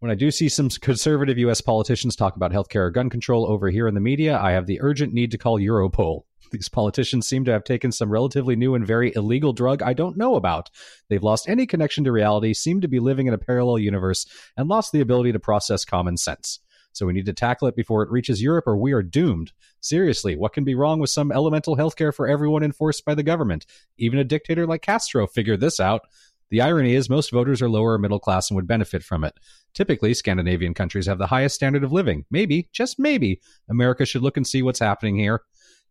When 0.00 0.10
I 0.10 0.14
do 0.14 0.30
see 0.30 0.50
some 0.50 0.68
conservative 0.68 1.38
U.S. 1.38 1.60
politicians 1.60 2.16
talk 2.16 2.36
about 2.36 2.52
healthcare 2.52 2.86
or 2.86 2.90
gun 2.90 3.08
control 3.08 3.50
over 3.50 3.70
here 3.70 3.88
in 3.88 3.94
the 3.94 4.00
media, 4.00 4.38
I 4.38 4.52
have 4.52 4.66
the 4.66 4.80
urgent 4.82 5.14
need 5.14 5.30
to 5.30 5.38
call 5.38 5.58
Europol. 5.58 6.22
These 6.52 6.68
politicians 6.68 7.26
seem 7.26 7.44
to 7.46 7.52
have 7.52 7.64
taken 7.64 7.90
some 7.90 8.10
relatively 8.10 8.56
new 8.56 8.74
and 8.74 8.86
very 8.86 9.12
illegal 9.16 9.52
drug 9.52 9.82
I 9.82 9.94
don't 9.94 10.16
know 10.16 10.36
about. 10.36 10.70
They've 11.08 11.22
lost 11.22 11.48
any 11.48 11.66
connection 11.66 12.04
to 12.04 12.12
reality, 12.12 12.52
seem 12.52 12.82
to 12.82 12.88
be 12.88 13.00
living 13.00 13.26
in 13.26 13.34
a 13.34 13.38
parallel 13.38 13.78
universe, 13.78 14.26
and 14.56 14.68
lost 14.68 14.92
the 14.92 15.00
ability 15.00 15.32
to 15.32 15.40
process 15.40 15.84
common 15.84 16.16
sense. 16.16 16.60
So 16.96 17.04
we 17.04 17.12
need 17.12 17.26
to 17.26 17.32
tackle 17.34 17.68
it 17.68 17.76
before 17.76 18.02
it 18.02 18.10
reaches 18.10 18.42
Europe 18.42 18.66
or 18.66 18.76
we 18.76 18.92
are 18.92 19.02
doomed. 19.02 19.52
Seriously, 19.80 20.34
what 20.34 20.54
can 20.54 20.64
be 20.64 20.74
wrong 20.74 20.98
with 20.98 21.10
some 21.10 21.30
elemental 21.30 21.76
healthcare 21.76 22.14
for 22.14 22.26
everyone 22.26 22.62
enforced 22.62 23.04
by 23.04 23.14
the 23.14 23.22
government? 23.22 23.66
Even 23.98 24.18
a 24.18 24.24
dictator 24.24 24.66
like 24.66 24.80
Castro 24.80 25.26
figured 25.26 25.60
this 25.60 25.78
out. 25.78 26.02
The 26.48 26.62
irony 26.62 26.94
is 26.94 27.10
most 27.10 27.32
voters 27.32 27.60
are 27.60 27.68
lower 27.68 27.98
middle 27.98 28.18
class 28.18 28.48
and 28.48 28.56
would 28.56 28.66
benefit 28.66 29.02
from 29.02 29.24
it. 29.24 29.34
Typically, 29.74 30.14
Scandinavian 30.14 30.72
countries 30.72 31.06
have 31.06 31.18
the 31.18 31.26
highest 31.26 31.56
standard 31.56 31.84
of 31.84 31.92
living. 31.92 32.24
Maybe, 32.30 32.68
just 32.72 32.98
maybe, 32.98 33.40
America 33.68 34.06
should 34.06 34.22
look 34.22 34.38
and 34.38 34.46
see 34.46 34.62
what's 34.62 34.78
happening 34.78 35.18
here. 35.18 35.42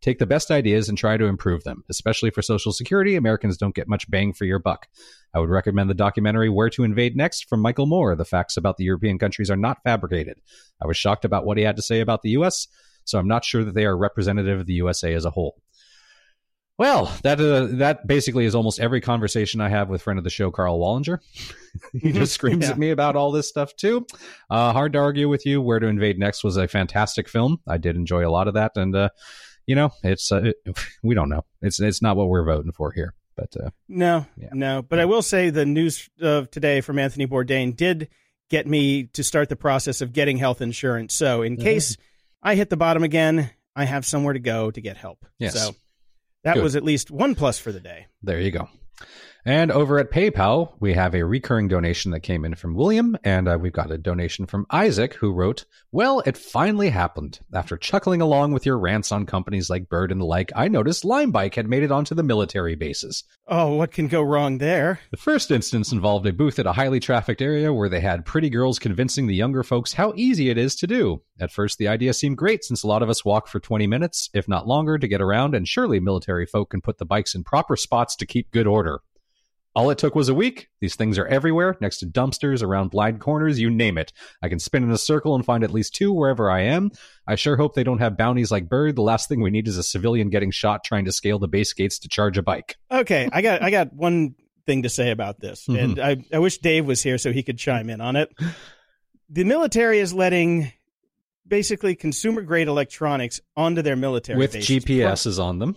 Take 0.01 0.19
the 0.19 0.25
best 0.25 0.51
ideas 0.51 0.89
and 0.89 0.97
try 0.97 1.17
to 1.17 1.25
improve 1.25 1.63
them. 1.63 1.83
Especially 1.89 2.29
for 2.29 2.41
Social 2.41 2.71
Security, 2.71 3.15
Americans 3.15 3.57
don't 3.57 3.75
get 3.75 3.87
much 3.87 4.09
bang 4.09 4.33
for 4.33 4.45
your 4.45 4.59
buck. 4.59 4.87
I 5.33 5.39
would 5.39 5.49
recommend 5.49 5.89
the 5.89 5.95
documentary 5.95 6.49
Where 6.49 6.69
to 6.71 6.83
Invade 6.83 7.15
Next 7.15 7.49
from 7.49 7.59
Michael 7.59 7.87
Moore. 7.87 8.15
The 8.15 8.25
facts 8.25 8.57
about 8.57 8.77
the 8.77 8.83
European 8.85 9.17
countries 9.17 9.49
are 9.49 9.57
not 9.57 9.83
fabricated. 9.83 10.39
I 10.81 10.87
was 10.87 10.97
shocked 10.97 11.25
about 11.25 11.45
what 11.45 11.57
he 11.57 11.63
had 11.63 11.75
to 11.77 11.81
say 11.81 12.01
about 12.01 12.21
the 12.21 12.31
U.S., 12.31 12.67
so 13.03 13.19
I'm 13.19 13.27
not 13.27 13.45
sure 13.45 13.63
that 13.63 13.75
they 13.75 13.85
are 13.85 13.97
representative 13.97 14.61
of 14.61 14.65
the 14.65 14.73
USA 14.73 15.13
as 15.13 15.25
a 15.25 15.29
whole. 15.29 15.61
Well, 16.77 17.09
that 17.23 17.39
uh, 17.39 17.67
that 17.77 18.05
basically 18.05 18.43
is 18.43 18.53
almost 18.53 18.81
every 18.81 18.99
conversation 18.99 19.61
I 19.61 19.69
have 19.69 19.87
with 19.87 20.01
friend 20.01 20.17
of 20.17 20.25
the 20.25 20.29
show, 20.29 20.51
Carl 20.51 20.77
Wallinger. 20.77 21.19
he 22.01 22.11
just 22.11 22.33
screams 22.33 22.65
yeah. 22.65 22.71
at 22.71 22.77
me 22.77 22.89
about 22.89 23.15
all 23.15 23.31
this 23.31 23.47
stuff 23.47 23.73
too. 23.77 24.05
Uh, 24.49 24.73
hard 24.73 24.91
to 24.93 24.99
argue 24.99 25.29
with 25.29 25.45
you. 25.45 25.61
Where 25.61 25.79
to 25.79 25.87
Invade 25.87 26.19
Next 26.19 26.43
was 26.43 26.57
a 26.57 26.67
fantastic 26.67 27.29
film. 27.29 27.61
I 27.65 27.77
did 27.77 27.95
enjoy 27.95 28.27
a 28.27 28.31
lot 28.31 28.49
of 28.49 28.55
that, 28.55 28.73
and 28.75 28.93
uh, 28.93 29.09
you 29.67 29.75
know, 29.75 29.91
it's 30.03 30.31
uh, 30.31 30.51
it, 30.65 30.77
we 31.03 31.15
don't 31.15 31.29
know. 31.29 31.45
It's 31.61 31.79
it's 31.79 32.01
not 32.01 32.15
what 32.17 32.29
we're 32.29 32.45
voting 32.45 32.71
for 32.71 32.91
here. 32.91 33.13
But 33.35 33.55
uh, 33.57 33.69
no, 33.89 34.25
yeah. 34.37 34.49
no. 34.53 34.81
But 34.81 34.99
I 34.99 35.05
will 35.05 35.21
say 35.21 35.49
the 35.49 35.65
news 35.65 36.09
of 36.21 36.49
today 36.51 36.81
from 36.81 36.99
Anthony 36.99 37.27
Bourdain 37.27 37.75
did 37.75 38.07
get 38.49 38.67
me 38.67 39.05
to 39.07 39.23
start 39.23 39.49
the 39.49 39.55
process 39.55 40.01
of 40.01 40.13
getting 40.13 40.37
health 40.37 40.61
insurance. 40.61 41.13
So 41.13 41.41
in 41.41 41.55
mm-hmm. 41.55 41.63
case 41.63 41.97
I 42.41 42.55
hit 42.55 42.69
the 42.69 42.77
bottom 42.77 43.03
again, 43.03 43.49
I 43.75 43.85
have 43.85 44.05
somewhere 44.05 44.33
to 44.33 44.39
go 44.39 44.71
to 44.71 44.81
get 44.81 44.97
help. 44.97 45.25
Yes. 45.37 45.53
So 45.53 45.75
that 46.43 46.55
Good. 46.55 46.63
was 46.63 46.75
at 46.75 46.83
least 46.83 47.11
one 47.11 47.35
plus 47.35 47.59
for 47.59 47.71
the 47.71 47.79
day. 47.79 48.07
There 48.21 48.39
you 48.39 48.51
go. 48.51 48.69
And 49.47 49.71
over 49.71 49.99
at 49.99 50.09
PayPal, 50.09 50.73
we 50.79 50.93
have 50.93 51.13
a 51.13 51.23
recurring 51.23 51.67
donation 51.67 52.09
that 52.11 52.21
came 52.21 52.45
in 52.45 52.55
from 52.55 52.73
William, 52.73 53.15
and 53.23 53.47
uh, 53.47 53.59
we've 53.61 53.71
got 53.71 53.91
a 53.91 53.97
donation 53.99 54.47
from 54.47 54.65
Isaac, 54.71 55.13
who 55.13 55.31
wrote, 55.31 55.65
Well, 55.91 56.23
it 56.25 56.35
finally 56.35 56.89
happened. 56.89 57.41
After 57.53 57.77
chuckling 57.77 58.21
along 58.21 58.53
with 58.53 58.65
your 58.65 58.79
rants 58.79 59.11
on 59.11 59.27
companies 59.27 59.69
like 59.69 59.87
Bird 59.87 60.11
and 60.11 60.19
the 60.19 60.25
like, 60.25 60.51
I 60.55 60.67
noticed 60.67 61.03
Limebike 61.03 61.53
had 61.53 61.69
made 61.69 61.83
it 61.83 61.91
onto 61.91 62.15
the 62.15 62.23
military 62.23 62.73
bases. 62.73 63.23
Oh, 63.47 63.75
what 63.75 63.91
can 63.91 64.07
go 64.07 64.23
wrong 64.23 64.57
there? 64.57 64.99
The 65.11 65.17
first 65.17 65.51
instance 65.51 65.91
involved 65.91 66.25
a 66.25 66.33
booth 66.33 66.57
at 66.57 66.65
a 66.65 66.73
highly 66.73 66.99
trafficked 66.99 67.43
area 67.43 67.71
where 67.71 67.89
they 67.89 68.01
had 68.01 68.25
pretty 68.25 68.49
girls 68.49 68.79
convincing 68.79 69.27
the 69.27 69.35
younger 69.35 69.61
folks 69.61 69.93
how 69.93 70.11
easy 70.15 70.49
it 70.49 70.57
is 70.57 70.75
to 70.77 70.87
do. 70.87 71.21
At 71.39 71.51
first, 71.51 71.77
the 71.77 71.87
idea 71.87 72.15
seemed 72.15 72.39
great 72.39 72.63
since 72.63 72.81
a 72.81 72.87
lot 72.87 73.03
of 73.03 73.11
us 73.11 73.23
walk 73.23 73.47
for 73.47 73.59
20 73.59 73.85
minutes, 73.85 74.27
if 74.33 74.47
not 74.47 74.65
longer, 74.65 74.97
to 74.97 75.07
get 75.07 75.21
around, 75.21 75.53
and 75.53 75.67
surely 75.67 75.99
military 75.99 76.47
folk 76.47 76.71
can 76.71 76.81
put 76.81 76.97
the 76.97 77.05
bikes 77.05 77.35
in 77.35 77.43
proper 77.43 77.75
spots 77.75 78.15
to 78.15 78.25
keep 78.25 78.49
good 78.49 78.65
order. 78.65 79.01
All 79.75 79.89
it 79.89 79.97
took 79.97 80.15
was 80.15 80.29
a 80.29 80.33
week. 80.33 80.69
These 80.79 80.95
things 80.95 81.17
are 81.17 81.27
everywhere, 81.27 81.75
next 81.81 81.97
to 81.97 82.05
dumpsters, 82.05 82.63
around 82.63 82.91
blind 82.91 83.19
corners, 83.19 83.59
you 83.59 83.69
name 83.69 83.97
it. 83.97 84.13
I 84.41 84.47
can 84.47 84.57
spin 84.57 84.83
in 84.83 84.91
a 84.91 84.97
circle 84.97 85.35
and 85.35 85.45
find 85.45 85.65
at 85.65 85.71
least 85.71 85.93
two 85.93 86.13
wherever 86.13 86.49
I 86.49 86.61
am. 86.61 86.91
I 87.27 87.35
sure 87.35 87.57
hope 87.57 87.75
they 87.75 87.83
don't 87.83 87.99
have 87.99 88.15
bounties 88.15 88.51
like 88.51 88.69
Bird. 88.69 88.95
The 88.95 89.01
last 89.01 89.27
thing 89.27 89.41
we 89.41 89.51
need 89.51 89.67
is 89.67 89.77
a 89.77 89.83
civilian 89.83 90.29
getting 90.29 90.51
shot 90.51 90.85
trying 90.85 91.05
to 91.05 91.11
scale 91.11 91.39
the 91.39 91.49
base 91.49 91.73
gates 91.73 91.99
to 91.99 92.07
charge 92.07 92.37
a 92.37 92.41
bike. 92.41 92.77
Okay, 92.89 93.27
I 93.33 93.41
got 93.41 93.61
I 93.61 93.69
got 93.69 93.91
one 93.91 94.35
thing 94.65 94.83
to 94.83 94.89
say 94.89 95.11
about 95.11 95.41
this, 95.41 95.67
mm-hmm. 95.67 95.77
and 95.77 95.99
I, 95.99 96.23
I 96.33 96.39
wish 96.39 96.59
Dave 96.59 96.85
was 96.85 97.03
here 97.03 97.17
so 97.17 97.33
he 97.33 97.43
could 97.43 97.57
chime 97.57 97.89
in 97.89 97.99
on 97.99 98.15
it. 98.15 98.33
The 99.29 99.43
military 99.43 99.99
is 99.99 100.13
letting 100.13 100.71
basically 101.45 101.95
consumer 101.95 102.43
grade 102.43 102.69
electronics 102.69 103.41
onto 103.57 103.81
their 103.81 103.97
military 103.97 104.39
with 104.39 104.53
GPSs 104.53 105.43
on 105.43 105.59
them 105.59 105.75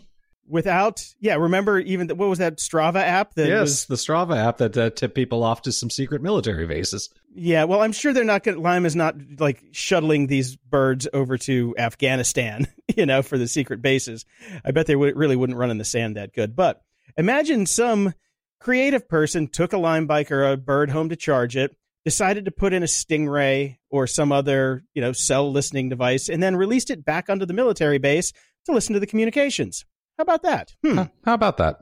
without 0.49 1.05
yeah 1.20 1.34
remember 1.34 1.78
even 1.78 2.09
what 2.09 2.28
was 2.28 2.38
that 2.38 2.59
strava 2.59 3.01
app 3.01 3.34
that 3.34 3.49
yes 3.49 3.61
was, 3.61 3.86
the 3.86 3.94
strava 3.94 4.36
app 4.36 4.59
that 4.59 4.76
uh, 4.76 4.90
tipped 4.90 5.14
people 5.14 5.42
off 5.42 5.62
to 5.62 5.72
some 5.72 5.90
secret 5.90 6.22
military 6.22 6.66
bases. 6.66 7.11
Yeah 7.34 7.64
well 7.64 7.82
i'm 7.82 7.92
sure 7.92 8.12
they're 8.12 8.24
not 8.24 8.42
going 8.42 8.61
lime 8.62 8.86
is 8.86 8.96
not 8.96 9.16
like 9.38 9.62
shuttling 9.72 10.26
these 10.26 10.57
birds 10.57 11.07
over 11.12 11.38
to 11.38 11.74
afghanistan 11.78 12.66
you 12.96 13.07
know 13.07 13.22
for 13.22 13.38
the 13.38 13.49
secret 13.49 13.82
bases. 13.82 14.24
I 14.64 14.70
bet 14.70 14.86
they 14.86 14.96
would, 14.96 15.16
really 15.16 15.36
wouldn't 15.36 15.59
run 15.59 15.70
in 15.70 15.78
the 15.78 15.84
sand 15.84 16.16
that 16.16 16.32
good. 16.32 16.57
But 16.57 16.82
imagine 17.16 17.66
some 17.66 18.14
creative 18.61 19.09
person 19.09 19.49
took 19.49 19.72
a 19.72 19.78
lime 19.78 20.07
bike 20.07 20.30
or 20.32 20.44
a 20.44 20.57
bird 20.57 20.90
home 20.90 21.09
to 21.11 21.16
charge 21.16 21.57
it 21.57 21.76
decided 22.05 22.44
to 22.46 22.51
put 22.51 22.72
in 22.72 22.82
a 22.82 22.86
stingray 22.86 23.76
or 23.90 24.07
some 24.07 24.32
other 24.32 24.82
you 24.94 25.03
know 25.03 25.12
cell 25.12 25.51
listening 25.53 25.88
device 25.88 26.28
and 26.28 26.42
then 26.42 26.57
released 26.57 26.90
it 26.90 27.05
back 27.05 27.28
onto 27.28 27.46
the 27.46 27.53
military 27.53 27.99
base 27.99 28.32
to 28.64 28.72
listen 28.72 28.94
to 28.94 29.01
the 29.01 29.07
communications 29.07 29.84
how 30.18 30.22
about 30.22 30.42
that? 30.42 30.74
Hmm. 30.84 31.02
How 31.24 31.34
about 31.34 31.58
that? 31.58 31.78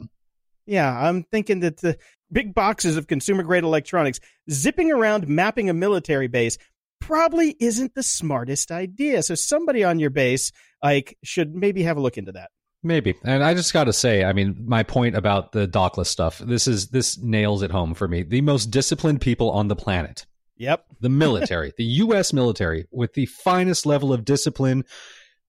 Yeah, 0.66 0.94
I'm 0.94 1.22
thinking 1.24 1.60
that 1.60 1.78
the 1.78 1.96
big 2.30 2.54
boxes 2.54 2.96
of 2.96 3.06
consumer 3.06 3.42
grade 3.42 3.64
electronics 3.64 4.20
zipping 4.50 4.92
around 4.92 5.26
mapping 5.26 5.70
a 5.70 5.74
military 5.74 6.28
base 6.28 6.58
probably 7.00 7.56
isn't 7.60 7.94
the 7.94 8.02
smartest 8.02 8.70
idea. 8.70 9.22
So 9.22 9.34
somebody 9.34 9.84
on 9.84 9.98
your 9.98 10.10
base, 10.10 10.52
like, 10.82 11.16
should 11.24 11.54
maybe 11.54 11.82
have 11.84 11.96
a 11.96 12.00
look 12.00 12.18
into 12.18 12.32
that. 12.32 12.50
Maybe. 12.82 13.14
And 13.24 13.42
I 13.42 13.54
just 13.54 13.72
got 13.72 13.84
to 13.84 13.92
say, 13.92 14.22
I 14.22 14.32
mean, 14.32 14.64
my 14.66 14.82
point 14.82 15.16
about 15.16 15.52
the 15.52 15.66
dockless 15.66 16.06
stuff, 16.06 16.38
this 16.38 16.68
is 16.68 16.88
this 16.88 17.18
nails 17.18 17.62
it 17.62 17.70
home 17.70 17.94
for 17.94 18.06
me. 18.06 18.22
The 18.22 18.42
most 18.42 18.66
disciplined 18.66 19.20
people 19.20 19.50
on 19.50 19.68
the 19.68 19.76
planet. 19.76 20.26
Yep. 20.56 20.84
The 21.00 21.08
military, 21.10 21.72
the 21.76 21.84
US 21.84 22.32
military 22.32 22.86
with 22.90 23.12
the 23.12 23.26
finest 23.26 23.84
level 23.84 24.12
of 24.12 24.24
discipline 24.24 24.84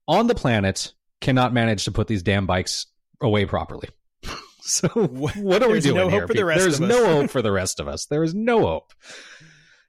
on 0.08 0.28
the 0.28 0.36
planet 0.36 0.94
cannot 1.22 1.54
manage 1.54 1.86
to 1.86 1.92
put 1.92 2.08
these 2.08 2.24
damn 2.24 2.46
bikes 2.46 2.88
away 3.22 3.46
properly. 3.46 3.90
so 4.62 4.88
what 4.90 5.64
are 5.64 5.70
we 5.70 5.80
doing 5.80 5.96
no 5.96 6.10
here? 6.10 6.28
The 6.28 6.34
There's 6.34 6.80
no 6.80 7.06
hope 7.06 7.30
for 7.30 7.42
the 7.42 7.52
rest 7.52 7.80
of 7.80 7.88
us. 7.88 8.06
There 8.06 8.24
is 8.24 8.34
no 8.34 8.62
hope. 8.62 8.94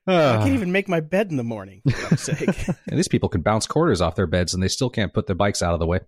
Uh, 0.06 0.38
I 0.38 0.42
can't 0.42 0.54
even 0.54 0.72
make 0.72 0.88
my 0.88 1.00
bed 1.00 1.30
in 1.30 1.36
the 1.36 1.44
morning. 1.44 1.82
For 2.08 2.16
sake. 2.16 2.66
these 2.86 3.08
people 3.08 3.28
can 3.28 3.42
bounce 3.42 3.66
quarters 3.66 4.00
off 4.00 4.14
their 4.14 4.26
beds 4.26 4.54
and 4.54 4.62
they 4.62 4.68
still 4.68 4.88
can't 4.88 5.12
put 5.12 5.26
their 5.26 5.36
bikes 5.36 5.60
out 5.60 5.74
of 5.74 5.80
the 5.80 5.86
way. 5.86 6.00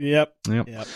Yep. 0.00 0.34
Yep. 0.48 0.68
yep. 0.68 0.86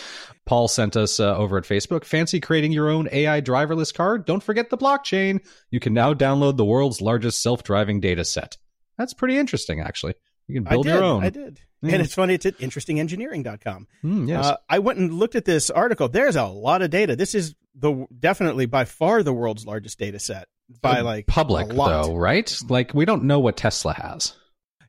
Paul 0.45 0.67
sent 0.67 0.97
us 0.97 1.21
uh, 1.21 1.37
over 1.37 1.59
at 1.59 1.65
Facebook. 1.65 2.05
Fancy 2.05 2.41
creating 2.41 2.73
your 2.73 2.89
own 2.89 3.09
AI 3.13 3.41
driverless 3.41 3.95
car? 3.95 4.19
Don't 4.19 4.43
forget 4.43 4.71
the 4.71 4.79
blockchain. 4.79 5.41
You 5.71 5.79
can 5.79 5.95
now 5.95 6.15
download 6.15 6.57
the 6.57 6.65
world's 6.65 7.01
largest 7.01 7.43
self 7.43 7.63
driving 7.63 8.01
data 8.01 8.25
set. 8.25 8.57
That's 8.97 9.15
pretty 9.15 9.39
interesting, 9.39 9.81
actually. 9.81 10.15
You 10.49 10.57
can 10.57 10.65
build 10.65 10.89
I 10.89 10.95
your 10.95 11.05
own. 11.05 11.23
I 11.23 11.31
did. 11.31 11.61
Yeah. 11.81 11.95
And 11.95 12.03
it's 12.03 12.15
funny, 12.15 12.35
it's 12.35 12.45
at 12.47 12.59
interestingengineering.com. 12.59 13.87
Mm, 14.05 14.29
yes. 14.29 14.45
Uh, 14.45 14.57
I 14.69 14.79
went 14.81 14.99
and 14.99 15.15
looked 15.15 15.35
at 15.37 15.45
this 15.45 15.71
article. 15.71 16.09
There's 16.09 16.37
a 16.37 16.45
lot 16.47 16.83
of 16.83 16.91
data. 16.91 17.15
This 17.17 17.35
is 17.35 17.55
the 17.75 18.07
definitely 18.19 18.67
by 18.67 18.85
far 18.85 19.23
the 19.23 19.33
world's 19.33 19.65
largest 19.65 19.99
data 19.99 20.19
set 20.19 20.49
by 20.81 21.01
like 21.01 21.27
public 21.27 21.69
though, 21.69 22.15
right? 22.17 22.57
Like 22.69 22.95
we 22.95 23.05
don't 23.05 23.25
know 23.25 23.39
what 23.39 23.57
Tesla 23.57 23.93
has. 23.95 24.35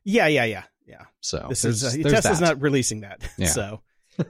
Yeah, 0.04 0.26
yeah, 0.26 0.44
yeah, 0.44 0.64
yeah. 0.86 1.02
So 1.20 1.46
This 1.48 1.64
is 1.64 1.84
uh, 1.84 1.90
Tesla's 2.08 2.40
that. 2.40 2.44
not 2.44 2.62
releasing 2.62 3.02
that. 3.02 3.22
Yeah. 3.36 3.46
So, 3.48 3.82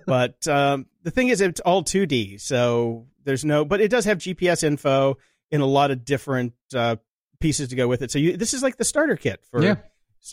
but 0.07 0.47
um, 0.47 0.87
the 1.03 1.11
thing 1.11 1.29
is, 1.29 1.41
it's 1.41 1.61
all 1.61 1.83
2D. 1.83 2.41
So 2.41 3.07
there's 3.25 3.45
no, 3.45 3.65
but 3.65 3.81
it 3.81 3.91
does 3.91 4.05
have 4.05 4.19
GPS 4.19 4.63
info 4.63 5.17
in 5.51 5.61
a 5.61 5.67
lot 5.67 5.91
of 5.91 6.05
different 6.05 6.53
uh, 6.75 6.97
pieces 7.41 7.69
to 7.71 7.77
go 7.77 7.89
with 7.89 8.03
it. 8.03 8.11
So 8.11 8.19
you, 8.19 8.37
this 8.37 8.53
is 8.55 8.63
like 8.63 8.77
the 8.77 8.85
starter 8.85 9.17
kit 9.17 9.41
for 9.51 9.63
Yeah. 9.63 9.77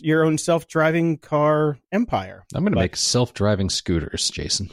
Your 0.00 0.24
own 0.24 0.38
self-driving 0.38 1.18
car 1.18 1.78
empire. 1.92 2.44
I'm 2.54 2.62
going 2.62 2.72
to 2.72 2.78
make 2.78 2.96
self-driving 2.96 3.70
scooters, 3.70 4.30
Jason. 4.30 4.70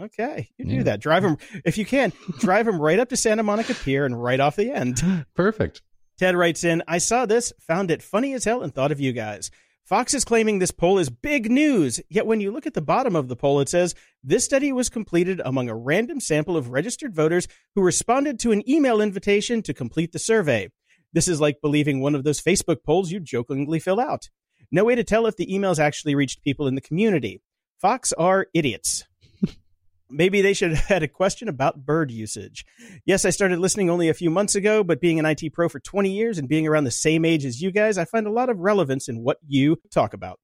Okay, 0.00 0.50
you 0.58 0.66
Yeah. 0.66 0.76
do 0.78 0.82
that. 0.84 1.00
Drive 1.00 1.22
them 1.22 1.38
if 1.64 1.78
you 1.78 1.86
can. 1.86 2.12
drive 2.38 2.66
them 2.66 2.80
right 2.80 2.98
up 2.98 3.08
to 3.10 3.16
Santa 3.16 3.42
Monica 3.42 3.74
Pier 3.74 4.04
and 4.04 4.20
right 4.22 4.40
off 4.40 4.56
the 4.56 4.70
end. 4.70 5.00
Perfect. 5.34 5.82
Ted 6.18 6.34
writes 6.36 6.64
in, 6.64 6.82
I 6.88 6.98
saw 6.98 7.26
this, 7.26 7.52
found 7.60 7.90
it 7.90 8.02
funny 8.02 8.32
as 8.34 8.44
hell, 8.44 8.62
and 8.62 8.74
thought 8.74 8.92
of 8.92 9.00
you 9.00 9.12
guys. 9.12 9.50
Fox 9.84 10.14
is 10.14 10.24
claiming 10.24 10.58
this 10.58 10.70
poll 10.72 10.98
is 10.98 11.10
big 11.10 11.50
news, 11.50 12.00
yet 12.10 12.26
when 12.26 12.40
you 12.40 12.50
look 12.50 12.66
at 12.66 12.74
the 12.74 12.82
bottom 12.82 13.14
of 13.14 13.28
the 13.28 13.36
poll, 13.36 13.60
it 13.60 13.68
says 13.68 13.94
this 14.24 14.44
study 14.44 14.72
was 14.72 14.88
completed 14.88 15.40
among 15.44 15.68
a 15.68 15.76
random 15.76 16.18
sample 16.20 16.56
of 16.56 16.70
registered 16.70 17.14
voters 17.14 17.46
who 17.74 17.82
responded 17.82 18.40
to 18.40 18.50
an 18.52 18.68
email 18.68 19.00
invitation 19.00 19.62
to 19.62 19.72
complete 19.72 20.10
the 20.12 20.18
survey. 20.18 20.68
This 21.12 21.28
is 21.28 21.40
like 21.40 21.60
believing 21.62 22.00
one 22.00 22.14
of 22.16 22.24
those 22.24 22.40
Facebook 22.42 22.82
polls 22.84 23.12
you 23.12 23.20
jokingly 23.20 23.78
fill 23.78 24.00
out. 24.00 24.28
No 24.70 24.84
way 24.84 24.94
to 24.94 25.04
tell 25.04 25.26
if 25.26 25.36
the 25.36 25.46
emails 25.46 25.78
actually 25.78 26.14
reached 26.14 26.42
people 26.42 26.66
in 26.66 26.74
the 26.74 26.80
community. 26.80 27.40
Fox 27.80 28.12
are 28.14 28.46
idiots. 28.54 29.04
Maybe 30.10 30.40
they 30.40 30.54
should 30.54 30.70
have 30.74 30.86
had 30.86 31.02
a 31.02 31.08
question 31.08 31.48
about 31.48 31.84
bird 31.84 32.10
usage. 32.10 32.64
Yes, 33.04 33.24
I 33.24 33.30
started 33.30 33.58
listening 33.58 33.90
only 33.90 34.08
a 34.08 34.14
few 34.14 34.30
months 34.30 34.54
ago, 34.54 34.82
but 34.82 35.00
being 35.00 35.18
an 35.18 35.26
IT 35.26 35.52
pro 35.52 35.68
for 35.68 35.80
20 35.80 36.10
years 36.10 36.38
and 36.38 36.48
being 36.48 36.66
around 36.66 36.84
the 36.84 36.90
same 36.90 37.24
age 37.24 37.44
as 37.44 37.60
you 37.60 37.70
guys, 37.70 37.98
I 37.98 38.04
find 38.04 38.26
a 38.26 38.32
lot 38.32 38.48
of 38.48 38.58
relevance 38.58 39.08
in 39.08 39.22
what 39.22 39.38
you 39.46 39.80
talk 39.90 40.14
about. 40.14 40.40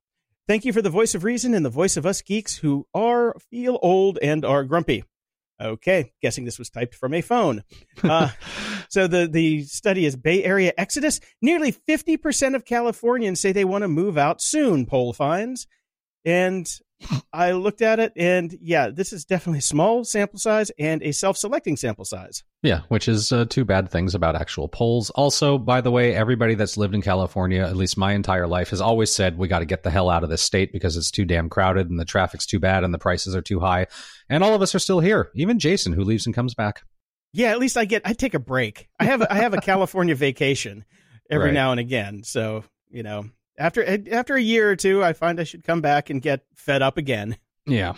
Thank 0.48 0.64
you 0.64 0.72
for 0.72 0.82
the 0.82 0.90
voice 0.90 1.14
of 1.14 1.24
reason 1.24 1.54
and 1.54 1.64
the 1.64 1.70
voice 1.70 1.96
of 1.96 2.04
us 2.04 2.20
geeks 2.20 2.56
who 2.56 2.86
are, 2.92 3.34
feel 3.50 3.78
old, 3.80 4.18
and 4.20 4.44
are 4.44 4.64
grumpy. 4.64 5.04
Okay, 5.62 6.12
guessing 6.20 6.44
this 6.44 6.58
was 6.58 6.70
typed 6.70 6.94
from 6.94 7.14
a 7.14 7.20
phone. 7.20 7.62
Uh, 8.02 8.30
so 8.88 9.06
the, 9.06 9.28
the 9.28 9.62
study 9.62 10.04
is 10.04 10.16
Bay 10.16 10.42
Area 10.42 10.72
Exodus. 10.76 11.20
Nearly 11.40 11.72
50% 11.72 12.54
of 12.54 12.64
Californians 12.64 13.40
say 13.40 13.52
they 13.52 13.64
want 13.64 13.82
to 13.82 13.88
move 13.88 14.18
out 14.18 14.42
soon, 14.42 14.86
poll 14.86 15.12
finds. 15.12 15.66
And 16.24 16.68
I 17.32 17.52
looked 17.52 17.82
at 17.82 17.98
it, 18.00 18.12
and 18.16 18.56
yeah, 18.60 18.88
this 18.90 19.12
is 19.12 19.24
definitely 19.24 19.58
a 19.60 19.62
small 19.62 20.04
sample 20.04 20.38
size 20.38 20.70
and 20.78 21.02
a 21.02 21.12
self 21.12 21.36
selecting 21.36 21.76
sample 21.76 22.04
size. 22.04 22.42
Yeah, 22.62 22.82
which 22.88 23.08
is 23.08 23.32
uh, 23.32 23.46
two 23.48 23.64
bad 23.64 23.90
things 23.90 24.14
about 24.14 24.36
actual 24.36 24.68
polls. 24.68 25.10
Also, 25.10 25.58
by 25.58 25.80
the 25.80 25.90
way, 25.90 26.14
everybody 26.14 26.54
that's 26.54 26.76
lived 26.76 26.94
in 26.94 27.02
California, 27.02 27.62
at 27.62 27.76
least 27.76 27.96
my 27.96 28.12
entire 28.12 28.46
life, 28.46 28.70
has 28.70 28.80
always 28.80 29.10
said 29.12 29.36
we 29.38 29.48
got 29.48 29.58
to 29.60 29.64
get 29.64 29.82
the 29.82 29.90
hell 29.90 30.10
out 30.10 30.22
of 30.24 30.30
this 30.30 30.42
state 30.42 30.72
because 30.72 30.96
it's 30.96 31.10
too 31.10 31.24
damn 31.24 31.48
crowded 31.48 31.90
and 31.90 31.98
the 31.98 32.04
traffic's 32.04 32.46
too 32.46 32.60
bad 32.60 32.84
and 32.84 32.92
the 32.94 32.98
prices 32.98 33.34
are 33.34 33.42
too 33.42 33.60
high. 33.60 33.86
And 34.28 34.44
all 34.44 34.54
of 34.54 34.62
us 34.62 34.74
are 34.74 34.78
still 34.78 35.00
here. 35.00 35.30
Even 35.34 35.58
Jason, 35.58 35.92
who 35.92 36.04
leaves 36.04 36.26
and 36.26 36.34
comes 36.34 36.54
back. 36.54 36.82
Yeah, 37.32 37.50
at 37.50 37.58
least 37.58 37.76
I 37.76 37.84
get 37.86 38.02
I 38.04 38.12
take 38.12 38.34
a 38.34 38.38
break. 38.38 38.88
I 39.00 39.04
have 39.04 39.22
a, 39.22 39.32
I 39.32 39.36
have 39.36 39.54
a 39.54 39.60
California 39.62 40.14
vacation 40.14 40.84
every 41.30 41.46
Right. 41.46 41.54
now 41.54 41.70
and 41.70 41.80
again. 41.80 42.22
So 42.24 42.64
you 42.90 43.02
know, 43.02 43.24
after 43.62 44.12
after 44.12 44.34
a 44.34 44.42
year 44.42 44.70
or 44.70 44.76
two, 44.76 45.04
I 45.04 45.12
find 45.12 45.40
I 45.40 45.44
should 45.44 45.64
come 45.64 45.80
back 45.80 46.10
and 46.10 46.20
get 46.20 46.44
fed 46.54 46.82
up 46.82 46.98
again. 46.98 47.36
Yeah. 47.66 47.94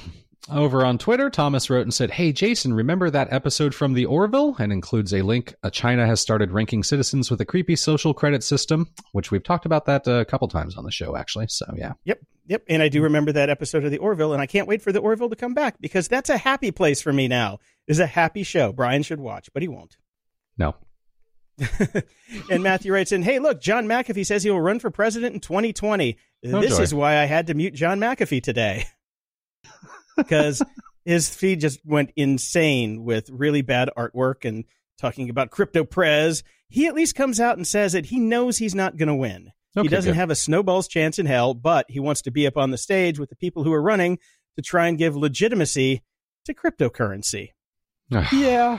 Over 0.50 0.84
on 0.84 0.98
Twitter, 0.98 1.30
Thomas 1.30 1.70
wrote 1.70 1.82
and 1.86 1.94
said, 1.94 2.10
Hey, 2.10 2.30
Jason, 2.30 2.74
remember 2.74 3.08
that 3.08 3.32
episode 3.32 3.74
from 3.74 3.94
the 3.94 4.04
Orville? 4.04 4.54
And 4.58 4.72
includes 4.72 5.14
a 5.14 5.22
link. 5.22 5.54
Uh, 5.62 5.70
China 5.70 6.06
has 6.06 6.20
started 6.20 6.52
ranking 6.52 6.82
citizens 6.82 7.30
with 7.30 7.40
a 7.40 7.46
creepy 7.46 7.76
social 7.76 8.12
credit 8.12 8.44
system, 8.44 8.90
which 9.12 9.30
we've 9.30 9.42
talked 9.42 9.64
about 9.64 9.86
that 9.86 10.06
a 10.06 10.26
couple 10.26 10.46
times 10.48 10.76
on 10.76 10.84
the 10.84 10.90
show, 10.90 11.16
actually. 11.16 11.46
So, 11.48 11.64
yeah. 11.74 11.94
Yep, 12.04 12.20
yep. 12.46 12.62
And 12.68 12.82
I 12.82 12.90
do 12.90 13.00
remember 13.00 13.32
that 13.32 13.48
episode 13.48 13.86
of 13.86 13.90
the 13.90 13.96
Orville, 13.96 14.34
and 14.34 14.42
I 14.42 14.46
can't 14.46 14.68
wait 14.68 14.82
for 14.82 14.92
the 14.92 15.00
Orville 15.00 15.30
to 15.30 15.36
come 15.36 15.54
back 15.54 15.76
because 15.80 16.08
that's 16.08 16.28
a 16.28 16.36
happy 16.36 16.70
place 16.70 17.00
for 17.00 17.12
me 17.12 17.26
now. 17.26 17.58
Is 17.86 17.98
a 17.98 18.06
happy 18.06 18.42
show. 18.42 18.70
Brian 18.70 19.02
should 19.02 19.20
watch, 19.20 19.48
but 19.54 19.62
he 19.62 19.68
won't. 19.68 19.96
No. 20.58 20.74
And 22.50 22.62
Matthew 22.62 22.92
writes 22.92 23.12
in, 23.12 23.22
"Hey, 23.22 23.38
look, 23.38 23.60
John 23.60 23.86
McAfee 23.86 24.26
says 24.26 24.42
he 24.42 24.50
will 24.50 24.60
run 24.60 24.80
for 24.80 24.90
president 24.90 25.34
in 25.34 25.40
2020. 25.40 26.16
Oh, 26.46 26.60
this 26.60 26.76
joy. 26.76 26.82
is 26.82 26.94
why 26.94 27.18
I 27.18 27.24
had 27.24 27.46
to 27.46 27.54
mute 27.54 27.74
John 27.74 28.00
McAfee 28.00 28.42
today 28.42 28.86
because 30.16 30.62
his 31.04 31.28
feed 31.34 31.60
just 31.60 31.80
went 31.84 32.12
insane 32.16 33.04
with 33.04 33.30
really 33.30 33.62
bad 33.62 33.90
artwork 33.96 34.44
and 34.44 34.64
talking 34.98 35.30
about 35.30 35.50
crypto 35.50 35.84
prez. 35.84 36.42
He 36.68 36.86
at 36.86 36.94
least 36.94 37.14
comes 37.14 37.40
out 37.40 37.56
and 37.56 37.66
says 37.66 37.92
that 37.92 38.06
he 38.06 38.18
knows 38.18 38.58
he's 38.58 38.74
not 38.74 38.96
going 38.96 39.08
to 39.08 39.14
win. 39.14 39.52
he 39.74 39.88
doesn't 39.88 40.12
good. 40.12 40.18
have 40.18 40.30
a 40.30 40.34
snowball's 40.34 40.88
chance 40.88 41.18
in 41.18 41.26
hell, 41.26 41.54
but 41.54 41.86
he 41.88 42.00
wants 42.00 42.22
to 42.22 42.30
be 42.30 42.46
up 42.46 42.56
on 42.56 42.70
the 42.70 42.78
stage 42.78 43.18
with 43.18 43.28
the 43.30 43.36
people 43.36 43.64
who 43.64 43.72
are 43.72 43.82
running 43.82 44.18
to 44.56 44.62
try 44.62 44.88
and 44.88 44.98
give 44.98 45.16
legitimacy 45.16 46.02
to 46.46 46.54
cryptocurrency. 46.54 47.50
Yeah. 48.32 48.78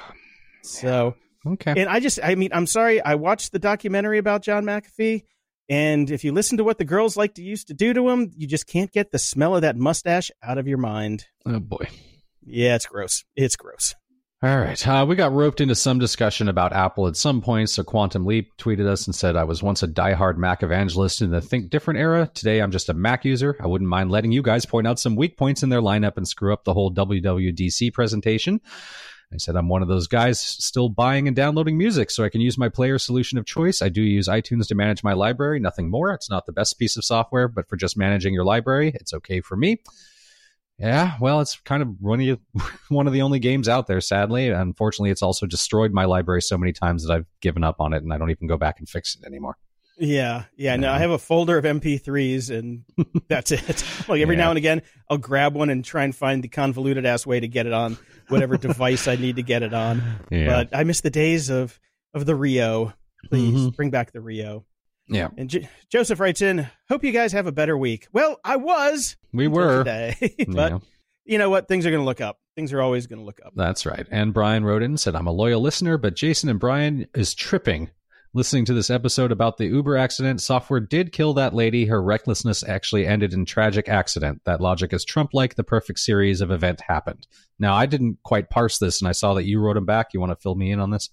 So 0.61 1.15
okay. 1.45 1.73
and 1.77 1.89
I 1.89 1.99
just, 1.99 2.19
I 2.23 2.35
mean, 2.35 2.49
I'm 2.53 2.67
sorry. 2.67 3.01
I 3.01 3.15
watched 3.15 3.51
the 3.51 3.59
documentary 3.59 4.17
about 4.17 4.41
John 4.43 4.63
McAfee, 4.65 5.23
and 5.69 6.11
if 6.11 6.23
you 6.23 6.31
listen 6.31 6.57
to 6.57 6.63
what 6.63 6.77
the 6.77 6.85
girls 6.85 7.17
like 7.17 7.35
to 7.35 7.43
used 7.43 7.67
to 7.67 7.73
do 7.73 7.93
to 7.93 8.09
him, 8.09 8.31
you 8.35 8.47
just 8.47 8.67
can't 8.67 8.91
get 8.91 9.11
the 9.11 9.19
smell 9.19 9.55
of 9.55 9.61
that 9.61 9.75
mustache 9.75 10.31
out 10.43 10.57
of 10.57 10.67
your 10.67 10.77
mind. 10.77 11.25
Oh, 11.45 11.59
boy. 11.59 11.87
Yeah, 12.45 12.75
it's 12.75 12.85
gross. 12.85 13.23
It's 13.35 13.55
gross. 13.55 13.95
All 14.43 14.59
right. 14.59 14.87
Uh, 14.87 15.05
we 15.07 15.15
got 15.15 15.33
roped 15.33 15.61
into 15.61 15.73
some 15.73 15.97
discussion 15.97 16.49
about 16.49 16.71
Apple 16.71 17.07
at 17.07 17.15
some 17.15 17.41
point. 17.41 17.69
So 17.69 17.83
Quantum 17.83 18.25
Leap 18.25 18.55
tweeted 18.57 18.85
us 18.85 19.07
and 19.07 19.15
said, 19.15 19.35
I 19.35 19.43
was 19.43 19.63
once 19.63 19.81
a 19.81 19.87
diehard 19.87 20.37
Mac 20.37 20.61
evangelist 20.61 21.21
in 21.21 21.31
the 21.31 21.41
Think 21.41 21.71
Different 21.71 21.99
era. 21.99 22.29
Today 22.31 22.59
I'm 22.59 22.69
just 22.69 22.89
a 22.89 22.93
Mac 22.93 23.25
user. 23.25 23.55
I 23.59 23.65
wouldn't 23.65 23.89
mind 23.89 24.11
letting 24.11 24.31
you 24.31 24.43
guys 24.43 24.65
point 24.65 24.85
out 24.85 24.99
some 24.99 25.15
weak 25.15 25.35
points 25.35 25.63
in 25.63 25.69
their 25.69 25.81
lineup 25.81 26.17
and 26.17 26.27
screw 26.27 26.53
up 26.53 26.63
the 26.63 26.73
whole 26.73 26.93
WWDC 26.93 27.91
presentation. 27.93 28.61
I 29.33 29.37
said, 29.37 29.55
I'm 29.55 29.69
one 29.69 29.81
of 29.81 29.87
those 29.87 30.07
guys 30.07 30.39
still 30.39 30.89
buying 30.89 31.27
and 31.27 31.35
downloading 31.35 31.77
music 31.77 32.11
so 32.11 32.23
I 32.23 32.29
can 32.29 32.41
use 32.41 32.57
my 32.57 32.69
player 32.69 32.97
solution 32.97 33.37
of 33.37 33.45
choice. 33.45 33.81
I 33.81 33.89
do 33.89 34.01
use 34.01 34.27
iTunes 34.27 34.67
to 34.67 34.75
manage 34.75 35.03
my 35.03 35.13
library, 35.13 35.59
nothing 35.59 35.89
more. 35.89 36.13
It's 36.13 36.29
not 36.29 36.45
the 36.45 36.51
best 36.51 36.77
piece 36.79 36.95
of 36.95 37.03
software, 37.03 37.47
but 37.47 37.67
for 37.67 37.75
just 37.75 37.97
managing 37.97 38.33
your 38.33 38.45
library, 38.45 38.91
it's 38.95 39.13
okay 39.13 39.41
for 39.41 39.55
me. 39.55 39.81
Yeah, 40.77 41.15
well, 41.21 41.39
it's 41.39 41.57
kind 41.61 41.81
of 41.81 42.01
one 42.01 42.19
of, 42.19 43.13
the, 43.13 43.21
only 43.21 43.39
games 43.39 43.69
out 43.69 43.87
there, 43.87 44.01
sadly. 44.01 44.49
Unfortunately, 44.49 45.09
it's 45.09 45.21
also 45.21 45.45
destroyed 45.45 45.93
my 45.93 46.05
library 46.05 46.41
so 46.41 46.57
many 46.57 46.73
times 46.73 47.05
that 47.05 47.13
I've 47.13 47.25
given 47.41 47.63
up 47.63 47.79
on 47.79 47.93
it 47.93 48.03
and 48.03 48.13
I 48.13 48.17
don't 48.17 48.31
even 48.31 48.47
go 48.47 48.57
back 48.57 48.79
and 48.79 48.87
fix 48.87 49.15
it 49.15 49.25
anymore. 49.25 49.57
Yeah, 49.97 50.43
yeah. 50.57 50.75
No, 50.75 50.91
I 50.91 50.97
have 50.99 51.11
a 51.11 51.17
folder 51.17 51.57
of 51.57 51.63
MP3s, 51.65 52.49
and 52.57 52.83
that's 53.29 53.51
it. 53.51 53.83
like 54.09 54.21
every 54.21 54.35
Yeah. 54.35 54.43
now 54.43 54.49
and 54.51 54.57
again, 54.57 54.81
I'll 55.09 55.17
grab 55.17 55.55
one 55.55 55.69
and 55.69 55.83
try 55.85 56.03
and 56.03 56.13
find 56.15 56.43
the 56.43 56.47
convoluted 56.49 57.05
ass 57.05 57.25
way 57.25 57.39
to 57.39 57.47
get 57.47 57.65
it 57.65 57.73
on 57.73 57.97
whatever 58.27 58.57
device 58.57 59.07
I 59.07 59.15
need 59.15 59.37
to 59.37 59.43
get 59.43 59.63
it 59.63 59.73
on. 59.73 60.01
Yeah. 60.31 60.47
But 60.47 60.75
I 60.77 60.83
miss 60.83 61.01
the 61.01 61.09
days 61.09 61.49
of 61.49 61.79
of 62.13 62.25
the 62.25 62.35
Rio. 62.35 62.93
Please 63.29 63.55
Mhm. 63.59 63.75
bring 63.75 63.89
back 63.89 64.11
the 64.11 64.21
Rio. 64.21 64.65
yeah, 65.07 65.29
And 65.37 65.49
J- 65.49 65.69
Joseph 65.91 66.19
writes 66.19 66.41
in, 66.41 66.67
"Hope 66.89 67.03
you 67.03 67.11
guys 67.11 67.31
have 67.33 67.45
a 67.47 67.51
better 67.51 67.77
week." 67.77 68.07
Well, 68.11 68.39
I 68.43 68.55
was 68.57 69.15
we 69.33 69.47
were. 69.47 69.79
today, 69.83 70.15
but 70.47 70.71
Yeah. 70.71 70.79
you 71.25 71.37
know 71.37 71.49
what? 71.49 71.67
Things 71.67 71.85
are 71.85 71.91
going 71.91 72.01
to 72.01 72.05
look 72.05 72.21
up. 72.21 72.39
Things 72.55 72.73
are 72.73 72.81
always 72.81 73.05
going 73.07 73.19
to 73.19 73.25
look 73.25 73.39
up. 73.45 73.53
That's 73.55 73.85
right. 73.85 74.07
And 74.11 74.33
Brian 74.33 74.63
wrote 74.65 74.81
in 74.81 74.91
and 74.91 74.99
said, 74.99 75.15
I'm 75.15 75.27
a 75.27 75.31
loyal 75.31 75.61
listener, 75.61 75.97
but 75.97 76.15
Jason 76.15 76.49
and 76.49 76.59
Brian 76.59 77.05
is 77.13 77.33
tripping. 77.35 77.89
Listening 78.35 78.65
to 78.65 78.73
this 78.73 78.89
episode 78.89 79.31
about 79.31 79.55
the 79.55 79.67
Uber 79.67 79.95
accident, 79.95 80.41
software 80.41 80.81
did 80.81 81.13
kill 81.13 81.35
that 81.35 81.53
lady. 81.53 81.85
Her 81.85 82.03
recklessness 82.03 82.65
actually 82.67 83.07
ended 83.07 83.33
in 83.33 83.45
tragic 83.45 83.87
accident. 83.87 84.41
That 84.43 84.59
logic 84.59 84.91
is 84.91 85.05
Trump 85.05 85.29
like. 85.33 85.55
The 85.55 85.63
perfect 85.63 85.99
series 85.99 86.41
of 86.41 86.51
event 86.51 86.81
happened. 86.81 87.27
Now, 87.59 87.75
I 87.75 87.85
didn't 87.85 88.17
quite 88.23 88.49
parse 88.49 88.77
this, 88.77 88.99
and 88.99 89.07
I 89.07 89.13
saw 89.13 89.35
that 89.35 89.45
you 89.45 89.61
wrote 89.61 89.77
him 89.77 89.85
back. 89.85 90.07
You 90.13 90.19
want 90.19 90.33
to 90.33 90.35
fill 90.35 90.55
me 90.55 90.69
in 90.69 90.81
on 90.81 90.91
this? 90.91 91.09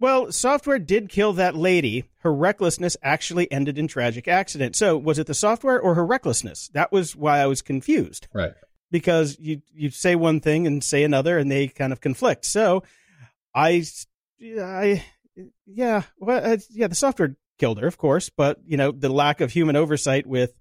Well, 0.00 0.30
software 0.30 0.78
did 0.78 1.08
kill 1.08 1.32
that 1.32 1.56
lady. 1.56 2.10
Her 2.18 2.34
recklessness 2.34 2.94
actually 3.02 3.50
ended 3.50 3.78
in 3.78 3.88
tragic 3.88 4.28
accident. 4.28 4.76
So, 4.76 4.98
was 4.98 5.18
it 5.18 5.26
the 5.26 5.32
software 5.32 5.80
or 5.80 5.94
her 5.94 6.04
recklessness? 6.04 6.68
That 6.74 6.92
was 6.92 7.16
why 7.16 7.38
I 7.38 7.46
was 7.46 7.62
confused. 7.62 8.28
Right. 8.34 8.52
Because 8.90 9.38
you 9.40 9.62
you 9.72 9.88
say 9.88 10.14
one 10.14 10.40
thing 10.40 10.66
and 10.66 10.84
say 10.84 11.04
another, 11.04 11.38
and 11.38 11.50
they 11.50 11.68
kind 11.68 11.94
of 11.94 12.02
conflict. 12.02 12.44
So, 12.44 12.82
I, 13.54 13.82
I, 14.42 15.02
yeah, 15.66 16.02
well, 16.18 16.54
uh, 16.54 16.58
yeah, 16.70 16.86
the 16.86 16.94
software 16.94 17.36
killed 17.58 17.80
her, 17.80 17.86
of 17.86 17.98
course, 17.98 18.30
but 18.30 18.58
you 18.66 18.76
know 18.76 18.92
the 18.92 19.08
lack 19.08 19.40
of 19.40 19.52
human 19.52 19.76
oversight 19.76 20.26
with 20.26 20.52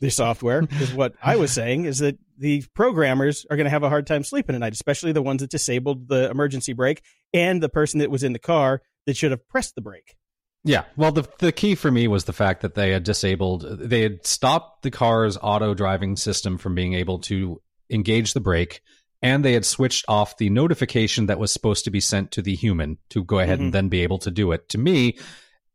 the 0.00 0.10
software 0.10 0.66
is 0.80 0.92
what 0.92 1.14
I 1.22 1.36
was 1.36 1.52
saying. 1.52 1.84
Is 1.84 1.98
that 1.98 2.18
the 2.38 2.64
programmers 2.74 3.46
are 3.50 3.56
going 3.56 3.64
to 3.64 3.70
have 3.70 3.82
a 3.82 3.88
hard 3.88 4.06
time 4.06 4.24
sleeping 4.24 4.54
at 4.54 4.60
night, 4.60 4.72
especially 4.72 5.12
the 5.12 5.22
ones 5.22 5.40
that 5.40 5.50
disabled 5.50 6.08
the 6.08 6.30
emergency 6.30 6.72
brake 6.72 7.02
and 7.32 7.62
the 7.62 7.68
person 7.68 8.00
that 8.00 8.10
was 8.10 8.22
in 8.22 8.32
the 8.32 8.38
car 8.38 8.82
that 9.06 9.16
should 9.16 9.30
have 9.30 9.46
pressed 9.48 9.74
the 9.74 9.80
brake. 9.80 10.16
Yeah. 10.64 10.84
Well, 10.96 11.12
the 11.12 11.28
the 11.38 11.52
key 11.52 11.74
for 11.74 11.90
me 11.90 12.08
was 12.08 12.24
the 12.24 12.32
fact 12.32 12.62
that 12.62 12.74
they 12.74 12.90
had 12.90 13.04
disabled, 13.04 13.62
they 13.78 14.02
had 14.02 14.26
stopped 14.26 14.82
the 14.82 14.90
car's 14.90 15.38
auto 15.40 15.74
driving 15.74 16.16
system 16.16 16.58
from 16.58 16.74
being 16.74 16.94
able 16.94 17.20
to 17.20 17.60
engage 17.90 18.34
the 18.34 18.40
brake, 18.40 18.80
and 19.22 19.44
they 19.44 19.52
had 19.52 19.64
switched 19.64 20.04
off 20.08 20.36
the 20.36 20.50
notification 20.50 21.26
that 21.26 21.38
was 21.38 21.50
supposed 21.52 21.84
to 21.84 21.90
be 21.90 22.00
sent 22.00 22.30
to 22.32 22.42
the 22.42 22.54
human 22.54 22.98
to 23.10 23.24
go 23.24 23.38
ahead 23.38 23.58
Mhm. 23.58 23.62
and 23.64 23.72
then 23.74 23.88
be 23.88 24.02
able 24.02 24.18
to 24.18 24.30
do 24.30 24.52
it. 24.52 24.68
To 24.70 24.78
me, 24.78 25.18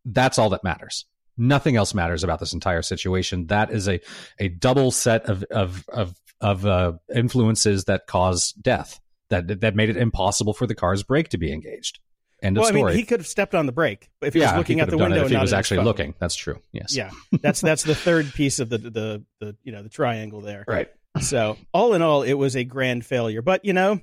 that's 0.05 0.37
all 0.39 0.49
that 0.49 0.63
matters. 0.63 1.05
Nothing 1.37 1.75
else 1.75 1.93
matters 1.93 2.23
about 2.23 2.39
this 2.39 2.53
entire 2.53 2.81
situation. 2.83 3.47
That 3.47 3.71
is 3.71 3.87
a 3.89 3.99
a 4.39 4.49
double 4.49 4.91
set 4.91 5.25
of 5.25 5.43
of 5.51 5.83
of 5.89 6.13
of 6.41 6.65
uh, 6.65 6.93
influences 7.13 7.85
that 7.85 8.05
cause 8.07 8.51
death. 8.53 8.99
That 9.29 9.61
that 9.61 9.75
made 9.75 9.89
it 9.89 9.97
impossible 9.97 10.53
for 10.53 10.67
the 10.67 10.75
car's 10.75 11.01
brake 11.03 11.29
to 11.29 11.37
be 11.37 11.51
engaged. 11.51 11.99
End 12.43 12.57
well, 12.57 12.65
of 12.65 12.75
I 12.75 12.77
story. 12.77 12.91
mean, 12.91 12.99
he 12.99 13.05
could 13.05 13.19
have 13.21 13.27
stepped 13.27 13.55
on 13.55 13.65
the 13.65 13.71
brake 13.71 14.11
if 14.21 14.33
he 14.33 14.41
yeah, 14.41 14.51
was 14.51 14.57
looking 14.57 14.77
he 14.77 14.81
out 14.83 14.89
the 14.89 14.97
window. 14.97 15.23
if 15.23 15.31
he 15.31 15.37
was 15.37 15.53
actually 15.53 15.81
looking. 15.83 16.13
That's 16.19 16.35
true. 16.35 16.59
Yes. 16.73 16.95
Yeah, 16.95 17.09
that's 17.41 17.61
that's 17.61 17.83
the 17.83 17.95
third 17.95 18.31
piece 18.33 18.59
of 18.59 18.69
the 18.69 18.77
the 18.77 19.23
the 19.39 19.55
you 19.63 19.71
know 19.71 19.81
the 19.81 19.89
triangle 19.89 20.41
there. 20.41 20.65
Right. 20.67 20.89
So 21.21 21.57
all 21.73 21.93
in 21.93 22.01
all, 22.01 22.23
it 22.23 22.33
was 22.33 22.55
a 22.55 22.63
grand 22.63 23.05
failure. 23.05 23.41
But 23.41 23.65
you 23.65 23.73
know, 23.73 24.01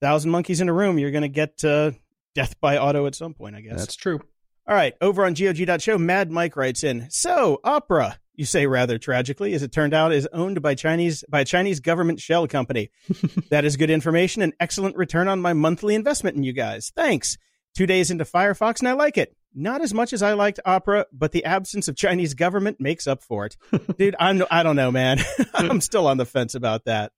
thousand 0.00 0.30
monkeys 0.30 0.60
in 0.60 0.68
a 0.68 0.72
room, 0.72 0.98
you're 0.98 1.10
going 1.10 1.22
to 1.22 1.28
get 1.28 1.64
uh, 1.64 1.92
death 2.34 2.60
by 2.60 2.78
auto 2.78 3.06
at 3.06 3.14
some 3.14 3.34
point, 3.34 3.56
I 3.56 3.60
guess. 3.60 3.78
That's 3.78 3.96
true. 3.96 4.20
All 4.66 4.74
right, 4.76 4.94
over 5.00 5.24
on 5.24 5.34
GOG.show, 5.34 5.98
Mad 5.98 6.30
Mike 6.30 6.54
writes 6.54 6.84
in, 6.84 7.10
so 7.10 7.60
Opera, 7.64 8.20
you 8.34 8.44
say 8.44 8.66
rather 8.66 8.98
tragically, 8.98 9.52
as 9.54 9.62
it 9.62 9.72
turned 9.72 9.94
out, 9.94 10.12
is 10.12 10.28
owned 10.32 10.62
by 10.62 10.74
Chinese 10.74 11.24
by 11.28 11.40
a 11.40 11.44
Chinese 11.44 11.80
government 11.80 12.20
shell 12.20 12.46
company. 12.46 12.90
that 13.50 13.64
is 13.64 13.76
good 13.76 13.90
information 13.90 14.42
and 14.42 14.52
excellent 14.60 14.96
return 14.96 15.28
on 15.28 15.40
my 15.40 15.54
monthly 15.54 15.94
investment 15.94 16.36
in 16.36 16.42
you 16.42 16.52
guys. 16.52 16.92
Thanks. 16.94 17.36
Two 17.74 17.86
days 17.86 18.10
into 18.10 18.24
Firefox 18.24 18.80
and 18.80 18.88
I 18.88 18.92
like 18.92 19.18
it. 19.18 19.34
Not 19.54 19.82
as 19.82 19.92
much 19.92 20.12
as 20.12 20.22
I 20.22 20.34
liked 20.34 20.60
Opera, 20.64 21.06
but 21.12 21.32
the 21.32 21.44
absence 21.44 21.88
of 21.88 21.96
Chinese 21.96 22.34
government 22.34 22.80
makes 22.80 23.06
up 23.06 23.22
for 23.22 23.46
it. 23.46 23.56
Dude, 23.98 24.14
I'm 24.18 24.42
I 24.50 24.62
don't 24.62 24.76
know, 24.76 24.92
man. 24.92 25.18
I'm 25.54 25.80
still 25.80 26.06
on 26.06 26.18
the 26.18 26.26
fence 26.26 26.54
about 26.54 26.84
that. 26.84 27.12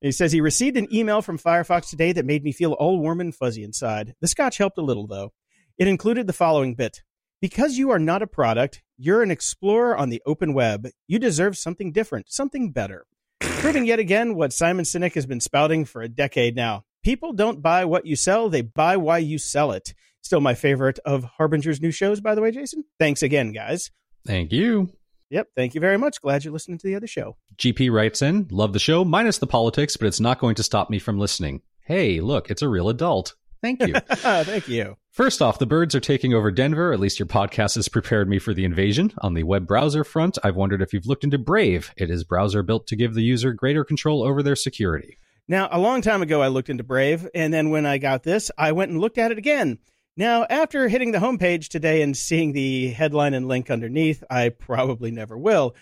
He 0.00 0.12
says 0.12 0.32
he 0.32 0.40
received 0.40 0.76
an 0.76 0.92
email 0.94 1.20
from 1.20 1.38
Firefox 1.38 1.90
today 1.90 2.12
that 2.12 2.24
made 2.24 2.44
me 2.44 2.52
feel 2.52 2.72
all 2.72 2.98
warm 2.98 3.20
and 3.20 3.34
fuzzy 3.34 3.62
inside. 3.62 4.14
The 4.20 4.28
scotch 4.28 4.58
helped 4.58 4.78
a 4.78 4.82
little 4.82 5.06
though. 5.06 5.32
It 5.76 5.88
included 5.88 6.26
the 6.26 6.32
following 6.32 6.74
bit. 6.74 7.02
Because 7.40 7.78
you 7.78 7.90
are 7.90 8.00
not 8.00 8.22
a 8.22 8.26
product, 8.26 8.82
you're 8.96 9.22
an 9.22 9.30
explorer 9.30 9.96
on 9.96 10.08
the 10.08 10.22
open 10.26 10.54
web. 10.54 10.88
You 11.06 11.20
deserve 11.20 11.56
something 11.56 11.92
different, 11.92 12.32
something 12.32 12.72
better. 12.72 13.06
Proving 13.38 13.84
yet 13.84 14.00
again 14.00 14.34
what 14.34 14.52
Simon 14.52 14.84
Sinek 14.84 15.14
has 15.14 15.26
been 15.26 15.40
spouting 15.40 15.84
for 15.84 16.02
a 16.02 16.08
decade 16.08 16.56
now. 16.56 16.84
People 17.04 17.32
don't 17.32 17.62
buy 17.62 17.84
what 17.84 18.06
you 18.06 18.16
sell, 18.16 18.48
they 18.48 18.62
buy 18.62 18.96
why 18.96 19.18
you 19.18 19.38
sell 19.38 19.70
it. 19.70 19.94
Still 20.22 20.40
my 20.40 20.54
favorite 20.54 20.98
of 21.04 21.24
Harbinger's 21.24 21.80
new 21.80 21.90
shows, 21.90 22.20
by 22.20 22.34
the 22.34 22.42
way, 22.42 22.50
Jason. 22.50 22.84
Thanks 22.98 23.22
again, 23.22 23.52
guys. 23.52 23.90
Thank 24.26 24.52
you. 24.52 24.90
Yep, 25.30 25.48
thank 25.56 25.74
you 25.74 25.80
very 25.80 25.98
much. 25.98 26.20
Glad 26.20 26.44
you're 26.44 26.52
listening 26.52 26.78
to 26.78 26.86
the 26.86 26.94
other 26.94 27.06
show. 27.06 27.36
GP 27.56 27.92
writes 27.92 28.22
in, 28.22 28.48
love 28.50 28.72
the 28.72 28.78
show, 28.78 29.04
minus 29.04 29.38
the 29.38 29.46
politics, 29.46 29.96
but 29.96 30.06
it's 30.06 30.20
not 30.20 30.38
going 30.38 30.54
to 30.54 30.62
stop 30.62 30.90
me 30.90 30.98
from 30.98 31.18
listening. 31.18 31.62
Hey, 31.80 32.20
look, 32.20 32.50
it's 32.50 32.62
a 32.62 32.68
real 32.68 32.88
adult. 32.88 33.34
Thank 33.60 33.82
you. 33.86 33.94
thank 34.10 34.68
you. 34.68 34.96
First 35.10 35.42
off, 35.42 35.58
the 35.58 35.66
birds 35.66 35.94
are 35.94 36.00
taking 36.00 36.32
over 36.32 36.50
Denver. 36.50 36.92
At 36.92 37.00
least 37.00 37.18
your 37.18 37.26
podcast 37.26 37.74
has 37.74 37.88
prepared 37.88 38.28
me 38.28 38.38
for 38.38 38.54
the 38.54 38.64
invasion. 38.64 39.12
On 39.18 39.34
the 39.34 39.42
web 39.42 39.66
browser 39.66 40.04
front, 40.04 40.38
I've 40.44 40.56
wondered 40.56 40.80
if 40.80 40.92
you've 40.92 41.06
looked 41.06 41.24
into 41.24 41.38
Brave. 41.38 41.92
It 41.96 42.08
is 42.10 42.24
browser 42.24 42.62
built 42.62 42.86
to 42.86 42.96
give 42.96 43.14
the 43.14 43.22
user 43.22 43.52
greater 43.52 43.84
control 43.84 44.22
over 44.22 44.42
their 44.42 44.56
security. 44.56 45.18
Now, 45.48 45.68
a 45.72 45.78
long 45.78 46.02
time 46.02 46.22
ago, 46.22 46.42
I 46.42 46.48
looked 46.48 46.68
into 46.68 46.84
Brave, 46.84 47.26
and 47.34 47.52
then 47.52 47.70
when 47.70 47.86
I 47.86 47.98
got 47.98 48.22
this, 48.22 48.50
I 48.56 48.72
went 48.72 48.90
and 48.90 49.00
looked 49.00 49.18
at 49.18 49.32
it 49.32 49.38
again. 49.38 49.78
Now, 50.18 50.46
after 50.50 50.88
hitting 50.88 51.12
the 51.12 51.20
homepage 51.20 51.68
today 51.68 52.02
and 52.02 52.16
seeing 52.16 52.52
the 52.52 52.88
headline 52.88 53.34
and 53.34 53.46
link 53.46 53.70
underneath, 53.70 54.24
I 54.28 54.48
probably 54.48 55.12
never 55.12 55.38
will. 55.38 55.76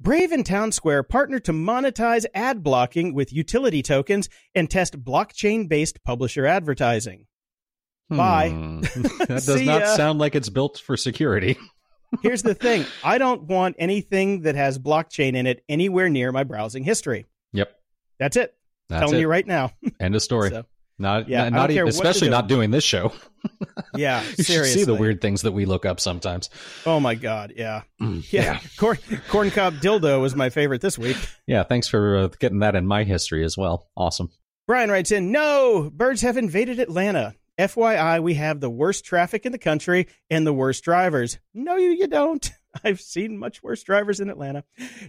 Brave 0.00 0.32
and 0.32 0.46
Townsquare 0.46 1.06
partner 1.06 1.38
to 1.40 1.52
monetize 1.52 2.24
ad 2.34 2.62
blocking 2.62 3.12
with 3.12 3.34
utility 3.34 3.82
tokens 3.82 4.30
and 4.54 4.70
test 4.70 5.04
blockchain 5.04 5.68
based 5.68 6.02
publisher 6.04 6.46
advertising. 6.46 7.26
Bye. 8.08 8.48
Hmm. 8.48 8.80
that 9.28 9.42
does 9.44 9.60
not 9.60 9.82
ya. 9.82 9.94
sound 9.94 10.18
like 10.18 10.34
it's 10.34 10.48
built 10.48 10.78
for 10.78 10.96
security. 10.96 11.58
Here's 12.22 12.42
the 12.42 12.54
thing 12.54 12.86
I 13.04 13.18
don't 13.18 13.42
want 13.42 13.76
anything 13.78 14.40
that 14.42 14.54
has 14.54 14.78
blockchain 14.78 15.36
in 15.36 15.46
it 15.46 15.62
anywhere 15.68 16.08
near 16.08 16.32
my 16.32 16.44
browsing 16.44 16.82
history. 16.82 17.26
Yep. 17.52 17.78
That's 18.18 18.38
it. 18.38 18.54
That's 18.88 19.00
Telling 19.00 19.16
it. 19.16 19.20
you 19.20 19.28
right 19.28 19.46
now. 19.46 19.72
End 20.00 20.14
of 20.14 20.22
story. 20.22 20.48
So, 20.50 20.64
not, 20.98 21.28
Yeah, 21.28 21.48
not, 21.48 21.70
even, 21.70 21.88
especially 21.88 22.28
not 22.30 22.48
doing. 22.48 22.70
this 22.70 22.84
show. 22.84 23.12
yeah, 23.96 24.22
You 24.24 24.28
should 24.36 24.46
seriously. 24.46 24.80
see 24.80 24.84
the 24.84 24.94
weird 24.94 25.20
things 25.20 25.42
that 25.42 25.52
we 25.52 25.64
look 25.66 25.84
up 25.86 26.00
sometimes. 26.00 26.50
Oh 26.84 27.00
my 27.00 27.14
god, 27.14 27.52
yeah. 27.56 27.82
Mm, 28.00 28.30
Yeah. 28.32 28.60
Corn, 28.76 28.98
corn 29.28 29.50
cob 29.50 29.74
dildo 29.74 30.20
was 30.20 30.34
my 30.34 30.50
favorite 30.50 30.80
this 30.80 30.98
week. 30.98 31.16
Yeah, 31.46 31.62
thanks 31.62 31.88
for 31.88 32.16
uh, 32.16 32.28
getting 32.40 32.60
that 32.60 32.74
in 32.74 32.86
my 32.86 33.04
history 33.04 33.44
as 33.44 33.56
well. 33.56 33.88
Awesome. 33.96 34.30
Brian 34.66 34.90
writes 34.90 35.12
in, 35.12 35.30
No, 35.30 35.90
birds 35.94 36.22
have 36.22 36.36
invaded 36.36 36.80
Atlanta. 36.80 37.34
FYI, 37.58 38.22
we 38.22 38.34
have 38.34 38.60
the 38.60 38.68
worst 38.68 39.04
traffic 39.06 39.46
in 39.46 39.52
the 39.52 39.58
country 39.58 40.08
and 40.28 40.46
the 40.46 40.52
worst 40.52 40.84
drivers. 40.84 41.38
No, 41.54 41.76
you, 41.76 41.90
you 41.90 42.06
don't. 42.06 42.50
I've 42.84 43.00
seen 43.00 43.38
much 43.38 43.62
worse 43.62 43.82
drivers 43.82 44.20
in 44.20 44.28
Atlanta. 44.28 44.64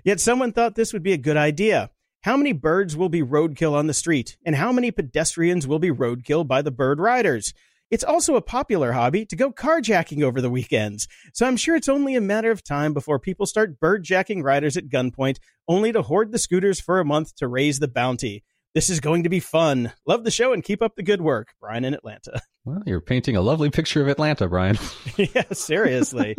Yet 0.05 0.21
someone 0.21 0.53
thought 0.53 0.75
this 0.75 0.93
would 0.93 1.03
be 1.03 1.11
a 1.11 1.17
good 1.17 1.35
idea. 1.35 1.89
How 2.27 2.35
many 2.35 2.51
birds 2.51 2.97
will 2.97 3.07
be 3.07 3.21
roadkill 3.21 3.71
on 3.71 3.87
the 3.87 3.93
street? 3.93 4.35
And 4.45 4.53
how 4.53 4.73
many 4.73 4.91
pedestrians 4.91 5.65
will 5.65 5.79
be 5.79 5.91
roadkill 5.91 6.45
by 6.45 6.61
the 6.61 6.71
bird 6.71 6.99
riders? 6.99 7.53
It's 7.89 8.03
also 8.03 8.35
a 8.35 8.41
popular 8.41 8.91
hobby 8.91 9.25
to 9.27 9.35
go 9.37 9.49
carjacking 9.49 10.21
over 10.23 10.41
the 10.41 10.49
weekends. 10.49 11.07
So 11.31 11.47
I'm 11.47 11.55
sure 11.55 11.77
it's 11.77 11.87
only 11.87 12.15
a 12.15 12.19
matter 12.19 12.51
of 12.51 12.65
time 12.65 12.93
before 12.93 13.17
people 13.17 13.45
start 13.45 13.79
birdjacking 13.79 14.43
riders 14.43 14.75
at 14.75 14.89
gunpoint, 14.89 15.37
only 15.69 15.93
to 15.93 16.01
hoard 16.01 16.33
the 16.33 16.37
scooters 16.37 16.81
for 16.81 16.99
a 16.99 17.05
month 17.05 17.33
to 17.37 17.47
raise 17.47 17.79
the 17.79 17.87
bounty. 17.87 18.43
This 18.75 18.89
is 18.89 18.99
going 18.99 19.23
to 19.23 19.29
be 19.29 19.39
fun. 19.39 19.93
Love 20.05 20.25
the 20.25 20.29
show 20.29 20.51
and 20.51 20.61
keep 20.61 20.81
up 20.81 20.97
the 20.97 21.03
good 21.03 21.21
work. 21.21 21.53
Brian 21.61 21.85
in 21.85 21.93
Atlanta. 21.93 22.41
Well, 22.67 22.83
you're 22.85 22.99
painting 22.99 23.37
a 23.37 23.41
lovely 23.41 23.69
picture 23.69 24.01
of 24.01 24.09
Atlanta, 24.09 24.45
Brian. 24.45 24.77
yeah, 25.15 25.43
seriously. 25.53 26.35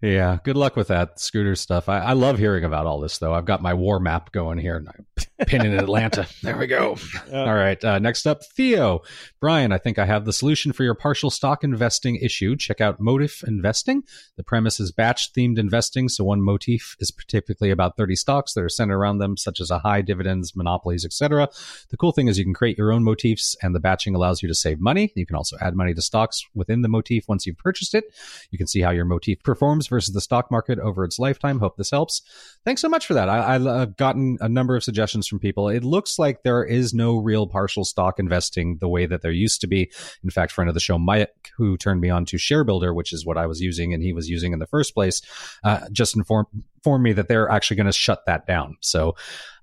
yeah, 0.00 0.38
good 0.42 0.56
luck 0.56 0.76
with 0.76 0.88
that 0.88 1.20
scooter 1.20 1.54
stuff. 1.54 1.90
I, 1.90 1.98
I 1.98 2.12
love 2.14 2.38
hearing 2.38 2.64
about 2.64 2.86
all 2.86 3.00
this, 3.00 3.18
though. 3.18 3.34
I've 3.34 3.44
got 3.44 3.60
my 3.60 3.74
war 3.74 4.00
map 4.00 4.32
going 4.32 4.56
here, 4.56 4.76
and 4.76 4.88
I'm 4.88 5.46
pinning 5.46 5.74
Atlanta. 5.74 6.26
There 6.42 6.56
we 6.56 6.68
go. 6.68 6.96
Uh, 7.32 7.38
All 7.38 7.54
right. 7.54 7.82
Uh, 7.82 7.98
next 7.98 8.24
up, 8.24 8.44
Theo. 8.44 9.02
Brian, 9.40 9.72
I 9.72 9.78
think 9.78 9.98
I 9.98 10.06
have 10.06 10.24
the 10.24 10.32
solution 10.32 10.72
for 10.72 10.84
your 10.84 10.94
partial 10.94 11.28
stock 11.28 11.64
investing 11.64 12.16
issue. 12.16 12.54
Check 12.54 12.80
out 12.80 13.00
Motif 13.00 13.42
Investing. 13.42 14.04
The 14.36 14.44
premise 14.44 14.78
is 14.78 14.92
batch 14.92 15.32
themed 15.32 15.58
investing. 15.58 16.08
So 16.08 16.22
one 16.22 16.40
motif 16.40 16.94
is 17.00 17.10
typically 17.26 17.70
about 17.70 17.96
30 17.96 18.14
stocks 18.14 18.54
that 18.54 18.62
are 18.62 18.68
centered 18.68 18.96
around 18.96 19.18
them, 19.18 19.36
such 19.36 19.60
as 19.60 19.72
a 19.72 19.80
high 19.80 20.02
dividends, 20.02 20.54
monopolies, 20.54 21.04
etc. 21.04 21.48
The 21.90 21.96
cool 21.96 22.12
thing 22.12 22.28
is 22.28 22.38
you 22.38 22.44
can 22.44 22.54
create 22.54 22.78
your 22.78 22.92
own 22.92 23.02
motifs 23.02 23.56
and 23.60 23.74
the 23.74 23.80
batching 23.80 24.14
allows 24.14 24.42
you 24.42 24.48
to 24.48 24.54
save 24.54 24.78
money. 24.78 25.12
You 25.16 25.25
can 25.26 25.36
also 25.36 25.56
add 25.60 25.74
money 25.74 25.94
to 25.94 26.02
stocks 26.02 26.44
within 26.54 26.82
the 26.82 26.88
motif 26.88 27.28
once 27.28 27.46
you've 27.46 27.58
purchased 27.58 27.94
it. 27.94 28.04
You 28.50 28.58
can 28.58 28.66
see 28.66 28.80
how 28.80 28.90
your 28.90 29.04
motif 29.04 29.42
performs 29.42 29.88
versus 29.88 30.14
the 30.14 30.20
stock 30.20 30.50
market 30.50 30.78
over 30.78 31.04
its 31.04 31.18
lifetime. 31.18 31.58
Hope 31.58 31.76
this 31.76 31.90
helps. 31.90 32.22
Thanks 32.64 32.80
so 32.80 32.88
much 32.88 33.06
for 33.06 33.14
that. 33.14 33.28
I, 33.28 33.54
I've 33.54 33.96
gotten 33.96 34.38
a 34.40 34.48
number 34.48 34.76
of 34.76 34.84
suggestions 34.84 35.26
from 35.26 35.38
people. 35.38 35.68
It 35.68 35.84
looks 35.84 36.18
like 36.18 36.42
there 36.42 36.64
is 36.64 36.94
no 36.94 37.18
real 37.18 37.46
partial 37.46 37.84
stock 37.84 38.18
investing 38.18 38.78
the 38.78 38.88
way 38.88 39.06
that 39.06 39.22
there 39.22 39.30
used 39.30 39.60
to 39.60 39.66
be. 39.66 39.90
In 40.22 40.30
fact, 40.30 40.52
friend 40.52 40.68
of 40.68 40.74
the 40.74 40.80
show, 40.80 40.98
Mike, 40.98 41.52
who 41.56 41.76
turned 41.76 42.00
me 42.00 42.10
on 42.10 42.24
to 42.26 42.36
ShareBuilder, 42.36 42.94
which 42.94 43.12
is 43.12 43.26
what 43.26 43.36
I 43.36 43.46
was 43.46 43.60
using 43.60 43.92
and 43.92 44.02
he 44.02 44.12
was 44.12 44.28
using 44.28 44.52
in 44.52 44.58
the 44.58 44.66
first 44.66 44.94
place, 44.94 45.22
uh, 45.64 45.88
just 45.92 46.16
informed, 46.16 46.46
informed 46.86 47.02
me 47.02 47.12
that 47.14 47.26
they're 47.26 47.50
actually 47.50 47.76
going 47.76 47.86
to 47.86 47.92
shut 47.92 48.24
that 48.26 48.46
down. 48.46 48.76
So 48.80 49.16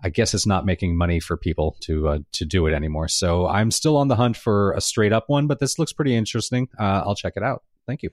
I 0.04 0.10
guess 0.10 0.34
it's 0.34 0.46
not 0.46 0.66
making 0.66 0.98
money 0.98 1.22
for 1.22 1.38
people 1.38 1.78
to 1.82 2.10
uh, 2.10 2.20
to 2.34 2.44
do 2.44 2.68
it 2.68 2.74
anymore. 2.74 3.08
So 3.08 3.48
I'm 3.48 3.72
still 3.72 3.96
on 3.96 4.10
the 4.10 4.18
hunt 4.18 4.36
for 4.36 4.74
a 4.74 4.82
straight 4.82 5.14
up 5.14 5.30
one, 5.30 5.48
but 5.48 5.60
this 5.60 5.80
looks 5.80 5.94
pretty 5.94 6.14
interesting. 6.16 6.68
Uh, 6.78 7.04
I'll 7.06 7.16
check 7.16 7.34
it 7.38 7.44
out. 7.44 7.64
Thank 7.88 8.04
you. 8.04 8.10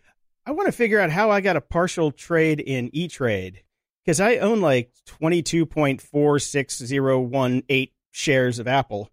I 0.47 0.53
want 0.53 0.67
to 0.67 0.73
figure 0.73 1.01
out 1.01 1.11
how 1.11 1.33
I 1.33 1.41
got 1.41 1.57
a 1.57 1.61
partial 1.61 2.13
trade 2.13 2.61
in 2.61 2.89
E 2.93 3.09
Trade 3.09 3.65
because 4.05 4.21
I 4.21 4.37
own 4.37 4.61
like 4.61 4.93
22.46018 5.21 7.91
shares 8.13 8.61
of 8.61 8.69
Apple. 8.69 9.11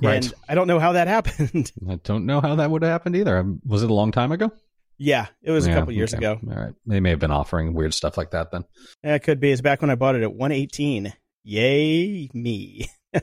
Right. 0.00 0.24
And 0.24 0.32
I 0.48 0.54
don't 0.54 0.68
know 0.68 0.78
how 0.78 0.92
that 0.92 1.08
happened. 1.16 1.72
I 1.88 1.96
don't 2.04 2.24
know 2.26 2.42
how 2.42 2.54
that 2.56 2.70
would 2.70 2.82
have 2.82 2.92
happened 2.92 3.16
either. 3.16 3.38
Um, 3.38 3.62
Was 3.66 3.82
it 3.82 3.90
a 3.90 3.94
long 3.94 4.12
time 4.12 4.30
ago? 4.30 4.52
Yeah, 4.98 5.26
it 5.42 5.50
was 5.50 5.66
a 5.66 5.72
couple 5.72 5.92
years 5.92 6.12
okay. 6.12 6.24
ago. 6.24 6.40
All 6.50 6.56
right. 6.56 6.74
They 6.86 7.00
may 7.00 7.10
have 7.10 7.20
been 7.20 7.30
offering 7.30 7.72
weird 7.72 7.94
stuff 7.94 8.16
like 8.16 8.32
that 8.32 8.50
then. 8.50 8.64
Yeah, 9.04 9.14
it 9.14 9.22
could 9.22 9.40
be. 9.40 9.52
It's 9.52 9.60
back 9.60 9.80
when 9.80 9.90
I 9.90 9.94
bought 9.94 10.16
it 10.16 10.22
at 10.22 10.34
118. 10.34 11.12
Yay, 11.44 12.28
me. 12.34 12.90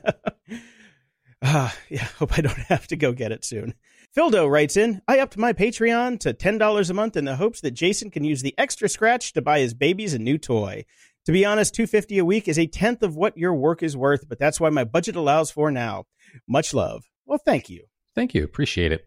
ah, 1.42 1.76
yeah, 1.90 2.04
hope 2.18 2.38
I 2.38 2.42
don't 2.42 2.58
have 2.58 2.88
to 2.88 2.96
go 2.96 3.12
get 3.12 3.32
it 3.32 3.44
soon. 3.44 3.74
Fildo 4.16 4.50
writes 4.50 4.78
in, 4.78 5.02
I 5.08 5.20
upped 5.20 5.38
my 5.38 5.52
Patreon 5.52 6.22
to 6.22 6.34
$10 6.34 6.90
a 6.90 6.94
month 6.94 7.18
in 7.18 7.26
the 7.26 7.36
hopes 7.36 7.60
that 7.62 7.72
Jason 7.72 8.10
can 8.10 8.24
use 8.24 8.42
the 8.42 8.58
extra 8.58 8.88
scratch 8.88 9.34
to 9.34 9.42
buy 9.42 9.60
his 9.60 9.74
babies 9.74 10.14
a 10.14 10.20
new 10.20 10.38
toy. 10.38 10.86
To 11.26 11.34
be 11.34 11.44
honest, 11.44 11.76
250 11.76 12.20
a 12.20 12.26
week 12.26 12.48
is 12.48 12.58
a 12.58 12.68
tenth 12.68 13.04
of 13.04 13.18
what 13.18 13.38
your 13.38 13.54
work 13.54 13.84
is 13.84 13.98
worth, 13.98 14.30
but 14.30 14.40
that's 14.40 14.60
why 14.60 14.70
my 14.70 14.86
budget 14.86 15.18
allows 15.18 15.52
for 15.52 15.70
now. 15.70 16.06
Much 16.48 16.74
love. 16.74 17.04
Well, 17.26 17.42
thank 17.44 17.70
you. 17.70 17.86
Thank 18.16 18.34
you. 18.34 18.44
Appreciate 18.44 18.94
it. 18.94 19.06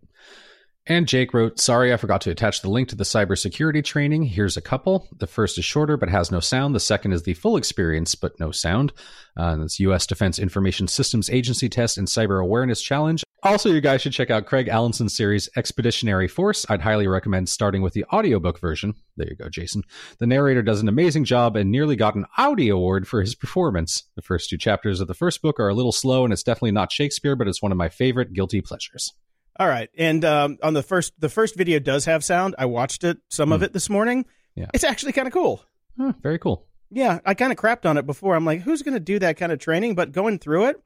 And 0.91 1.07
Jake 1.07 1.35
wrote, 1.35 1.61
Sorry, 1.61 1.93
I 1.93 1.99
forgot 1.99 2.23
to 2.23 2.31
attach 2.31 2.63
the 2.63 2.71
link 2.71 2.89
to 2.89 2.97
the 2.97 3.05
cybersecurity 3.05 3.85
training. 3.85 4.23
Here's 4.23 4.57
a 4.57 4.63
couple. 4.63 5.07
The 5.19 5.27
first 5.27 5.59
is 5.59 5.65
shorter 5.67 5.99
but 5.99 6.09
has 6.09 6.31
no 6.31 6.41
sound. 6.41 6.75
The 6.75 6.81
second 6.81 7.13
is 7.13 7.25
the 7.25 7.35
full 7.35 7.59
experience 7.59 8.15
but 8.15 8.41
no 8.41 8.53
sound. 8.53 8.95
Uh, 9.37 9.59
it's 9.61 9.79
U.S. 9.81 10.07
Defense 10.07 10.39
Information 10.39 10.89
Systems 10.89 11.29
Agency 11.29 11.69
Test 11.69 11.99
and 11.99 12.09
Cyber 12.09 12.43
Awareness 12.43 12.81
Challenge. 12.81 13.23
Also, 13.43 13.71
you 13.71 13.83
guys 13.83 14.01
should 14.01 14.15
check 14.15 14.31
out 14.31 14.47
Craig 14.47 14.69
Alanson's 14.69 15.15
series 15.15 15.49
Expeditionary 15.57 16.27
Force. 16.27 16.65
I'd 16.71 16.81
highly 16.81 17.07
recommend 17.07 17.51
starting 17.51 17.83
with 17.83 17.93
the 17.93 18.07
audiobook 18.07 18.59
version. 18.59 18.95
There 19.19 19.29
you 19.29 19.37
go, 19.37 19.51
Jason. 19.51 19.85
The 20.19 20.27
narrator 20.27 20.63
does 20.63 20.81
an 20.81 20.89
amazing 20.89 21.25
job 21.25 21.55
and 21.55 21.71
nearly 21.71 21.97
got 21.97 22.15
an 22.15 22.25
Audie 22.39 22.71
Award 22.71 23.07
for 23.07 23.21
his 23.21 23.35
performance. 23.35 24.05
The 24.17 24.23
first 24.23 24.49
two 24.49 24.57
chapters 24.57 25.01
of 25.03 25.07
the 25.07 25.15
first 25.15 25.43
book 25.43 25.61
are 25.61 25.69
a 25.69 25.75
little 25.75 25.93
slow, 25.93 26.25
and 26.25 26.33
it's 26.33 26.43
definitely 26.43 26.73
not 26.73 26.91
Shakespeare, 26.91 27.37
but 27.37 27.47
it's 27.47 27.63
one 27.63 27.73
of 27.73 27.79
my 27.79 27.91
favorite 27.91 28.33
guilty 28.33 28.63
pleasures. 28.63 29.13
All 29.59 29.67
right, 29.69 29.91
and 29.99 30.25
um, 30.25 30.59
on 30.63 30.73
the 30.75 30.83
first 30.83 31.13
the 31.19 31.29
first 31.29 31.57
video 31.57 31.79
does 31.81 32.05
have 32.05 32.25
sound. 32.25 32.55
I 32.59 32.67
watched 32.67 33.03
it, 33.05 33.19
some 33.29 33.53
of 33.53 33.61
Hmm. 33.61 33.65
it 33.65 33.73
this 33.73 33.91
morning. 33.91 34.25
Yeah. 34.55 34.67
it's 34.75 34.85
actually 34.85 35.13
kind 35.13 35.27
of 35.29 35.33
cool. 35.35 35.63
Oh, 36.01 36.15
very 36.23 36.39
cool. 36.39 36.67
Yeah, 36.91 37.19
I 37.27 37.35
kind 37.35 37.53
of 37.53 37.59
crapped 37.59 37.85
on 37.89 37.97
it 37.99 38.07
before. 38.07 38.35
I'm 38.35 38.45
like, 38.45 38.61
who's 38.63 38.83
going 38.83 38.95
to 38.95 39.01
do 39.01 39.19
that 39.19 39.37
kind 39.37 39.53
of 39.53 39.59
training? 39.59 39.95
But 39.95 40.11
going 40.13 40.39
through 40.39 40.67
it, 40.67 40.77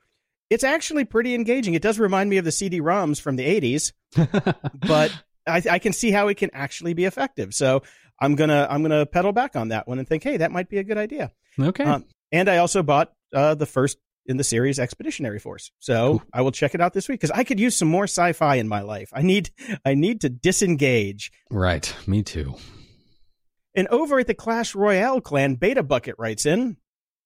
it's 0.50 0.64
actually 0.64 1.04
pretty 1.04 1.34
engaging. 1.34 1.74
It 1.74 1.82
does 1.82 1.98
remind 1.98 2.28
me 2.28 2.38
of 2.38 2.44
the 2.44 2.50
CD-ROMs 2.52 3.20
from 3.20 3.36
the 3.36 3.44
'80s, 3.60 3.92
but 4.86 5.12
I, 5.46 5.62
I 5.70 5.78
can 5.78 5.92
see 5.92 6.10
how 6.10 6.28
it 6.28 6.36
can 6.36 6.50
actually 6.52 6.94
be 6.94 7.04
effective. 7.04 7.54
So 7.54 7.82
I'm 8.20 8.34
gonna 8.36 8.66
I'm 8.70 8.82
gonna 8.82 9.06
pedal 9.06 9.32
back 9.32 9.54
on 9.56 9.68
that 9.68 9.86
one 9.86 9.98
and 9.98 10.08
think, 10.08 10.22
hey, 10.22 10.38
that 10.38 10.50
might 10.50 10.68
be 10.68 10.78
a 10.78 10.84
good 10.84 10.98
idea. 10.98 11.30
okay. 11.60 11.84
Um, 11.84 12.06
and 12.30 12.48
I 12.48 12.58
also 12.58 12.82
bought 12.82 13.12
uh, 13.34 13.54
the 13.54 13.66
first 13.66 13.98
in 14.26 14.36
the 14.36 14.44
series 14.44 14.78
Expeditionary 14.78 15.38
Force. 15.38 15.70
So. 15.78 16.22
I 16.32 16.42
will 16.42 16.52
check 16.52 16.74
it 16.74 16.80
out 16.80 16.92
this 16.92 17.08
week 17.08 17.20
because 17.20 17.36
I 17.36 17.44
could 17.44 17.60
use 17.60 17.76
some 17.76 17.88
more 17.88 18.04
sci-fi 18.04 18.56
in 18.56 18.68
my 18.68 18.80
life. 18.80 19.10
I 19.12 19.22
need 19.22 19.50
I 19.84 19.94
need 19.94 20.20
to 20.22 20.28
disengage. 20.28 21.32
right. 21.50 21.94
Me 22.06 22.22
too. 22.22 22.56
And 23.74 23.88
over 23.88 24.18
at 24.18 24.26
the 24.26 24.34
Clash 24.34 24.74
Royale 24.74 25.20
clan, 25.20 25.54
Beta 25.54 25.82
Bucket 25.82 26.14
writes 26.18 26.44
in, 26.44 26.76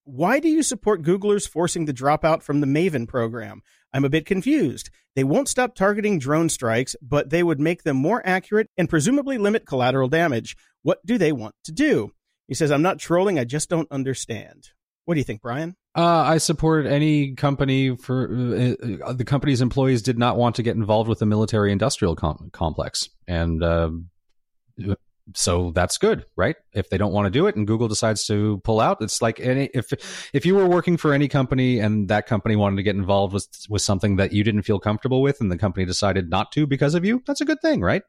Why 0.04 0.38
do 0.38 0.48
you 0.48 0.62
support 0.62 1.02
Googlers 1.02 1.48
forcing 1.48 1.86
the 1.86 1.94
dropout 1.94 2.42
from 2.42 2.60
the 2.60 2.66
Maven 2.66 3.08
program? 3.08 3.62
I'm 3.92 4.04
a 4.04 4.10
bit 4.10 4.26
confused. 4.26 4.90
They 5.16 5.24
won't 5.24 5.48
stop 5.48 5.74
targeting 5.74 6.18
drone 6.18 6.48
strikes, 6.48 6.94
but 7.00 7.30
they 7.30 7.42
would 7.42 7.58
make 7.58 7.82
them 7.82 7.96
more 7.96 8.22
accurate 8.24 8.68
and 8.76 8.88
presumably 8.88 9.38
limit 9.38 9.66
collateral 9.66 10.08
damage. 10.08 10.56
What 10.82 11.04
do 11.04 11.18
they 11.18 11.32
want 11.32 11.54
to 11.64 11.72
do? 11.72 12.12
He 12.46 12.54
says, 12.54 12.70
I'm 12.70 12.82
not 12.82 12.98
trolling, 12.98 13.38
I 13.38 13.44
just 13.44 13.68
don't 13.68 13.90
understand. 13.90 14.68
What 15.06 15.14
do 15.14 15.20
you 15.20 15.24
think, 15.24 15.40
Brian? 15.40 15.76
Uh, 15.96 16.04
I 16.04 16.38
support 16.38 16.84
any 16.84 17.34
company 17.36 17.96
for 17.96 18.24
uh, 18.24 19.12
the 19.12 19.24
company's 19.24 19.60
employees 19.60 20.02
did 20.02 20.18
not 20.18 20.36
want 20.36 20.56
to 20.56 20.62
get 20.62 20.76
involved 20.76 21.08
with 21.08 21.20
the 21.20 21.26
military 21.26 21.72
industrial 21.72 22.16
com- 22.16 22.50
complex, 22.52 23.08
and 23.26 23.62
uh, 23.62 23.90
so 25.34 25.70
that's 25.70 25.96
good, 25.96 26.26
right? 26.36 26.56
If 26.72 26.90
they 26.90 26.98
don't 26.98 27.12
want 27.12 27.26
to 27.26 27.30
do 27.30 27.46
it, 27.46 27.54
and 27.54 27.68
Google 27.68 27.86
decides 27.86 28.26
to 28.26 28.60
pull 28.64 28.80
out, 28.80 28.98
it's 29.00 29.22
like 29.22 29.38
any 29.38 29.70
if 29.72 29.92
if 30.34 30.44
you 30.44 30.56
were 30.56 30.68
working 30.68 30.96
for 30.96 31.14
any 31.14 31.28
company 31.28 31.78
and 31.78 32.08
that 32.08 32.26
company 32.26 32.56
wanted 32.56 32.76
to 32.76 32.82
get 32.82 32.96
involved 32.96 33.32
with 33.32 33.46
with 33.68 33.82
something 33.82 34.16
that 34.16 34.32
you 34.32 34.42
didn't 34.42 34.62
feel 34.62 34.80
comfortable 34.80 35.22
with, 35.22 35.40
and 35.40 35.52
the 35.52 35.58
company 35.58 35.86
decided 35.86 36.28
not 36.28 36.50
to 36.52 36.66
because 36.66 36.96
of 36.96 37.04
you, 37.04 37.22
that's 37.26 37.40
a 37.40 37.44
good 37.44 37.60
thing, 37.62 37.80
right? 37.80 38.02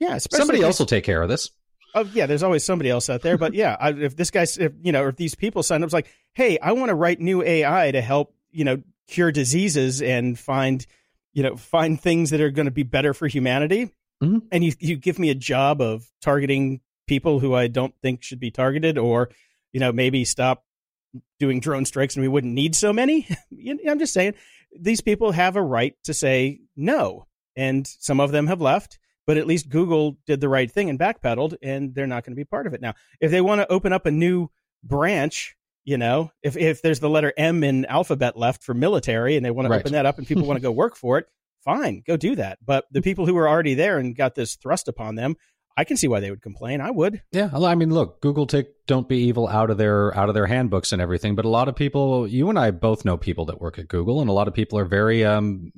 Yeah, 0.00 0.16
Somebody 0.18 0.62
else 0.62 0.78
will 0.78 0.86
take 0.86 1.04
care 1.04 1.22
of 1.22 1.28
this. 1.28 1.50
Oh 1.94 2.08
yeah, 2.12 2.26
there's 2.26 2.42
always 2.42 2.64
somebody 2.64 2.90
else 2.90 3.08
out 3.08 3.22
there. 3.22 3.38
But 3.38 3.54
yeah, 3.54 3.76
I, 3.80 3.90
if 3.90 4.16
this 4.16 4.30
guy, 4.30 4.42
if 4.42 4.72
you 4.82 4.92
know, 4.92 5.08
if 5.08 5.16
these 5.16 5.34
people 5.34 5.62
sign 5.62 5.82
up, 5.82 5.86
it's 5.86 5.94
like, 5.94 6.10
hey, 6.34 6.58
I 6.58 6.72
want 6.72 6.90
to 6.90 6.94
write 6.94 7.20
new 7.20 7.42
AI 7.42 7.90
to 7.90 8.00
help, 8.00 8.34
you 8.50 8.64
know, 8.64 8.82
cure 9.08 9.32
diseases 9.32 10.02
and 10.02 10.38
find, 10.38 10.84
you 11.32 11.42
know, 11.42 11.56
find 11.56 12.00
things 12.00 12.30
that 12.30 12.40
are 12.40 12.50
going 12.50 12.66
to 12.66 12.72
be 12.72 12.82
better 12.82 13.14
for 13.14 13.26
humanity. 13.26 13.90
Mhm. 14.22 14.42
And 14.52 14.64
you 14.64 14.72
you 14.80 14.96
give 14.96 15.18
me 15.18 15.30
a 15.30 15.34
job 15.34 15.80
of 15.80 16.06
targeting 16.20 16.80
people 17.06 17.40
who 17.40 17.54
I 17.54 17.68
don't 17.68 17.94
think 18.02 18.22
should 18.22 18.40
be 18.40 18.50
targeted, 18.50 18.98
or 18.98 19.30
you 19.72 19.80
know, 19.80 19.92
maybe 19.92 20.24
stop 20.24 20.64
doing 21.38 21.60
drone 21.60 21.84
strikes 21.84 22.16
and 22.16 22.22
we 22.22 22.28
wouldn't 22.28 22.52
need 22.52 22.74
so 22.74 22.92
many. 22.92 23.26
I'm 23.88 23.98
just 23.98 24.12
saying, 24.12 24.34
these 24.78 25.00
people 25.00 25.32
have 25.32 25.56
a 25.56 25.62
right 25.62 25.94
to 26.04 26.12
say 26.12 26.60
no, 26.76 27.26
and 27.56 27.86
some 27.86 28.20
of 28.20 28.30
them 28.30 28.46
have 28.48 28.60
left 28.60 28.98
but 29.28 29.36
at 29.36 29.46
least 29.46 29.68
Google 29.68 30.16
did 30.26 30.40
the 30.40 30.48
right 30.48 30.72
thing 30.72 30.88
and 30.88 30.98
backpedaled, 30.98 31.54
and 31.62 31.94
they're 31.94 32.06
not 32.06 32.24
going 32.24 32.32
to 32.32 32.40
be 32.40 32.46
part 32.46 32.66
of 32.66 32.72
it 32.72 32.80
now. 32.80 32.94
If 33.20 33.30
they 33.30 33.42
want 33.42 33.60
to 33.60 33.70
open 33.70 33.92
up 33.92 34.06
a 34.06 34.10
new 34.10 34.48
branch, 34.82 35.54
you 35.84 35.98
know, 35.98 36.30
if 36.42 36.56
if 36.56 36.80
there's 36.80 37.00
the 37.00 37.10
letter 37.10 37.34
M 37.36 37.62
in 37.62 37.84
alphabet 37.84 38.38
left 38.38 38.64
for 38.64 38.72
military, 38.72 39.36
and 39.36 39.44
they 39.44 39.50
want 39.50 39.68
to 39.68 39.74
open 39.74 39.92
that 39.92 40.06
up, 40.06 40.16
and 40.16 40.26
people 40.26 40.46
want 40.46 40.56
to 40.56 40.62
go 40.62 40.72
work 40.72 40.96
for 40.96 41.18
it, 41.18 41.26
fine, 41.62 42.02
go 42.06 42.16
do 42.16 42.36
that. 42.36 42.58
But 42.64 42.86
the 42.90 43.02
people 43.02 43.26
who 43.26 43.36
are 43.36 43.46
already 43.46 43.74
there 43.74 43.98
and 43.98 44.16
got 44.16 44.34
this 44.34 44.56
thrust 44.56 44.88
upon 44.88 45.16
them, 45.16 45.36
I 45.76 45.84
can 45.84 45.98
see 45.98 46.08
why 46.08 46.20
they 46.20 46.30
would 46.30 46.40
complain. 46.40 46.80
I 46.80 46.90
would. 46.90 47.20
Yeah, 47.30 47.50
I 47.52 47.74
mean, 47.74 47.92
look, 47.92 48.22
Google 48.22 48.46
take 48.46 48.68
"Don't 48.86 49.10
Be 49.10 49.18
Evil" 49.24 49.46
out 49.46 49.68
of 49.68 49.76
their 49.76 50.16
out 50.16 50.30
of 50.30 50.34
their 50.34 50.46
handbooks 50.46 50.90
and 50.90 51.02
everything, 51.02 51.34
but 51.34 51.44
a 51.44 51.50
lot 51.50 51.68
of 51.68 51.76
people, 51.76 52.26
you 52.26 52.48
and 52.48 52.58
I 52.58 52.70
both 52.70 53.04
know 53.04 53.18
people 53.18 53.44
that 53.44 53.60
work 53.60 53.78
at 53.78 53.88
Google, 53.88 54.22
and 54.22 54.30
a 54.30 54.32
lot 54.32 54.48
of 54.48 54.54
people 54.54 54.78
are 54.78 54.86
very 54.86 55.22
um, 55.22 55.70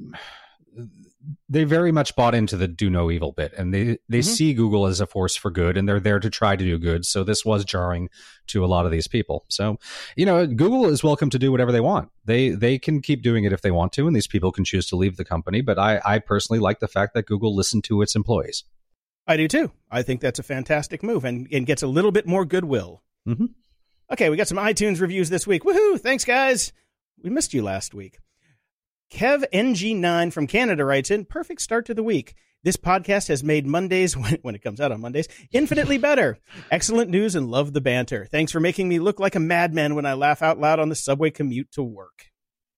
they 1.49 1.65
very 1.65 1.93
much 1.93 2.17
bought 2.17 2.35
into 2.35 2.57
the 2.57 2.67
"Do 2.69 2.89
No 2.89 3.11
Evil" 3.11 3.33
bit, 3.33 3.53
and 3.57 3.75
they 3.75 3.99
they 4.09 4.21
Mhm. 4.21 4.25
see 4.25 4.55
Google 4.55 4.87
as 4.87 5.01
a 5.01 5.07
force 5.07 5.37
for 5.37 5.51
good, 5.51 5.77
and 5.77 5.89
they're 5.89 6.01
there 6.01 6.19
to 6.21 6.31
try 6.31 6.57
to 6.57 6.65
do 6.65 6.79
good. 6.79 7.05
So 7.05 7.25
this 7.25 7.45
was 7.45 7.65
jarring 7.65 8.09
to 8.49 8.65
a 8.65 8.67
lot 8.67 8.87
of 8.87 8.91
these 8.93 9.07
people. 9.07 9.45
So 9.49 9.79
you 10.17 10.25
know, 10.25 10.47
Google 10.47 10.87
is 10.87 11.03
welcome 11.05 11.29
to 11.31 11.39
do 11.39 11.51
whatever 11.53 11.73
they 11.73 11.81
want. 11.81 12.11
They 12.25 12.51
they 12.51 12.79
can 12.79 13.03
keep 13.03 13.23
doing 13.23 13.45
it 13.45 13.53
if 13.53 13.61
they 13.61 13.71
want 13.71 13.93
to, 13.95 14.07
and 14.07 14.17
these 14.17 14.27
people 14.27 14.51
can 14.53 14.65
choose 14.65 14.87
to 14.89 14.97
leave 14.97 15.17
the 15.17 15.25
company. 15.25 15.61
But 15.61 15.79
I 15.79 16.01
I 16.05 16.19
personally 16.21 16.61
like 16.61 16.81
the 16.81 16.89
fact 16.89 17.13
that 17.15 17.27
Google 17.27 17.55
listened 17.55 17.85
to 17.85 18.01
its 18.03 18.15
employees. 18.17 18.65
I 19.27 19.37
do 19.37 19.47
too. 19.47 19.71
I 19.91 20.03
think 20.03 20.21
that's 20.21 20.39
a 20.39 20.43
fantastic 20.43 21.03
move 21.03 21.25
and, 21.25 21.47
and 21.53 21.67
gets 21.67 21.83
a 21.83 21.87
little 21.87 22.11
bit 22.11 22.27
more 22.27 22.45
goodwill. 22.45 23.03
Mhm. 23.29 23.51
Okay, 24.11 24.29
we 24.31 24.37
got 24.37 24.49
some 24.49 24.59
iTunes 24.59 25.01
reviews 25.01 25.29
this 25.29 25.47
week. 25.47 25.63
Woohoo! 25.63 26.01
Thanks, 26.01 26.25
guys. 26.25 26.73
We 27.23 27.31
missed 27.31 27.55
you 27.55 27.63
last 27.63 27.95
week. 27.95 28.19
Kev 29.11 29.45
NG9 29.53 30.33
from 30.33 30.47
Canada 30.47 30.85
writes 30.85 31.11
in 31.11 31.25
Perfect 31.25 31.61
start 31.61 31.87
to 31.87 31.95
the 31.95 32.03
week. 32.03 32.37
This 32.63 32.77
podcast 32.77 33.27
has 33.29 33.43
made 33.43 33.67
Mondays, 33.67 34.17
when, 34.43 34.55
it 34.55 34.63
comes 34.63 34.81
out 34.81 34.93
on 34.93 35.01
Mondays, 35.01 35.27
infinitely 35.53 35.99
better. 35.99 36.39
Excellent 36.71 37.11
news 37.11 37.35
and 37.35 37.51
love 37.51 37.73
the 37.73 37.81
banter. 37.81 38.29
Thanks 38.31 38.53
for 38.53 38.61
making 38.61 38.89
me 38.89 39.01
look 39.01 39.19
like 39.19 39.35
a 39.35 39.41
madman 39.41 39.97
when 39.97 40.07
I 40.07 40.15
laugh 40.15 40.43
out 40.43 40.61
loud 40.61 40.79
on 40.79 40.91
the 40.91 40.95
subway 40.95 41.31
commute 41.31 41.73
to 41.73 41.83
work. 41.83 42.27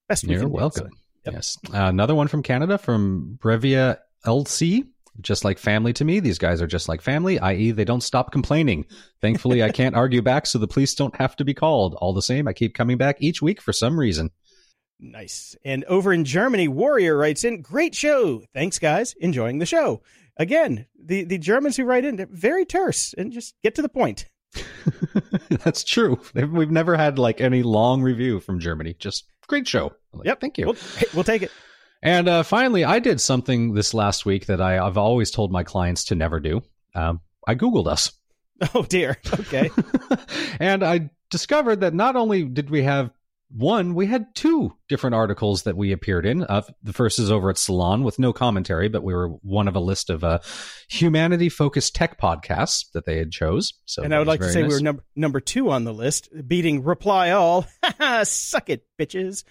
Best 0.09 0.25
You're 0.25 0.49
welcome. 0.49 0.91
Yep. 1.27 1.35
Yes. 1.35 1.59
Uh, 1.69 1.85
another 1.85 2.15
one 2.15 2.29
from 2.29 2.43
Canada 2.43 2.79
from 2.79 3.39
Brevia 3.41 3.99
LC. 4.27 4.87
Just 5.21 5.45
like 5.45 5.59
family 5.59 5.93
to 5.93 6.05
me. 6.07 6.21
These 6.21 6.39
guys 6.39 6.63
are 6.63 6.67
just 6.67 6.89
like 6.89 7.03
family, 7.03 7.39
i.e., 7.39 7.73
they 7.73 7.85
don't 7.85 8.01
stop 8.01 8.33
complaining. 8.33 8.87
Thankfully, 9.21 9.63
I 9.63 9.69
can't 9.69 9.95
argue 9.95 10.23
back, 10.23 10.47
so 10.47 10.59
the 10.59 10.67
police 10.67 10.95
don't 10.95 11.15
have 11.17 11.37
to 11.37 11.45
be 11.45 11.53
called. 11.53 11.95
All 11.97 12.15
the 12.15 12.23
same, 12.23 12.49
I 12.49 12.55
keep 12.55 12.75
coming 12.75 12.97
back 12.97 13.19
each 13.21 13.43
week 13.43 13.61
for 13.61 13.75
some 13.75 14.01
reason. 14.01 14.31
Nice. 15.03 15.57
And 15.65 15.85
over 15.85 16.13
in 16.13 16.25
Germany, 16.25 16.69
Warrior 16.69 17.17
writes 17.17 17.43
in, 17.43 17.61
great 17.61 17.93
show. 17.95 18.45
Thanks, 18.55 18.79
guys. 18.79 19.15
Enjoying 19.15 19.59
the 19.59 19.67
show. 19.67 20.01
Again, 20.37 20.87
the, 20.99 21.25
the 21.25 21.39
Germans 21.39 21.77
who 21.77 21.85
write 21.85 22.05
in, 22.05 22.17
they're 22.17 22.29
very 22.31 22.65
terse 22.65 23.13
and 23.19 23.33
just 23.33 23.55
get 23.65 23.75
to 23.75 23.83
the 23.83 23.89
point. 23.89 24.27
That's 25.65 25.83
true. 25.83 26.21
We've 26.35 26.71
never 26.71 26.97
had 26.97 27.19
like 27.19 27.41
any 27.41 27.65
long 27.65 28.01
review 28.03 28.39
from 28.39 28.61
Germany. 28.61 28.95
Just 28.97 29.25
great 29.49 29.67
show. 29.67 29.93
Like, 30.13 30.27
Yep. 30.27 30.41
Thank 30.41 30.59
you. 30.59 30.67
We'll, 30.67 30.75
hey, 30.75 31.07
we'll 31.15 31.25
take 31.25 31.43
it. 31.43 31.51
And 32.01 32.29
uh, 32.29 32.43
finally, 32.45 32.85
I 32.85 33.01
did 33.01 33.21
something 33.21 33.75
this 33.75 33.95
last 33.95 34.25
week 34.25 34.47
that 34.47 34.61
I, 34.61 34.79
I've 34.79 34.99
always 34.99 35.31
told 35.33 35.51
my 35.51 35.65
clients 35.65 36.05
to 36.05 36.15
never 36.15 36.39
do. 36.39 36.63
Um, 36.95 37.21
I 37.47 37.55
Googled 37.55 37.89
us. 37.89 38.13
Oh, 38.77 38.85
dear. 38.85 39.19
Okay. 39.41 39.71
and 40.61 40.85
I 40.85 41.11
discovered 41.31 41.81
that 41.81 41.95
not 41.95 42.15
only 42.15 42.45
did 42.45 42.71
we 42.71 42.85
have 42.85 43.11
one, 43.55 43.95
we 43.95 44.07
had 44.07 44.35
two 44.35 44.75
different 44.89 45.15
articles 45.15 45.63
that 45.65 45.77
we 45.77 45.93
appeared 45.93 46.25
in. 46.27 46.43
Uh, 46.45 46.63
the 46.83 46.93
first 46.93 47.19
is 47.19 47.31
over 47.31 47.51
at 47.51 47.59
Salon 47.59 48.03
with 48.05 48.19
no 48.19 48.33
commentary, 48.33 48.89
but 48.89 49.03
we 49.03 49.15
were 49.15 49.29
one 49.43 49.69
of 49.69 49.77
a 49.77 49.81
list 49.81 50.11
of 50.11 50.25
uh, 50.25 50.39
humanity-focused 50.89 51.95
tech 51.95 52.19
podcasts 52.21 52.91
that 52.93 53.05
they 53.07 53.19
had 53.19 53.31
chose. 53.31 53.75
So 53.85 54.03
and 54.03 54.15
I 54.15 54.19
would 54.19 54.29
like 54.29 54.41
to 54.41 54.51
say 54.51 54.63
nice. 54.63 54.69
we 54.71 54.75
were 54.77 54.81
number 54.83 55.05
number 55.17 55.41
two 55.41 55.71
on 55.71 55.85
the 55.85 55.93
list, 55.95 56.29
beating 56.47 56.83
Reply 56.85 57.31
All. 57.31 57.67
Suck 58.25 58.71
it, 58.71 58.87
bitches. 58.99 59.45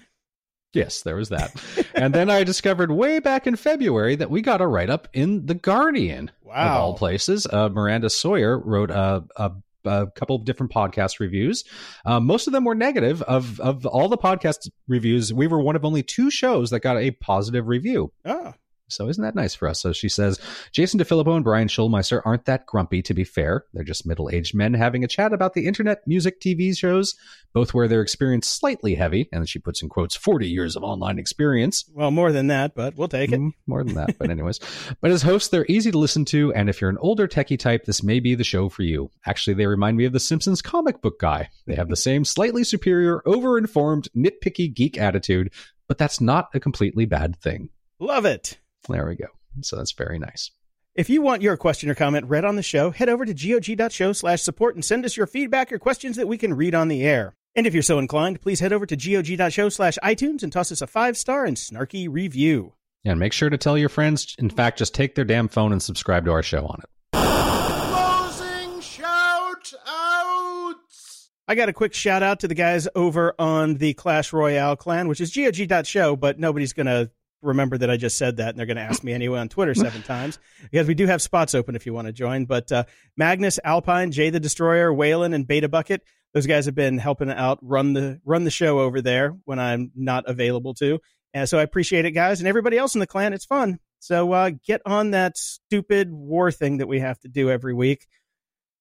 Yes, 0.73 1.01
there 1.01 1.17
was 1.17 1.29
that. 1.29 1.53
and 1.95 2.13
then 2.15 2.29
I 2.29 2.45
discovered 2.45 2.91
way 2.91 3.19
back 3.19 3.45
in 3.45 3.57
February 3.57 4.15
that 4.15 4.29
we 4.31 4.41
got 4.41 4.61
a 4.61 4.67
write 4.67 4.89
up 4.89 5.09
in 5.11 5.45
The 5.45 5.53
Guardian, 5.55 6.29
of 6.29 6.47
Wow. 6.47 6.77
all 6.79 6.93
places. 6.97 7.45
Uh, 7.45 7.67
Miranda 7.69 8.09
Sawyer 8.09 8.57
wrote 8.57 8.89
a, 8.89 9.23
a, 9.35 9.51
a 9.85 10.07
couple 10.15 10.35
of 10.35 10.45
different 10.45 10.71
podcast 10.71 11.19
reviews. 11.19 11.63
Uh, 12.05 12.19
most 12.19 12.47
of 12.47 12.53
them 12.53 12.65
were 12.65 12.75
negative. 12.75 13.21
Of, 13.23 13.59
of 13.59 13.85
all 13.85 14.09
the 14.09 14.17
podcast 14.17 14.69
reviews, 14.87 15.33
we 15.33 15.47
were 15.47 15.61
one 15.61 15.75
of 15.75 15.85
only 15.85 16.03
two 16.03 16.29
shows 16.31 16.69
that 16.69 16.79
got 16.81 16.97
a 16.97 17.11
positive 17.11 17.67
review. 17.67 18.11
Oh, 18.25 18.53
So 18.91 19.07
isn't 19.09 19.23
that 19.23 19.35
nice 19.35 19.55
for 19.55 19.67
us? 19.67 19.79
So 19.79 19.93
she 19.93 20.09
says, 20.09 20.39
Jason 20.71 20.99
DeFilippo 20.99 21.35
and 21.35 21.43
Brian 21.43 21.67
Schulmeister 21.67 22.21
aren't 22.25 22.45
that 22.45 22.65
grumpy, 22.65 23.01
to 23.03 23.13
be 23.13 23.23
fair. 23.23 23.65
They're 23.73 23.83
just 23.83 24.05
middle 24.05 24.29
aged 24.29 24.55
men 24.55 24.73
having 24.73 25.03
a 25.03 25.07
chat 25.07 25.33
about 25.33 25.53
the 25.53 25.67
internet, 25.67 26.05
music, 26.05 26.39
TV 26.39 26.77
shows, 26.77 27.15
both 27.53 27.73
where 27.73 27.87
their 27.87 28.01
experience 28.01 28.47
slightly 28.47 28.95
heavy, 28.95 29.27
and 29.31 29.47
she 29.47 29.59
puts 29.59 29.81
in 29.81 29.89
quotes 29.89 30.15
40 30.15 30.47
years 30.47 30.75
of 30.75 30.83
online 30.83 31.19
experience. 31.19 31.85
Well, 31.93 32.11
more 32.11 32.31
than 32.31 32.47
that, 32.47 32.75
but 32.75 32.95
we'll 32.95 33.07
take 33.07 33.31
it. 33.31 33.39
Mm, 33.39 33.51
more 33.67 33.83
than 33.83 33.95
that, 33.95 34.17
but 34.17 34.29
anyways. 34.29 34.59
but 35.01 35.11
as 35.11 35.21
hosts, 35.21 35.49
they're 35.49 35.65
easy 35.67 35.91
to 35.91 35.97
listen 35.97 36.25
to, 36.25 36.53
and 36.53 36.69
if 36.69 36.81
you're 36.81 36.89
an 36.89 36.97
older 36.99 37.27
techie 37.27 37.59
type, 37.59 37.85
this 37.85 38.03
may 38.03 38.19
be 38.19 38.35
the 38.35 38.43
show 38.43 38.69
for 38.69 38.83
you. 38.83 39.09
Actually, 39.25 39.55
they 39.55 39.67
remind 39.67 39.97
me 39.97 40.05
of 40.05 40.13
the 40.13 40.19
Simpsons 40.19 40.61
comic 40.61 41.01
book 41.01 41.19
guy. 41.19 41.49
They 41.67 41.75
have 41.75 41.89
the 41.89 41.95
same 41.95 42.25
slightly 42.25 42.63
superior, 42.63 43.21
over-informed, 43.25 44.07
nitpicky 44.15 44.73
geek 44.73 44.97
attitude, 44.97 45.51
but 45.87 45.97
that's 45.97 46.21
not 46.21 46.49
a 46.53 46.59
completely 46.59 47.05
bad 47.05 47.35
thing. 47.41 47.69
Love 47.99 48.25
it. 48.25 48.57
There 48.89 49.07
we 49.07 49.15
go. 49.15 49.27
So 49.61 49.75
that's 49.75 49.91
very 49.91 50.19
nice. 50.19 50.51
If 50.93 51.09
you 51.09 51.21
want 51.21 51.41
your 51.41 51.55
question 51.55 51.89
or 51.89 51.95
comment 51.95 52.27
read 52.27 52.43
on 52.43 52.57
the 52.57 52.63
show, 52.63 52.91
head 52.91 53.07
over 53.07 53.25
to 53.25 53.33
gog.show 53.33 54.11
slash 54.11 54.41
support 54.41 54.75
and 54.75 54.83
send 54.83 55.05
us 55.05 55.15
your 55.15 55.27
feedback 55.27 55.71
or 55.71 55.79
questions 55.79 56.17
that 56.17 56.27
we 56.27 56.37
can 56.37 56.53
read 56.53 56.75
on 56.75 56.89
the 56.89 57.03
air. 57.03 57.33
And 57.55 57.65
if 57.65 57.73
you're 57.73 57.81
so 57.83 57.97
inclined, 57.97 58.41
please 58.41 58.59
head 58.59 58.73
over 58.73 58.85
to 58.85 58.95
gog.show 58.97 59.69
slash 59.69 59.97
iTunes 60.03 60.43
and 60.43 60.51
toss 60.51 60.71
us 60.71 60.81
a 60.81 60.87
five 60.87 61.17
star 61.17 61.45
and 61.45 61.55
snarky 61.55 62.07
review. 62.09 62.73
And 63.05 63.19
make 63.19 63.33
sure 63.33 63.49
to 63.49 63.57
tell 63.57 63.77
your 63.77 63.89
friends. 63.89 64.35
In 64.37 64.49
fact, 64.49 64.77
just 64.77 64.93
take 64.93 65.15
their 65.15 65.25
damn 65.25 65.47
phone 65.47 65.71
and 65.71 65.81
subscribe 65.81 66.25
to 66.25 66.31
our 66.31 66.43
show 66.43 66.65
on 66.65 66.81
it. 66.83 66.89
Closing 67.13 68.81
shout 68.81 69.73
outs. 69.87 71.29
I 71.47 71.55
got 71.55 71.69
a 71.69 71.73
quick 71.73 71.93
shout 71.93 72.21
out 72.21 72.41
to 72.41 72.47
the 72.47 72.55
guys 72.55 72.87
over 72.95 73.33
on 73.39 73.75
the 73.75 73.93
Clash 73.93 74.33
Royale 74.33 74.75
clan, 74.75 75.07
which 75.07 75.21
is 75.21 75.33
gog.show, 75.33 76.15
but 76.17 76.37
nobody's 76.37 76.73
going 76.73 76.85
to 76.87 77.11
remember 77.41 77.77
that 77.77 77.89
I 77.89 77.97
just 77.97 78.17
said 78.17 78.37
that, 78.37 78.49
and 78.49 78.59
they're 78.59 78.65
going 78.65 78.77
to 78.77 78.83
ask 78.83 79.03
me 79.03 79.13
anyway 79.13 79.39
on 79.39 79.49
Twitter 79.49 79.73
seven 79.73 80.01
times 80.03 80.39
because 80.71 80.87
we 80.87 80.93
do 80.93 81.07
have 81.07 81.21
spots 81.21 81.55
open 81.55 81.75
if 81.75 81.85
you 81.85 81.93
want 81.93 82.07
to 82.07 82.13
join. 82.13 82.45
But 82.45 82.71
uh, 82.71 82.83
Magnus, 83.17 83.59
Alpine, 83.63 84.11
Jay 84.11 84.29
the 84.29 84.39
Destroyer, 84.39 84.93
Whalen, 84.93 85.33
and 85.33 85.47
Beta 85.47 85.69
Bucket, 85.69 86.03
those 86.33 86.47
guys 86.47 86.65
have 86.65 86.75
been 86.75 86.97
helping 86.97 87.29
out 87.29 87.59
run 87.61 87.93
the 87.93 88.21
run 88.25 88.43
the 88.43 88.51
show 88.51 88.79
over 88.79 89.01
there 89.01 89.35
when 89.45 89.59
I'm 89.59 89.91
not 89.95 90.25
available 90.27 90.73
to. 90.75 90.99
And 91.33 91.47
so 91.47 91.59
I 91.59 91.63
appreciate 91.63 92.05
it, 92.05 92.11
guys, 92.11 92.39
and 92.39 92.47
everybody 92.47 92.77
else 92.77 92.95
in 92.95 92.99
the 92.99 93.07
clan. 93.07 93.33
It's 93.33 93.45
fun. 93.45 93.79
So 93.99 94.31
uh, 94.33 94.51
get 94.65 94.81
on 94.85 95.11
that 95.11 95.37
stupid 95.37 96.11
war 96.11 96.51
thing 96.51 96.77
that 96.77 96.87
we 96.87 96.99
have 96.99 97.19
to 97.19 97.27
do 97.27 97.49
every 97.49 97.73
week. 97.73 98.07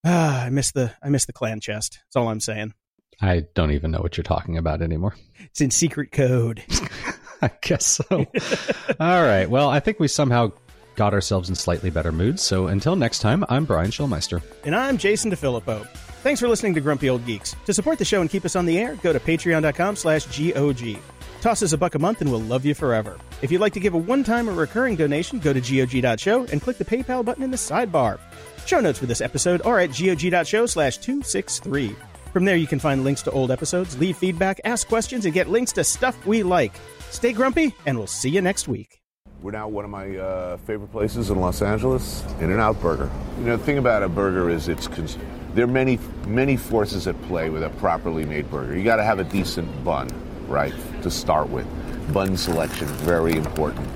Ah, 0.05 0.45
I 0.47 0.51
miss 0.51 0.73
the 0.73 0.93
I 1.03 1.09
miss 1.09 1.27
the 1.27 1.32
clan 1.32 1.61
chest. 1.61 1.99
That's 2.07 2.16
all 2.16 2.28
I'm 2.28 2.41
saying. 2.41 2.74
I 3.23 3.43
don't 3.55 3.73
even 3.73 3.91
know 3.91 4.01
what 4.01 4.16
you're 4.16 4.24
talking 4.24 4.57
about 4.57 4.81
anymore. 4.81 5.15
It's 5.39 5.61
in 5.61 5.70
secret 5.70 6.11
code. 6.11 6.65
I 7.43 7.51
guess 7.61 7.87
so. 7.87 8.05
All 8.11 9.23
right. 9.23 9.49
Well, 9.49 9.69
I 9.69 9.81
think 9.81 9.99
we 10.01 10.09
somehow 10.09 10.53
got 10.97 11.15
ourselves 11.15 11.49
in 11.49 11.55
slightly 11.55 11.91
better 11.91 12.12
moods. 12.12 12.43
So 12.43 12.67
until 12.67 12.97
next 12.97 13.21
time, 13.21 13.45
I'm 13.49 13.65
Brian 13.65 13.91
Schulmeister. 13.91 14.43
And 14.65 14.75
I'm 14.77 14.99
Jason 14.99 15.31
DeFilippo. 15.31 15.87
Thanks 16.23 16.41
for 16.41 16.49
listening 16.49 16.75
to 16.75 16.81
Grumpy 16.81 17.09
Old 17.09 17.25
Geeks. 17.25 17.57
To 17.65 17.73
support 17.73 17.99
the 17.99 18.05
show 18.05 18.21
and 18.21 18.29
keep 18.29 18.45
us 18.45 18.55
on 18.55 18.67
the 18.67 18.79
air, 18.79 18.97
go 18.97 19.12
to 19.12 19.19
patreon.com 19.19 19.97
slash 19.97 20.27
GOG. 20.27 20.99
Toss 21.41 21.62
us 21.62 21.73
a 21.73 21.79
buck 21.79 21.95
a 21.95 21.99
month 21.99 22.21
and 22.21 22.31
we'll 22.31 22.43
love 22.43 22.67
you 22.67 22.75
forever. 22.75 23.17
If 23.41 23.51
you'd 23.51 23.62
like 23.62 23.73
to 23.73 23.81
give 23.81 23.95
a 23.95 23.99
one-time 23.99 24.51
or 24.51 24.53
recurring 24.53 24.97
donation, 24.97 25.39
go 25.39 25.55
to 25.55 25.61
GOG.show 25.61 26.45
and 26.53 26.61
click 26.61 26.77
the 26.77 26.85
PayPal 26.85 27.25
button 27.25 27.43
in 27.43 27.51
the 27.51 27.57
sidebar. 27.57 28.19
Show 28.67 28.81
notes 28.81 28.99
for 28.99 29.07
this 29.07 29.23
episode 29.23 29.62
are 29.62 29.81
at 29.81 29.91
GOG.show 29.91 30.67
slash 30.67 30.99
263. 30.99 31.97
From 32.35 32.45
there, 32.45 32.57
you 32.57 32.67
can 32.67 32.79
find 32.79 33.03
links 33.03 33.23
to 33.23 33.31
old 33.31 33.51
episodes, 33.51 33.99
leave 33.99 34.17
feedback, 34.19 34.61
ask 34.65 34.87
questions, 34.87 35.25
and 35.25 35.33
get 35.35 35.49
links 35.49 35.73
to 35.73 35.83
stuff 35.83 36.27
we 36.27 36.43
like. 36.43 36.75
Stay 37.11 37.32
grumpy, 37.32 37.74
and 37.87 37.99
we'll 37.99 38.07
see 38.07 38.31
you 38.31 38.41
next 38.41 38.69
week. 38.69 39.01
We're 39.43 39.51
now 39.51 39.69
one 39.69 39.85
of 39.85 39.91
my 39.91 40.16
uh, 40.16 40.57
favorite 40.59 40.93
places 40.93 41.31
in 41.31 41.41
Los 41.41 41.61
Angeles, 41.61 42.24
In-N-Out 42.41 42.81
Burger. 42.81 43.11
You 43.39 43.45
know, 43.45 43.57
the 43.57 43.65
thing 43.65 43.78
about 43.78 44.03
a 44.03 44.09
burger 44.09 44.49
is 44.49 44.69
it's 44.69 44.87
cons- 44.87 45.19
there 45.55 45.65
are 45.65 45.69
many 45.69 45.99
many 46.27 46.57
forces 46.57 47.09
at 47.09 47.20
play 47.23 47.51
with 47.51 47.65
a 47.65 47.70
properly 47.70 48.24
made 48.24 48.51
burger. 48.51 48.77
You 48.77 48.85
got 48.85 48.97
to 48.97 49.05
have 49.05 49.19
a 49.19 49.24
decent 49.24 49.85
bun, 49.85 50.09
right, 50.47 50.74
to 51.03 51.11
start 51.11 51.49
with. 51.49 51.66
Bun 52.12 52.37
selection 52.37 52.87
very 52.87 53.32
important. 53.32 53.89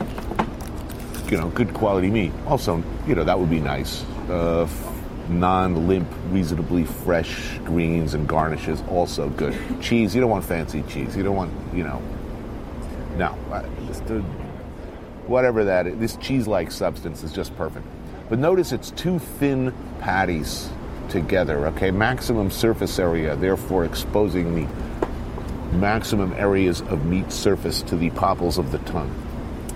You 1.30 1.38
know, 1.38 1.48
good 1.50 1.72
quality 1.72 2.10
meat. 2.10 2.32
Also, 2.46 2.82
you 3.06 3.14
know, 3.14 3.24
that 3.24 3.38
would 3.38 3.50
be 3.50 3.60
nice. 3.60 4.02
Uh, 4.28 4.68
non-limp, 5.28 6.08
reasonably 6.30 6.84
fresh 6.84 7.58
greens 7.64 8.14
and 8.14 8.28
garnishes 8.28 8.82
also 8.90 9.30
good. 9.30 9.54
Cheese, 9.80 10.14
you 10.14 10.20
don't 10.20 10.30
want 10.30 10.44
fancy 10.44 10.82
cheese. 10.82 11.16
You 11.16 11.22
don't 11.22 11.36
want, 11.36 11.52
you 11.74 11.82
know, 11.82 12.02
no, 13.16 13.36
just 13.86 14.02
whatever 15.26 15.64
that 15.64 15.86
is, 15.86 15.98
this 15.98 16.16
cheese-like 16.16 16.70
substance 16.70 17.22
is 17.22 17.32
just 17.32 17.56
perfect. 17.56 17.86
But 18.28 18.38
notice 18.38 18.72
it's 18.72 18.90
two 18.90 19.18
thin 19.18 19.74
patties 20.00 20.68
together. 21.08 21.66
Okay, 21.68 21.90
maximum 21.90 22.50
surface 22.50 22.98
area, 22.98 23.36
therefore 23.36 23.84
exposing 23.84 24.54
the 24.54 24.68
maximum 25.76 26.32
areas 26.34 26.80
of 26.82 27.04
meat 27.04 27.30
surface 27.32 27.82
to 27.82 27.96
the 27.96 28.10
popples 28.10 28.58
of 28.58 28.72
the 28.72 28.78
tongue. 28.78 29.14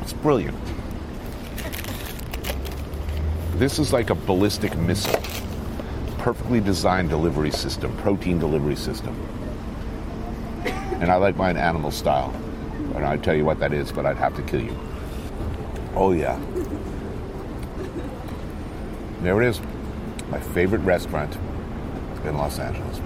It's 0.00 0.12
brilliant. 0.12 0.56
This 3.54 3.78
is 3.78 3.92
like 3.92 4.10
a 4.10 4.14
ballistic 4.14 4.76
missile. 4.76 5.20
Perfectly 6.18 6.60
designed 6.60 7.10
delivery 7.10 7.50
system, 7.50 7.96
protein 7.98 8.38
delivery 8.38 8.76
system. 8.76 9.14
And 11.00 11.10
I 11.10 11.16
like 11.16 11.36
mine 11.36 11.56
animal 11.56 11.90
style. 11.90 12.34
And 12.98 13.06
I'd 13.06 13.22
tell 13.22 13.36
you 13.36 13.44
what 13.44 13.60
that 13.60 13.72
is, 13.72 13.92
but 13.92 14.06
I'd 14.06 14.16
have 14.16 14.34
to 14.34 14.42
kill 14.42 14.60
you. 14.60 14.76
Oh, 15.94 16.10
yeah. 16.10 16.36
There 19.22 19.40
it 19.40 19.48
is. 19.48 19.60
My 20.30 20.40
favorite 20.40 20.80
restaurant 20.80 21.36
in 22.24 22.36
Los 22.36 22.58
Angeles. 22.58 23.00